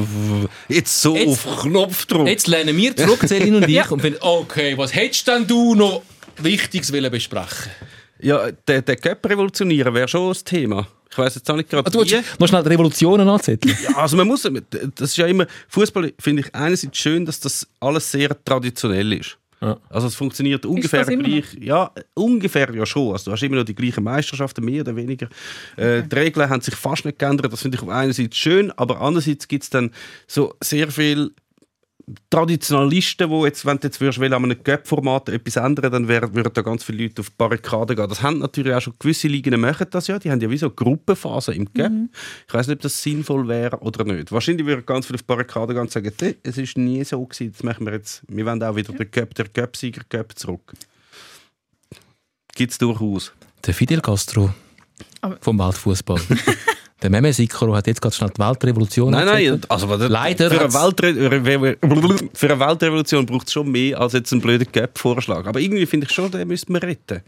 Jetzt 0.68 1.02
so 1.02 1.16
Jetzt- 1.16 1.48
auf 1.48 1.62
Knopfdruck. 1.62 2.28
Jetzt 2.28 2.48
lernen 2.48 2.76
wir 2.78 2.96
zurück, 2.96 3.20
Selin 3.24 3.56
und 3.56 3.68
ich, 3.70 3.90
und 3.92 4.02
finden, 4.02 4.20
okay, 4.22 4.78
was 4.78 4.94
hättest 4.94 5.28
denn 5.28 5.48
du 5.48 5.74
noch 5.74 6.04
Wichtiges 6.38 6.92
wollen 6.94 7.10
besprechen? 7.10 7.72
Ja, 8.20 8.52
der, 8.68 8.82
der 8.82 8.96
Cup 8.98 9.26
revolutionieren 9.28 9.94
wäre 9.94 10.08
schon 10.08 10.30
das 10.30 10.44
Thema. 10.44 10.88
Ich 11.10 11.18
weiß 11.18 11.36
jetzt 11.36 11.50
auch 11.50 11.56
nicht 11.56 11.70
gerade 11.70 11.88
Ah, 11.88 11.90
du 11.90 12.04
wie. 12.04 12.12
willst 12.12 12.40
noch 12.40 12.48
schnell 12.48 12.64
die 12.64 12.70
Revolutionen 12.70 13.28
anzetteln? 13.28 13.76
Ja, 13.84 13.96
also 13.98 14.18
man 14.18 14.28
muss, 14.28 14.42
das 14.44 15.10
ist 15.10 15.18
ja 15.18 15.28
immer, 15.28 15.48
Fußball 15.70 16.14
finde 16.20 16.42
ich 16.44 16.54
einerseits 16.54 16.98
schön, 16.98 17.26
dass 17.26 17.40
das 17.40 17.66
alles 17.80 18.12
sehr 18.12 18.36
traditionell 18.44 19.14
ist. 19.14 19.38
Ja. 19.62 19.78
Also 19.90 20.08
es 20.08 20.16
funktioniert 20.16 20.66
ungefähr 20.66 21.06
gleich. 21.06 21.46
Ja, 21.60 21.92
ungefähr 22.14 22.74
ja 22.74 22.86
schon. 22.86 23.14
Also 23.14 23.26
du 23.26 23.32
hast 23.32 23.44
immer 23.44 23.58
noch 23.58 23.64
die 23.64 23.76
gleichen 23.76 24.04
Meisterschaften, 24.04 24.64
mehr 24.64 24.82
oder 24.82 24.96
weniger. 24.96 25.28
Äh, 25.78 26.04
die 26.04 26.16
Regeln 26.16 26.50
haben 26.50 26.62
sich 26.62 26.76
fast 26.76 27.06
nicht 27.06 27.20
geändert. 27.20 27.52
Das 27.52 27.62
finde 27.62 27.78
ich 27.78 27.84
auf 27.84 27.90
einerseits 27.90 28.38
schön, 28.38 28.72
aber 28.72 29.02
andererseits 29.02 29.48
gibt 29.48 29.64
es 29.64 29.70
dann 29.70 29.92
so 30.28 30.54
sehr 30.62 30.92
viel 30.92 31.32
Traditionalisten, 32.30 33.30
wo 33.30 33.46
jetzt, 33.46 33.66
wenn 33.66 33.78
du 33.80 33.88
jetzt 33.88 34.00
würdest, 34.00 34.20
will, 34.20 34.32
an 34.34 34.44
einem 34.44 34.62
Cup-Format 34.64 35.30
etwas 35.30 35.56
ändern, 35.56 35.92
dann 35.92 36.08
wär, 36.08 36.34
würden 36.36 36.52
da 36.54 36.62
ganz 36.62 36.84
viele 36.84 37.04
Leute 37.04 37.22
auf 37.22 37.30
die 37.30 37.36
Barrikaden 37.38 37.96
gehen. 37.96 38.08
Das 38.08 38.22
haben 38.22 38.38
natürlich 38.40 38.74
auch 38.74 38.82
schon 38.82 38.94
gewisse 39.00 39.28
Ligen 39.28 39.60
machen 39.60 39.88
das 39.90 40.06
ja. 40.08 40.20
Die 40.20 40.30
haben 40.30 40.40
ja 40.40 40.50
wie 40.50 40.58
so 40.58 40.70
Gruppenphasen 40.70 41.56
im 41.56 41.74
Cup. 41.74 41.92
Ich 42.48 42.54
weiß 42.54 42.68
nicht, 42.68 42.76
ob 42.76 42.82
das 42.82 43.02
sinnvoll 43.02 43.48
wäre 43.48 43.78
oder 43.80 44.04
nicht. 44.04 44.32
Wahrscheinlich 44.32 44.68
würden 44.68 44.86
ganz 44.86 45.08
viele 45.08 45.16
auf 45.16 45.22
die 45.24 45.28
Barrikaden 45.28 45.76
gehen 45.76 45.82
und 45.82 45.92
sagen, 45.92 46.12
«Nee, 46.22 46.36
es 46.44 46.58
ist 46.60 46.78
nie 46.78 47.04
so 47.04 47.26
gewesen, 47.26 47.52
das 47.54 47.64
machen 47.64 47.86
wir 47.88 47.94
jetzt. 47.94 48.22
Wir 48.28 48.46
wollen 48.46 48.62
auch 48.62 48.76
wieder 48.76 48.94
den 48.94 49.10
Cup, 49.10 49.34
der 49.34 49.48
Cup-Sieger 49.48 50.04
Cup 50.08 50.38
zurück. 50.38 50.74
Gibt 52.54 52.72
es 52.72 52.78
durchaus. 52.78 53.34
Der 53.66 53.74
Fidel 53.74 54.02
Castro 54.02 54.54
Aber- 55.22 55.38
vom 55.42 55.58
Weltfußball. 55.58 56.22
der 57.02 57.10
Meme 57.10 57.34
Sikoro 57.34 57.76
hat 57.76 57.88
jetzt 57.88 58.02
gerade 58.02 58.16
schnell 58.16 58.30
die 58.30 58.42
Weltrevolution 58.42 59.12
Nein, 59.12 59.26
nein, 59.26 59.62
also 59.68 59.90
warte, 59.90 60.08
Leider 60.08 60.50
für 60.50 60.62
eine, 60.62 60.74
Weltre 60.74 61.78
für 62.34 62.50
eine 62.50 62.60
Weltrevolution 62.60 63.26
braucht 63.26 63.48
es 63.48 63.54
schon 63.54 63.70
mehr 63.70 64.00
als 64.00 64.14
jetzt 64.14 64.32
einen 64.32 64.42
blöden 64.42 64.72
Cup-Vorschlag. 64.72 65.46
Aber 65.46 65.60
irgendwie 65.60 65.86
finde 65.86 66.08
ich 66.08 66.14
schon, 66.14 66.32
den 66.32 66.48
müssten 66.48 66.74
wir 66.74 66.82
retten. 66.82 67.22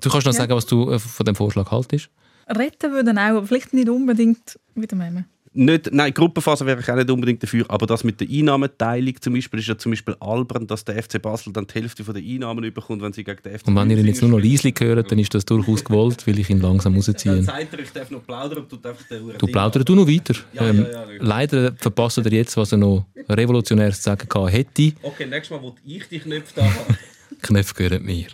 Du 0.00 0.08
kannst 0.08 0.26
noch 0.26 0.32
sagen, 0.32 0.54
was 0.54 0.66
du 0.66 0.90
äh, 0.90 0.98
von 0.98 1.26
dem 1.26 1.34
Vorschlag 1.34 1.70
haltest. 1.70 2.10
Retten 2.48 2.92
würden 2.92 3.18
auch, 3.18 3.22
aber 3.22 3.46
vielleicht 3.46 3.72
nicht 3.72 3.88
unbedingt 3.88 4.58
mit 4.74 4.92
dem 4.92 4.98
Meme. 4.98 5.24
Nicht, 5.54 5.92
nein, 5.92 6.14
Gruppenphase 6.14 6.64
wäre 6.64 6.80
ich 6.80 6.90
auch 6.90 6.96
nicht 6.96 7.10
unbedingt 7.10 7.42
dafür, 7.42 7.64
aber 7.68 7.86
das 7.86 8.04
mit 8.04 8.20
der 8.20 8.28
Einnahmeteilung 8.28 9.20
zum 9.20 9.34
Beispiel 9.34 9.60
ist 9.60 9.68
ja 9.68 9.76
zum 9.76 9.92
Beispiel 9.92 10.16
albern, 10.20 10.66
dass 10.66 10.84
der 10.84 11.02
FC 11.02 11.20
Basel 11.20 11.52
dann 11.52 11.66
die 11.66 11.74
Hälfte 11.74 12.04
von 12.04 12.14
den 12.14 12.26
Einnahmen 12.26 12.64
überkommt, 12.64 13.02
wenn 13.02 13.12
sie 13.12 13.22
gegen 13.22 13.42
den 13.42 13.58
FC 13.58 13.68
Und 13.68 13.76
wenn 13.76 13.90
ihr 13.90 13.98
ihn 13.98 14.06
jetzt 14.06 14.22
nur 14.22 14.30
noch 14.30 14.38
leislich 14.38 14.74
hört, 14.80 15.12
dann 15.12 15.18
ist 15.18 15.34
das 15.34 15.44
durchaus 15.44 15.84
gewollt, 15.84 16.26
weil 16.26 16.38
ich 16.38 16.48
ihn 16.48 16.60
langsam 16.60 16.94
Dann 16.94 17.02
rausziehe. 17.02 17.42
sagt 17.42 17.72
er, 17.74 17.78
ich 17.80 17.90
darf 17.90 18.10
noch 18.10 18.24
plaudern 18.24 18.60
und 18.60 18.68
tut 18.70 18.84
einfach 18.86 19.04
den 19.06 19.32
Du 19.38 19.46
plaudern 19.46 19.84
du 19.84 19.94
noch 19.94 20.08
weiter. 20.08 20.34
Ja, 20.54 20.68
ähm, 20.68 20.82
ja, 20.84 20.90
ja, 20.90 21.12
ja. 21.12 21.18
Leider 21.20 21.74
verpasst 21.76 22.18
er 22.18 22.32
jetzt, 22.32 22.56
was 22.56 22.72
er 22.72 22.78
noch 22.78 23.06
revolutionäres 23.28 23.98
zu 23.98 24.04
sagen 24.04 24.48
hätte. 24.48 24.92
Okay, 25.02 25.26
nächstes 25.26 25.50
Mal, 25.50 25.62
wo 25.62 25.74
ich 25.84 26.08
die 26.08 26.18
Knöpfe 26.18 26.52
da 26.56 26.64
habe. 26.64 26.96
Knöpfe 27.42 27.74
gehören 27.74 28.04
mir. 28.04 28.26